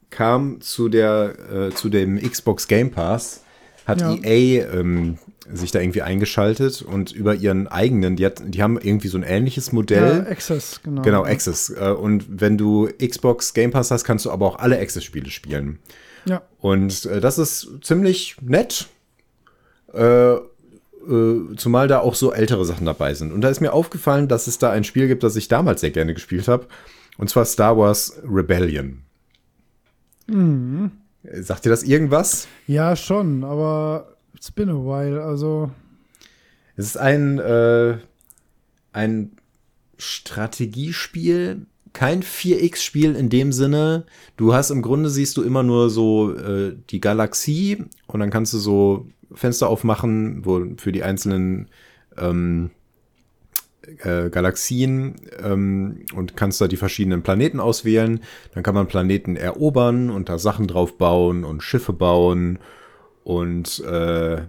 kam 0.09 0.61
zu 0.61 0.87
der 0.87 1.37
äh, 1.51 1.75
zu 1.75 1.89
dem 1.89 2.17
Xbox 2.17 2.69
Game 2.69 2.91
Pass 2.91 3.43
hat 3.89 4.01
Ja. 4.01 4.15
EA 4.23 4.71
ähm, 4.73 5.17
sich 5.51 5.71
da 5.71 5.79
irgendwie 5.79 6.01
eingeschaltet 6.03 6.81
und 6.81 7.11
über 7.11 7.35
ihren 7.35 7.67
eigenen, 7.67 8.15
die, 8.15 8.25
hat, 8.25 8.41
die 8.45 8.61
haben 8.61 8.79
irgendwie 8.79 9.07
so 9.07 9.17
ein 9.17 9.23
ähnliches 9.23 9.71
Modell. 9.71 10.23
Ja, 10.25 10.31
Access, 10.31 10.79
genau. 10.83 11.01
Genau, 11.01 11.25
Access. 11.25 11.69
Äh, 11.71 11.89
Und 11.91 12.25
wenn 12.29 12.57
du 12.57 12.87
Xbox 13.03 13.53
Game 13.53 13.71
Pass 13.71 13.91
hast, 13.91 14.03
kannst 14.03 14.25
du 14.25 14.31
aber 14.31 14.45
auch 14.45 14.59
alle 14.59 14.79
Access-Spiele 14.79 15.29
spielen. 15.29 15.79
Ja, 16.25 16.43
Und 16.59 17.05
äh, 17.05 17.19
das 17.19 17.37
ist 17.39 17.67
ziemlich 17.81 18.37
nett. 18.41 18.87
Äh, 19.93 20.33
äh, 20.33 21.55
zumal 21.55 21.87
da 21.87 21.99
auch 21.99 22.13
so 22.13 22.31
ältere 22.31 22.65
Sachen 22.65 22.85
dabei 22.85 23.13
sind. 23.15 23.31
Und 23.31 23.41
da 23.41 23.49
ist 23.49 23.61
mir 23.61 23.73
aufgefallen, 23.73 24.27
dass 24.27 24.47
es 24.47 24.59
da 24.59 24.69
ein 24.69 24.83
Spiel 24.83 25.07
gibt, 25.07 25.23
das 25.23 25.35
ich 25.35 25.47
damals 25.47 25.81
sehr 25.81 25.91
gerne 25.91 26.13
gespielt 26.13 26.47
habe. 26.47 26.67
Und 27.17 27.29
zwar 27.29 27.45
Star 27.45 27.77
Wars 27.77 28.19
Rebellion. 28.23 29.01
Äh, 30.29 30.89
Sagt 31.23 31.65
dir 31.65 31.69
das 31.69 31.83
irgendwas? 31.83 32.47
ja, 32.67 32.95
schon, 32.95 33.43
aber 33.43 34.15
it's 34.35 34.51
been 34.51 34.69
a 34.69 34.73
while. 34.73 35.21
Also, 35.21 35.71
Es 36.75 36.85
ist 36.85 36.97
ein, 36.97 37.39
äh, 37.39 37.97
ein 38.93 39.31
Strategiespiel, 39.97 41.65
kein 41.91 42.23
4X-Spiel 42.23 43.15
in 43.15 43.29
dem 43.29 43.51
Sinne. 43.51 44.05
Du 44.37 44.53
hast 44.53 44.69
im 44.69 44.81
Grunde 44.81 45.09
siehst 45.09 45.35
du 45.35 45.43
immer 45.43 45.63
nur 45.63 45.89
so 45.89 46.33
äh, 46.33 46.75
die 46.89 47.01
Galaxie 47.01 47.83
und 48.07 48.19
dann 48.19 48.29
kannst 48.29 48.53
du 48.53 48.57
so 48.57 49.07
Fenster 49.33 49.67
aufmachen, 49.67 50.45
wo 50.45 50.65
für 50.77 50.91
die 50.91 51.03
einzelnen 51.03 51.67
ähm, 52.17 52.71
äh, 54.03 54.29
Galaxien 54.29 55.15
ähm, 55.43 56.05
und 56.15 56.35
kannst 56.35 56.61
da 56.61 56.67
die 56.67 56.77
verschiedenen 56.77 57.23
Planeten 57.23 57.59
auswählen. 57.59 58.21
Dann 58.53 58.63
kann 58.63 58.75
man 58.75 58.87
Planeten 58.87 59.35
erobern 59.35 60.09
und 60.09 60.29
da 60.29 60.37
Sachen 60.37 60.67
drauf 60.67 60.97
bauen 60.97 61.43
und 61.43 61.63
Schiffe 61.63 61.93
bauen 61.93 62.59
und 63.23 63.79
äh, 63.85 64.41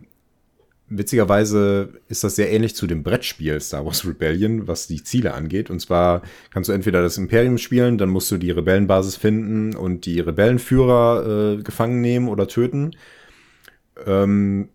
Witzigerweise 0.92 2.00
ist 2.08 2.24
das 2.24 2.34
sehr 2.34 2.50
ähnlich 2.50 2.74
zu 2.74 2.88
dem 2.88 3.04
Brettspiel 3.04 3.60
Star 3.60 3.86
Wars 3.86 4.04
Rebellion, 4.04 4.66
was 4.66 4.88
die 4.88 5.04
Ziele 5.04 5.34
angeht. 5.34 5.70
Und 5.70 5.78
zwar 5.78 6.22
kannst 6.52 6.68
du 6.68 6.72
entweder 6.72 7.00
das 7.00 7.16
Imperium 7.16 7.58
spielen, 7.58 7.96
dann 7.96 8.08
musst 8.08 8.28
du 8.32 8.38
die 8.38 8.50
Rebellenbasis 8.50 9.14
finden 9.14 9.76
und 9.76 10.04
die 10.04 10.18
Rebellenführer 10.18 11.58
äh, 11.58 11.62
gefangen 11.62 12.00
nehmen 12.00 12.26
oder 12.26 12.48
töten. 12.48 12.96
Ähm, 14.04 14.70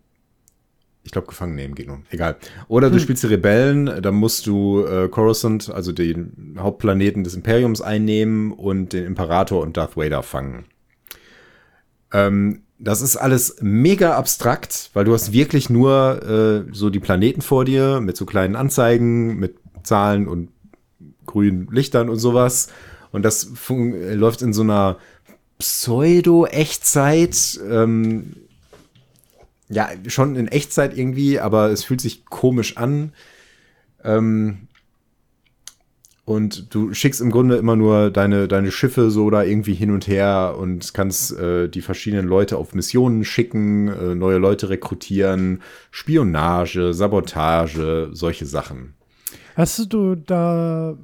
ich 1.06 1.12
glaube, 1.12 1.28
gefangen 1.28 1.54
nehmen 1.54 1.74
geht 1.74 1.86
nur. 1.86 2.00
Egal. 2.10 2.36
Oder 2.68 2.90
du 2.90 2.98
spielst 2.98 3.22
die 3.22 3.28
Rebellen, 3.28 4.02
dann 4.02 4.14
musst 4.14 4.46
du 4.46 4.84
äh, 4.84 5.08
Coruscant, 5.08 5.70
also 5.70 5.92
den 5.92 6.56
Hauptplaneten 6.58 7.24
des 7.24 7.34
Imperiums, 7.34 7.80
einnehmen 7.80 8.52
und 8.52 8.92
den 8.92 9.04
Imperator 9.04 9.62
und 9.62 9.76
Darth 9.76 9.96
Vader 9.96 10.24
fangen. 10.24 10.64
Ähm, 12.12 12.62
das 12.78 13.00
ist 13.00 13.16
alles 13.16 13.56
mega 13.60 14.16
abstrakt, 14.16 14.90
weil 14.94 15.04
du 15.04 15.14
hast 15.14 15.32
wirklich 15.32 15.70
nur 15.70 16.66
äh, 16.68 16.74
so 16.74 16.90
die 16.90 17.00
Planeten 17.00 17.40
vor 17.40 17.64
dir 17.64 18.00
mit 18.00 18.16
so 18.16 18.26
kleinen 18.26 18.56
Anzeigen, 18.56 19.36
mit 19.36 19.56
Zahlen 19.84 20.26
und 20.26 20.50
grünen 21.24 21.68
Lichtern 21.70 22.08
und 22.08 22.18
sowas. 22.18 22.68
Und 23.12 23.22
das 23.22 23.48
läuft 23.68 24.42
in 24.42 24.52
so 24.52 24.62
einer 24.62 24.98
Pseudo-Echtzeit. 25.58 27.60
Ähm, 27.70 28.34
ja, 29.68 29.88
schon 30.06 30.36
in 30.36 30.48
Echtzeit 30.48 30.96
irgendwie, 30.96 31.40
aber 31.40 31.70
es 31.70 31.84
fühlt 31.84 32.00
sich 32.00 32.24
komisch 32.24 32.76
an. 32.76 33.12
Ähm, 34.04 34.68
und 36.24 36.74
du 36.74 36.92
schickst 36.92 37.20
im 37.20 37.30
Grunde 37.30 37.56
immer 37.56 37.76
nur 37.76 38.10
deine, 38.10 38.48
deine 38.48 38.72
Schiffe 38.72 39.10
so 39.10 39.30
da 39.30 39.44
irgendwie 39.44 39.74
hin 39.74 39.92
und 39.92 40.08
her 40.08 40.56
und 40.58 40.92
kannst 40.92 41.32
äh, 41.38 41.68
die 41.68 41.82
verschiedenen 41.82 42.26
Leute 42.26 42.56
auf 42.56 42.74
Missionen 42.74 43.24
schicken, 43.24 43.86
äh, 43.86 44.14
neue 44.16 44.38
Leute 44.38 44.68
rekrutieren, 44.68 45.62
Spionage, 45.92 46.92
Sabotage, 46.92 48.10
solche 48.12 48.44
Sachen. 48.44 48.94
hast 49.54 49.92
du 49.92 50.16
da 50.16 50.96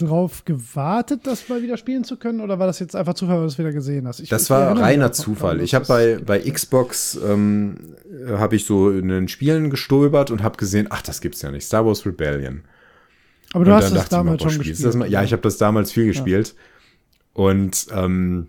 drauf 0.00 0.44
gewartet, 0.44 1.20
das 1.26 1.48
mal 1.48 1.62
wieder 1.62 1.76
spielen 1.76 2.04
zu 2.04 2.16
können? 2.16 2.40
Oder 2.40 2.58
war 2.58 2.66
das 2.66 2.78
jetzt 2.78 2.96
einfach 2.96 3.14
Zufall, 3.14 3.36
weil 3.36 3.42
du 3.42 3.48
es 3.48 3.58
wieder 3.58 3.72
gesehen 3.72 4.06
hast? 4.08 4.20
Ich, 4.20 4.28
Das 4.28 4.44
ich 4.44 4.50
war 4.50 4.76
reiner 4.78 5.12
Zufall. 5.12 5.56
dran, 5.56 5.64
Ich 5.64 5.74
habe 5.74 5.86
bei, 5.86 6.14
das- 6.14 6.22
bei 6.24 6.38
Xbox 6.40 7.18
ähm, 7.26 7.76
habe 8.28 8.56
ich 8.56 8.64
so 8.64 8.90
in 8.90 9.08
den 9.08 9.28
Spielen 9.28 9.70
gestolpert 9.70 10.30
und 10.30 10.42
habe 10.42 10.56
gesehen, 10.56 10.86
ach, 10.90 11.02
das 11.02 11.20
gibt's 11.20 11.42
ja 11.42 11.50
nicht. 11.50 11.64
Star 11.66 11.84
Wars 11.86 12.04
Rebellion. 12.06 12.62
Aber 13.52 13.64
du 13.64 13.70
Und 13.72 13.76
hast 13.78 13.92
mir, 13.92 14.04
damals 14.08 14.42
boah, 14.42 14.50
schon 14.50 14.58
gespielt. 14.58 14.84
das 14.84 14.94
mal? 14.96 15.10
Ja, 15.10 15.22
ich 15.24 15.32
habe 15.32 15.42
das 15.42 15.58
damals 15.58 15.90
viel 15.92 16.06
gespielt. 16.06 16.54
Und 17.32 17.86
ähm, 17.92 18.48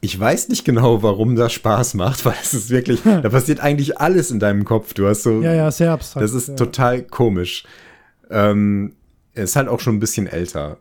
ich 0.00 0.18
weiß 0.18 0.48
nicht 0.48 0.64
genau, 0.64 1.02
warum 1.02 1.36
das 1.36 1.52
Spaß 1.52 1.94
macht, 1.94 2.24
weil 2.24 2.34
es 2.42 2.54
ist 2.54 2.70
wirklich, 2.70 3.02
da 3.02 3.20
passiert 3.28 3.60
eigentlich 3.60 3.98
alles 3.98 4.30
in 4.30 4.38
deinem 4.38 4.64
Kopf. 4.64 4.94
Du 4.94 5.06
hast 5.06 5.22
so, 5.22 5.40
ja, 5.42 5.54
ja, 5.54 5.70
sehr 5.70 5.92
abstrakt. 5.92 6.24
das 6.24 6.32
ist 6.34 6.48
ja. 6.48 6.54
total 6.56 7.02
komisch. 7.02 7.64
Ähm, 8.30 8.94
ist 9.34 9.56
halt 9.56 9.68
auch 9.68 9.80
schon 9.80 9.96
ein 9.96 10.00
bisschen 10.00 10.26
älter. 10.26 10.78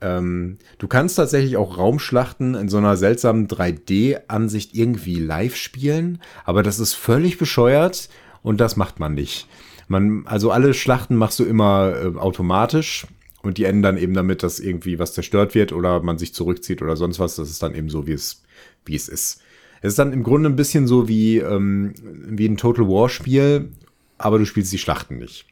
Ähm, 0.00 0.58
du 0.78 0.88
kannst 0.88 1.16
tatsächlich 1.16 1.56
auch 1.56 1.76
Raumschlachten 1.76 2.54
in 2.54 2.68
so 2.68 2.78
einer 2.78 2.96
seltsamen 2.96 3.48
3D-Ansicht 3.48 4.74
irgendwie 4.74 5.18
live 5.18 5.56
spielen, 5.56 6.20
aber 6.44 6.62
das 6.62 6.78
ist 6.78 6.94
völlig 6.94 7.38
bescheuert 7.38 8.08
und 8.42 8.60
das 8.60 8.76
macht 8.76 8.98
man 8.98 9.14
nicht. 9.14 9.46
Man, 9.88 10.26
also 10.26 10.50
alle 10.50 10.72
Schlachten 10.72 11.16
machst 11.16 11.38
du 11.38 11.44
immer 11.44 11.92
äh, 11.96 12.18
automatisch 12.18 13.06
und 13.42 13.58
die 13.58 13.64
enden 13.64 13.82
dann 13.82 13.98
eben 13.98 14.14
damit, 14.14 14.42
dass 14.42 14.60
irgendwie 14.60 14.98
was 14.98 15.12
zerstört 15.12 15.54
wird 15.54 15.72
oder 15.72 16.02
man 16.02 16.18
sich 16.18 16.32
zurückzieht 16.32 16.80
oder 16.80 16.96
sonst 16.96 17.18
was. 17.18 17.36
Das 17.36 17.50
ist 17.50 17.62
dann 17.62 17.74
eben 17.74 17.90
so, 17.90 18.06
wie 18.06 18.12
es, 18.12 18.42
wie 18.84 18.94
es 18.94 19.08
ist. 19.08 19.42
Es 19.82 19.92
ist 19.92 19.98
dann 19.98 20.12
im 20.12 20.22
Grunde 20.22 20.48
ein 20.48 20.56
bisschen 20.56 20.86
so 20.86 21.08
wie, 21.08 21.38
ähm, 21.38 21.94
wie 22.02 22.46
ein 22.46 22.56
Total 22.56 22.86
War-Spiel, 22.86 23.70
aber 24.18 24.38
du 24.38 24.46
spielst 24.46 24.72
die 24.72 24.78
Schlachten 24.78 25.18
nicht. 25.18 25.46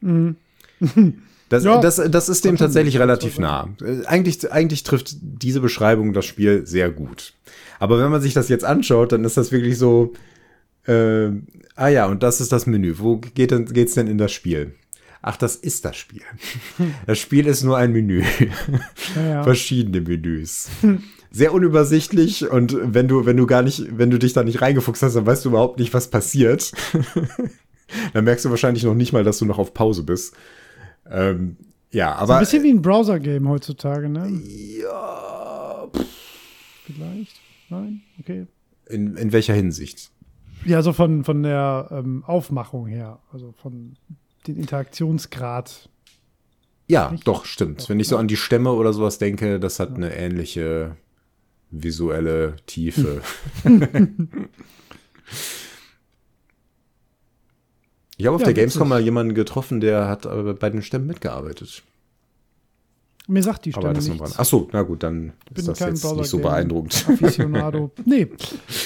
Das, 1.49 1.65
Ja. 1.65 1.81
das, 1.81 1.97
das 2.11 2.29
ist 2.29 2.45
dem 2.45 2.57
tatsächlich 2.57 2.99
relativ 2.99 3.39
nah. 3.39 3.69
Eigentlich, 4.07 4.53
eigentlich 4.53 4.83
trifft 4.83 5.17
diese 5.21 5.61
Beschreibung 5.61 6.13
das 6.13 6.27
Spiel 6.27 6.67
sehr 6.67 6.91
gut. 6.91 7.33
Aber 7.79 7.99
wenn 7.99 8.11
man 8.11 8.21
sich 8.21 8.35
das 8.35 8.49
jetzt 8.49 8.65
anschaut, 8.65 9.13
dann 9.13 9.25
ist 9.25 9.37
das 9.37 9.53
wirklich 9.53 9.79
so, 9.79 10.13
äh, 10.87 11.29
ah 11.77 11.89
ja, 11.89 12.07
und 12.07 12.23
das 12.23 12.41
ist 12.41 12.53
das 12.53 12.67
Menü. 12.67 12.95
Wo 12.99 13.19
geht 13.19 13.51
denn, 13.51 13.67
geht's 13.67 13.95
denn 13.95 14.09
in 14.09 14.19
das 14.19 14.33
Spiel? 14.33 14.75
Ach, 15.23 15.37
das 15.37 15.57
ist 15.57 15.85
das 15.85 15.97
Spiel. 15.97 16.23
Das 17.07 17.19
Spiel 17.19 17.47
ist 17.47 17.63
nur 17.65 17.77
ein 17.77 17.93
Menü. 17.93 18.23
Ja, 19.17 19.23
ja. 19.29 19.43
Verschiedene 19.43 20.01
Menüs. 20.01 20.69
Sehr 21.31 21.53
unübersichtlich 21.53 22.49
und 22.49 22.77
wenn 22.83 23.09
du, 23.09 23.27
wenn 23.27 23.37
du 23.37 23.47
gar 23.47 23.63
nicht, 23.63 23.87
wenn 23.99 24.11
du 24.11 24.19
dich 24.19 24.33
da 24.33 24.45
nicht 24.45 24.63
reingefuchst 24.63 25.03
hast, 25.03 25.17
dann 25.17 25.27
weißt 25.27 25.45
du 25.45 25.51
überhaupt 25.51 25.79
nicht, 25.79 25.93
was 25.93 26.09
passiert. 26.09 26.73
dann 28.13 28.25
merkst 28.25 28.45
du 28.45 28.51
wahrscheinlich 28.51 28.85
noch 28.85 28.95
nicht 28.95 29.13
mal, 29.13 29.25
dass 29.25 29.39
du 29.39 29.45
noch 29.45 29.59
auf 29.59 29.75
Pause 29.75 30.03
bist. 30.05 30.35
Ähm, 31.11 31.57
ja, 31.91 32.15
So 32.17 32.23
aber. 32.23 32.35
ein 32.37 32.41
bisschen 32.41 32.63
wie 32.63 32.71
ein 32.71 32.83
Browser-Game 32.83 33.49
heutzutage, 33.49 34.09
ne? 34.09 34.29
ja, 34.29 35.89
Vielleicht? 36.85 37.41
Nein? 37.71 38.03
Okay. 38.21 38.47
in, 38.87 39.17
in 39.17 39.33
welcher 39.33 39.55
Hinsicht? 39.55 40.11
Ja, 40.65 40.83
so 40.83 40.93
von, 40.93 41.25
von 41.25 41.43
der 41.43 41.89
ähm, 41.91 42.25
Aufmachung 42.27 42.87
her, 42.87 43.21
also 43.33 43.53
von 43.63 43.97
den 44.47 44.57
Interaktionsgrad. 44.57 45.89
Ja, 46.89 47.11
Nicht? 47.11 47.27
doch, 47.29 47.45
stimmt. 47.45 47.89
Wenn 47.89 48.01
ich 48.01 48.09
so 48.09 48.17
an 48.17 48.29
die 48.29 48.37
Stämme 48.37 48.73
oder 48.73 48.93
sowas 48.93 49.19
denke, 49.19 49.61
das 49.61 49.79
hat 49.79 49.95
eine 49.95 50.15
ähnliche 50.17 50.97
visuelle 51.71 52.57
Tiefe. 52.67 53.21
ich 58.19 58.27
habe 58.27 58.35
auf 58.37 58.43
Ja, 58.43 58.47
der 58.47 58.55
Gamescom 58.55 58.89
mal 58.89 59.01
jemanden 59.01 59.33
getroffen, 59.35 59.81
der 59.81 60.07
hat 60.09 60.27
äh, 60.27 60.53
bei 60.53 60.69
den 60.69 60.83
Stämmen 60.83 61.07
mitgearbeitet. 61.07 61.83
Mir 63.31 63.43
sagt 63.43 63.65
die 63.67 63.75
Aber 63.75 63.83
Stimme 63.83 63.95
das 63.95 64.09
nichts. 64.09 64.39
Ach 64.39 64.45
so, 64.45 64.69
na 64.73 64.83
gut, 64.83 65.03
dann 65.03 65.33
bin 65.51 65.57
ist 65.57 65.69
das 65.69 65.79
jetzt 65.81 66.03
nicht 66.05 66.27
so 66.29 66.39
beeindruckend. 66.39 67.05
Aficionado. 67.09 67.91
nee, 68.07 68.27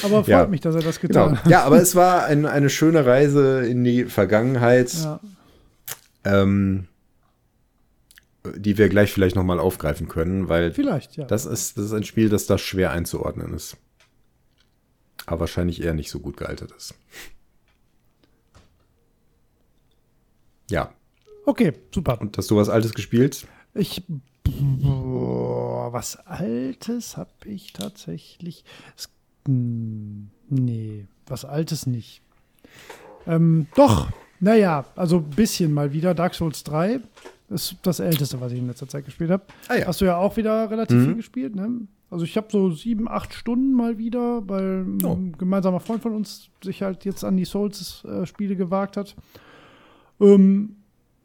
aber 0.03 0.25
freut 0.25 0.29
Ja. 0.29 0.47
mich, 0.49 0.61
dass 0.61 0.75
er 0.75 0.83
das 0.83 0.99
getan 1.01 1.29
Genau. 1.31 1.41
hat. 1.45 1.51
Ja, 1.51 1.63
aber 1.65 1.81
es 1.81 1.95
war 1.95 2.25
ein, 2.27 2.45
eine 2.47 2.69
schöne 2.69 3.07
Reise 3.07 3.65
in 3.65 3.85
die 3.85 4.05
Vergangenheit, 4.05 4.93
Ja. 4.95 5.21
ähm, 6.25 6.89
die 8.57 8.77
wir 8.79 8.89
gleich 8.89 9.13
vielleicht 9.13 9.37
nochmal 9.37 9.61
aufgreifen 9.61 10.09
können, 10.09 10.49
weil 10.49 10.73
Vielleicht, 10.73 11.17
ja. 11.17 11.25
das 11.27 11.47
ist, 11.47 11.79
das 11.79 11.85
ist 11.87 11.93
ein 11.93 12.03
Spiel, 12.03 12.29
das 12.29 12.47
da 12.47 12.59
schwer 12.59 12.91
einzuordnen 12.91 13.55
ist. 13.55 13.77
Aber 15.27 15.41
wahrscheinlich 15.41 15.81
eher 15.85 15.95
nicht 15.95 16.11
so 16.11 16.19
gut 16.19 16.37
gealtert 16.37 16.73
ist. 16.77 16.95
Ja. 20.73 20.90
okay, 21.47 21.73
super. 21.94 22.20
Und 22.20 22.36
hast 22.39 22.51
du 22.51 22.57
was 22.57 22.69
Altes 22.69 22.94
gespielt? 22.94 23.47
Ich. 23.74 24.03
Boah, 24.44 25.93
was 25.93 26.16
Altes 26.27 27.16
habe 27.16 27.31
ich 27.44 27.73
tatsächlich. 27.73 28.65
Es, 28.97 29.09
hm, 29.47 30.28
nee, 30.49 31.07
was 31.27 31.44
Altes 31.44 31.86
nicht. 31.86 32.23
Ähm, 33.27 33.66
doch, 33.74 34.09
naja, 34.40 34.85
also 34.97 35.19
ein 35.19 35.31
bisschen 35.31 35.73
mal 35.73 35.93
wieder. 35.93 36.15
Dark 36.15 36.35
Souls 36.35 36.65
3 36.65 37.01
ist 37.51 37.77
das 37.82 38.01
Älteste, 38.01 38.40
was 38.40 38.53
ich 38.53 38.59
in 38.59 38.66
letzter 38.66 38.89
Zeit 38.89 39.05
gespielt 39.05 39.31
habe. 39.31 39.44
Ah 39.69 39.77
ja. 39.77 39.86
Hast 39.86 40.01
du 40.01 40.05
ja 40.07 40.16
auch 40.16 40.36
wieder 40.36 40.70
relativ 40.70 40.97
Mhm. 40.99 41.05
viel 41.07 41.15
gespielt, 41.16 41.55
ne? 41.55 41.70
Also 42.11 42.24
ich 42.24 42.36
habe 42.36 42.49
so 42.51 42.70
sieben, 42.70 43.09
acht 43.09 43.32
Stunden 43.32 43.73
mal 43.73 43.97
wieder, 43.99 44.47
weil 44.49 44.85
Oh. 45.05 45.12
ein 45.15 45.35
gemeinsamer 45.39 45.81
Freund 45.81 46.03
von 46.03 46.15
uns 46.15 46.49
sich 46.62 46.82
halt 46.82 47.05
jetzt 47.05 47.24
an 47.24 47.36
die 47.36 47.44
Souls-Spiele 47.47 48.57
gewagt 48.57 48.97
hat. 48.97 49.15
Ähm, 50.23 50.77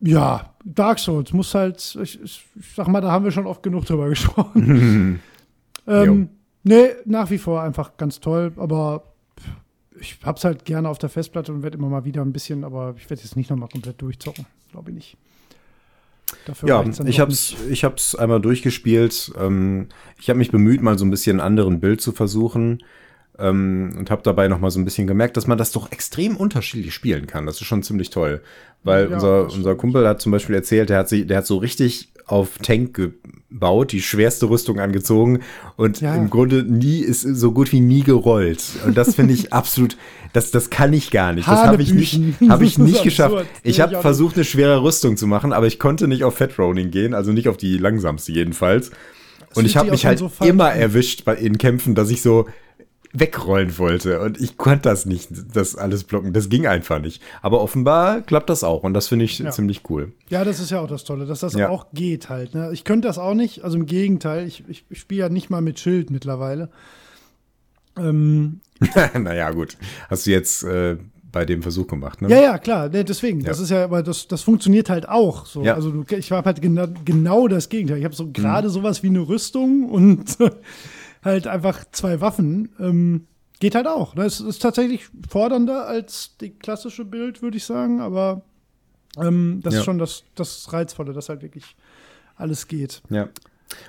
ja, 0.01 0.53
Dark 0.63 0.99
Souls 0.99 1.31
muss 1.33 1.53
halt, 1.55 1.97
ich, 2.01 2.21
ich, 2.21 2.45
sag 2.75 2.87
mal, 2.87 3.01
da 3.01 3.11
haben 3.11 3.23
wir 3.23 3.31
schon 3.31 3.47
oft 3.47 3.63
genug 3.63 3.85
drüber 3.85 4.09
gesprochen. 4.09 5.19
ähm, 5.87 6.29
nee, 6.63 6.89
nach 7.05 7.29
wie 7.29 7.37
vor 7.37 7.61
einfach 7.61 7.95
ganz 7.97 8.19
toll, 8.19 8.51
aber 8.57 9.03
ich 9.99 10.19
hab's 10.23 10.43
halt 10.43 10.65
gerne 10.65 10.89
auf 10.89 10.97
der 10.97 11.09
Festplatte 11.09 11.53
und 11.53 11.63
werde 11.63 11.77
immer 11.77 11.89
mal 11.89 12.05
wieder 12.05 12.21
ein 12.21 12.33
bisschen, 12.33 12.63
aber 12.63 12.95
ich 12.97 13.09
werde 13.09 13.23
jetzt 13.23 13.35
nicht 13.35 13.49
nochmal 13.49 13.69
komplett 13.69 14.01
durchzocken, 14.01 14.45
glaube 14.71 14.91
ich 14.91 14.95
nicht. 14.95 15.17
Dafür 16.45 16.67
Ja, 16.67 16.85
ich 17.05 17.19
hab's, 17.19 17.55
ich 17.69 17.83
hab's 17.85 18.13
einmal 18.13 18.41
durchgespielt. 18.41 19.31
Ähm, 19.39 19.87
ich 20.19 20.29
habe 20.29 20.37
mich 20.37 20.51
bemüht, 20.51 20.81
mal 20.81 20.99
so 20.99 21.05
ein 21.05 21.09
bisschen 21.09 21.39
einen 21.39 21.47
anderen 21.47 21.79
Bild 21.79 22.01
zu 22.01 22.11
versuchen. 22.11 22.83
Ähm, 23.39 23.95
und 23.99 24.09
habe 24.09 24.21
dabei 24.23 24.47
noch 24.47 24.59
mal 24.59 24.71
so 24.71 24.79
ein 24.79 24.85
bisschen 24.85 25.05
gemerkt, 25.07 25.37
dass 25.37 25.45
man 25.47 25.57
das 25.57 25.71
doch 25.71 25.91
extrem 25.91 26.35
unterschiedlich 26.37 26.93
spielen 26.93 27.27
kann. 27.27 27.45
Das 27.45 27.61
ist 27.61 27.67
schon 27.67 27.83
ziemlich 27.83 28.09
toll. 28.09 28.41
Weil 28.83 29.09
Ja, 29.09 29.15
unser, 29.15 29.43
unser 29.53 29.75
Kumpel 29.75 30.07
hat 30.07 30.21
zum 30.21 30.31
Beispiel 30.31 30.55
erzählt, 30.55 30.89
der 30.89 30.99
hat, 30.99 31.09
sich, 31.09 31.27
der 31.27 31.37
hat 31.37 31.45
so 31.47 31.57
richtig 31.57 32.11
auf 32.25 32.57
Tank 32.57 32.93
gebaut, 32.95 33.91
die 33.93 34.01
schwerste 34.01 34.49
Rüstung 34.49 34.79
angezogen 34.79 35.39
und 35.77 36.01
Ja. 36.01 36.15
im 36.15 36.29
Grunde 36.29 36.63
nie 36.63 36.99
ist 36.99 37.21
so 37.21 37.51
gut 37.53 37.71
wie 37.71 37.79
nie 37.79 38.01
gerollt. 38.03 38.63
Und 38.85 38.97
das 38.97 39.15
finde 39.15 39.33
ich 39.33 39.53
absolut, 39.53 39.97
das, 40.33 40.51
das 40.51 40.69
kann 40.69 40.91
ich 40.93 41.11
gar 41.11 41.31
nicht. 41.33 41.47
Das 41.47 41.63
habe 41.63 41.81
ich 41.81 41.93
nicht, 41.93 42.19
habe 42.49 42.65
ich 42.65 42.77
nicht 42.77 43.03
geschafft. 43.03 43.35
absurd. 43.35 43.47
Ich 43.63 43.79
habe 43.81 44.01
versucht, 44.01 44.35
eine 44.35 44.43
schwere 44.45 44.81
Rüstung 44.83 45.15
zu 45.15 45.27
machen, 45.27 45.53
aber 45.53 45.67
ich 45.67 45.79
konnte 45.79 46.07
nicht 46.07 46.23
auf 46.23 46.37
Fat 46.37 46.57
Rolling 46.59 46.91
gehen, 46.91 47.13
also 47.13 47.31
nicht 47.31 47.47
auf 47.47 47.57
die 47.57 47.77
langsamste 47.77 48.31
jedenfalls. 48.31 48.91
Und 49.55 49.65
ich 49.65 49.77
habe 49.77 49.91
mich 49.91 50.05
halt 50.05 50.19
so 50.19 50.31
immer 50.41 50.71
erwischt 50.71 51.23
bei 51.23 51.35
in 51.35 51.57
Kämpfen, 51.57 51.95
dass 51.95 52.09
ich 52.09 52.21
so 52.21 52.47
wegrollen 53.13 53.77
wollte 53.77 54.19
und 54.21 54.39
ich 54.39 54.57
konnte 54.57 54.89
das 54.89 55.05
nicht, 55.05 55.29
das 55.55 55.75
alles 55.75 56.03
blocken. 56.03 56.33
Das 56.33 56.49
ging 56.49 56.67
einfach 56.67 56.99
nicht. 56.99 57.21
Aber 57.41 57.61
offenbar 57.61 58.21
klappt 58.21 58.49
das 58.49 58.63
auch 58.63 58.83
und 58.83 58.93
das 58.93 59.07
finde 59.07 59.25
ich 59.25 59.39
Ja. 59.39 59.51
ziemlich 59.51 59.81
cool. 59.89 60.11
Ja, 60.29 60.43
das 60.43 60.59
ist 60.59 60.71
ja 60.71 60.79
auch 60.81 60.87
das 60.87 61.03
Tolle, 61.03 61.25
dass 61.25 61.39
das 61.39 61.53
Ja. 61.53 61.69
auch 61.69 61.87
geht 61.93 62.29
halt. 62.29 62.53
Ne? 62.53 62.69
Ich 62.73 62.83
könnte 62.83 63.07
das 63.07 63.17
auch 63.17 63.33
nicht, 63.33 63.63
also 63.63 63.77
im 63.77 63.85
Gegenteil, 63.85 64.45
ich, 64.47 64.63
ich, 64.67 64.85
spiele 64.99 65.21
ja 65.21 65.29
nicht 65.29 65.49
mal 65.49 65.61
mit 65.61 65.79
Schild 65.79 66.09
mittlerweile. 66.11 66.69
Ähm, 67.97 68.59
naja, 69.19 69.51
gut. 69.51 69.77
Hast 70.09 70.27
du 70.27 70.31
jetzt 70.31 70.63
äh, 70.63 70.97
bei 71.31 71.45
dem 71.45 71.61
Versuch 71.61 71.87
gemacht, 71.87 72.21
ne? 72.21 72.29
ja, 72.29 72.41
ja, 72.41 72.57
klar, 72.57 72.89
ne, 72.89 73.03
deswegen. 73.03 73.41
Ja. 73.41 73.47
Das 73.47 73.59
ist 73.59 73.69
ja, 73.69 73.83
aber 73.83 74.01
das, 74.03 74.27
das 74.27 74.41
funktioniert 74.43 74.89
halt 74.89 75.07
auch. 75.09 75.45
So. 75.45 75.63
Ja. 75.63 75.73
Also 75.75 76.05
ich 76.09 76.31
habe 76.31 76.45
halt 76.45 76.61
genau, 76.61 76.87
genau 77.05 77.47
das 77.47 77.69
Gegenteil. 77.69 77.97
Ich 77.99 78.03
habe 78.05 78.13
Mhm. 78.13 78.17
so 78.17 78.31
gerade 78.31 78.69
sowas 78.69 79.03
wie 79.03 79.07
eine 79.07 79.27
Rüstung 79.27 79.89
und 79.89 80.37
halt 81.27 81.47
einfach 81.47 81.85
zwei 81.91 82.19
Waffen. 82.21 82.69
Ähm, 82.79 83.27
geht 83.59 83.75
halt 83.75 83.87
auch. 83.87 84.15
Ne? 84.15 84.25
Es 84.25 84.39
ist 84.39 84.61
tatsächlich 84.61 85.07
fordernder 85.29 85.87
als 85.87 86.35
die 86.41 86.51
klassische 86.51 87.05
Bild, 87.05 87.41
würde 87.41 87.57
ich 87.57 87.65
sagen, 87.65 88.01
aber 88.01 88.41
ähm, 89.19 89.61
das 89.63 89.73
Ja. 89.73 89.79
ist 89.79 89.85
schon 89.85 89.97
das, 89.99 90.23
das 90.35 90.71
Reizvolle, 90.73 91.13
dass 91.13 91.29
halt 91.29 91.41
wirklich 91.41 91.75
alles 92.35 92.67
geht. 92.67 93.01
Ja. 93.09 93.29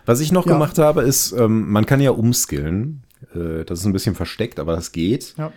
Was 0.07 0.21
ich 0.21 0.33
noch 0.33 0.47
Ja. 0.47 0.53
gemacht 0.55 0.79
habe, 0.79 1.03
ist, 1.03 1.33
ähm, 1.33 1.71
man 1.71 1.87
kann 1.87 2.01
ja 2.01 2.11
umskillen. 2.11 3.03
Äh, 3.35 3.65
das 3.65 3.81
ist 3.81 3.85
ein 3.87 3.93
bisschen 3.93 4.15
versteckt, 4.15 4.59
aber 4.59 4.75
das 4.75 4.93
geht. 4.93 5.35
Ja. 5.37 5.53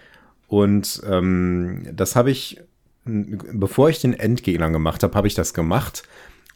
Und 0.48 1.02
ähm, 1.10 1.88
das 1.94 2.16
habe 2.18 2.32
ich, 2.32 2.60
bevor 3.06 3.90
ich 3.90 4.02
den 4.02 4.14
Endgegner 4.14 4.70
gemacht 4.70 5.04
habe, 5.04 5.14
habe 5.16 5.28
ich 5.28 5.34
das 5.36 5.54
gemacht 5.54 6.04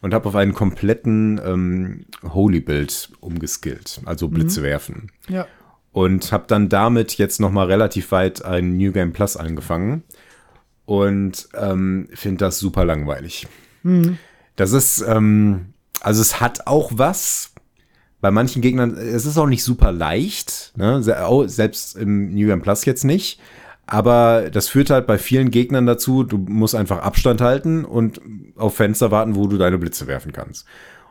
und 0.00 0.14
habe 0.14 0.28
auf 0.28 0.34
einen 0.34 0.54
kompletten 0.54 1.40
ähm, 1.44 2.06
Holy-Build 2.22 3.10
umgeskillt, 3.20 4.00
also 4.04 4.28
Blitze 4.28 4.62
werfen. 4.62 5.10
Ja. 5.28 5.46
Und 5.92 6.30
habe 6.32 6.44
dann 6.46 6.68
damit 6.68 7.16
jetzt 7.18 7.40
noch 7.40 7.50
mal 7.50 7.66
relativ 7.66 8.12
weit 8.12 8.44
ein 8.44 8.76
New 8.76 8.92
Game 8.92 9.12
Plus 9.12 9.36
angefangen 9.36 10.02
und 10.84 11.48
ähm, 11.54 12.08
finde 12.12 12.44
das 12.44 12.58
super 12.58 12.84
langweilig. 12.84 13.46
Das 14.56 14.72
ist, 14.72 15.00
ähm, 15.00 15.74
also 16.00 16.20
es 16.20 16.40
hat 16.40 16.66
auch 16.66 16.92
was. 16.94 17.52
Bei 18.20 18.30
manchen 18.30 18.62
Gegnern, 18.62 18.96
es 18.96 19.26
ist 19.26 19.36
auch 19.36 19.46
nicht 19.46 19.62
super 19.62 19.92
leicht, 19.92 20.72
ne? 20.76 21.02
Selbst 21.02 21.96
im 21.96 22.34
New 22.34 22.46
Game 22.46 22.62
Plus 22.62 22.84
jetzt 22.84 23.04
nicht. 23.04 23.40
Aber 23.86 24.50
das 24.50 24.68
führt 24.68 24.90
halt 24.90 25.06
bei 25.06 25.16
vielen 25.16 25.50
Gegnern 25.50 25.86
dazu, 25.86 26.24
du 26.24 26.38
musst 26.38 26.74
einfach 26.74 26.98
Abstand 26.98 27.40
halten 27.40 27.84
und 27.84 28.20
auf 28.56 28.74
Fenster 28.74 29.12
warten, 29.12 29.36
wo 29.36 29.46
du 29.46 29.58
deine 29.58 29.78
Blitze 29.78 30.08
werfen 30.08 30.32
kannst. 30.32 30.66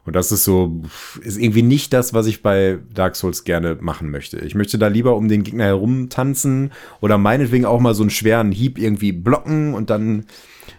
Und 0.06 0.16
das 0.16 0.32
ist 0.32 0.44
so, 0.44 0.82
ist 1.22 1.38
irgendwie 1.38 1.64
nicht 1.64 1.92
das, 1.92 2.14
was 2.14 2.28
ich 2.28 2.44
bei 2.44 2.78
Dark 2.94 3.16
Souls 3.16 3.44
gerne 3.44 3.78
machen 3.80 4.12
möchte. 4.12 4.38
Ich 4.40 4.54
möchte 4.54 4.78
da 4.78 4.88
lieber 4.88 5.16
um 5.16 5.28
den 5.30 5.44
Gegner 5.44 5.64
herum 5.64 6.10
tanzen 6.10 6.72
oder 7.02 7.18
meinetwegen 7.18 7.66
auch 7.66 7.80
mal 7.80 7.96
so 7.96 8.04
einen 8.04 8.12
schweren 8.12 8.52
Hieb 8.52 8.78
irgendwie 8.78 9.14
blocken 9.14 9.74
und 9.74 9.90
dann 9.90 10.26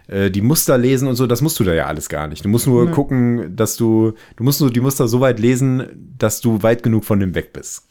äh, 0.07 0.31
die 0.31 0.43
Muster 0.43 0.79
lesen 0.79 1.09
und 1.09 1.17
so. 1.17 1.27
Das 1.27 1.43
musst 1.43 1.59
du 1.59 1.65
da 1.65 1.75
ja 1.75 1.87
alles 1.87 2.09
gar 2.09 2.29
nicht. 2.29 2.45
Du 2.45 2.49
musst 2.49 2.69
nur 2.69 2.89
gucken, 2.93 3.57
dass 3.57 3.77
du, 3.77 4.13
du 4.37 4.45
musst 4.45 4.61
nur 4.61 4.71
die 4.71 4.81
Muster 4.81 5.09
so 5.09 5.21
weit 5.21 5.41
lesen, 5.41 6.15
dass 6.19 6.41
du 6.41 6.63
weit 6.63 6.85
genug 6.85 7.05
von 7.05 7.19
dem 7.19 7.35
weg 7.35 7.53
bist. 7.53 7.89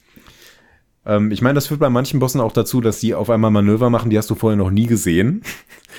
Ähm, 1.05 1.31
ich 1.31 1.41
meine, 1.41 1.55
das 1.55 1.67
führt 1.67 1.79
bei 1.79 1.89
manchen 1.89 2.19
Bossen 2.19 2.41
auch 2.41 2.51
dazu, 2.51 2.81
dass 2.81 2.99
die 2.99 3.13
auf 3.13 3.29
einmal 3.29 3.51
Manöver 3.51 3.89
machen, 3.89 4.09
die 4.09 4.17
hast 4.17 4.29
du 4.29 4.35
vorher 4.35 4.57
noch 4.57 4.71
nie 4.71 4.87
gesehen. 4.87 5.43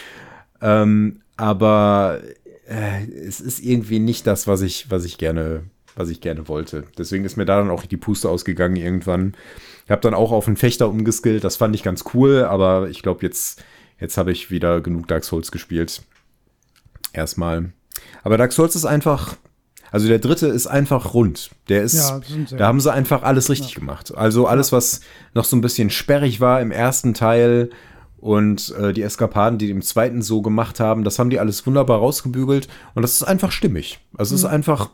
ähm, 0.60 1.20
aber 1.36 2.20
äh, 2.68 3.04
es 3.04 3.40
ist 3.40 3.60
irgendwie 3.60 3.98
nicht 3.98 4.26
das, 4.26 4.46
was 4.46 4.62
ich, 4.62 4.90
was 4.90 5.04
ich 5.04 5.18
gerne, 5.18 5.64
was 5.94 6.08
ich 6.08 6.20
gerne 6.20 6.48
wollte. 6.48 6.84
Deswegen 6.98 7.24
ist 7.24 7.36
mir 7.36 7.46
da 7.46 7.58
dann 7.58 7.70
auch 7.70 7.86
die 7.86 7.96
Puste 7.96 8.28
ausgegangen 8.28 8.76
irgendwann. 8.76 9.34
Ich 9.84 9.90
habe 9.90 10.02
dann 10.02 10.14
auch 10.14 10.32
auf 10.32 10.46
einen 10.48 10.56
Fechter 10.56 10.88
umgeskillt. 10.88 11.44
Das 11.44 11.56
fand 11.56 11.74
ich 11.74 11.82
ganz 11.82 12.04
cool, 12.14 12.44
aber 12.44 12.88
ich 12.90 13.02
glaube, 13.02 13.24
jetzt, 13.24 13.62
jetzt 14.00 14.16
habe 14.16 14.32
ich 14.32 14.50
wieder 14.50 14.80
genug 14.80 15.06
Dark 15.06 15.24
Souls 15.24 15.52
gespielt. 15.52 16.02
Erstmal. 17.12 17.72
Aber 18.24 18.36
Dark 18.36 18.52
Souls 18.52 18.74
ist 18.74 18.84
einfach, 18.84 19.36
also 19.90 20.08
der 20.08 20.18
dritte 20.18 20.46
ist 20.46 20.66
einfach 20.66 21.14
rund. 21.14 21.50
Der 21.68 21.82
ist, 21.82 21.94
Ja, 21.94 22.20
da 22.56 22.66
haben 22.66 22.80
sie 22.80 22.92
einfach 22.92 23.22
alles 23.22 23.50
richtig 23.50 23.74
gemacht. 23.74 24.14
Also 24.16 24.46
alles, 24.46 24.72
was 24.72 25.00
noch 25.34 25.44
so 25.44 25.56
ein 25.56 25.60
bisschen 25.60 25.90
sperrig 25.90 26.40
war 26.40 26.60
im 26.60 26.70
ersten 26.70 27.14
Teil 27.14 27.70
und 28.18 28.74
äh, 28.78 28.92
die 28.92 29.02
Eskapaden, 29.02 29.58
die 29.58 29.70
im 29.70 29.82
zweiten 29.82 30.22
so 30.22 30.42
gemacht 30.42 30.80
haben, 30.80 31.04
das 31.04 31.18
haben 31.18 31.30
die 31.30 31.38
alles 31.38 31.66
wunderbar 31.66 31.98
rausgebügelt 31.98 32.68
und 32.94 33.02
das 33.02 33.12
ist 33.12 33.22
einfach 33.22 33.52
stimmig. 33.52 34.00
Also 34.16 34.34
es 34.34 34.40
ist 34.42 34.46
einfach, 34.46 34.90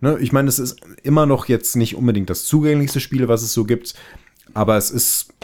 ne, 0.00 0.18
ich 0.20 0.32
meine, 0.32 0.48
es 0.48 0.58
ist 0.58 0.78
immer 1.02 1.26
noch 1.26 1.46
jetzt 1.46 1.76
nicht 1.76 1.96
unbedingt 1.96 2.30
das 2.30 2.44
zugänglichste 2.44 3.00
Spiel, 3.00 3.28
was 3.28 3.42
es 3.42 3.52
so 3.52 3.64
gibt, 3.64 3.94
aber 4.54 4.76
es 4.76 4.90
ist 4.90 5.34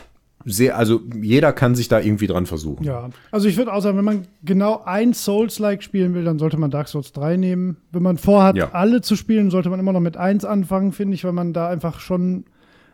sehr, 0.44 0.76
also 0.76 1.00
jeder 1.20 1.52
kann 1.52 1.74
sich 1.74 1.88
da 1.88 2.00
irgendwie 2.00 2.26
dran 2.26 2.46
versuchen. 2.46 2.84
Ja, 2.84 3.08
also 3.30 3.48
ich 3.48 3.56
würde 3.56 3.72
auch 3.72 3.80
sagen, 3.80 3.96
wenn 3.98 4.04
man 4.04 4.22
genau 4.44 4.82
ein 4.84 5.14
Souls-like 5.14 5.82
spielen 5.82 6.14
will, 6.14 6.24
dann 6.24 6.38
sollte 6.38 6.56
man 6.58 6.70
Dark 6.70 6.88
Souls 6.88 7.12
3 7.12 7.36
nehmen. 7.36 7.76
Wenn 7.92 8.02
man 8.02 8.18
vorhat, 8.18 8.56
Ja. 8.56 8.70
alle 8.72 9.00
zu 9.02 9.16
spielen, 9.16 9.50
sollte 9.50 9.70
man 9.70 9.80
immer 9.80 9.92
noch 9.92 10.00
mit 10.00 10.16
1 10.16 10.44
anfangen, 10.44 10.92
finde 10.92 11.14
ich, 11.14 11.24
weil 11.24 11.32
man 11.32 11.52
da 11.52 11.68
einfach 11.68 12.00
schon, 12.00 12.44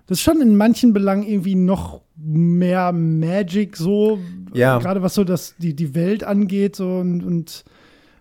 das 0.06 0.18
ist 0.18 0.22
schon 0.24 0.40
in 0.40 0.56
manchen 0.56 0.92
Belangen 0.92 1.22
irgendwie 1.22 1.54
noch 1.54 2.02
mehr 2.16 2.92
Magic 2.92 3.76
so, 3.76 4.18
Ja. 4.52 4.78
Gerade 4.78 5.02
was 5.02 5.14
so 5.14 5.24
das, 5.24 5.54
die, 5.58 5.74
die 5.74 5.94
Welt 5.94 6.24
angeht 6.24 6.74
so 6.76 6.96
und, 6.96 7.22
und 7.24 7.64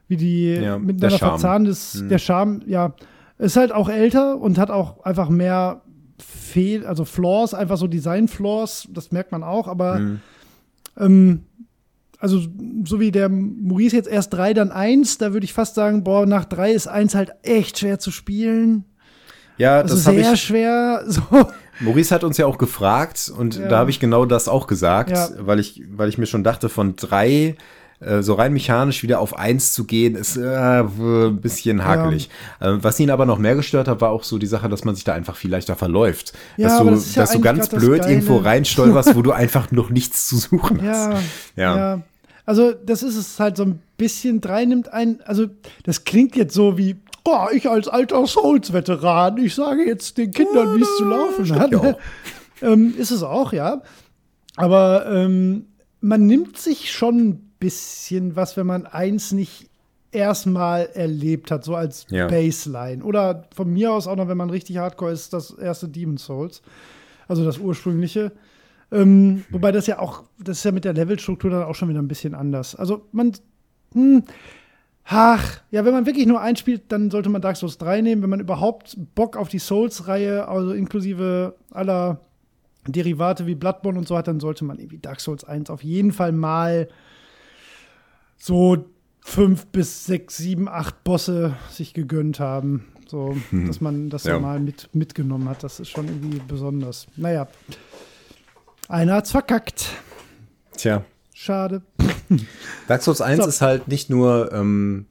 wie 0.08 0.18
die 0.18 0.54
Ja, 0.54 0.62
der 0.62 0.80
miteinander 0.80 1.18
verzahnt 1.18 1.68
ist. 1.68 2.02
Mhm. 2.04 2.10
Der 2.10 2.18
Charme, 2.20 2.62
ja, 2.68 2.94
ist 3.40 3.56
halt 3.58 3.72
auch 3.72 3.90
älter 3.90 4.38
und 4.40 4.58
hat 4.58 4.72
auch 4.72 5.04
einfach 5.04 5.30
mehr 5.30 5.82
Fehl, 6.20 6.86
also 6.86 7.06
Flaws, 7.06 7.54
einfach 7.54 7.78
so 7.78 7.88
Design-Flaws, 7.88 8.88
das 8.92 9.12
merkt 9.12 9.32
man 9.32 9.44
auch, 9.44 9.68
aber 9.68 10.00
Mhm. 10.00 10.20
ähm, 10.98 11.44
also 12.20 12.40
so 12.86 13.00
wie 13.00 13.12
der 13.12 13.30
Maurice 13.30 13.96
jetzt 13.96 14.08
erst 14.10 14.34
drei, 14.34 14.54
dann 14.56 14.72
eins, 14.72 15.20
da 15.20 15.34
würde 15.34 15.44
ich 15.44 15.54
fast 15.54 15.76
sagen, 15.76 16.04
boah, 16.04 16.26
nach 16.26 16.46
drei 16.46 16.72
ist 16.72 16.88
eins 16.88 17.14
halt 17.14 17.32
echt 17.44 17.78
schwer 17.78 18.00
zu 18.00 18.10
spielen. 18.10 18.86
Ja, 19.58 19.82
Also 19.82 19.96
das 19.96 20.08
habe 20.08 20.24
sehr 20.24 20.34
ich. 20.34 20.42
schwer. 20.42 21.04
So. 21.08 21.22
Maurice 21.80 22.14
hat 22.16 22.24
uns 22.24 22.38
ja 22.38 22.48
auch 22.48 22.58
gefragt 22.58 23.32
und 23.38 23.58
Ja. 23.58 23.68
da 23.68 23.78
habe 23.78 23.92
ich 23.92 24.00
genau 24.00 24.26
das 24.26 24.48
auch 24.48 24.66
gesagt, 24.66 25.12
Ja. 25.12 25.30
weil 25.42 25.60
ich, 25.60 25.84
weil 25.92 26.10
ich 26.10 26.18
mir 26.18 26.26
schon 26.26 26.44
dachte, 26.44 26.70
von 26.70 26.96
drei 26.96 27.56
so 28.22 28.36
rein 28.36 28.54
mechanisch 28.54 29.02
wieder 29.02 29.20
auf 29.20 29.38
eins 29.38 29.74
zu 29.74 29.86
gehen, 29.86 30.16
ist 30.16 30.38
äh, 30.38 30.82
ein 30.82 31.42
bisschen 31.42 31.84
hakelig. 31.84 32.30
Äh, 32.60 32.74
was 32.82 33.00
ihn 33.00 33.10
aber 33.10 33.26
noch 33.26 33.40
mehr 33.40 33.56
gestört 33.56 33.88
hat, 33.88 34.02
war 34.02 34.12
auch 34.12 34.24
so 34.24 34.38
die 34.38 34.46
Sache, 34.46 34.70
dass 34.70 34.84
man 34.84 34.94
sich 34.94 35.04
da 35.04 35.14
einfach 35.14 35.36
viel 35.36 35.50
leichter 35.50 35.76
verläuft. 35.76 36.34
Ja, 36.58 36.68
dass 36.68 36.78
du, 36.80 36.90
das 36.92 37.16
ja 37.16 37.22
dass 37.24 37.32
du 37.32 37.42
ganz 37.42 37.70
blöd 37.70 38.06
irgendwo 38.06 38.38
reinstolperst, 38.38 39.16
wo 39.16 39.24
du 39.24 39.32
einfach 39.32 39.72
noch 39.72 39.90
nichts 39.90 40.28
zu 40.28 40.38
suchen 40.38 40.80
hast. 40.82 41.12
Ja, 41.12 41.20
Ja. 41.56 41.78
ja. 41.78 42.02
Also, 42.46 42.72
das 42.72 43.04
ist 43.04 43.18
es 43.18 43.40
halt 43.40 43.58
so 43.58 43.64
ein 43.64 43.82
bisschen. 43.98 44.40
Drei 44.40 44.64
nimmt 44.64 44.94
ein. 44.94 45.20
Also, 45.26 45.48
das 45.84 46.06
klingt 46.06 46.36
jetzt 46.36 46.54
so 46.54 46.78
wie. 46.78 46.96
Oh, 47.26 47.48
ich 47.52 47.70
als 47.70 47.90
alter 47.90 48.26
Souls-Veteran, 48.26 49.38
ich 49.38 49.54
sage 49.54 49.84
jetzt 49.86 50.18
den 50.18 50.32
Kindern, 50.32 50.78
wie 50.78 50.82
es 50.82 50.98
zu 50.98 51.04
laufen 51.04 51.60
hat. 51.60 51.72
ja 51.74 51.98
ähm, 52.62 52.94
ist 52.98 53.12
es 53.12 53.22
auch, 53.22 53.52
ja. 53.52 53.82
Aber 54.56 55.08
ähm, 55.12 55.66
man 56.00 56.26
nimmt 56.26 56.58
sich 56.58 56.90
schon 56.92 57.18
ein 57.18 57.47
bisschen 57.60 58.36
was, 58.36 58.58
wenn 58.58 58.68
man 58.68 58.86
eins 58.86 59.32
nicht 59.32 59.70
erstmal 60.12 60.88
erlebt 60.94 61.52
hat, 61.52 61.64
so 61.64 61.76
als 61.76 62.06
Ja. 62.10 62.28
Baseline. 62.28 63.04
Oder 63.04 63.44
von 63.54 63.72
mir 63.72 63.92
aus 63.92 64.08
auch 64.08 64.16
noch, 64.16 64.28
wenn 64.28 64.38
man 64.38 64.50
richtig 64.50 64.78
hardcore 64.78 65.12
ist, 65.12 65.34
das 65.34 65.52
erste 65.52 65.88
Demon 65.90 66.18
Souls. 66.18 66.62
Also 67.28 67.44
das 67.44 67.58
ursprüngliche. 67.58 68.32
Ähm, 68.92 69.44
wobei 69.50 69.72
das 69.74 69.86
ja 69.88 70.00
auch, 70.00 70.24
das 70.40 70.60
ist 70.60 70.64
ja 70.64 70.72
mit 70.72 70.86
der 70.86 70.94
Levelstruktur 70.94 71.52
dann 71.52 71.64
auch 71.64 71.76
schon 71.76 71.90
wieder 71.90 72.02
ein 72.02 72.08
bisschen 72.08 72.34
anders. 72.34 72.74
Also 72.74 73.06
man, 73.12 73.34
hm, 73.94 74.24
ach, 75.04 75.62
ja, 75.72 75.84
wenn 75.84 75.94
man 75.94 76.06
wirklich 76.06 76.26
nur 76.26 76.40
einspielt, 76.40 76.84
dann 76.88 77.12
sollte 77.12 77.28
man 77.30 77.42
Dark 77.42 77.58
Souls 77.58 77.78
3 77.78 78.02
nehmen. 78.02 78.22
Wenn 78.22 78.30
man 78.30 78.40
überhaupt 78.40 78.96
Bock 79.14 79.36
auf 79.36 79.50
die 79.50 79.60
Souls-Reihe, 79.60 80.48
also 80.48 80.72
inklusive 80.72 81.56
aller 81.72 82.22
Derivate 82.88 83.46
wie 83.46 83.56
Bloodborne 83.56 84.00
und 84.00 84.08
so 84.08 84.18
hat, 84.18 84.30
dann 84.30 84.40
sollte 84.40 84.64
man 84.64 84.80
irgendwie 84.80 85.00
Dark 85.00 85.20
Souls 85.20 85.44
1 85.44 85.70
auf 85.70 85.84
jeden 85.84 86.14
Fall 86.14 86.32
mal 86.32 86.88
so 88.38 88.86
fünf 89.22 89.66
bis 89.68 90.06
sechs, 90.06 90.38
sieben, 90.38 90.68
acht 90.70 91.04
Bosse 91.04 91.56
sich 91.70 91.94
gegönnt 91.94 92.40
haben. 92.40 92.86
So, 93.08 93.38
dass 93.52 93.80
man 93.82 94.10
das 94.10 94.26
Ja. 94.26 94.40
mal 94.40 94.60
mit, 94.60 94.90
mitgenommen 94.94 95.48
hat. 95.50 95.64
Das 95.64 95.80
ist 95.80 95.90
schon 95.90 96.08
irgendwie 96.08 96.42
besonders. 96.48 97.08
Naja. 97.16 97.48
Einer 98.90 99.16
hat's 99.16 99.32
verkackt. 99.32 99.88
Tja. 100.76 101.04
Schade. 101.34 101.82
Dark 102.88 103.02
Souls 103.04 103.22
1 103.22 103.44
So. 103.44 103.50
ist 103.50 103.62
halt 103.62 103.88
nicht 103.88 104.10
nur, 104.10 104.52
ähm, 104.54 105.06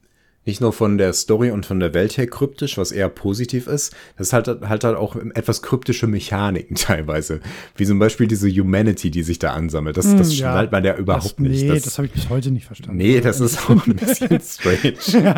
nicht 0.47 0.61
nur 0.61 0.73
von 0.73 0.97
der 0.97 1.13
Story 1.13 1.51
und 1.51 1.65
von 1.65 1.79
der 1.79 1.93
Welt 1.93 2.17
her 2.17 2.25
kryptisch, 2.25 2.77
was 2.77 2.91
eher 2.91 3.09
positiv 3.09 3.67
ist. 3.67 3.93
Das 4.17 4.27
ist 4.27 4.33
halt, 4.33 4.47
halt, 4.47 4.83
halt 4.83 4.97
auch 4.97 5.15
etwas 5.35 5.61
kryptische 5.61 6.07
Mechaniken 6.07 6.75
teilweise. 6.75 7.41
Wie 7.75 7.85
zum 7.85 7.99
Beispiel 7.99 8.27
diese 8.27 8.49
Humanity, 8.49 9.11
die 9.11 9.23
sich 9.23 9.37
da 9.39 9.51
ansammelt. 9.53 9.97
Das, 9.97 10.05
das 10.05 10.31
Hm, 10.31 10.37
ja. 10.39 10.51
schnallt 10.51 10.71
man 10.71 10.83
ja 10.83 10.95
überhaupt 10.95 11.25
das, 11.25 11.39
nicht. 11.39 11.63
Nee, 11.63 11.69
das, 11.69 11.83
das, 11.83 11.97
habe 11.99 12.07
ich 12.07 12.13
bis 12.13 12.29
heute 12.29 12.49
nicht 12.51 12.65
verstanden. 12.65 12.97
nee, 12.97 13.21
das 13.21 13.39
ist 13.39 13.69
auch 13.69 13.85
ein 13.85 13.95
bisschen 13.95 14.39
strange. 14.41 15.33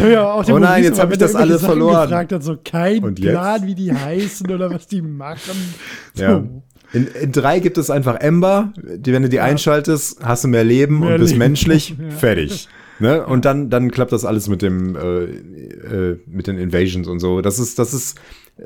Aber 0.00 0.34
auch 0.34 0.48
Oh 0.48 0.58
nein, 0.58 0.82
jetzt 0.84 0.94
immer, 0.94 1.02
hab 1.02 1.12
ich 1.12 1.18
das 1.18 1.34
alles 1.34 1.62
verloren. 1.64 2.02
gefragt 2.08 2.32
hat, 2.32 2.42
so 2.42 2.56
kein 2.62 3.02
Und 3.02 3.18
jetzt? 3.18 3.32
Plan, 3.32 3.66
wie 3.66 3.74
die 3.74 3.92
heißen 3.92 4.50
oder 4.50 4.70
was 4.70 4.86
die 4.86 5.02
machen. 5.02 5.40
So. 6.16 6.22
Ja. 6.22 6.44
In, 6.92 7.08
in 7.08 7.32
drei 7.32 7.58
gibt 7.58 7.76
es 7.76 7.90
einfach 7.90 8.14
Ember, 8.20 8.72
die, 8.76 9.12
wenn 9.12 9.22
du 9.24 9.28
die 9.28 9.40
einschaltest, 9.40 10.18
hast 10.22 10.44
du 10.44 10.48
mehr 10.48 10.62
Leben 10.62 11.00
Mehr 11.00 11.14
und 11.14 11.18
bist 11.20 11.32
Leben. 11.32 11.38
menschlich, 11.40 11.96
Ja. 11.98 12.10
fertig. 12.16 12.68
Ne? 12.98 13.24
Und 13.26 13.44
dann, 13.44 13.70
dann 13.70 13.90
klappt 13.90 14.12
das 14.12 14.24
alles 14.24 14.48
mit 14.48 14.62
dem, 14.62 14.96
äh, 14.96 15.24
äh, 15.24 16.20
mit 16.26 16.46
den 16.46 16.58
Invasions 16.58 17.08
und 17.08 17.20
so. 17.20 17.40
Das 17.40 17.58
ist, 17.58 17.78
das 17.78 17.92
ist 17.92 18.18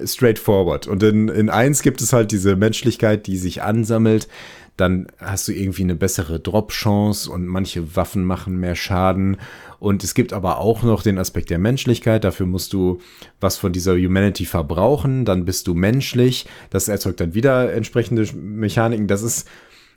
straightforward. 0.05 0.87
Und 0.87 1.03
in, 1.03 1.29
in 1.29 1.51
eins 1.51 1.83
gibt 1.83 2.01
es 2.01 2.13
halt 2.13 2.31
diese 2.31 2.57
Menschlichkeit, 2.57 3.27
die 3.27 3.39
sich 3.39 3.63
ansammelt. 3.63 4.29
Dann 4.77 5.09
hast 5.19 5.49
du 5.49 5.53
irgendwie 5.53 5.83
eine 5.83 5.97
bessere 5.97 6.39
Drop-Chance 6.39 7.33
und 7.33 7.47
manche 7.47 7.97
Waffen 7.97 8.23
machen 8.25 8.59
mehr 8.59 8.77
Schaden. 8.77 9.39
Und 9.81 10.05
es 10.05 10.15
gibt 10.15 10.33
aber 10.33 10.59
auch 10.59 10.85
noch 10.85 11.03
den 11.03 11.19
Aspekt 11.19 11.51
der 11.51 11.59
Menschlichkeit. 11.59 12.23
Dafür 12.23 12.47
musst 12.47 12.73
du 12.73 13.01
was 13.41 13.57
von 13.57 13.73
dieser 13.73 13.95
Humanity 13.95 14.45
verbrauchen. 14.45 15.25
Dann 15.25 15.45
bist 15.45 15.67
du 15.67 15.75
menschlich. 15.75 16.47
Das 16.71 16.87
erzeugt 16.87 17.21
dann 17.21 17.35
wieder 17.35 17.73
entsprechende 17.73 18.25
Mechaniken. 18.35 19.09
Das 19.09 19.23
ist, 19.23 19.49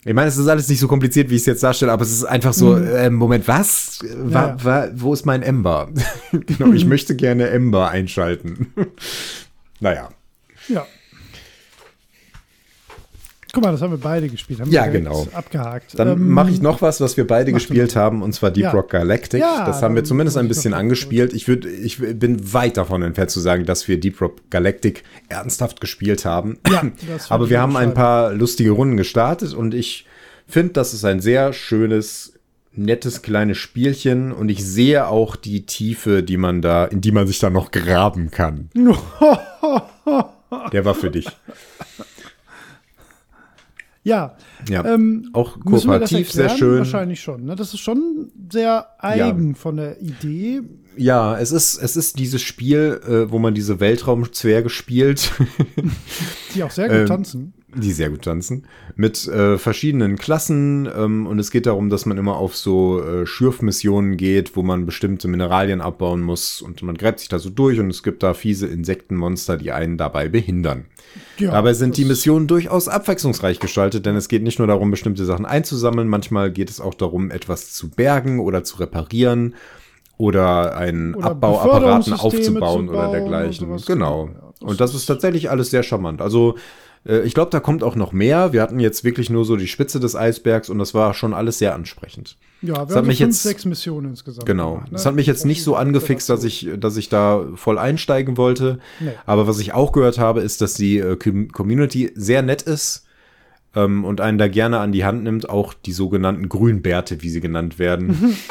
ich 0.03 0.14
meine, 0.14 0.28
es 0.30 0.38
ist 0.38 0.48
alles 0.48 0.68
nicht 0.68 0.80
so 0.80 0.88
kompliziert, 0.88 1.30
wie 1.30 1.36
ich 1.36 1.41
es 1.41 1.45
jetzt 1.45 1.64
darstelle, 1.64 1.91
aber 1.91 2.02
es 2.03 2.11
ist 2.11 2.23
einfach 2.23 2.53
so, 2.53 2.76
äh, 2.76 3.10
Moment, 3.10 3.48
was? 3.48 3.99
Wa, 4.15 4.48
Ja. 4.57 4.64
wa, 4.64 4.88
wo 4.95 5.14
ist 5.14 5.26
mein 5.26 5.44
Ember? 5.44 5.90
genau, 6.32 6.72
ich 6.73 6.86
möchte 6.86 7.15
gerne 7.15 7.49
Ember 7.49 7.90
einschalten. 7.90 8.73
naja. 9.80 10.10
Ja. 10.68 10.86
Guck 13.53 13.64
mal, 13.64 13.72
das 13.73 13.82
haben 13.82 13.91
wir 13.91 13.98
beide 13.99 14.30
gespielt. 14.30 14.61
Haben 14.61 14.72
Ja, 14.72 14.88
genau. 14.88 15.28
Abgehakt. 15.34 15.99
Dann 15.99 16.07
Ähm, 16.10 16.30
mache 16.30 16.52
ich 16.52 16.61
noch 16.61 16.82
was, 16.82 17.02
was 17.02 17.18
wir 17.18 17.28
beide 17.28 17.52
gespielt 17.52 17.98
haben, 17.98 18.22
und 18.22 18.34
zwar 18.34 18.49
Deep 18.52 18.64
Ja. 18.64 18.72
Rock 18.72 18.91
Galactic. 18.91 19.41
Ja, 19.41 19.65
das 19.65 19.82
haben 19.82 19.94
wir 19.95 20.06
zumindest 20.06 20.38
ein 20.38 20.48
bisschen 20.48 20.73
angespielt. 20.73 21.34
Ich, 21.34 21.49
würd, 21.49 21.65
ich 21.65 21.98
bin 21.99 22.53
weit 22.53 22.78
davon 22.78 23.02
entfernt 23.02 23.30
zu 23.30 23.41
sagen, 23.41 23.65
dass 23.65 23.90
wir 23.90 23.99
Deep 23.99 24.22
Rock 24.22 24.49
Galactic 24.49 25.03
ernsthaft 25.28 25.82
gespielt 25.82 26.23
haben. 26.23 26.60
Ja, 26.69 26.84
Aber 27.30 27.49
wir 27.49 27.60
haben 27.60 27.76
ein 27.76 27.94
paar 27.94 28.32
lustige 28.34 28.72
Runden 28.72 28.95
gestartet 28.95 29.53
und 29.53 29.73
ich 29.73 30.06
finde, 30.48 30.73
das 30.73 30.94
ist 30.94 31.03
ein 31.03 31.19
sehr 31.19 31.52
schönes, 31.52 32.34
nettes 32.73 33.22
kleines 33.22 33.57
Spielchen 33.57 34.32
und 34.32 34.48
ich 34.48 34.64
sehe 34.65 35.07
auch 35.07 35.36
die 35.36 35.65
Tiefe, 35.65 36.23
die 36.23 36.38
man 36.38 36.61
da, 36.61 36.86
in 36.86 37.02
die 37.02 37.11
man 37.11 37.28
sich 37.28 37.40
da 37.40 37.49
noch 37.49 37.72
graben 37.72 38.32
kann. 38.32 38.69
Der 40.73 40.86
war 40.86 40.95
für 40.95 41.11
dich. 41.11 41.28
Ja, 44.03 44.36
Ja. 44.68 44.84
ähm, 44.86 45.30
auch 45.34 45.60
kooperativ 45.60 46.32
sehr 46.32 46.49
schön. 46.49 46.80
Wahrscheinlich 46.80 47.22
schon. 47.22 47.45
Ne? 47.45 47.56
Das 47.56 47.73
ist 47.73 47.80
schon 47.82 48.32
sehr 48.52 48.88
eigen 48.99 49.53
von 49.56 49.78
der 49.78 50.02
Idee. 50.02 50.61
Ja, 50.98 51.38
es 51.40 51.52
ist, 51.52 51.78
es 51.78 51.95
ist 51.95 52.19
dieses 52.19 52.41
Spiel, 52.41 52.99
äh, 53.07 53.32
wo 53.32 53.40
man 53.40 53.53
diese 53.53 53.80
Weltraumzwerge 53.80 54.69
spielt, 54.69 55.32
Die 56.56 56.64
auch 56.64 56.72
sehr 56.72 56.88
gut 56.90 56.98
Ähm, 56.98 57.06
tanzen. 57.06 57.53
Die 57.76 57.91
sehr 57.91 58.10
gut 58.10 58.23
tanzen, 58.23 58.65
mit 58.95 59.27
äh, 59.27 59.57
verschiedenen 59.57 60.18
Klassen. 60.18 60.89
Ähm, 60.95 61.27
und 61.27 61.39
es 61.39 61.52
geht 61.52 61.65
darum, 61.65 61.89
dass 61.89 62.06
man 62.06 62.18
immer 62.18 62.38
auf 62.38 62.56
so 62.56 63.03
äh, 63.03 63.26
Schürfmissionen 63.26 64.18
geht, 64.18 64.56
wo 64.56 64.64
man 64.64 64.85
bestimmte 64.85 65.27
Mineralien 65.27 65.81
abbauen 65.81 66.22
muss. 66.22 66.61
Und 66.61 66.81
man 66.84 66.98
gräbt 66.98 67.19
sich 67.19 67.30
da 67.30 67.39
so 67.39 67.49
durch 67.49 67.80
und 67.80 67.89
es 67.89 68.03
gibt 68.03 68.23
da 68.23 68.34
fiese 68.34 68.68
Insektenmonster, 68.68 69.57
die 69.57 69.72
einen 69.72 69.98
dabei 69.98 70.27
behindern. 70.30 70.85
Ja, 71.38 71.52
Dabei 71.52 71.73
sind 71.73 71.98
die 71.98 72.06
Missionen 72.06 72.48
durchaus 72.48 72.88
abwechslungsreich 72.88 73.60
gestaltet, 73.60 74.06
denn 74.06 74.15
es 74.15 74.27
geht 74.27 74.43
nicht 74.43 74.60
nur 74.60 74.68
darum, 74.68 74.91
bestimmte 74.91 75.26
Sachen 75.26 75.45
einzusammeln, 75.45 76.07
manchmal 76.07 76.52
geht 76.52 76.69
es 76.69 76.80
auch 76.80 76.93
darum, 76.93 77.31
etwas 77.31 77.73
zu 77.73 77.89
bergen 77.89 78.39
oder 78.39 78.64
zu 78.64 78.77
reparieren 78.77 79.56
oder 80.18 80.77
einen 80.77 81.15
Oder 81.15 81.31
Abbauapparaten 81.31 82.14
aufzubauen 82.14 82.88
zu 82.88 82.93
oder 82.93 83.10
dergleichen. 83.10 83.76
Genau. 83.88 84.27
Ja, 84.27 84.52
das 84.60 84.69
Und 84.69 84.80
das 84.80 84.93
ist 84.93 85.07
tatsächlich 85.07 85.49
alles 85.49 85.72
sehr 85.72 85.81
charmant. 85.81 86.22
Also 86.22 86.57
ich 87.03 87.34
glaube, 87.34 87.49
da 87.52 87.60
kommt 87.60 87.84
auch 87.84 87.95
noch 87.95 88.11
mehr. 88.11 88.53
Wir 88.53 88.61
hatten 88.61 88.80
jetzt 88.80 89.03
wirklich 89.03 89.30
nur 89.30 89.44
so 89.44 89.56
die 89.56 89.68
Spitze 89.68 89.99
des 89.99 90.15
Eisbergs 90.15 90.69
und 90.69 90.78
das 90.80 90.94
war 90.94 91.14
schon 91.15 91.34
alles 91.34 91.57
sehr 91.57 91.73
ansprechend. 91.73 92.38
Ja, 92.61 92.68
wir 92.68 92.73
Das 92.73 92.80
haben 92.80 92.90
hat 92.90 92.95
so 92.98 93.03
fünf, 93.06 93.19
jetzt- 93.19 93.41
sechs 93.44 93.65
Missionen 93.65 94.11
insgesamt. 94.11 94.45
Genau. 94.45 94.73
gemacht, 94.76 94.91
ne? 94.91 94.94
Das 94.98 95.06
hat 95.07 95.15
mich 95.15 95.26
jetzt 95.26 95.45
nicht 95.45 95.64
so 95.64 95.76
angefixt, 95.76 96.30
dass 96.30 96.44
ich, 96.44 96.69
dass 96.78 96.98
ich 96.98 97.10
da 97.10 97.48
voll 97.56 97.80
einsteigen 97.80 98.38
wollte. 98.38 98.78
Nee. 98.99 99.14
Aber 99.26 99.48
was 99.48 99.57
ich 99.60 99.73
auch 99.73 99.91
gehört 99.94 100.19
habe, 100.19 100.41
ist, 100.41 100.61
dass 100.61 100.76
die 100.76 100.99
äh, 100.99 101.15
Com- 101.15 101.52
Community 101.52 102.11
sehr 102.14 102.44
nett 102.44 102.61
ist 102.61 103.06
ähm, 103.76 104.06
und 104.06 104.22
einen 104.22 104.38
da 104.38 104.48
gerne 104.48 104.78
an 104.80 104.91
die 104.91 105.03
Hand 105.03 105.23
nimmt. 105.23 105.49
Auch 105.49 105.73
die 105.73 105.94
sogenannten 105.94 106.49
Grünbärte, 106.49 107.23
wie 107.23 107.30
sie 107.30 107.41
genannt 107.41 107.80
werden. 107.80 108.38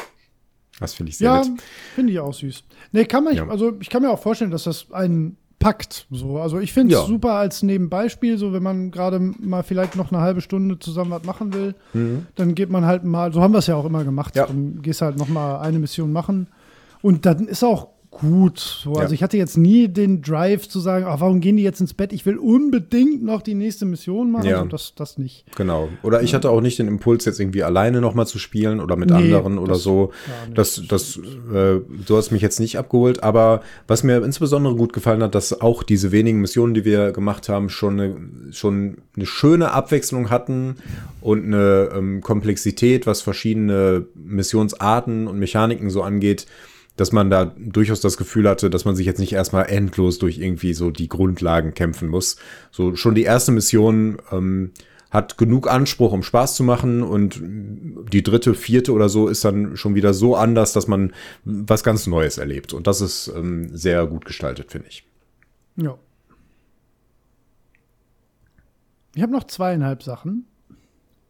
Das 0.80 0.94
finde 0.94 1.10
ich 1.10 1.18
sehr 1.18 1.28
Ja, 1.28 1.40
nett. 1.42 1.60
finde 1.94 2.12
ich 2.14 2.20
auch 2.20 2.32
süß. 2.32 2.64
Nee, 2.92 3.04
kann 3.04 3.22
man, 3.24 3.36
Ja. 3.36 3.46
also 3.48 3.74
ich 3.80 3.90
kann 3.90 4.00
mir 4.00 4.08
auch 4.08 4.22
vorstellen, 4.22 4.50
dass 4.50 4.62
das 4.64 4.90
einen 4.92 5.36
packt. 5.60 6.06
So. 6.10 6.38
Also 6.40 6.58
ich 6.58 6.72
finde 6.72 6.94
es 6.96 7.00
Ja. 7.02 7.06
super 7.06 7.34
als 7.34 7.62
Nebenbeispiel, 7.62 8.36
so 8.38 8.52
wenn 8.52 8.62
man 8.64 8.90
gerade 8.90 9.20
mal 9.20 9.62
vielleicht 9.62 9.94
noch 9.94 10.10
eine 10.10 10.20
halbe 10.20 10.40
Stunde 10.40 10.78
zusammen 10.80 11.12
was 11.12 11.22
machen 11.24 11.52
will, 11.54 11.74
dann 12.34 12.54
geht 12.56 12.70
man 12.70 12.84
halt 12.86 13.04
mal, 13.04 13.32
so 13.32 13.40
haben 13.42 13.52
wir 13.52 13.58
es 13.58 13.68
ja 13.68 13.76
auch 13.76 13.84
immer 13.84 14.02
gemacht, 14.02 14.34
Ja. 14.34 14.46
dann 14.46 14.82
gehst 14.82 15.02
halt 15.02 15.16
noch 15.18 15.28
mal 15.28 15.58
eine 15.60 15.78
Mission 15.78 16.12
machen 16.12 16.48
und 17.02 17.26
dann 17.26 17.46
ist 17.46 17.62
auch 17.62 17.88
gut. 18.10 18.58
So, 18.58 18.94
Ja. 18.94 19.00
Also 19.00 19.14
ich 19.14 19.22
hatte 19.22 19.36
jetzt 19.36 19.56
nie 19.56 19.88
den 19.88 20.20
Drive 20.22 20.68
zu 20.68 20.80
sagen, 20.80 21.04
ach, 21.08 21.20
warum 21.20 21.40
gehen 21.40 21.56
die 21.56 21.62
jetzt 21.62 21.80
ins 21.80 21.94
Bett? 21.94 22.12
Ich 22.12 22.26
will 22.26 22.38
unbedingt 22.38 23.22
noch 23.22 23.40
die 23.40 23.54
nächste 23.54 23.84
Mission 23.84 24.30
machen. 24.30 24.46
Ja. 24.48 24.58
Also 24.58 24.68
das, 24.68 24.94
das 24.96 25.18
nicht. 25.18 25.44
Genau. 25.56 25.88
Oder 26.02 26.22
ich 26.22 26.34
hatte 26.34 26.50
auch 26.50 26.60
nicht 26.60 26.78
den 26.78 26.88
Impuls, 26.88 27.24
jetzt 27.24 27.38
irgendwie 27.38 27.62
alleine 27.62 28.00
nochmal 28.00 28.26
zu 28.26 28.38
spielen 28.38 28.80
oder 28.80 28.96
mit 28.96 29.10
Nee, 29.10 29.34
anderen 29.34 29.58
oder 29.58 29.76
so. 29.76 30.12
Das, 30.54 30.82
das, 30.88 31.18
äh, 31.18 31.80
du 32.06 32.16
hast 32.16 32.30
mich 32.30 32.42
jetzt 32.42 32.58
nicht 32.60 32.78
abgeholt. 32.78 33.22
Aber 33.22 33.62
was 33.86 34.02
mir 34.02 34.22
insbesondere 34.24 34.74
gut 34.74 34.92
gefallen 34.92 35.22
hat, 35.22 35.34
dass 35.34 35.60
auch 35.60 35.82
diese 35.82 36.10
wenigen 36.10 36.40
Missionen, 36.40 36.74
die 36.74 36.84
wir 36.84 37.12
gemacht 37.12 37.48
haben, 37.48 37.68
schon 37.68 38.00
eine, 38.00 38.16
schon 38.52 38.98
eine 39.16 39.26
schöne 39.26 39.70
Abwechslung 39.70 40.30
hatten 40.30 40.76
und 41.20 41.44
eine 41.44 41.90
ähm, 41.94 42.20
Komplexität, 42.22 43.06
was 43.06 43.22
verschiedene 43.22 44.06
Missionsarten 44.14 45.28
und 45.28 45.38
Mechaniken 45.38 45.90
so 45.90 46.02
angeht, 46.02 46.46
dass 47.00 47.12
man 47.12 47.30
da 47.30 47.46
durchaus 47.46 48.02
das 48.02 48.18
Gefühl 48.18 48.46
hatte, 48.46 48.68
dass 48.68 48.84
man 48.84 48.94
sich 48.94 49.06
jetzt 49.06 49.20
nicht 49.20 49.32
erstmal 49.32 49.70
endlos 49.70 50.18
durch 50.18 50.36
irgendwie 50.36 50.74
so 50.74 50.90
die 50.90 51.08
Grundlagen 51.08 51.72
kämpfen 51.72 52.08
muss. 52.08 52.36
So 52.70 52.94
schon 52.94 53.14
die 53.14 53.22
erste 53.22 53.52
Mission 53.52 54.18
ähm, 54.30 54.72
hat 55.10 55.38
genug 55.38 55.66
Anspruch, 55.66 56.12
um 56.12 56.22
Spaß 56.22 56.56
zu 56.56 56.62
machen 56.62 57.02
und 57.02 57.40
die 57.42 58.22
dritte, 58.22 58.52
vierte 58.52 58.92
oder 58.92 59.08
so 59.08 59.28
ist 59.28 59.46
dann 59.46 59.78
schon 59.78 59.94
wieder 59.94 60.12
so 60.12 60.36
anders, 60.36 60.74
dass 60.74 60.88
man 60.88 61.14
was 61.46 61.82
ganz 61.82 62.06
Neues 62.06 62.36
erlebt. 62.36 62.74
Und 62.74 62.86
das 62.86 63.00
ist 63.00 63.32
ähm, 63.34 63.74
sehr 63.74 64.06
gut 64.06 64.26
gestaltet, 64.26 64.70
finde 64.70 64.88
ich. 64.88 65.02
Ja. 65.76 65.96
Ich 69.14 69.22
habe 69.22 69.32
noch 69.32 69.44
zweieinhalb 69.44 70.02
Sachen. 70.02 70.44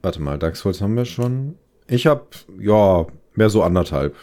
Warte 0.02 0.20
mal, 0.20 0.36
Dark 0.36 0.56
Souls 0.56 0.80
haben 0.80 0.96
wir 0.96 1.04
schon. 1.04 1.54
Ich 1.86 2.08
habe, 2.08 2.26
ja, 2.58 3.06
mehr 3.36 3.50
so 3.50 3.62
anderthalb. 3.62 4.16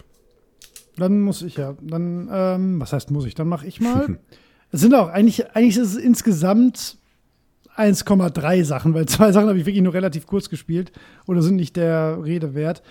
Dann 0.97 1.21
muss 1.21 1.41
ich 1.41 1.57
ja. 1.57 1.75
Dann, 1.81 2.29
ähm, 2.31 2.81
was 2.81 2.93
heißt 2.93 3.11
muss 3.11 3.25
ich? 3.25 3.35
Dann 3.35 3.47
mache 3.47 3.67
ich 3.67 3.79
mal. 3.79 4.19
es 4.71 4.81
sind 4.81 4.93
auch, 4.93 5.09
eigentlich, 5.09 5.55
eigentlich 5.55 5.77
ist 5.77 5.95
es 5.95 5.97
insgesamt 5.97 6.97
1,3 7.75 8.63
Sachen, 8.63 8.93
weil 8.93 9.05
zwei 9.05 9.31
Sachen 9.31 9.47
habe 9.49 9.59
ich 9.59 9.65
wirklich 9.65 9.83
nur 9.83 9.93
relativ 9.93 10.27
kurz 10.27 10.49
gespielt 10.49 10.91
oder 11.27 11.41
sind 11.41 11.55
nicht 11.55 11.75
der 11.75 12.23
Rede 12.23 12.55
wert. 12.55 12.81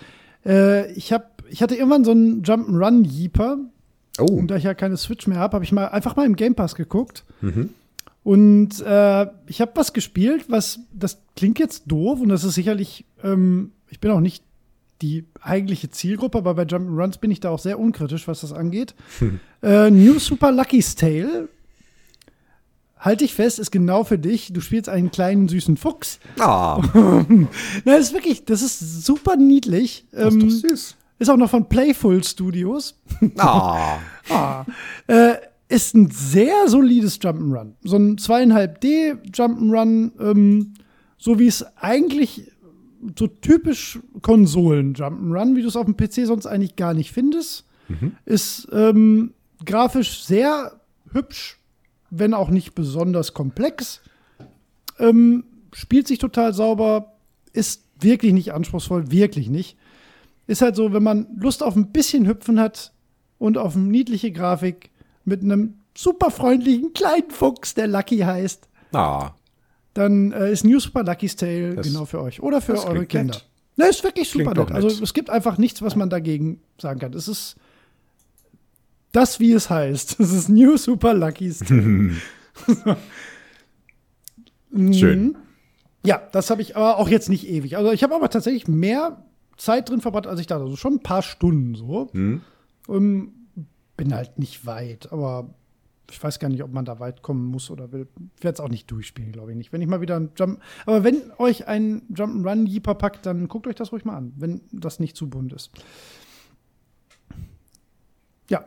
Äh, 0.45 0.93
ich, 0.93 1.13
hab, 1.13 1.43
ich 1.49 1.63
hatte 1.63 1.75
irgendwann 1.75 2.05
so 2.05 2.13
einen 2.13 2.43
Jump'n'Run-Jeeper 2.43 3.59
Oh, 4.19 4.25
und 4.25 4.51
da 4.51 4.57
ich 4.57 4.65
ja 4.65 4.75
keine 4.75 4.97
Switch 4.97 5.27
mehr 5.27 5.39
habe, 5.39 5.55
habe 5.55 5.65
ich 5.65 5.73
mal 5.73 5.89
einfach 5.89 6.17
mal 6.17 6.27
im 6.27 6.37
Game 6.37 6.55
Pass 6.55 6.75
geguckt. 6.75 7.25
Und 8.23 8.81
äh, 8.81 9.27
ich 9.47 9.61
habe 9.61 9.73
was 9.75 9.93
gespielt, 9.93 10.47
was, 10.49 10.81
das 10.93 11.23
klingt 11.37 11.59
jetzt 11.59 11.85
doof 11.87 12.21
und 12.21 12.29
das 12.29 12.45
ist 12.45 12.55
sicherlich, 12.55 13.05
ähm, 13.23 13.73
ich 13.89 14.01
bin 14.01 14.11
auch 14.11 14.21
nicht 14.21 14.43
die 15.03 15.25
eigentliche 15.43 15.91
Zielgruppe, 15.91 16.39
aber 16.39 16.55
bei 16.55 16.63
Jump'n'Runs 16.63 17.19
bin 17.19 17.31
ich 17.31 17.41
da 17.41 17.51
auch 17.51 17.59
sehr 17.59 17.79
unkritisch, 17.79 18.27
was 18.29 18.41
das 18.41 18.53
angeht. 18.53 18.95
äh, 19.63 19.91
New 19.91 20.19
Super 20.19 20.53
Lucky's 20.53 20.95
Tale, 20.95 21.49
halte 22.99 23.25
ich 23.25 23.35
fest, 23.35 23.59
ist 23.59 23.71
genau 23.71 24.05
für 24.05 24.19
dich. 24.19 24.53
Du 24.53 24.61
spielst 24.61 24.89
einen 24.89 25.11
kleinen 25.11 25.49
süßen 25.49 25.77
Fuchs. 25.77 26.19
ah, 26.41 26.81
Nein, 26.95 27.49
das 27.85 28.07
ist 28.07 28.13
wirklich, 28.15 28.45
das 28.45 28.63
ist 28.63 29.05
super 29.05 29.37
niedlich. 29.37 30.07
das 30.13 30.35
ist 30.35 30.43
Ähm, 30.43 30.49
doch 30.49 30.69
süß. 30.71 30.97
ist 31.19 31.31
auch 31.31 31.37
noch 31.37 31.51
von 31.51 31.69
Playful 31.69 32.23
Studios. 32.25 32.99
Ah, 33.39 33.99
Ah, 34.31 34.65
äh, 35.07 35.35
ist 35.69 35.95
ein 35.95 36.11
sehr 36.11 36.69
solides 36.69 37.21
Jump'n'Run. 37.21 37.73
So 37.85 37.97
ein 37.97 38.17
2,5D 38.17 39.19
Jump'n'Run, 39.33 40.13
ähm, 40.21 40.75
so 41.19 41.39
wie 41.39 41.47
es 41.49 41.65
eigentlich 41.77 42.51
so 43.19 43.27
typisch 43.27 43.99
Konsolen 44.23 44.95
Jump'n'Run, 44.95 45.57
wie 45.57 45.63
du 45.63 45.69
es 45.69 45.77
auf 45.77 45.87
dem 45.87 45.97
PC 45.97 46.27
sonst 46.27 46.47
eigentlich 46.47 46.77
gar 46.77 46.95
nicht 46.95 47.13
findest, 47.13 47.65
ist 48.25 48.69
ähm, 48.73 49.33
grafisch 49.65 50.25
sehr 50.25 50.81
hübsch, 51.13 51.59
wenn 52.11 52.35
auch 52.35 52.51
nicht 52.51 52.75
besonders 52.75 53.35
komplex. 53.35 54.01
Ähm, 54.99 55.45
spielt 55.73 56.09
sich 56.09 56.19
total 56.19 56.55
sauber, 56.55 57.17
ist 57.53 57.85
wirklich 58.01 58.33
nicht 58.33 58.53
anspruchsvoll, 58.53 59.11
wirklich 59.11 59.49
nicht. 59.49 59.77
Ist 60.47 60.63
halt 60.63 60.77
so, 60.77 60.93
wenn 60.93 61.03
man 61.03 61.27
Lust 61.37 61.63
auf 61.63 61.77
ein 61.77 61.93
bisschen 61.93 62.27
Hüpfen 62.27 62.61
hat 62.61 62.93
und 63.39 63.59
auf 63.59 63.77
eine 63.77 63.85
niedliche 63.85 64.33
Grafik 64.33 64.91
mit 65.25 65.43
einem 65.43 65.75
super 65.97 66.31
freundlichen 66.31 66.93
kleinen 66.93 67.31
Fuchs, 67.31 67.75
der 67.75 67.89
Lucky 67.89 68.19
heißt, 68.19 68.69
ah. 68.93 69.33
Dann 69.97 70.33
äh, 70.33 70.53
ist 70.53 70.65
New 70.65 70.79
Super 70.79 71.03
Lucky's 71.03 71.37
Tale 71.37 71.75
Das- 71.77 71.87
genau 71.87 72.05
für 72.05 72.21
euch. 72.23 72.41
Oder 72.43 72.61
für 72.61 72.75
eure 72.85 73.07
Kinder. 73.07 73.35
nett. 73.35 73.47
Ne, 73.77 73.89
ist 73.89 74.03
wirklich 74.05 74.29
super 74.31 74.55
nett. 74.55 74.71
Also 74.73 74.89
es 75.03 75.13
gibt 75.15 75.29
einfach 75.31 75.59
nichts, 75.59 75.83
was 75.83 75.97
man 75.97 76.09
dagegen 76.11 76.61
sagen 76.81 76.99
kann. 77.01 77.13
Es 77.15 77.29
ist 77.29 77.57
das, 79.13 79.41
wie 79.41 79.53
es 79.53 79.71
heißt. 79.71 80.19
Es 80.21 80.33
ist 80.33 80.49
New 80.49 80.77
Super 80.77 81.15
Lucky's 81.15 81.59
Tale. 81.61 82.13
Schön. 84.93 85.23
Mhm. 85.23 85.37
Ja, 86.05 86.23
das 86.33 86.51
habe 86.51 86.63
ich 86.63 86.77
aber 86.77 86.99
auch 86.99 87.09
jetzt 87.09 87.29
nicht 87.29 87.49
ewig. 87.49 87.77
Also 87.77 87.91
ich 87.93 88.03
habe 88.03 88.15
aber 88.15 88.29
tatsächlich 88.31 88.69
mehr 88.69 89.25
Zeit 89.57 89.89
drin 89.89 90.01
verbracht, 90.01 90.27
als 90.27 90.39
ich 90.41 90.47
dachte. 90.47 90.65
Also 90.65 90.77
schon 90.77 90.95
ein 90.95 91.03
paar 91.03 91.23
Stunden 91.23 91.75
so. 91.75 92.09
Hm. 92.13 92.43
Ähm, 92.89 93.33
bin 93.97 94.15
halt 94.15 94.39
nicht 94.39 94.67
weit, 94.67 95.11
aber 95.13 95.55
ich 96.11 96.23
weiß 96.23 96.39
gar 96.39 96.49
nicht, 96.49 96.63
ob 96.63 96.73
man 96.73 96.85
da 96.85 96.99
weit 97.01 97.23
kommen 97.23 97.45
muss 97.47 97.71
oder 97.71 97.91
will. 97.93 98.07
Ich 98.39 98.45
werde 98.45 98.55
es 98.55 98.61
auch 98.61 98.69
nicht 98.69 98.91
durchspielen, 98.91 99.33
glaube 99.33 99.51
ich 99.53 99.57
nicht. 99.57 99.73
Wenn 99.73 99.83
ich 99.83 99.89
mal 99.89 100.01
wieder 100.01 100.17
ein 100.17 100.31
Jump. 100.37 100.61
Aber 100.85 101.03
wenn 101.05 101.33
euch 101.39 101.67
ein 101.67 102.03
Jump'n'Run 102.13 102.67
Jeeper 102.67 102.95
packt, 102.95 103.27
dann 103.27 103.49
guckt 103.49 103.67
euch 103.67 103.75
das 103.75 103.93
ruhig 103.93 104.05
mal 104.05 104.17
an, 104.17 104.33
wenn 104.37 104.61
das 104.73 105.01
nicht 105.01 105.17
zu 105.17 105.29
bunt 105.29 105.53
ist. 105.53 105.71
Ja, 108.49 108.65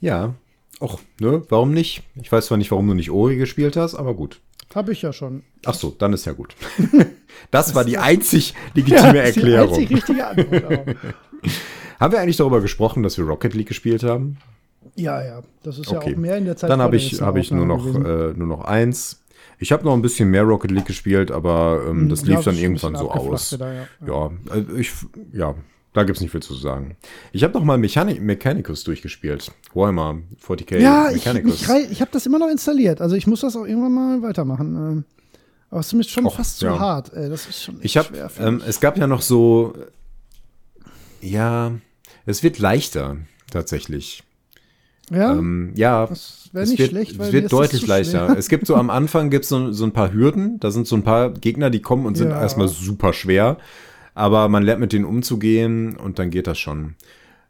Ja. 0.00 0.34
Och, 0.82 0.98
ne, 1.20 1.42
warum 1.50 1.72
nicht? 1.74 2.02
Ich 2.14 2.32
weiß 2.32 2.46
zwar 2.46 2.56
nicht, 2.56 2.70
warum 2.70 2.88
du 2.88 2.94
nicht 2.94 3.10
Ori 3.10 3.36
gespielt 3.36 3.76
hast, 3.76 3.94
aber 3.96 4.14
gut. 4.14 4.40
habe 4.74 4.92
ich 4.92 5.02
ja 5.02 5.12
schon. 5.12 5.42
Ach 5.66 5.74
so, 5.74 5.90
dann 5.90 6.12
ist 6.12 6.24
ja 6.26 6.32
gut. 6.32 6.54
Das 7.52 7.74
war 7.74 7.84
die 7.84 7.96
einzig 7.96 8.54
legitime 8.74 9.14
das 9.14 9.28
ist 9.28 9.36
die 9.36 9.40
Erklärung. 9.40 9.68
einzig 9.74 9.90
richtige 9.96 10.26
Antwort. 10.26 10.96
Haben 12.00 12.12
wir 12.12 12.20
eigentlich 12.20 12.36
darüber 12.38 12.60
gesprochen, 12.60 13.02
dass 13.02 13.16
wir 13.18 13.24
Rocket 13.24 13.54
League 13.54 13.68
gespielt 13.68 14.02
haben? 14.02 14.38
Ja, 14.96 15.22
ja, 15.22 15.42
das 15.62 15.78
ist 15.78 15.88
Okay. 15.88 16.10
ja 16.10 16.14
auch 16.16 16.18
mehr 16.18 16.36
in 16.36 16.44
der 16.46 16.56
Zeit. 16.56 16.70
Dann 16.70 16.80
habe 16.80 16.96
ich, 16.96 17.20
hab 17.20 17.36
ich 17.36 17.50
nur, 17.50 17.66
noch, 17.66 17.86
äh, 17.86 18.32
nur 18.34 18.46
noch 18.46 18.64
eins. 18.64 19.22
Ich 19.58 19.72
habe 19.72 19.84
noch 19.84 19.92
ein 19.92 20.00
bisschen 20.02 20.30
mehr 20.30 20.42
Rocket 20.44 20.70
League 20.70 20.86
gespielt, 20.86 21.30
aber 21.30 21.84
ähm, 21.88 22.08
das 22.08 22.20
gewesen. 22.22 22.36
lief 22.36 22.44
dann 22.44 22.56
irgendwann 22.56 22.96
so 22.96 23.10
aus. 23.10 23.52
wieder, 23.52 23.72
ja. 23.74 23.86
Ja, 24.06 24.30
äh, 24.54 24.80
ich, 24.80 24.90
ja, 25.32 25.54
da 25.92 26.02
gibt's 26.04 26.20
nicht 26.22 26.30
viel 26.30 26.42
zu 26.42 26.54
sagen. 26.54 26.96
Ich 27.32 27.44
habe 27.44 27.52
noch 27.54 27.64
mal 27.64 27.76
Mechani 27.76 28.18
Mechanicus 28.20 28.84
durchgespielt. 28.84 29.52
Warhammer 29.74 30.16
40k 30.46 30.78
Ja, 30.78 31.08
ich, 31.08 31.16
Mechanicus. 31.16 31.68
rei- 31.68 31.86
ich 31.90 32.00
habe 32.00 32.10
das 32.12 32.24
immer 32.24 32.38
noch 32.38 32.48
installiert. 32.48 33.00
Also 33.02 33.16
ich 33.16 33.26
muss 33.26 33.40
das 33.40 33.54
auch 33.56 33.66
irgendwann 33.66 33.92
mal 33.92 34.22
weitermachen. 34.22 34.76
ähm. 34.76 35.04
Aber 35.68 35.80
es 35.80 35.92
ist 35.92 36.10
schon 36.10 36.26
Och, 36.26 36.34
fast 36.36 36.58
zu 36.58 36.66
ja. 36.66 36.78
hart. 36.78 37.12
Ey. 37.12 37.28
Das 37.28 37.46
ist 37.46 37.62
schon 37.62 37.78
Ich 37.82 37.96
habe, 37.96 38.08
schwer. 38.08 38.30
ähm, 38.40 38.62
es 38.66 38.80
gab 38.80 38.96
ja 38.98 39.06
noch 39.06 39.20
so, 39.22 39.74
ja, 41.20 41.72
es 42.26 42.42
wird 42.42 42.58
leichter 42.58 43.16
tatsächlich. 43.50 44.22
Ja, 45.10 45.32
Ähm, 45.32 45.72
ja, 45.76 46.06
das 46.06 46.48
wäre 46.52 46.64
es 46.64 46.70
nicht 46.70 46.78
wird, 46.78 46.90
schlecht, 46.90 47.18
weil 47.18 47.26
es 47.28 47.32
wird 47.32 47.52
deutlich 47.52 47.86
leichter. 47.86 48.26
schwer. 48.28 48.38
Es 48.38 48.48
gibt 48.48 48.66
so 48.66 48.76
am 48.76 48.90
Anfang 48.90 49.30
gibt 49.30 49.44
so, 49.44 49.72
so 49.72 49.84
ein 49.84 49.92
paar 49.92 50.12
Hürden, 50.12 50.58
da 50.60 50.70
sind 50.70 50.86
so 50.86 50.96
ein 50.96 51.02
paar 51.04 51.30
Gegner, 51.30 51.70
die 51.70 51.80
kommen 51.82 52.06
und 52.06 52.16
sind 52.16 52.30
Ja. 52.30 52.40
erstmal 52.40 52.68
super 52.68 53.12
schwer, 53.12 53.58
aber 54.14 54.48
man 54.48 54.62
lernt 54.62 54.80
mit 54.80 54.92
denen 54.92 55.04
umzugehen 55.04 55.96
und 55.96 56.18
dann 56.18 56.30
geht 56.30 56.46
das 56.46 56.58
schon. 56.58 56.94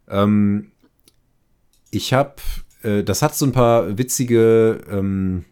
Ähm, 0.09 0.73
ich 1.91 2.13
habe, 2.13 2.35
äh, 2.83 3.03
das 3.03 3.23
hat 3.23 3.35
so 3.35 3.47
ein 3.47 3.53
paar 3.53 3.99
witzige 3.99 4.81
ähm, 4.91 5.45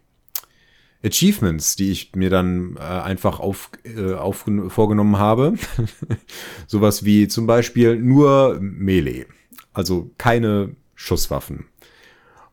Achievements, 1.03 1.75
die 1.77 1.91
ich 1.91 2.11
mir 2.15 2.29
dann 2.29 2.75
äh, 2.77 2.81
einfach 2.81 3.39
auf, 3.39 3.71
äh, 3.83 4.13
auf, 4.13 4.45
vorgenommen 4.67 5.17
habe. 5.17 5.53
Sowas 6.67 7.05
wie 7.05 7.27
zum 7.29 7.47
Beispiel 7.47 7.95
nur 7.97 8.57
Melee, 8.59 9.25
also 9.73 10.11
keine 10.17 10.75
Schusswaffen. 10.95 11.65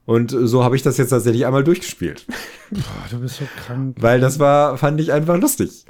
Und 0.06 0.30
so 0.30 0.62
habe 0.64 0.76
ich 0.76 0.82
das 0.82 0.96
jetzt 0.98 1.10
tatsächlich 1.10 1.44
einmal 1.46 1.64
durchgespielt. 1.64 2.26
Boah, 2.70 2.80
du 3.10 3.18
bist 3.20 3.36
so 3.36 3.44
krank. 3.66 3.96
Weil 4.00 4.20
das 4.20 4.38
war, 4.38 4.78
fand 4.78 5.00
ich 5.00 5.12
einfach 5.12 5.36
lustig. 5.38 5.84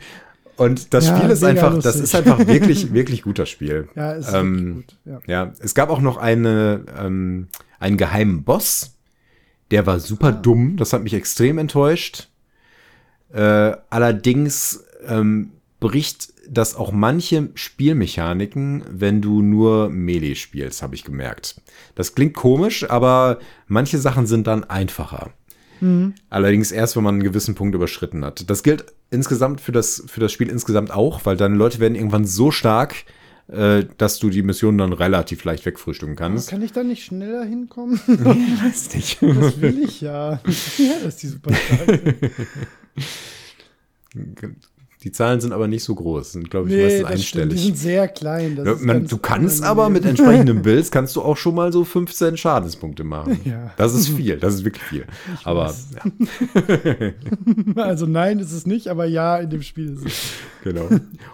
Und 0.57 0.95
das 0.95 1.07
Ja, 1.07 1.19
Spiel 1.19 1.31
ist 1.31 1.45
einfach, 1.45 1.75
das 1.75 1.85
lustig. 1.85 2.03
ist 2.05 2.15
einfach 2.15 2.39
wirklich, 2.47 2.93
wirklich 2.95 3.23
guter 3.23 3.45
Spiel. 3.45 3.89
Ja, 3.95 4.13
ist 4.13 4.33
Ähm, 4.33 4.77
gut. 4.77 4.97
Ja. 5.05 5.19
Ja, 5.27 5.53
es 5.61 5.75
gab 5.75 5.91
auch 5.91 6.01
noch 6.01 6.17
eine, 6.17 6.81
ähm, 6.99 7.49
einen 7.79 7.99
geheimen 7.99 8.43
Boss. 8.43 8.95
Der 9.71 9.85
war 9.87 10.01
super 10.01 10.33
dumm. 10.33 10.77
Das 10.79 10.95
hat 10.95 11.03
mich 11.03 11.13
extrem 11.13 11.59
enttäuscht. 11.59 12.29
Äh, 13.35 13.77
allerdings 13.91 14.83
ähm, 15.07 15.51
bricht 15.79 16.29
das 16.49 16.75
auch 16.75 16.93
manche 16.93 17.51
Spielmechaniken, 17.55 18.85
wenn 18.91 19.21
du 19.21 19.43
nur 19.43 19.89
Melee 19.91 20.35
spielst, 20.35 20.83
habe 20.83 20.95
ich 20.95 21.05
gemerkt. 21.05 21.61
Das 21.95 22.15
klingt 22.15 22.35
komisch, 22.35 22.89
aber 22.89 23.39
manche 23.67 23.99
Sachen 23.99 24.27
sind 24.27 24.47
dann 24.47 24.65
einfacher. 24.65 25.31
Allerdings 26.31 26.73
erst, 26.73 26.97
wenn 26.97 27.03
man 27.03 27.17
einen 27.17 27.23
gewissen 27.23 27.55
Punkt 27.55 27.75
überschritten 27.75 28.25
hat. 28.25 28.49
Das 28.49 28.63
gilt 28.63 28.87
insgesamt 29.11 29.61
für 29.61 29.73
das, 29.73 30.05
für 30.07 30.21
das 30.21 30.33
Spiel 30.33 30.49
insgesamt 30.49 30.91
auch, 30.91 31.25
weil 31.25 31.37
deine 31.37 31.55
Leute 31.57 31.81
werden 31.81 31.95
irgendwann 31.95 32.25
so 32.25 32.51
stark, 32.51 33.05
äh, 33.49 33.85
dass 33.99 34.19
du 34.19 34.31
die 34.31 34.43
Mission 34.43 34.79
dann 34.79 34.93
relativ 34.93 35.45
leicht 35.45 35.67
wegfrühstücken 35.67 36.17
kannst. 36.17 36.49
Kann 36.49 36.63
ich 36.63 36.73
da 36.73 36.83
nicht 36.83 37.05
schneller 37.05 37.45
hinkommen? 37.45 38.01
Ich 38.09 38.65
weiß 38.65 38.95
nicht. 38.95 39.19
Das 39.41 39.61
will 39.61 39.83
ich 39.85 40.01
ja. 40.01 40.41
Ja, 40.79 40.95
das 41.03 41.15
ist 41.15 41.23
die 41.23 41.27
super 41.29 41.55
stark. 41.55 42.03
Die 45.07 45.13
Zahlen 45.13 45.41
sind 45.41 45.53
aber 45.53 45.69
nicht 45.69 45.85
so 45.85 45.95
groß, 45.95 46.33
sind 46.33 46.51
glaube 46.51 46.69
ich 46.69 46.75
Nee, 46.75 46.83
meistens 46.83 47.09
das 47.11 47.25
stimmt. 47.25 47.53
Die 47.53 47.55
einstellig. 47.55 47.65
sind 47.65 47.79
sehr 47.79 48.09
klein. 48.09 48.61
Ja, 48.65 48.75
man, 48.81 49.07
du 49.07 49.19
kannst 49.19 49.61
unangenehm. 49.61 49.71
aber 49.71 49.89
mit 49.89 50.05
entsprechendem 50.05 50.63
Builds 50.63 50.91
kannst 50.91 51.15
du 51.15 51.23
auch 51.23 51.37
schon 51.37 51.55
mal 51.55 51.73
so 51.73 51.85
15 51.85 52.37
Schadenspunkte 52.37 53.05
machen. 53.05 53.41
Ja. 53.45 53.71
Das 53.77 53.95
ist 53.95 54.09
viel, 54.09 54.37
das 54.37 54.55
ist 54.55 54.65
wirklich 54.65 54.83
viel. 54.83 55.05
aber 55.45 55.67
weiß. 55.67 55.87
ja, 57.77 57.85
Also 57.85 58.07
nein, 58.07 58.41
ist 58.41 58.51
es 58.51 58.67
nicht, 58.67 58.89
aber 58.89 59.05
ja, 59.07 59.37
in 59.39 59.49
dem 59.49 59.63
Spiel 59.63 59.95
ist 59.95 60.07
es. 60.07 60.13
genau. 60.65 60.89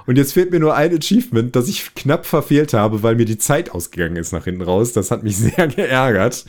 Und 0.05 0.19
jetzt 0.19 0.35
fehlt 0.35 0.51
mir 0.51 0.61
nur 0.61 0.75
ein 0.75 0.95
Achievement, 0.95 1.57
das 1.57 1.67
ich 1.67 1.95
knapp 1.95 2.27
verfehlt 2.27 2.75
habe, 2.75 3.03
weil 3.03 3.17
mir 3.17 3.25
die 3.25 3.39
Zeit 3.39 3.71
ausgegangen 3.71 4.17
ist 4.17 4.33
nach 4.33 4.45
hinten 4.45 4.61
raus. 4.61 4.93
Das 4.93 5.11
hat 5.11 5.23
mich 5.23 5.39
sehr 5.39 5.67
geärgert. 5.69 6.45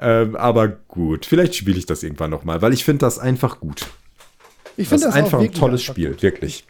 Ähm, 0.00 0.34
aber 0.34 0.66
gut, 0.66 1.26
vielleicht 1.26 1.54
spiele 1.54 1.78
ich 1.78 1.86
das 1.86 2.02
irgendwann 2.02 2.30
noch 2.32 2.42
mal, 2.42 2.60
weil 2.60 2.72
ich 2.72 2.84
finde 2.84 3.06
das 3.06 3.20
einfach 3.20 3.60
gut. 3.60 3.86
Ich 4.76 4.88
Das 4.88 5.00
finde 5.02 5.08
ist 5.08 5.14
das, 5.14 5.14
einfach 5.24 5.40
ein 5.40 5.52
tolles 5.52 5.80
einfach 5.82 5.92
Spiel, 5.94 6.22
wirklich. 6.22 6.64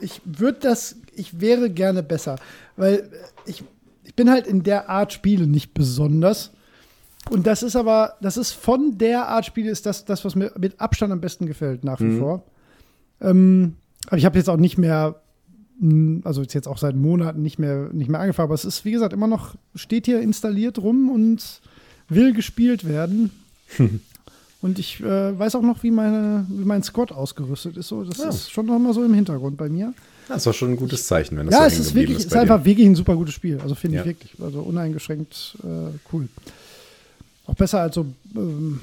Ich 0.00 0.20
würde 0.24 0.58
das, 0.60 0.96
ich 1.14 1.40
wäre 1.40 1.70
gerne 1.70 2.02
besser, 2.02 2.36
weil 2.76 3.08
ich, 3.46 3.64
ich 4.04 4.14
bin 4.14 4.30
halt 4.30 4.46
in 4.46 4.62
der 4.62 4.88
Art 4.90 5.12
Spiele 5.12 5.46
nicht 5.46 5.72
besonders. 5.74 6.52
Und 7.30 7.46
das 7.46 7.62
ist 7.64 7.74
aber, 7.74 8.14
das 8.20 8.36
ist 8.36 8.52
von 8.52 8.98
der 8.98 9.26
Art 9.28 9.46
Spiele, 9.46 9.70
ist 9.70 9.84
das, 9.86 10.04
das 10.04 10.24
was 10.24 10.34
mir 10.36 10.52
mit 10.58 10.80
Abstand 10.80 11.12
am 11.12 11.20
besten 11.20 11.46
gefällt, 11.46 11.82
nach 11.82 11.98
wie 12.00 12.04
Mhm. 12.04 12.18
vor. 12.20 12.44
Ähm, 13.20 13.74
aber 14.06 14.18
ich 14.18 14.24
habe 14.26 14.38
jetzt 14.38 14.48
auch 14.48 14.58
nicht 14.58 14.78
mehr, 14.78 15.20
mh, 15.80 16.20
also 16.24 16.42
jetzt, 16.42 16.54
jetzt 16.54 16.68
auch 16.68 16.78
seit 16.78 16.94
Monaten 16.94 17.42
nicht 17.42 17.58
mehr, 17.58 17.88
nicht 17.92 18.08
mehr 18.08 18.20
angefangen, 18.20 18.46
aber 18.48 18.54
es 18.54 18.64
ist, 18.64 18.84
wie 18.84 18.92
gesagt, 18.92 19.12
immer 19.12 19.26
noch, 19.26 19.56
steht 19.74 20.06
hier 20.06 20.20
installiert 20.20 20.78
rum 20.78 21.08
und 21.10 21.60
will 22.08 22.32
gespielt 22.32 22.86
werden. 22.86 23.30
Und 24.66 24.80
ich 24.80 25.00
äh, 25.00 25.38
weiß 25.38 25.54
auch 25.54 25.62
noch, 25.62 25.84
wie, 25.84 25.92
meine, 25.92 26.44
wie 26.48 26.64
mein 26.64 26.82
Squad 26.82 27.12
ausgerüstet 27.12 27.76
ist. 27.76 27.86
So, 27.86 28.02
das 28.02 28.18
Ja. 28.18 28.28
ist 28.30 28.50
schon 28.50 28.66
noch 28.66 28.78
mal 28.80 28.92
so 28.92 29.04
im 29.04 29.14
Hintergrund 29.14 29.56
bei 29.56 29.68
mir. 29.68 29.94
Das 30.26 30.38
ist 30.38 30.46
doch 30.48 30.54
schon 30.54 30.70
ein 30.70 30.76
gutes 30.76 31.06
Zeichen, 31.06 31.36
wenn 31.38 31.46
das 31.46 31.54
Ja, 31.54 31.60
so 31.60 31.66
es 31.66 31.78
ist 31.78 31.94
wirklich, 31.94 32.18
es 32.18 32.24
ist 32.24 32.34
dir. 32.34 32.40
einfach 32.40 32.64
wirklich 32.64 32.84
ein 32.84 32.96
super 32.96 33.14
gutes 33.14 33.32
Spiel. 33.32 33.60
Also 33.60 33.76
finde 33.76 33.98
Ja. 33.98 34.02
ich 34.02 34.08
wirklich, 34.08 34.34
also 34.42 34.58
uneingeschränkt 34.62 35.56
äh, 35.62 35.66
cool. 36.12 36.28
Auch 37.46 37.54
besser 37.54 37.80
als 37.80 37.94
so, 37.94 38.06
ähm, 38.34 38.80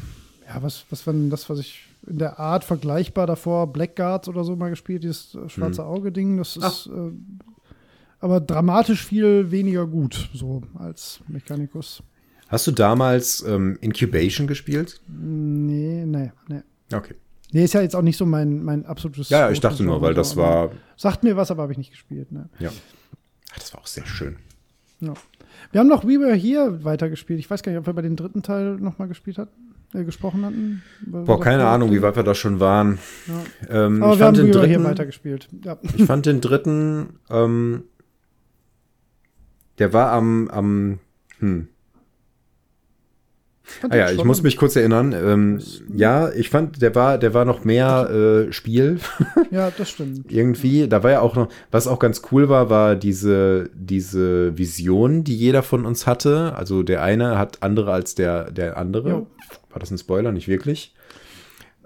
ja, 0.48 0.64
was, 0.64 0.86
was 0.90 1.06
wenn 1.06 1.30
das, 1.30 1.50
was 1.50 1.60
ich 1.60 1.82
in 2.08 2.18
der 2.20 2.40
Art 2.40 2.64
vergleichbar 2.64 3.28
davor, 3.28 3.68
Blackguards 3.68 4.30
oder 4.30 4.46
so 4.46 4.56
mal 4.56 4.70
gespielt, 4.70 5.04
dieses 5.04 5.36
äh, 5.36 5.50
schwarze 5.50 5.84
Auge-Ding, 5.86 6.38
das 6.38 6.56
ist 6.56 6.88
äh, 6.88 7.12
aber 8.22 8.40
dramatisch 8.40 9.06
viel 9.06 9.52
weniger 9.52 9.86
gut, 9.86 10.30
so 10.34 10.62
als 10.80 11.20
Mechanicus. 11.28 12.02
Hast 12.54 12.68
du 12.68 12.72
damals 12.72 13.44
ähm, 13.48 13.80
Incubation 13.82 14.46
gespielt? 14.46 15.02
Nee, 15.08 16.06
nee, 16.06 16.32
nee. 16.48 16.62
Okay. 16.94 17.16
Nee, 17.52 17.64
ist 17.64 17.74
ja 17.74 17.82
jetzt 17.82 17.96
auch 17.96 18.04
nicht 18.04 18.16
so 18.16 18.28
mein, 18.28 18.64
mein 18.64 18.86
absolutes. 18.86 19.30
Ja, 19.30 19.40
ja, 19.40 19.50
ich 19.50 19.60
dachte 19.60 19.82
nur, 19.84 20.04
weil 20.04 20.14
das 20.14 20.38
war, 20.38 20.70
Sagt 20.96 21.24
mir 21.24 21.36
was, 21.36 21.50
aber 21.50 21.64
habe 21.64 21.72
ich 21.72 21.80
nicht 21.80 21.90
gespielt. 21.90 22.32
Ne? 22.32 22.50
ja. 22.60 22.70
Ach, 23.52 23.58
das 23.58 23.74
war 23.74 23.82
auch 23.82 23.88
sehr 23.88 24.06
schön. 24.06 24.36
Ja. 25.00 25.16
Wir 25.72 25.80
haben 25.80 25.88
noch 25.88 26.04
We 26.04 26.20
Were 26.20 26.36
Here 26.36 26.84
weitergespielt. 26.84 27.40
Ich 27.40 27.50
weiß 27.50 27.64
gar 27.64 27.72
nicht, 27.72 27.80
ob 27.80 27.88
wir 27.88 27.94
bei 27.94 28.04
dem 28.04 28.16
dritten 28.16 28.44
Teil 28.44 28.76
nochmal 28.76 29.08
gespielt 29.08 29.40
hatten, 29.40 29.74
äh, 29.96 30.04
gesprochen 30.04 30.46
hatten. 30.46 30.84
Boah, 31.08 31.40
keine 31.40 31.66
Ahnung, 31.66 31.92
wie 31.92 32.04
weit 32.04 32.16
wir 32.16 32.22
da 32.24 32.36
schon 32.36 32.60
waren. 32.60 33.00
Ja. 33.26 33.86
Ähm, 33.86 34.04
Aber 34.04 34.14
ich, 34.14 34.20
wir 34.20 34.26
haben 34.28 34.36
fand 34.36 34.38
We 34.38 34.52
den 34.52 34.54
Were 34.54 34.68
Here 34.68 34.84
weitergespielt. 34.84 35.50
Ja. 35.66 35.80
ich 35.82 36.06
fand 36.06 36.28
den 36.28 36.40
dritten, 36.40 37.18
ähm, 37.32 37.86
der 39.80 39.92
war 39.92 40.12
am, 40.12 40.50
am, 40.50 41.00
hm. 41.40 41.70
Ah 43.90 43.96
ja, 43.96 44.12
ich 44.12 44.24
muss 44.24 44.44
mich 44.44 44.58
kurz 44.58 44.76
erinnern. 44.76 45.14
Ähm, 45.14 45.60
ja, 45.94 46.32
ich 46.32 46.50
fand, 46.50 46.82
der 46.82 46.96
war, 46.96 47.18
der 47.18 47.34
war 47.34 47.46
noch 47.46 47.64
mehr 47.64 48.10
äh, 48.10 48.52
Spiel 48.52 49.00
Ja, 49.52 49.72
das 49.72 49.90
stimmt. 49.90 50.32
irgendwie. 50.32 50.88
Da 50.88 51.04
war 51.04 51.12
ja 51.12 51.22
auch 51.22 51.36
noch, 51.36 51.50
was 51.72 51.88
auch 51.88 52.00
ganz 52.00 52.22
cool 52.32 52.50
war, 52.50 52.70
war 52.70 52.96
diese, 52.96 53.70
diese 53.74 54.58
Vision, 54.58 55.24
die 55.24 55.36
jeder 55.36 55.64
von 55.64 55.86
uns 55.86 56.06
hatte. 56.08 56.54
Also 56.56 56.84
der 56.84 57.04
eine 57.04 57.38
hat 57.38 57.64
andere 57.64 57.94
als 57.94 58.16
der, 58.16 58.52
der 58.52 58.78
andere. 58.78 59.10
Jo. 59.10 59.28
War 59.72 59.80
das 59.80 59.92
ein 59.92 59.98
Spoiler? 59.98 60.32
Nicht 60.32 60.48
wirklich. 60.48 60.94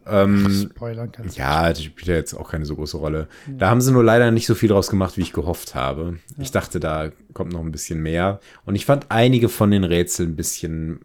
Ähm, 0.10 0.70
Spoilern 0.72 1.12
kannst 1.12 1.36
du. 1.38 1.42
ja, 1.42 1.70
das 1.70 1.84
spielt 1.84 2.08
ja 2.08 2.16
jetzt 2.16 2.34
auch 2.34 2.50
keine 2.50 2.66
so 2.66 2.76
große 2.76 2.98
Rolle. 2.98 3.28
Da 3.58 3.70
haben 3.70 3.82
sie 3.82 3.92
nur 3.92 4.04
leider 4.04 4.32
nicht 4.32 4.48
so 4.48 4.56
viel 4.56 4.70
draus 4.70 4.90
gemacht, 4.90 5.18
wie 5.18 5.22
ich 5.22 5.34
gehofft 5.34 5.76
habe. 5.76 6.18
Ich 6.38 6.52
dachte, 6.52 6.80
da 6.80 7.10
kommt 7.34 7.52
noch 7.52 7.60
ein 7.60 7.72
bisschen 7.72 8.02
mehr. 8.02 8.40
Und 8.66 8.76
ich 8.76 8.86
fand 8.86 9.08
einige 9.10 9.50
von 9.50 9.70
den 9.70 9.84
Rätseln 9.84 10.32
ein 10.32 10.36
bisschen 10.38 11.02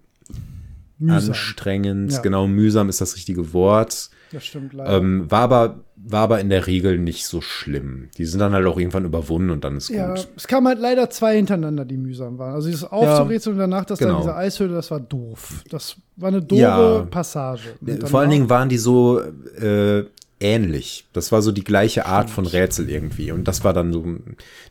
Mühsam. 1.02 1.30
anstrengend. 1.30 2.12
Ja. 2.12 2.20
Genau, 2.20 2.46
mühsam 2.46 2.88
ist 2.88 3.00
das 3.00 3.16
richtige 3.16 3.52
Wort. 3.52 4.10
Das 4.32 4.46
stimmt 4.46 4.72
leider. 4.72 4.96
Ähm, 4.96 5.30
war, 5.30 5.40
aber, 5.40 5.80
war 5.96 6.22
aber 6.22 6.40
in 6.40 6.48
der 6.48 6.66
Regel 6.66 6.98
nicht 6.98 7.26
so 7.26 7.40
schlimm. 7.40 8.08
Die 8.16 8.24
sind 8.24 8.40
dann 8.40 8.54
halt 8.54 8.66
auch 8.66 8.78
irgendwann 8.78 9.04
überwunden 9.04 9.50
und 9.50 9.62
dann 9.64 9.76
ist 9.76 9.90
ja, 9.90 10.14
gut. 10.14 10.28
es 10.36 10.46
kamen 10.46 10.68
halt 10.68 10.78
leider 10.78 11.10
zwei 11.10 11.36
hintereinander, 11.36 11.84
die 11.84 11.98
mühsam 11.98 12.38
waren. 12.38 12.54
Also 12.54 12.68
dieses 12.68 12.84
Aufzurätseln 12.84 13.56
und 13.56 13.60
danach 13.60 13.84
das 13.84 13.98
genau. 13.98 14.12
dann 14.14 14.22
diese 14.22 14.36
Eishöhle, 14.36 14.74
das 14.74 14.90
war 14.90 15.00
doof. 15.00 15.62
Das 15.68 15.96
war 16.16 16.28
eine 16.28 16.40
doofe 16.40 16.62
Ja. 16.62 17.06
Passage. 17.10 17.74
Vor 18.04 18.20
allen 18.20 18.30
Dingen 18.30 18.48
waren 18.48 18.68
die 18.70 18.78
so 18.78 19.20
äh, 19.20 20.04
ähnlich. 20.42 21.06
Das 21.12 21.32
war 21.32 21.40
so 21.42 21.52
die 21.52 21.64
gleiche 21.64 22.06
Art 22.06 22.28
von 22.30 22.46
Rätsel 22.46 22.90
irgendwie. 22.90 23.32
Und 23.32 23.48
das 23.48 23.64
war 23.64 23.72
dann 23.72 23.92
so 23.92 24.04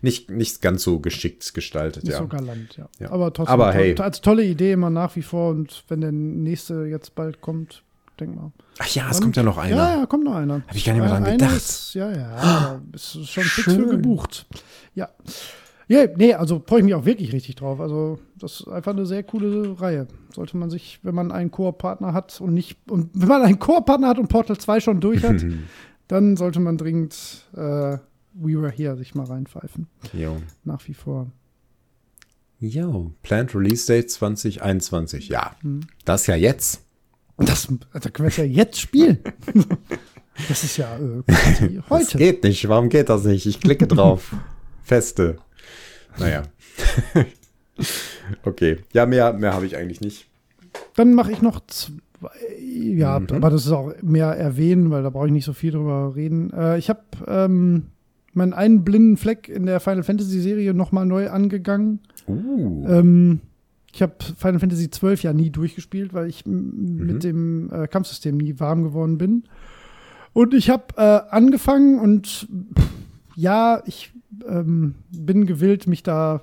nicht, 0.01 0.29
nicht 0.29 0.61
ganz 0.61 0.83
so 0.83 0.99
geschickt 0.99 1.53
gestaltet, 1.53 2.03
Nicht 2.03 2.13
ja. 2.13 2.19
so 2.19 2.27
galant, 2.27 2.77
ja. 2.77 2.87
Ja. 2.99 3.11
Aber 3.11 3.33
trotzdem, 3.33 3.53
Aber 3.53 3.71
to- 3.71 3.77
hey. 3.77 3.95
als 3.99 4.21
tolle 4.21 4.43
Idee 4.43 4.73
immer 4.73 4.89
nach 4.89 5.15
wie 5.15 5.21
vor. 5.21 5.51
Und 5.51 5.83
wenn 5.87 6.01
der 6.01 6.11
nächste 6.11 6.85
jetzt 6.85 7.15
bald 7.15 7.41
kommt, 7.41 7.83
denk 8.19 8.35
mal. 8.35 8.51
Ach 8.79 8.87
ja, 8.89 9.09
es 9.09 9.17
Und- 9.17 9.23
kommt 9.23 9.37
ja 9.37 9.43
noch 9.43 9.57
einer. 9.57 9.75
Ja, 9.75 9.97
ja, 9.99 10.05
kommt 10.05 10.23
noch 10.25 10.35
einer. 10.35 10.61
Hab 10.67 10.75
ich 10.75 10.85
gar 10.85 10.93
nicht 10.93 11.01
mehr 11.01 11.09
dran 11.11 11.23
Einer 11.23 11.37
gedacht. 11.37 11.55
Ist, 11.57 11.93
ja, 11.95 12.11
ja, 12.11 12.81
es 12.93 13.15
ist 13.15 13.29
schon 13.29 13.43
fix 13.43 13.63
für 13.63 13.71
Schön. 13.71 13.89
gebucht. 13.89 14.45
Ja. 14.95 15.09
Ja, 15.87 16.05
nee, 16.15 16.33
also 16.33 16.63
freue 16.65 16.79
ich 16.79 16.85
mich 16.85 16.93
auch 16.95 17.05
wirklich 17.05 17.33
richtig 17.33 17.55
drauf. 17.55 17.79
Also, 17.81 18.19
das 18.41 18.61
ist 18.61 18.67
einfach 18.67 18.91
eine 18.93 19.05
sehr 19.05 19.23
coole 19.23 19.79
Reihe. 19.79 20.07
Sollte 20.33 20.57
man 20.57 20.69
sich, 20.69 20.99
wenn 21.03 21.15
man 21.15 21.31
einen 21.31 21.51
Koop-Partner 21.51 22.13
hat 22.13 22.39
und 22.41 22.53
nicht, 22.53 22.77
und 22.89 23.09
wenn 23.13 23.27
man 23.27 23.41
einen 23.41 23.59
Koop-Partner 23.59 24.07
hat 24.07 24.19
und 24.19 24.27
Portal 24.27 24.57
2 24.57 24.79
schon 24.79 24.99
durch 24.99 25.23
hat, 25.23 25.45
dann 26.07 26.35
sollte 26.37 26.59
man 26.59 26.77
dringend 26.77 27.47
äh, 27.53 27.97
We 28.33 28.61
Were 28.61 28.71
Here 28.71 28.95
sich 28.97 29.13
mal 29.15 29.25
reinpfeifen. 29.25 29.87
Jo. 30.13 30.37
Nach 30.63 30.87
wie 30.87 30.93
vor. 30.93 31.27
Jo, 32.59 33.11
Planned 33.23 33.55
Release 33.55 33.87
Date 33.87 34.09
2021. 34.11 35.29
Ja, 35.29 35.55
Hm. 35.61 35.81
das 36.05 36.27
ja 36.27 36.35
jetzt. 36.35 36.83
Das, 37.37 37.67
da 37.91 37.99
können 38.11 38.25
wir 38.25 38.27
es 38.27 38.37
ja 38.37 38.43
jetzt 38.43 38.79
spielen. 38.79 39.19
Das 40.47 40.63
ist 40.63 40.77
ja 40.77 40.95
äh, 40.97 41.21
quasi 41.27 41.75
Das 41.89 41.89
heute. 41.89 42.17
geht 42.17 42.43
nicht. 42.45 42.67
Warum 42.69 42.87
geht 42.87 43.09
das 43.09 43.25
nicht? 43.25 43.45
Ich 43.45 43.59
klicke 43.59 43.85
drauf. 43.85 44.33
Feste. 44.81 45.37
Naja. 46.17 46.43
okay. 48.45 48.77
Ja, 48.93 49.05
mehr, 49.05 49.33
mehr 49.33 49.53
habe 49.53 49.65
ich 49.65 49.77
eigentlich 49.77 50.01
nicht. 50.01 50.27
Dann 50.95 51.13
mache 51.13 51.31
ich 51.31 51.41
noch 51.41 51.59
zwei. 51.67 51.93
Ja, 52.59 53.19
Mhm. 53.19 53.27
aber 53.31 53.49
das 53.49 53.65
ist 53.65 53.71
auch 53.71 53.93
mehr 54.03 54.27
erwähnen, 54.27 54.91
weil 54.91 55.01
da 55.03 55.09
brauche 55.09 55.25
ich 55.27 55.31
nicht 55.33 55.45
so 55.45 55.53
viel 55.53 55.71
drüber 55.71 56.13
reden. 56.15 56.51
Äh, 56.53 56.77
ich 56.77 56.87
habe 56.89 57.01
ähm, 57.27 57.87
meinen 58.33 58.53
einen 58.53 58.83
blinden 58.83 59.17
Fleck 59.17 59.49
in 59.49 59.65
der 59.65 59.79
Final 59.79 60.03
Fantasy 60.03 60.39
Serie 60.39 60.73
nochmal 60.75 61.05
neu 61.07 61.29
angegangen. 61.31 61.99
Uh. 62.27 62.85
Ähm, 62.87 63.39
ich 63.91 64.01
habe 64.03 64.13
Final 64.37 64.59
Fantasy 64.59 64.87
XII 64.89 65.15
ja 65.21 65.33
nie 65.33 65.49
durchgespielt, 65.49 66.13
weil 66.13 66.27
ich 66.29 66.45
Mhm. 66.45 67.05
mit 67.07 67.23
dem 67.23 67.71
äh, 67.73 67.87
Kampfsystem 67.87 68.37
nie 68.37 68.59
warm 68.59 68.83
geworden 68.83 69.17
bin. 69.17 69.43
Und 70.33 70.53
ich 70.53 70.69
habe 70.69 70.83
äh, 70.97 71.01
angefangen 71.35 71.99
und 71.99 72.27
pff, 72.27 72.89
ja, 73.35 73.81
ich 73.87 74.13
ähm, 74.47 74.93
bin 75.11 75.45
gewillt, 75.47 75.87
mich 75.87 76.03
da 76.03 76.41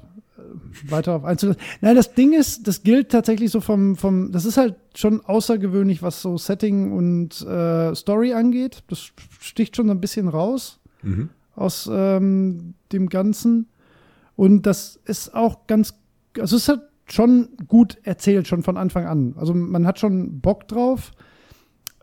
weiter 0.89 1.15
auf 1.15 1.25
einzulassen. 1.25 1.61
Nein, 1.81 1.97
das 1.97 2.15
Ding 2.15 2.33
ist, 2.33 2.67
das 2.67 2.83
gilt 2.83 3.11
tatsächlich 3.11 3.51
so 3.51 3.61
vom, 3.61 3.97
vom 3.97 4.33
das 4.33 4.45
ist 4.45 4.57
halt 4.57 4.77
schon 4.95 5.25
außergewöhnlich, 5.25 6.03
was 6.03 6.23
so 6.23 6.37
Setting 6.39 6.93
und 6.93 7.41
äh, 7.43 7.95
Story 7.95 8.33
angeht. 8.33 8.83
Das 8.89 9.11
sticht 9.41 9.77
schon 9.77 9.87
so 9.87 9.93
ein 9.93 10.01
bisschen 10.01 10.29
raus 10.29 10.81
Mhm. 11.03 11.29
aus 11.55 11.89
ähm, 11.93 12.75
dem 12.93 13.09
Ganzen. 13.09 13.67
Und 14.37 14.67
das 14.67 14.99
ist 15.05 15.35
auch 15.35 15.67
ganz, 15.67 15.95
also 16.39 16.57
es 16.57 16.63
ist 16.63 16.69
halt 16.69 16.83
schon 17.07 17.49
gut 17.67 17.99
erzählt, 18.03 18.49
schon 18.49 18.63
von 18.63 18.77
Anfang 18.77 19.07
an. 19.07 19.35
Also 19.37 19.55
man 19.55 19.87
hat 19.87 19.99
schon 19.99 20.41
Bock 20.41 20.69
drauf. 20.69 21.13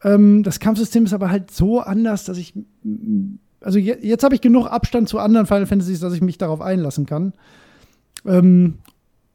Ähm, 0.04 0.44
das 0.44 0.60
Kampfsystem 0.60 1.06
ist 1.06 1.14
aber 1.14 1.30
halt 1.30 1.52
so 1.52 1.80
anders, 1.80 2.24
dass 2.26 2.38
ich, 2.38 2.54
also 3.62 3.80
je, 3.80 3.98
jetzt 4.02 4.24
habe 4.24 4.36
ich 4.36 4.42
genug 4.42 4.68
Abstand 4.68 5.10
zu 5.10 5.20
anderen 5.20 5.46
Final 5.46 5.66
Fantasies, 5.66 6.00
dass 6.00 6.14
ich 6.14 6.22
mich 6.22 6.38
darauf 6.38 6.62
einlassen 6.62 7.06
kann. 7.06 7.34
Ähm, 8.26 8.80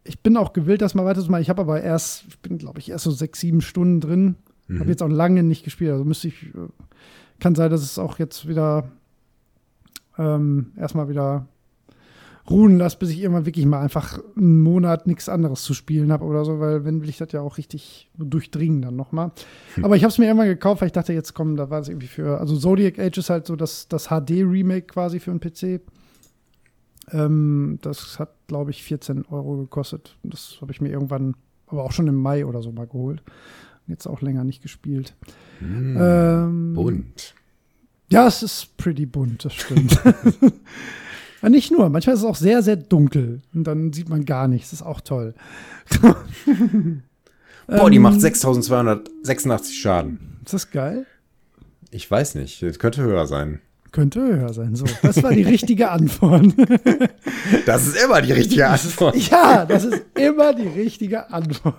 ich 0.04 0.20
bin 0.20 0.36
auch 0.36 0.52
gewillt, 0.52 0.82
das 0.82 0.94
mal 0.94 1.04
weiterzumachen. 1.04 1.42
Ich 1.42 1.50
habe 1.50 1.62
aber 1.62 1.82
erst, 1.82 2.24
ich 2.28 2.38
bin 2.40 2.58
glaube 2.58 2.78
ich 2.78 2.90
erst 2.90 3.04
so 3.04 3.10
sechs, 3.10 3.40
sieben 3.40 3.60
Stunden 3.60 4.00
drin. 4.00 4.36
Mhm. 4.68 4.80
Habe 4.80 4.90
jetzt 4.90 5.02
auch 5.02 5.08
lange 5.08 5.42
nicht 5.42 5.64
gespielt. 5.64 5.92
Also 5.92 6.04
müsste 6.04 6.28
ich, 6.28 6.54
äh, 6.54 6.68
kann 7.38 7.54
sein, 7.54 7.70
dass 7.70 7.82
es 7.82 7.98
auch 7.98 8.18
jetzt 8.18 8.48
wieder 8.48 8.90
ähm, 10.18 10.72
erstmal 10.76 11.08
wieder 11.08 11.46
ruhen 12.48 12.78
lasse, 12.78 12.98
bis 12.98 13.10
ich 13.10 13.20
irgendwann 13.20 13.46
wirklich 13.46 13.64
mal 13.66 13.80
einfach 13.80 14.18
einen 14.36 14.60
Monat 14.62 15.06
nichts 15.06 15.28
anderes 15.28 15.62
zu 15.62 15.74
spielen 15.74 16.10
habe 16.10 16.24
oder 16.24 16.44
so, 16.44 16.58
weil 16.58 16.84
wenn 16.84 17.00
will 17.00 17.08
ich 17.08 17.18
das 17.18 17.32
ja 17.32 17.40
auch 17.40 17.58
richtig 17.58 18.10
durchdringen 18.18 18.82
dann 18.82 18.96
nochmal. 18.96 19.30
Aber 19.82 19.96
ich 19.96 20.02
habe 20.02 20.10
es 20.10 20.18
mir 20.18 20.26
irgendwann 20.26 20.48
gekauft, 20.48 20.80
weil 20.80 20.86
ich 20.86 20.92
dachte, 20.92 21.12
jetzt 21.12 21.34
kommen, 21.34 21.56
da 21.56 21.70
war 21.70 21.80
es 21.80 21.88
irgendwie 21.88 22.08
für, 22.08 22.40
also 22.40 22.56
Zodiac 22.56 22.98
Age 22.98 23.18
ist 23.18 23.30
halt 23.30 23.46
so 23.46 23.56
das, 23.56 23.88
das 23.88 24.08
HD-Remake 24.08 24.86
quasi 24.86 25.20
für 25.20 25.30
einen 25.30 25.40
PC. 25.40 25.80
Ähm, 27.12 27.78
das 27.82 28.18
hat, 28.18 28.30
glaube 28.46 28.70
ich, 28.70 28.82
14 28.82 29.26
Euro 29.26 29.56
gekostet. 29.56 30.16
Das 30.22 30.58
habe 30.60 30.72
ich 30.72 30.80
mir 30.80 30.90
irgendwann, 30.90 31.34
aber 31.66 31.84
auch 31.84 31.92
schon 31.92 32.06
im 32.08 32.16
Mai 32.16 32.44
oder 32.46 32.62
so 32.62 32.72
mal 32.72 32.86
geholt. 32.86 33.22
Jetzt 33.86 34.06
auch 34.06 34.20
länger 34.20 34.44
nicht 34.44 34.62
gespielt. 34.62 35.14
Ähm, 35.60 36.72
Bunt. 36.74 37.34
ja, 38.08 38.26
es 38.26 38.42
ist 38.42 38.76
pretty 38.76 39.04
bunt, 39.06 39.44
das 39.44 39.54
stimmt. 39.54 40.00
Nicht 41.48 41.72
nur, 41.72 41.88
manchmal 41.88 42.14
ist 42.14 42.20
es 42.20 42.26
auch 42.26 42.36
sehr, 42.36 42.62
sehr 42.62 42.76
dunkel 42.76 43.40
und 43.54 43.64
dann 43.64 43.92
sieht 43.94 44.08
man 44.10 44.26
gar 44.26 44.46
nichts. 44.46 44.70
Das 44.70 44.80
ist 44.80 44.86
auch 44.86 45.00
toll. 45.00 45.34
Boah, 47.66 47.90
die 47.90 47.96
Ähm, 47.96 48.02
macht 48.02 48.20
6286 48.20 49.80
Schaden. 49.80 50.38
Ist 50.44 50.52
das 50.54 50.70
geil? 50.70 51.06
Ich 51.90 52.08
weiß 52.10 52.34
nicht, 52.36 52.62
das 52.62 52.78
könnte 52.78 53.02
höher 53.02 53.26
sein. 53.26 53.60
Könnte 53.92 54.20
höher 54.20 54.52
sein. 54.52 54.76
So, 54.76 54.84
das 55.02 55.22
war 55.22 55.32
die 55.32 55.42
richtige 55.42 55.90
Antwort. 55.90 56.46
Das 57.66 57.86
ist 57.86 58.02
immer 58.02 58.22
die 58.22 58.32
richtige 58.32 58.68
Antwort. 58.68 59.16
ja, 59.16 59.64
das 59.68 59.84
ist 59.84 60.02
immer 60.14 60.54
die 60.54 60.68
richtige 60.68 61.30
Antwort. 61.30 61.74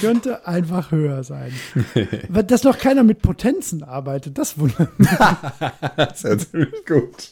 Könnte 0.00 0.46
einfach 0.46 0.92
höher 0.92 1.24
sein. 1.24 1.52
Weil 2.28 2.44
Dass 2.44 2.62
noch 2.62 2.78
keiner 2.78 3.02
mit 3.02 3.20
Potenzen 3.22 3.82
arbeitet, 3.82 4.38
das 4.38 4.56
wundert 4.58 4.96
mich. 4.98 5.08
Das 5.96 6.22
ist 6.22 6.24
ja 6.24 6.38
ziemlich 6.38 6.86
gut. 6.86 7.30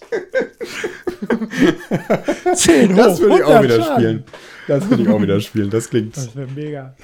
10 2.54 2.96
Das 2.96 3.20
würde 3.20 3.36
ich 3.36 3.44
auch 3.44 3.50
100 3.50 3.62
wieder 3.64 3.82
Schaden. 3.84 3.94
spielen. 4.02 4.24
Das 4.68 4.90
würde 4.90 5.02
ich 5.04 5.08
auch 5.08 5.22
wieder 5.22 5.40
spielen. 5.40 5.70
Das 5.70 5.90
klingt. 5.90 6.16
Das 6.16 6.34
wäre 6.34 6.48
mega. 6.54 6.94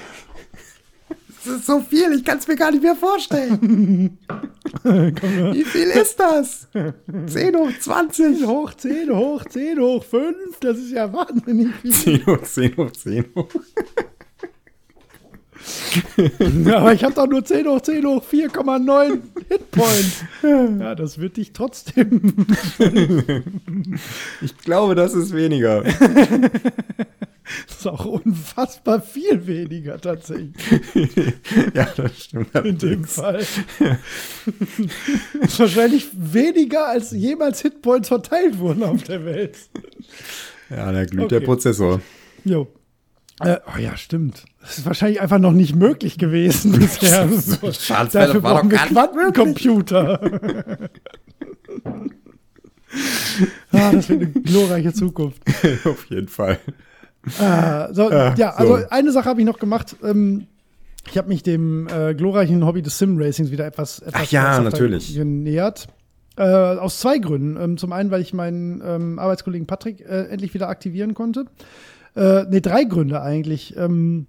Ist 1.48 1.66
so 1.66 1.80
viel, 1.80 2.12
ich 2.14 2.24
kann 2.24 2.38
es 2.38 2.46
mir 2.46 2.56
gar 2.56 2.70
nicht 2.70 2.82
mehr 2.82 2.96
vorstellen. 2.96 4.18
Wie 4.84 5.64
viel 5.64 5.88
ist 5.88 6.20
das? 6.20 6.68
10 7.26 7.56
hoch 7.56 7.70
20. 7.80 8.38
10 8.38 8.46
hoch 8.46 8.74
10 8.74 9.10
hoch 9.10 9.44
10 9.44 9.80
hoch 9.80 10.04
5, 10.04 10.34
das 10.60 10.78
ist 10.78 10.92
ja 10.92 11.12
wahnsinnig 11.12 11.74
viel. 11.82 11.92
10 11.92 12.26
hoch 12.26 12.42
10 12.42 12.76
hoch 12.76 12.90
10 12.92 13.24
hoch. 13.34 13.48
Ja, 16.64 16.78
aber 16.78 16.92
ich 16.92 17.02
habe 17.04 17.14
doch 17.14 17.26
nur 17.26 17.44
10 17.44 17.66
hoch 17.66 17.80
10 17.80 18.06
hoch 18.06 18.22
4,9 18.24 19.20
Hitpoints. 19.48 20.24
Ja, 20.42 20.94
das 20.94 21.18
wird 21.18 21.36
dich 21.36 21.52
trotzdem. 21.52 22.46
Ich 24.40 24.56
glaube, 24.58 24.94
das 24.94 25.14
ist 25.14 25.34
weniger. 25.34 25.82
Das 27.66 27.76
ist 27.78 27.86
auch 27.86 28.04
unfassbar 28.04 29.00
viel 29.00 29.46
weniger 29.46 30.00
tatsächlich 30.00 30.52
ja, 31.74 31.88
das 31.96 32.24
stimmt. 32.24 32.54
in 32.54 32.78
dem 32.78 33.04
Fall. 33.04 33.44
Das 35.40 35.52
ist 35.52 35.60
wahrscheinlich 35.60 36.08
weniger, 36.14 36.88
als 36.88 37.10
jemals 37.12 37.62
Hitpoints 37.62 38.08
verteilt 38.08 38.58
wurden 38.58 38.82
auf 38.82 39.02
der 39.04 39.24
Welt. 39.24 39.56
Ja, 40.70 40.92
da 40.92 41.04
glüht 41.04 41.24
Okay. 41.24 41.38
der 41.38 41.46
Prozessor. 41.46 42.00
Jo. 42.44 42.68
Äh, 43.40 43.58
oh 43.74 43.78
ja, 43.78 43.96
stimmt. 43.96 44.44
Das 44.60 44.78
ist 44.78 44.86
wahrscheinlich 44.86 45.20
einfach 45.20 45.38
noch 45.38 45.52
nicht 45.52 45.74
möglich 45.76 46.18
gewesen 46.18 46.72
bisher. 46.78 47.28
So, 47.28 47.56
Dafür 47.88 48.42
war 48.42 48.62
doch 48.62 48.68
gar 48.68 48.84
nicht 48.84 48.92
Quantencomputer. 48.92 50.20
ah, 53.72 53.92
das 53.92 54.08
wird 54.08 54.22
eine 54.22 54.30
glorreiche 54.42 54.92
Zukunft. 54.92 55.40
Auf 55.84 56.06
jeden 56.10 56.28
Fall. 56.28 56.58
Ah, 57.40 57.88
so, 57.92 58.08
Ah, 58.10 58.34
ja, 58.36 58.50
also 58.54 58.78
so. 58.78 58.84
eine 58.90 59.12
Sache 59.12 59.28
habe 59.28 59.40
ich 59.40 59.46
noch 59.46 59.58
gemacht. 59.58 59.96
Ähm, 60.02 60.46
ich 61.10 61.16
habe 61.16 61.28
mich 61.28 61.42
dem 61.42 61.88
äh, 61.88 62.14
glorreichen 62.14 62.64
Hobby 62.66 62.82
des 62.82 62.98
Sim-Racings 62.98 63.50
wieder 63.50 63.66
etwas, 63.66 64.00
etwas 64.00 64.22
Ach 64.26 64.30
ja, 64.30 64.60
natürlich. 64.60 65.14
genähert. 65.14 65.88
Äh, 66.36 66.42
aus 66.42 67.00
zwei 67.00 67.18
Gründen. 67.18 67.56
Ähm, 67.60 67.76
zum 67.78 67.92
einen, 67.92 68.10
weil 68.10 68.20
ich 68.20 68.32
meinen 68.32 68.82
ähm, 68.84 69.18
Arbeitskollegen 69.18 69.66
Patrick 69.66 70.00
äh, 70.00 70.26
endlich 70.28 70.54
wieder 70.54 70.68
aktivieren 70.68 71.14
konnte. 71.14 71.46
Äh, 72.14 72.44
ne, 72.44 72.60
drei 72.60 72.84
Gründe 72.84 73.22
eigentlich. 73.22 73.76
Ähm, 73.76 74.26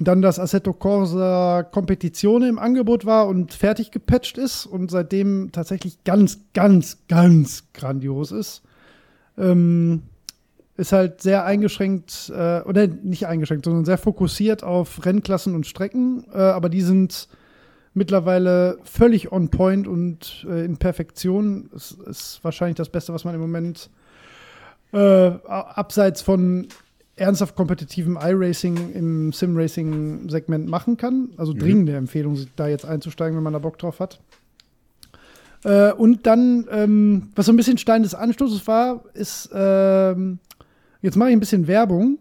dann, 0.00 0.22
dass 0.22 0.38
Assetto 0.38 0.72
Corsa 0.72 1.64
Competizione 1.64 2.48
im 2.48 2.58
Angebot 2.58 3.04
war 3.04 3.26
und 3.26 3.52
fertig 3.52 3.90
gepatcht 3.90 4.38
ist 4.38 4.64
und 4.64 4.90
seitdem 4.90 5.50
tatsächlich 5.52 6.04
ganz, 6.04 6.38
ganz, 6.54 6.98
ganz 7.08 7.64
grandios 7.74 8.30
ist. 8.30 8.62
Ähm, 9.36 10.02
ist 10.78 10.92
halt 10.92 11.20
sehr 11.20 11.44
eingeschränkt, 11.44 12.32
äh, 12.34 12.60
oder 12.62 12.86
nicht 12.86 13.26
eingeschränkt, 13.26 13.64
sondern 13.64 13.84
sehr 13.84 13.98
fokussiert 13.98 14.62
auf 14.62 15.04
Rennklassen 15.04 15.54
und 15.54 15.66
Strecken, 15.66 16.24
äh, 16.32 16.38
aber 16.38 16.68
die 16.68 16.82
sind 16.82 17.28
mittlerweile 17.94 18.78
völlig 18.84 19.32
on 19.32 19.48
point 19.50 19.88
und 19.88 20.46
äh, 20.48 20.64
in 20.64 20.76
Perfektion. 20.76 21.68
Es 21.74 21.90
ist 21.90 22.40
wahrscheinlich 22.42 22.76
das 22.76 22.90
Beste, 22.90 23.12
was 23.12 23.24
man 23.24 23.34
im 23.34 23.40
Moment 23.40 23.90
äh, 24.92 24.98
abseits 25.46 26.22
von 26.22 26.68
ernsthaft 27.16 27.56
kompetitivem 27.56 28.16
iRacing 28.20 28.92
im 28.92 29.32
Sim-Racing-Segment 29.32 30.68
machen 30.68 30.96
kann. 30.96 31.30
Also 31.36 31.52
dringende 31.52 31.96
Empfehlung, 31.96 32.38
da 32.54 32.68
jetzt 32.68 32.84
einzusteigen, 32.84 33.36
wenn 33.36 33.42
man 33.42 33.52
da 33.52 33.58
Bock 33.58 33.78
drauf 33.78 33.98
hat. 33.98 34.20
Äh, 35.64 35.90
und 35.92 36.24
dann, 36.28 36.68
ähm, 36.70 37.30
was 37.34 37.46
so 37.46 37.52
ein 37.52 37.56
bisschen 37.56 37.78
Stein 37.78 38.04
des 38.04 38.14
Anstoßes 38.14 38.68
war, 38.68 39.02
ist, 39.14 39.50
ähm, 39.52 40.38
jetzt 41.02 41.16
mache 41.16 41.30
ich 41.30 41.36
ein 41.36 41.40
bisschen 41.40 41.66
Werbung. 41.66 42.18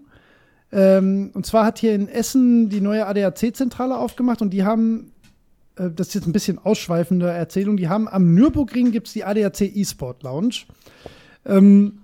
Ähm, 0.71 1.31
und 1.33 1.45
zwar 1.45 1.65
hat 1.65 1.79
hier 1.79 1.95
in 1.95 2.09
Essen 2.09 2.69
die 2.69 2.81
neue 2.81 3.07
ADAC-Zentrale 3.07 3.97
aufgemacht 3.97 4.41
und 4.41 4.51
die 4.51 4.63
haben, 4.63 5.11
äh, 5.77 5.89
das 5.89 6.09
ist 6.09 6.15
jetzt 6.15 6.27
ein 6.27 6.33
bisschen 6.33 6.59
ausschweifende 6.59 7.29
Erzählung, 7.29 7.77
die 7.77 7.87
haben 7.87 8.07
am 8.07 8.33
Nürburgring 8.33 8.91
gibt 8.91 9.07
es 9.07 9.13
die 9.13 9.23
ADAC 9.23 9.61
E-Sport 9.61 10.23
Lounge. 10.23 10.65
Ähm, 11.45 11.99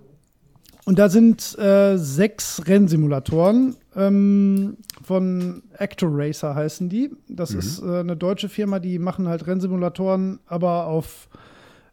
und 0.86 1.00
da 1.00 1.10
sind 1.10 1.58
äh, 1.60 1.98
sechs 1.98 2.68
Rennsimulatoren 2.68 3.76
ähm, 3.96 4.78
von 5.02 5.64
Actor 5.78 6.10
Racer 6.12 6.56
heißen 6.56 6.90
die. 6.90 7.12
Das 7.30 7.54
ist 7.54 7.82
äh, 7.82 8.00
eine 8.00 8.18
deutsche 8.18 8.50
Firma, 8.50 8.80
die 8.80 9.00
machen 9.00 9.28
halt 9.28 9.48
Rennsimulatoren, 9.48 10.40
aber 10.46 10.88
auf 10.88 11.30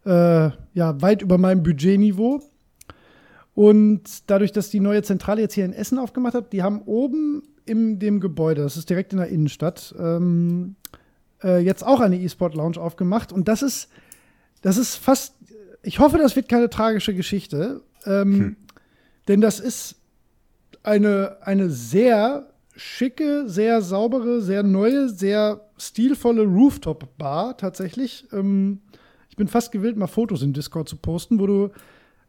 äh, 0.05 0.49
ja, 0.73 1.01
weit 1.01 1.21
über 1.21 1.37
meinem 1.37 1.63
Budgetniveau. 1.63 2.41
Und 3.53 4.29
dadurch, 4.29 4.51
dass 4.51 4.69
die 4.69 4.79
neue 4.79 5.03
Zentrale 5.03 5.41
jetzt 5.41 5.53
hier 5.53 5.65
in 5.65 5.73
Essen 5.73 5.99
aufgemacht 5.99 6.33
hat, 6.33 6.53
die 6.53 6.63
haben 6.63 6.81
oben 6.83 7.43
in 7.65 7.99
dem 7.99 8.19
Gebäude, 8.19 8.63
das 8.63 8.77
ist 8.77 8.89
direkt 8.89 9.11
in 9.13 9.19
der 9.19 9.27
Innenstadt, 9.27 9.93
ähm, 9.99 10.75
äh, 11.43 11.59
jetzt 11.59 11.85
auch 11.85 11.99
eine 11.99 12.19
E-Sport 12.19 12.55
Lounge 12.55 12.77
aufgemacht. 12.77 13.31
Und 13.31 13.47
das 13.47 13.61
ist, 13.61 13.89
das 14.61 14.77
ist 14.77 14.95
fast, 14.95 15.35
ich 15.83 15.99
hoffe, 15.99 16.17
das 16.17 16.35
wird 16.35 16.49
keine 16.49 16.69
tragische 16.69 17.13
Geschichte. 17.13 17.81
Ähm, 18.05 18.55
Denn 19.27 19.41
das 19.41 19.59
ist 19.59 19.95
eine, 20.83 21.37
eine 21.41 21.69
sehr 21.69 22.49
schicke, 22.75 23.47
sehr 23.47 23.81
saubere, 23.81 24.41
sehr 24.41 24.63
neue, 24.63 25.09
sehr 25.09 25.69
stilvolle 25.77 26.43
Rooftop-Bar 26.43 27.57
tatsächlich. 27.57 28.25
Ähm, 28.31 28.79
ich 29.29 29.35
bin 29.35 29.47
fast 29.47 29.71
gewillt, 29.71 29.97
mal 29.97 30.07
Fotos 30.07 30.41
in 30.41 30.53
Discord 30.53 30.89
zu 30.89 30.97
posten, 30.97 31.39
wo 31.39 31.47
du 31.47 31.69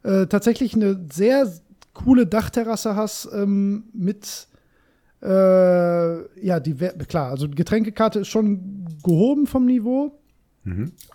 äh, 0.02 0.26
tatsächlich 0.26 0.74
eine 0.74 1.06
sehr 1.12 1.50
coole 1.94 2.26
Dachterrasse 2.26 2.96
hast 2.96 3.28
ähm, 3.32 3.84
mit 3.92 4.48
äh, 5.22 6.44
ja, 6.44 6.58
die, 6.58 6.74
klar, 6.74 7.30
also 7.30 7.46
die 7.46 7.54
Getränkekarte 7.54 8.20
ist 8.20 8.28
schon 8.28 8.86
gehoben 9.04 9.46
vom 9.46 9.66
Niveau. 9.66 10.18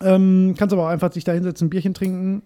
Ähm, 0.00 0.54
kannst 0.56 0.72
aber 0.72 0.84
auch 0.84 0.88
einfach 0.88 1.12
sich 1.12 1.24
da 1.24 1.32
hinsetzen, 1.32 1.66
ein 1.66 1.70
Bierchen 1.70 1.94
trinken 1.94 2.42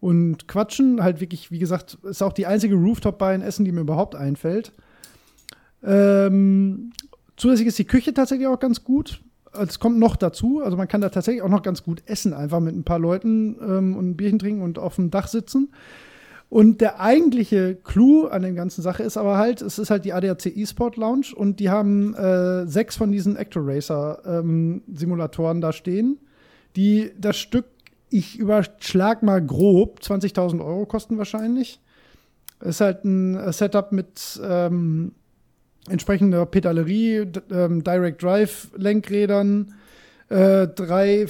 und 0.00 0.48
quatschen. 0.48 1.02
Halt 1.02 1.20
wirklich, 1.20 1.50
wie 1.50 1.58
gesagt, 1.58 1.98
ist 2.04 2.22
auch 2.22 2.32
die 2.32 2.46
einzige 2.46 2.74
Rooftop-Bar 2.74 3.34
in 3.34 3.42
Essen, 3.42 3.64
die 3.64 3.72
mir 3.72 3.80
überhaupt 3.80 4.14
einfällt. 4.14 4.72
Ähm, 5.82 6.92
zusätzlich 7.36 7.68
ist 7.68 7.78
die 7.78 7.84
Küche 7.84 8.12
tatsächlich 8.12 8.48
auch 8.48 8.60
ganz 8.60 8.84
gut. 8.84 9.22
Es 9.52 9.78
kommt 9.78 9.98
noch 9.98 10.16
dazu, 10.16 10.60
also 10.62 10.76
man 10.76 10.88
kann 10.88 11.00
da 11.00 11.08
tatsächlich 11.08 11.42
auch 11.42 11.48
noch 11.48 11.62
ganz 11.62 11.82
gut 11.82 12.02
essen, 12.06 12.34
einfach 12.34 12.60
mit 12.60 12.74
ein 12.74 12.84
paar 12.84 12.98
Leuten 12.98 13.56
ähm, 13.60 13.96
und 13.96 14.10
ein 14.10 14.16
Bierchen 14.16 14.38
trinken 14.38 14.62
und 14.62 14.78
auf 14.78 14.96
dem 14.96 15.10
Dach 15.10 15.28
sitzen. 15.28 15.70
Und 16.50 16.80
der 16.80 16.98
eigentliche 16.98 17.74
Clou 17.74 18.26
an 18.26 18.42
der 18.42 18.52
ganzen 18.52 18.80
Sache 18.80 19.02
ist 19.02 19.18
aber 19.18 19.36
halt, 19.36 19.60
es 19.60 19.78
ist 19.78 19.90
halt 19.90 20.06
die 20.06 20.14
ADAC 20.14 20.46
eSport 20.46 20.96
Lounge 20.96 21.26
und 21.34 21.60
die 21.60 21.68
haben 21.68 22.14
äh, 22.14 22.66
sechs 22.66 22.96
von 22.96 23.12
diesen 23.12 23.36
Actor 23.36 23.62
Racer 23.66 24.22
ähm, 24.24 24.82
Simulatoren 24.90 25.60
da 25.60 25.72
stehen, 25.72 26.18
die 26.74 27.10
das 27.18 27.36
Stück, 27.36 27.66
ich 28.08 28.38
überschlag 28.38 29.22
mal 29.22 29.44
grob, 29.44 30.00
20.000 30.00 30.64
Euro 30.64 30.86
kosten 30.86 31.18
wahrscheinlich. 31.18 31.80
Ist 32.60 32.80
halt 32.80 33.04
ein 33.04 33.36
äh, 33.36 33.52
Setup 33.52 33.92
mit 33.92 34.40
ähm, 34.42 35.12
entsprechender 35.90 36.46
Pedalerie, 36.46 37.26
ähm, 37.50 37.84
Direct 37.84 38.22
Drive 38.22 38.68
Lenkrädern, 38.76 39.74
äh, 40.28 40.66
drei 40.68 41.26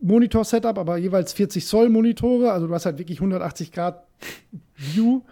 Monitor-Setup, 0.00 0.78
aber 0.78 0.96
jeweils 0.96 1.32
40 1.32 1.66
Zoll 1.66 1.88
Monitore, 1.88 2.52
also 2.52 2.66
du 2.66 2.74
hast 2.74 2.86
halt 2.86 2.98
wirklich 2.98 3.18
180 3.18 3.72
Grad 3.72 4.04
View. 4.76 5.22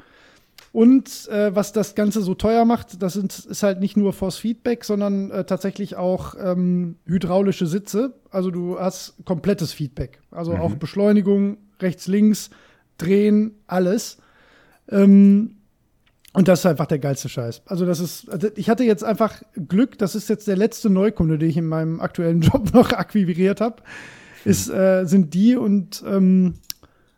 Und 0.72 1.28
äh, 1.28 1.54
was 1.56 1.72
das 1.72 1.94
Ganze 1.94 2.20
so 2.20 2.34
teuer 2.34 2.64
macht, 2.64 3.02
das 3.02 3.14
sind, 3.14 3.36
ist 3.36 3.62
halt 3.62 3.80
nicht 3.80 3.96
nur 3.96 4.12
Force 4.12 4.36
Feedback, 4.36 4.84
sondern 4.84 5.30
äh, 5.30 5.44
tatsächlich 5.44 5.96
auch 5.96 6.34
ähm, 6.38 6.96
hydraulische 7.06 7.66
Sitze. 7.66 8.14
Also 8.30 8.50
du 8.50 8.78
hast 8.78 9.14
komplettes 9.24 9.72
Feedback. 9.72 10.20
Also 10.30 10.54
auch 10.54 10.74
Beschleunigung, 10.74 11.56
rechts, 11.80 12.06
links, 12.06 12.50
drehen, 12.98 13.52
alles. 13.66 14.18
Ähm, 14.90 15.57
und 16.34 16.48
das 16.48 16.60
ist 16.60 16.66
einfach 16.66 16.86
der 16.86 16.98
geilste 16.98 17.28
Scheiß. 17.28 17.62
Also 17.66 17.86
das 17.86 18.00
ist, 18.00 18.28
also 18.30 18.48
ich 18.54 18.68
hatte 18.68 18.84
jetzt 18.84 19.02
einfach 19.02 19.42
Glück, 19.54 19.98
das 19.98 20.14
ist 20.14 20.28
jetzt 20.28 20.46
der 20.46 20.56
letzte 20.56 20.90
Neukunde, 20.90 21.38
den 21.38 21.48
ich 21.48 21.56
in 21.56 21.66
meinem 21.66 22.00
aktuellen 22.00 22.40
Job 22.42 22.72
noch 22.74 22.92
akquiriert 22.92 23.60
habe, 23.60 23.82
ist, 24.44 24.68
äh, 24.68 25.04
sind 25.04 25.34
die 25.34 25.56
und 25.56 26.02
ähm, 26.06 26.54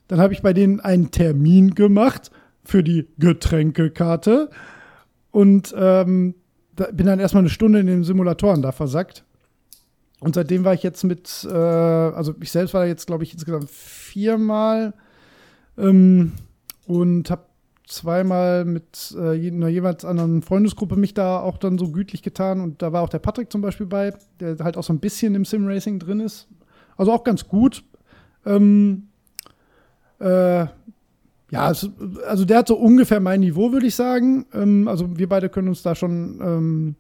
dann 0.09 0.21
habe 0.21 0.33
ich 0.33 0.43
bei 0.43 0.53
denen 0.53 0.81
einen 0.81 1.11
Termin 1.11 1.75
gemacht 1.75 2.31
für 2.65 2.83
die 2.83 3.09
Getränkekarte 3.19 4.51
und 5.31 5.75
ähm, 5.77 6.35
da 6.77 6.87
bin 6.93 7.07
dann 7.07 7.21
erstmal 7.21 7.43
eine 7.43 7.51
Stunde 7.51 7.81
in 7.81 7.87
den 7.87 8.05
Simulatoren 8.05 8.63
da 8.63 8.73
versackt. 8.73 9.25
Und 10.21 10.35
seitdem 10.35 10.65
war 10.65 10.75
ich 10.75 10.83
jetzt 10.83 11.03
mit, 11.05 11.47
äh, 11.51 11.55
also 11.55 12.35
ich 12.41 12.51
selbst 12.51 12.75
war 12.75 12.83
da 12.83 12.87
jetzt, 12.87 13.07
glaube 13.07 13.25
ich, 13.25 13.33
insgesamt 13.33 13.71
viermal 13.71 14.93
ähm, 15.79 16.33
und 16.87 17.31
habe 17.31 17.45
zweimal 17.91 18.65
mit 18.65 19.15
äh, 19.19 19.49
einer 19.49 19.69
jeweils 19.69 20.05
anderen 20.05 20.43
Freundesgruppe 20.43 20.97
mich 20.97 21.13
da 21.13 21.41
auch 21.41 21.59
dann 21.59 21.77
so 21.77 21.91
gütlich 21.91 22.23
getan. 22.23 22.61
Und 22.61 22.83
da 22.83 22.93
war 22.93 23.03
auch 23.03 23.09
der 23.09 23.19
Patrick 23.19 23.51
zum 23.51 23.61
Beispiel 23.61 23.87
bei, 23.87 24.15
der 24.39 24.57
halt 24.61 24.77
auch 24.77 24.85
so 24.85 24.93
ein 24.93 25.01
bisschen 25.01 25.35
im 25.35 25.45
Sim-Racing 25.45 25.99
drin 25.99 26.21
ist. 26.21 26.49
Also 26.97 27.13
auch 27.13 27.25
ganz 27.25 27.49
gut. 27.49 27.83
Ähm, 28.47 29.09
äh, 30.21 30.67
ja, 31.51 31.71
es, 31.71 31.91
also 32.29 32.45
der 32.45 32.59
hat 32.59 32.69
so 32.69 32.77
ungefähr 32.77 33.21
mein 33.21 33.41
Niveau, 33.41 33.73
würde 33.73 33.87
ich 33.87 33.97
sagen. 33.97 34.47
Ähm, 34.55 34.87
also 34.87 35.19
wir 35.19 35.29
beide 35.29 35.49
können 35.49 35.69
uns 35.69 35.83
da 35.83 35.95
schon 35.95 36.39
ähm, 36.41 36.95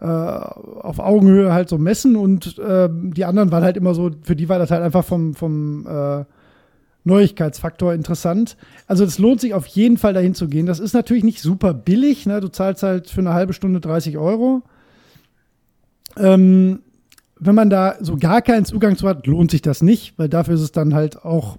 äh, 0.00 0.04
auf 0.04 0.98
Augenhöhe 0.98 1.52
halt 1.52 1.68
so 1.70 1.78
messen 1.78 2.16
und 2.16 2.60
ähm, 2.66 3.14
die 3.14 3.24
anderen 3.24 3.50
waren 3.50 3.62
halt 3.62 3.78
immer 3.78 3.94
so, 3.94 4.10
für 4.22 4.36
die 4.36 4.48
war 4.48 4.58
das 4.58 4.70
halt 4.70 4.82
einfach 4.82 5.04
vom, 5.04 5.34
vom 5.34 5.86
äh, 5.86 6.24
Neuigkeitsfaktor 7.04 7.94
interessant. 7.94 8.56
Also 8.86 9.04
es 9.04 9.18
lohnt 9.18 9.40
sich 9.40 9.54
auf 9.54 9.66
jeden 9.66 9.96
Fall 9.96 10.12
dahin 10.12 10.34
zu 10.34 10.48
gehen. 10.48 10.66
Das 10.66 10.80
ist 10.80 10.92
natürlich 10.92 11.24
nicht 11.24 11.40
super 11.40 11.72
billig. 11.72 12.26
Ne? 12.26 12.40
Du 12.40 12.48
zahlst 12.48 12.82
halt 12.82 13.08
für 13.08 13.20
eine 13.20 13.32
halbe 13.32 13.52
Stunde 13.52 13.80
30 13.80 14.18
Euro. 14.18 14.62
Ähm, 16.16 16.80
wenn 17.38 17.54
man 17.54 17.70
da 17.70 17.96
so 18.00 18.16
gar 18.16 18.42
keinen 18.42 18.66
Zugang 18.66 18.96
zu 18.96 19.08
hat, 19.08 19.26
lohnt 19.26 19.50
sich 19.50 19.62
das 19.62 19.82
nicht, 19.82 20.18
weil 20.18 20.28
dafür 20.28 20.54
ist 20.54 20.60
es 20.60 20.72
dann 20.72 20.94
halt 20.94 21.24
auch 21.24 21.56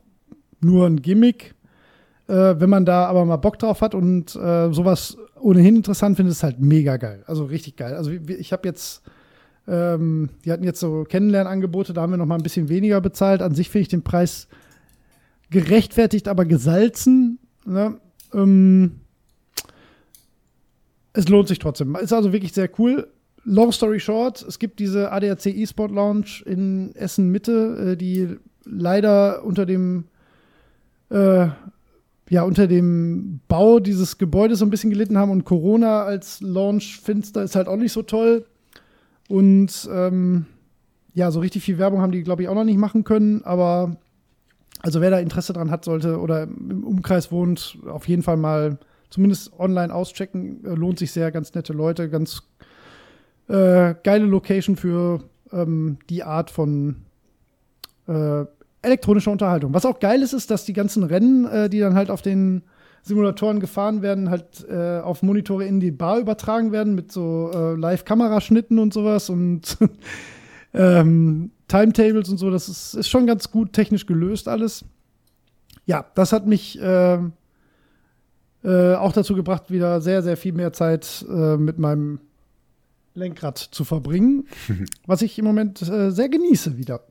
nur 0.60 0.86
ein 0.86 1.02
Gimmick. 1.02 1.56
Äh, 2.28 2.60
wenn 2.60 2.70
man 2.70 2.86
da 2.86 3.06
aber 3.06 3.26
mal 3.26 3.38
Bock 3.38 3.58
drauf 3.58 3.82
hat 3.82 3.96
und 3.96 4.36
äh, 4.36 4.72
sowas 4.72 5.18
ohnehin 5.40 5.76
interessant 5.76 6.18
findet, 6.18 6.32
ist 6.34 6.38
es 6.38 6.44
halt 6.44 6.60
mega 6.60 6.98
geil. 6.98 7.24
Also 7.26 7.46
richtig 7.46 7.78
geil. 7.78 7.96
Also 7.96 8.12
ich 8.12 8.54
habe 8.54 8.68
jetzt, 8.68 9.02
ähm, 9.68 10.30
die 10.46 10.52
hatten 10.52 10.64
jetzt 10.64 10.80
so 10.80 11.04
Kennenlernangebote, 11.04 11.94
da 11.94 12.02
haben 12.02 12.12
wir 12.12 12.18
noch 12.18 12.28
mal 12.28 12.36
ein 12.36 12.44
bisschen 12.44 12.70
weniger 12.70 13.02
bezahlt. 13.02 13.42
An 13.42 13.56
sich 13.56 13.70
finde 13.70 13.82
ich 13.82 13.88
den 13.88 14.04
Preis 14.04 14.48
gerechtfertigt, 15.52 16.28
aber 16.28 16.46
gesalzen. 16.46 17.38
Ne? 17.66 18.00
Ähm, 18.34 19.02
es 21.14 21.28
lohnt 21.28 21.48
sich 21.48 21.60
trotzdem. 21.60 21.96
Ist 21.96 22.14
also 22.14 22.34
wirklich 22.34 22.54
sehr 22.54 22.70
cool. 22.80 23.08
Long 23.44 23.72
story 23.72 24.00
short, 24.00 24.42
es 24.42 24.60
gibt 24.60 24.80
diese 24.80 25.12
ADAC 25.12 25.48
eSport 25.48 25.92
Lounge 25.92 26.44
in 26.46 26.96
Essen 26.96 27.30
Mitte, 27.30 27.92
äh, 27.92 27.98
die 27.98 28.38
leider 28.66 29.44
unter 29.44 29.66
dem 29.66 30.06
äh, 31.10 31.48
ja, 32.30 32.44
unter 32.44 32.66
dem 32.66 33.42
Bau 33.50 33.82
dieses 33.82 34.18
Gebäudes 34.18 34.60
so 34.60 34.66
ein 34.66 34.70
bisschen 34.70 34.90
gelitten 34.90 35.18
haben 35.18 35.32
und 35.32 35.44
Corona 35.44 36.04
als 36.04 36.40
Launch-Finster 36.40 37.44
ist 37.44 37.58
halt 37.58 37.68
auch 37.68 37.76
nicht 37.76 37.92
so 37.92 38.04
toll. 38.04 38.46
Und 39.28 39.90
ähm, 39.92 40.46
ja, 41.14 41.30
so 41.30 41.42
richtig 41.42 41.64
viel 41.64 41.78
Werbung 41.78 42.00
haben 42.00 42.14
die, 42.14 42.24
glaube 42.24 42.42
ich, 42.44 42.48
auch 42.48 42.56
noch 42.56 42.64
nicht 42.64 42.78
machen 42.78 43.04
können, 43.04 43.44
aber 43.44 43.98
also 44.82 45.02
wer 45.02 45.12
da 45.12 45.20
Interesse 45.20 45.54
dran 45.54 45.72
hat, 45.72 45.86
sollte 45.86 46.20
oder 46.20 46.44
im 46.44 46.84
Umkreis 46.84 47.32
wohnt, 47.32 47.78
auf 47.88 48.08
jeden 48.08 48.24
Fall 48.24 48.38
mal 48.38 48.78
zumindest 49.10 49.58
online 49.60 49.94
auschecken. 49.94 50.66
Äh, 50.66 50.74
Lohnt 50.76 51.00
sich 51.00 51.12
sehr, 51.12 51.32
ganz 51.32 51.54
nette 51.54 51.74
Leute, 51.74 52.10
ganz 52.10 52.44
äh, 53.48 53.96
geile 54.04 54.26
Location 54.26 54.76
für 54.76 55.24
ähm, 55.52 55.98
die 56.10 56.24
Art 56.24 56.50
von 56.50 56.96
äh, 58.08 58.46
elektronischer 58.82 59.32
Unterhaltung. 59.32 59.74
Was 59.74 59.86
auch 59.86 60.00
geil 60.00 60.22
ist, 60.22 60.34
ist, 60.34 60.50
dass 60.50 60.66
die 60.66 60.74
ganzen 60.74 61.04
Rennen, 61.04 61.46
äh, 61.46 61.70
die 61.70 61.80
dann 61.80 61.96
halt 61.96 62.10
auf 62.10 62.22
den 62.22 62.64
Simulatoren 63.04 63.60
gefahren 63.60 64.02
werden, 64.02 64.30
halt 64.30 64.66
äh, 64.70 65.00
auf 65.00 65.24
Monitore 65.24 65.66
in 65.66 65.80
die 65.80 65.92
Bar 65.92 66.20
übertragen 66.20 66.72
werden 66.72 66.96
mit 66.96 67.12
so 67.12 67.52
äh, 67.54 67.76
Live-Kameraschnitten 67.76 68.80
und 68.80 68.94
sowas 68.94 69.30
und 69.30 69.78
ähm, 70.74 71.52
Timetables 71.68 72.30
und 72.30 72.38
so. 72.38 72.50
Das 72.50 72.70
ist, 72.70 72.94
ist 72.94 73.10
schon 73.10 73.28
ganz 73.28 73.52
gut 73.52 73.74
technisch 73.74 74.06
gelöst 74.06 74.48
alles. 74.48 74.86
Ja, 75.86 76.06
das 76.16 76.32
hat 76.34 76.46
mich 76.48 76.80
äh, 76.82 77.20
äh, 78.64 78.94
auch 78.96 79.14
dazu 79.14 79.36
gebracht, 79.36 79.72
wieder 79.72 80.02
sehr, 80.02 80.22
sehr 80.22 80.38
viel 80.38 80.54
mehr 80.54 80.74
Zeit 80.74 81.26
äh, 81.30 81.58
mit 81.58 81.80
meinem 81.80 82.20
Lenkrad 83.14 83.58
zu 83.58 83.84
verbringen, 83.84 84.48
was 85.06 85.22
ich 85.22 85.38
im 85.40 85.46
Moment 85.46 85.82
äh, 85.82 86.12
sehr 86.12 86.30
genieße 86.30 86.78
wieder. 86.78 87.02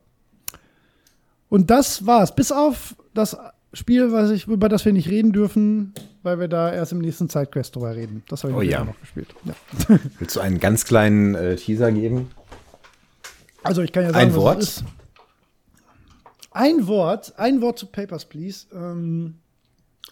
Und 1.49 1.69
das 1.69 2.05
war's. 2.05 2.33
Bis 2.33 2.51
auf 2.51 2.95
das 3.13 3.37
Spiel, 3.73 4.11
was 4.11 4.31
ich, 4.31 4.47
über 4.47 4.69
das 4.69 4.85
wir 4.85 4.93
nicht 4.93 5.09
reden 5.09 5.33
dürfen, 5.33 5.93
weil 6.23 6.39
wir 6.39 6.47
da 6.47 6.71
erst 6.73 6.93
im 6.93 6.99
nächsten 6.99 7.27
Sidequest 7.27 7.75
drüber 7.75 7.95
reden. 7.95 8.23
Das 8.29 8.43
habe 8.43 8.53
ich 8.53 8.59
Oh 8.59 8.61
ja. 8.61 8.83
noch 8.85 8.99
gespielt. 8.99 9.35
Ja. 9.43 9.99
Willst 10.19 10.35
du 10.37 10.39
einen 10.39 10.59
ganz 10.59 10.85
kleinen 10.85 11.35
äh, 11.35 11.55
Teaser 11.57 11.91
geben? 11.91 12.29
Also 13.63 13.81
ich 13.81 13.91
kann 13.91 14.03
ja 14.03 14.09
sagen, 14.11 14.21
Ein 14.29 14.35
was 14.35 14.41
Wort? 14.41 14.57
es 14.63 14.77
ist. 14.77 14.83
Ein 16.51 16.87
Wort, 16.87 17.37
ein 17.39 17.61
Wort 17.61 17.79
zu 17.79 17.85
Papers, 17.85 18.25
Please. 18.25 18.67
Ähm, 18.73 19.39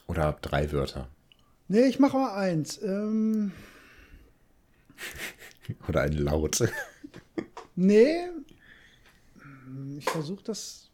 Oder 0.07 0.37
drei 0.41 0.71
Wörter? 0.71 1.09
nee, 1.67 1.81
ich 1.87 1.99
mache 1.99 2.17
mal 2.17 2.35
eins. 2.35 2.81
Ähm, 2.81 3.51
Oder 5.87 6.01
ein 6.01 6.13
Laut? 6.13 6.63
nee, 7.75 8.29
ich 9.97 10.05
versuche 10.05 10.43
das. 10.43 10.85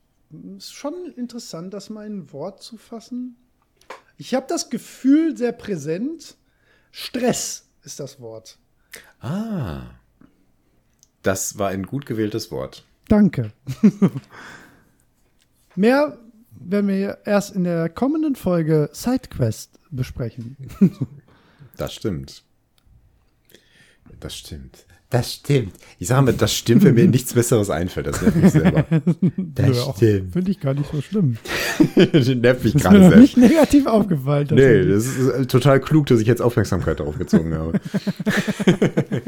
Ist 0.58 0.74
schon 0.74 1.14
interessant, 1.16 1.74
das 1.74 1.90
mal 1.90 2.06
in 2.08 2.18
ein 2.20 2.34
Wort 2.34 2.62
zu 2.62 2.78
fassen. 2.78 3.38
Ich 4.18 4.34
habe 4.34 4.48
das 4.50 4.70
Gefühl 4.70 5.38
sehr 5.38 5.52
präsent. 5.52 6.36
Stress 6.92 7.68
ist 7.84 8.00
das 8.00 8.20
Wort. 8.20 8.58
Ah. 9.20 9.84
Das 11.26 11.58
war 11.58 11.70
ein 11.70 11.88
gut 11.88 12.06
gewähltes 12.06 12.52
Wort. 12.52 12.86
Danke. 13.08 13.52
Mehr 15.76 16.20
werden 16.52 16.88
wir 16.88 17.18
erst 17.26 17.56
in 17.56 17.64
der 17.64 17.90
kommenden 17.90 18.36
Folge 18.36 18.92
Sidequest 18.94 19.80
besprechen. 19.90 20.56
Das 21.78 21.96
stimmt. 21.96 22.44
Das 24.20 24.38
stimmt. 24.38 24.86
Das 25.12 25.34
stimmt. 25.34 25.74
Ich 26.00 26.08
sage 26.08 26.24
mal, 26.26 26.34
das 26.34 26.54
stimmt, 26.54 26.84
wenn 26.84 26.96
mir 26.96 27.08
nichts 27.08 27.34
Besseres 27.34 27.70
einfällt. 27.70 28.08
Das 28.08 28.22
nervt 28.22 28.36
mich 28.38 28.52
selber. 28.52 28.86
Das 29.38 29.80
auch 29.82 29.96
stimmt. 29.96 30.34
Finde 30.34 30.52
ich 30.52 30.60
gar 30.60 30.74
nicht 30.74 30.90
so 30.92 31.00
schlimm. 31.02 31.38
das 32.12 32.28
nervt 32.28 32.64
mich 32.64 32.74
Das 32.74 32.82
ist 32.82 32.90
gerade 32.90 33.00
selbst. 33.02 33.20
nicht 33.20 33.38
negativ 33.38 33.86
aufgefallen. 33.86 34.48
Nee, 34.52 34.56
tatsächlich. 34.62 34.94
das 34.96 35.06
ist 35.06 35.30
äh, 35.30 35.46
total 35.46 35.80
klug, 35.80 36.08
dass 36.08 36.20
ich 36.20 36.28
jetzt 36.28 36.42
Aufmerksamkeit 36.42 37.00
darauf 37.00 37.18
gezogen 37.18 37.54
habe. 37.54 37.80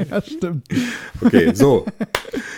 ja, 0.09 0.21
stimmt. 0.21 0.67
Okay, 1.21 1.51
so. 1.53 1.85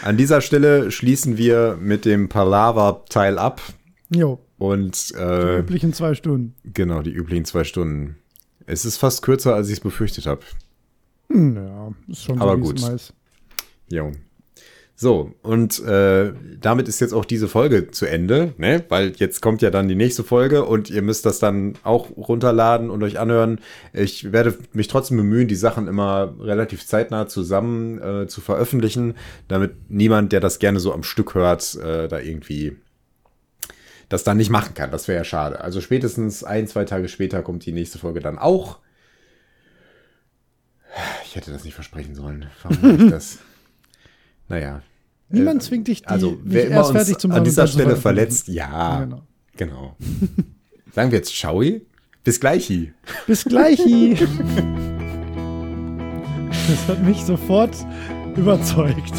An 0.03 0.17
dieser 0.17 0.41
Stelle 0.41 0.89
schließen 0.91 1.37
wir 1.37 1.77
mit 1.79 2.05
dem 2.05 2.29
Palaver-Teil 2.29 3.37
ab. 3.37 3.61
Jo, 4.09 4.39
Und 4.57 5.13
äh, 5.17 5.59
üblichen 5.59 5.93
zwei 5.93 6.15
Stunden. 6.15 6.55
genau, 6.73 7.01
die 7.01 7.11
üblichen 7.11 7.45
zwei 7.45 7.63
Stunden. 7.63 8.15
Es 8.65 8.85
ist 8.85 8.97
fast 8.97 9.21
kürzer, 9.21 9.53
als 9.55 9.67
ich 9.67 9.73
es 9.73 9.79
befürchtet 9.79 10.25
habe. 10.25 10.41
Hm, 11.31 11.55
ja, 11.55 11.93
ist 12.07 12.23
schon 12.23 12.41
Aber 12.41 12.53
so, 12.53 12.57
gut. 12.57 12.81
ist. 12.89 13.13
Jo. 13.89 14.11
So, 15.01 15.31
und 15.43 15.79
äh, 15.85 16.33
damit 16.59 16.89
ist 16.89 16.99
jetzt 16.99 17.13
auch 17.13 17.23
diese 17.23 17.47
Folge 17.47 17.89
zu 17.89 18.05
Ende, 18.05 18.53
ne? 18.57 18.83
Weil 18.89 19.13
jetzt 19.15 19.41
kommt 19.41 19.61
ja 19.61 19.69
dann 19.69 19.87
die 19.87 19.95
nächste 19.95 20.25
Folge 20.25 20.65
und 20.65 20.89
ihr 20.89 21.01
müsst 21.01 21.25
das 21.25 21.39
dann 21.39 21.75
auch 21.83 22.09
runterladen 22.17 22.89
und 22.89 23.01
euch 23.01 23.17
anhören. 23.17 23.61
Ich 23.93 24.33
werde 24.33 24.57
mich 24.73 24.89
trotzdem 24.89 25.15
bemühen, 25.15 25.47
die 25.47 25.55
Sachen 25.55 25.87
immer 25.87 26.35
relativ 26.41 26.85
zeitnah 26.85 27.29
zusammen 27.29 28.01
äh, 28.01 28.27
zu 28.27 28.41
veröffentlichen, 28.41 29.13
damit 29.47 29.89
niemand, 29.89 30.33
der 30.33 30.41
das 30.41 30.59
gerne 30.59 30.81
so 30.81 30.91
am 30.91 31.03
Stück 31.03 31.33
hört, 31.33 31.75
äh, 31.75 32.09
da 32.09 32.19
irgendwie 32.19 32.75
das 34.09 34.25
dann 34.25 34.35
nicht 34.35 34.49
machen 34.49 34.73
kann. 34.73 34.91
Das 34.91 35.07
wäre 35.07 35.19
ja 35.19 35.23
schade. 35.23 35.61
Also 35.61 35.79
spätestens 35.79 36.43
ein, 36.43 36.67
zwei 36.67 36.83
Tage 36.83 37.07
später 37.07 37.41
kommt 37.41 37.65
die 37.65 37.71
nächste 37.71 37.99
Folge 37.99 38.19
dann 38.19 38.37
auch. 38.37 38.79
Ich 41.25 41.35
hätte 41.35 41.51
das 41.51 41.63
nicht 41.63 41.73
versprechen 41.75 42.15
sollen. 42.15 42.47
Warum 42.63 43.05
ich 43.05 43.09
das? 43.11 43.39
Naja. 44.47 44.81
Niemand 45.29 45.61
Äh, 45.61 45.65
zwingt 45.65 45.87
dich, 45.87 46.01
die 46.01 46.07
Also, 46.07 46.39
wer 46.43 46.65
immer 46.67 46.75
erst 46.77 46.91
fertig 46.91 47.17
zu 47.19 47.27
machen. 47.27 47.37
an 47.39 47.43
dieser 47.43 47.67
Stelle 47.67 47.95
verletzt, 47.95 48.47
ja, 48.47 49.01
Genau. 49.03 49.21
genau. 49.55 49.95
Sagen 50.95 51.11
wir 51.11 51.17
jetzt 51.19 51.35
Schaui? 51.35 51.85
Bis 52.23 52.39
gleich. 52.39 52.71
Bis 53.27 53.45
gleich. 53.45 53.79
Das 56.67 56.87
hat 56.87 57.03
mich 57.03 57.23
sofort 57.23 57.75
überzeugt. 58.35 59.13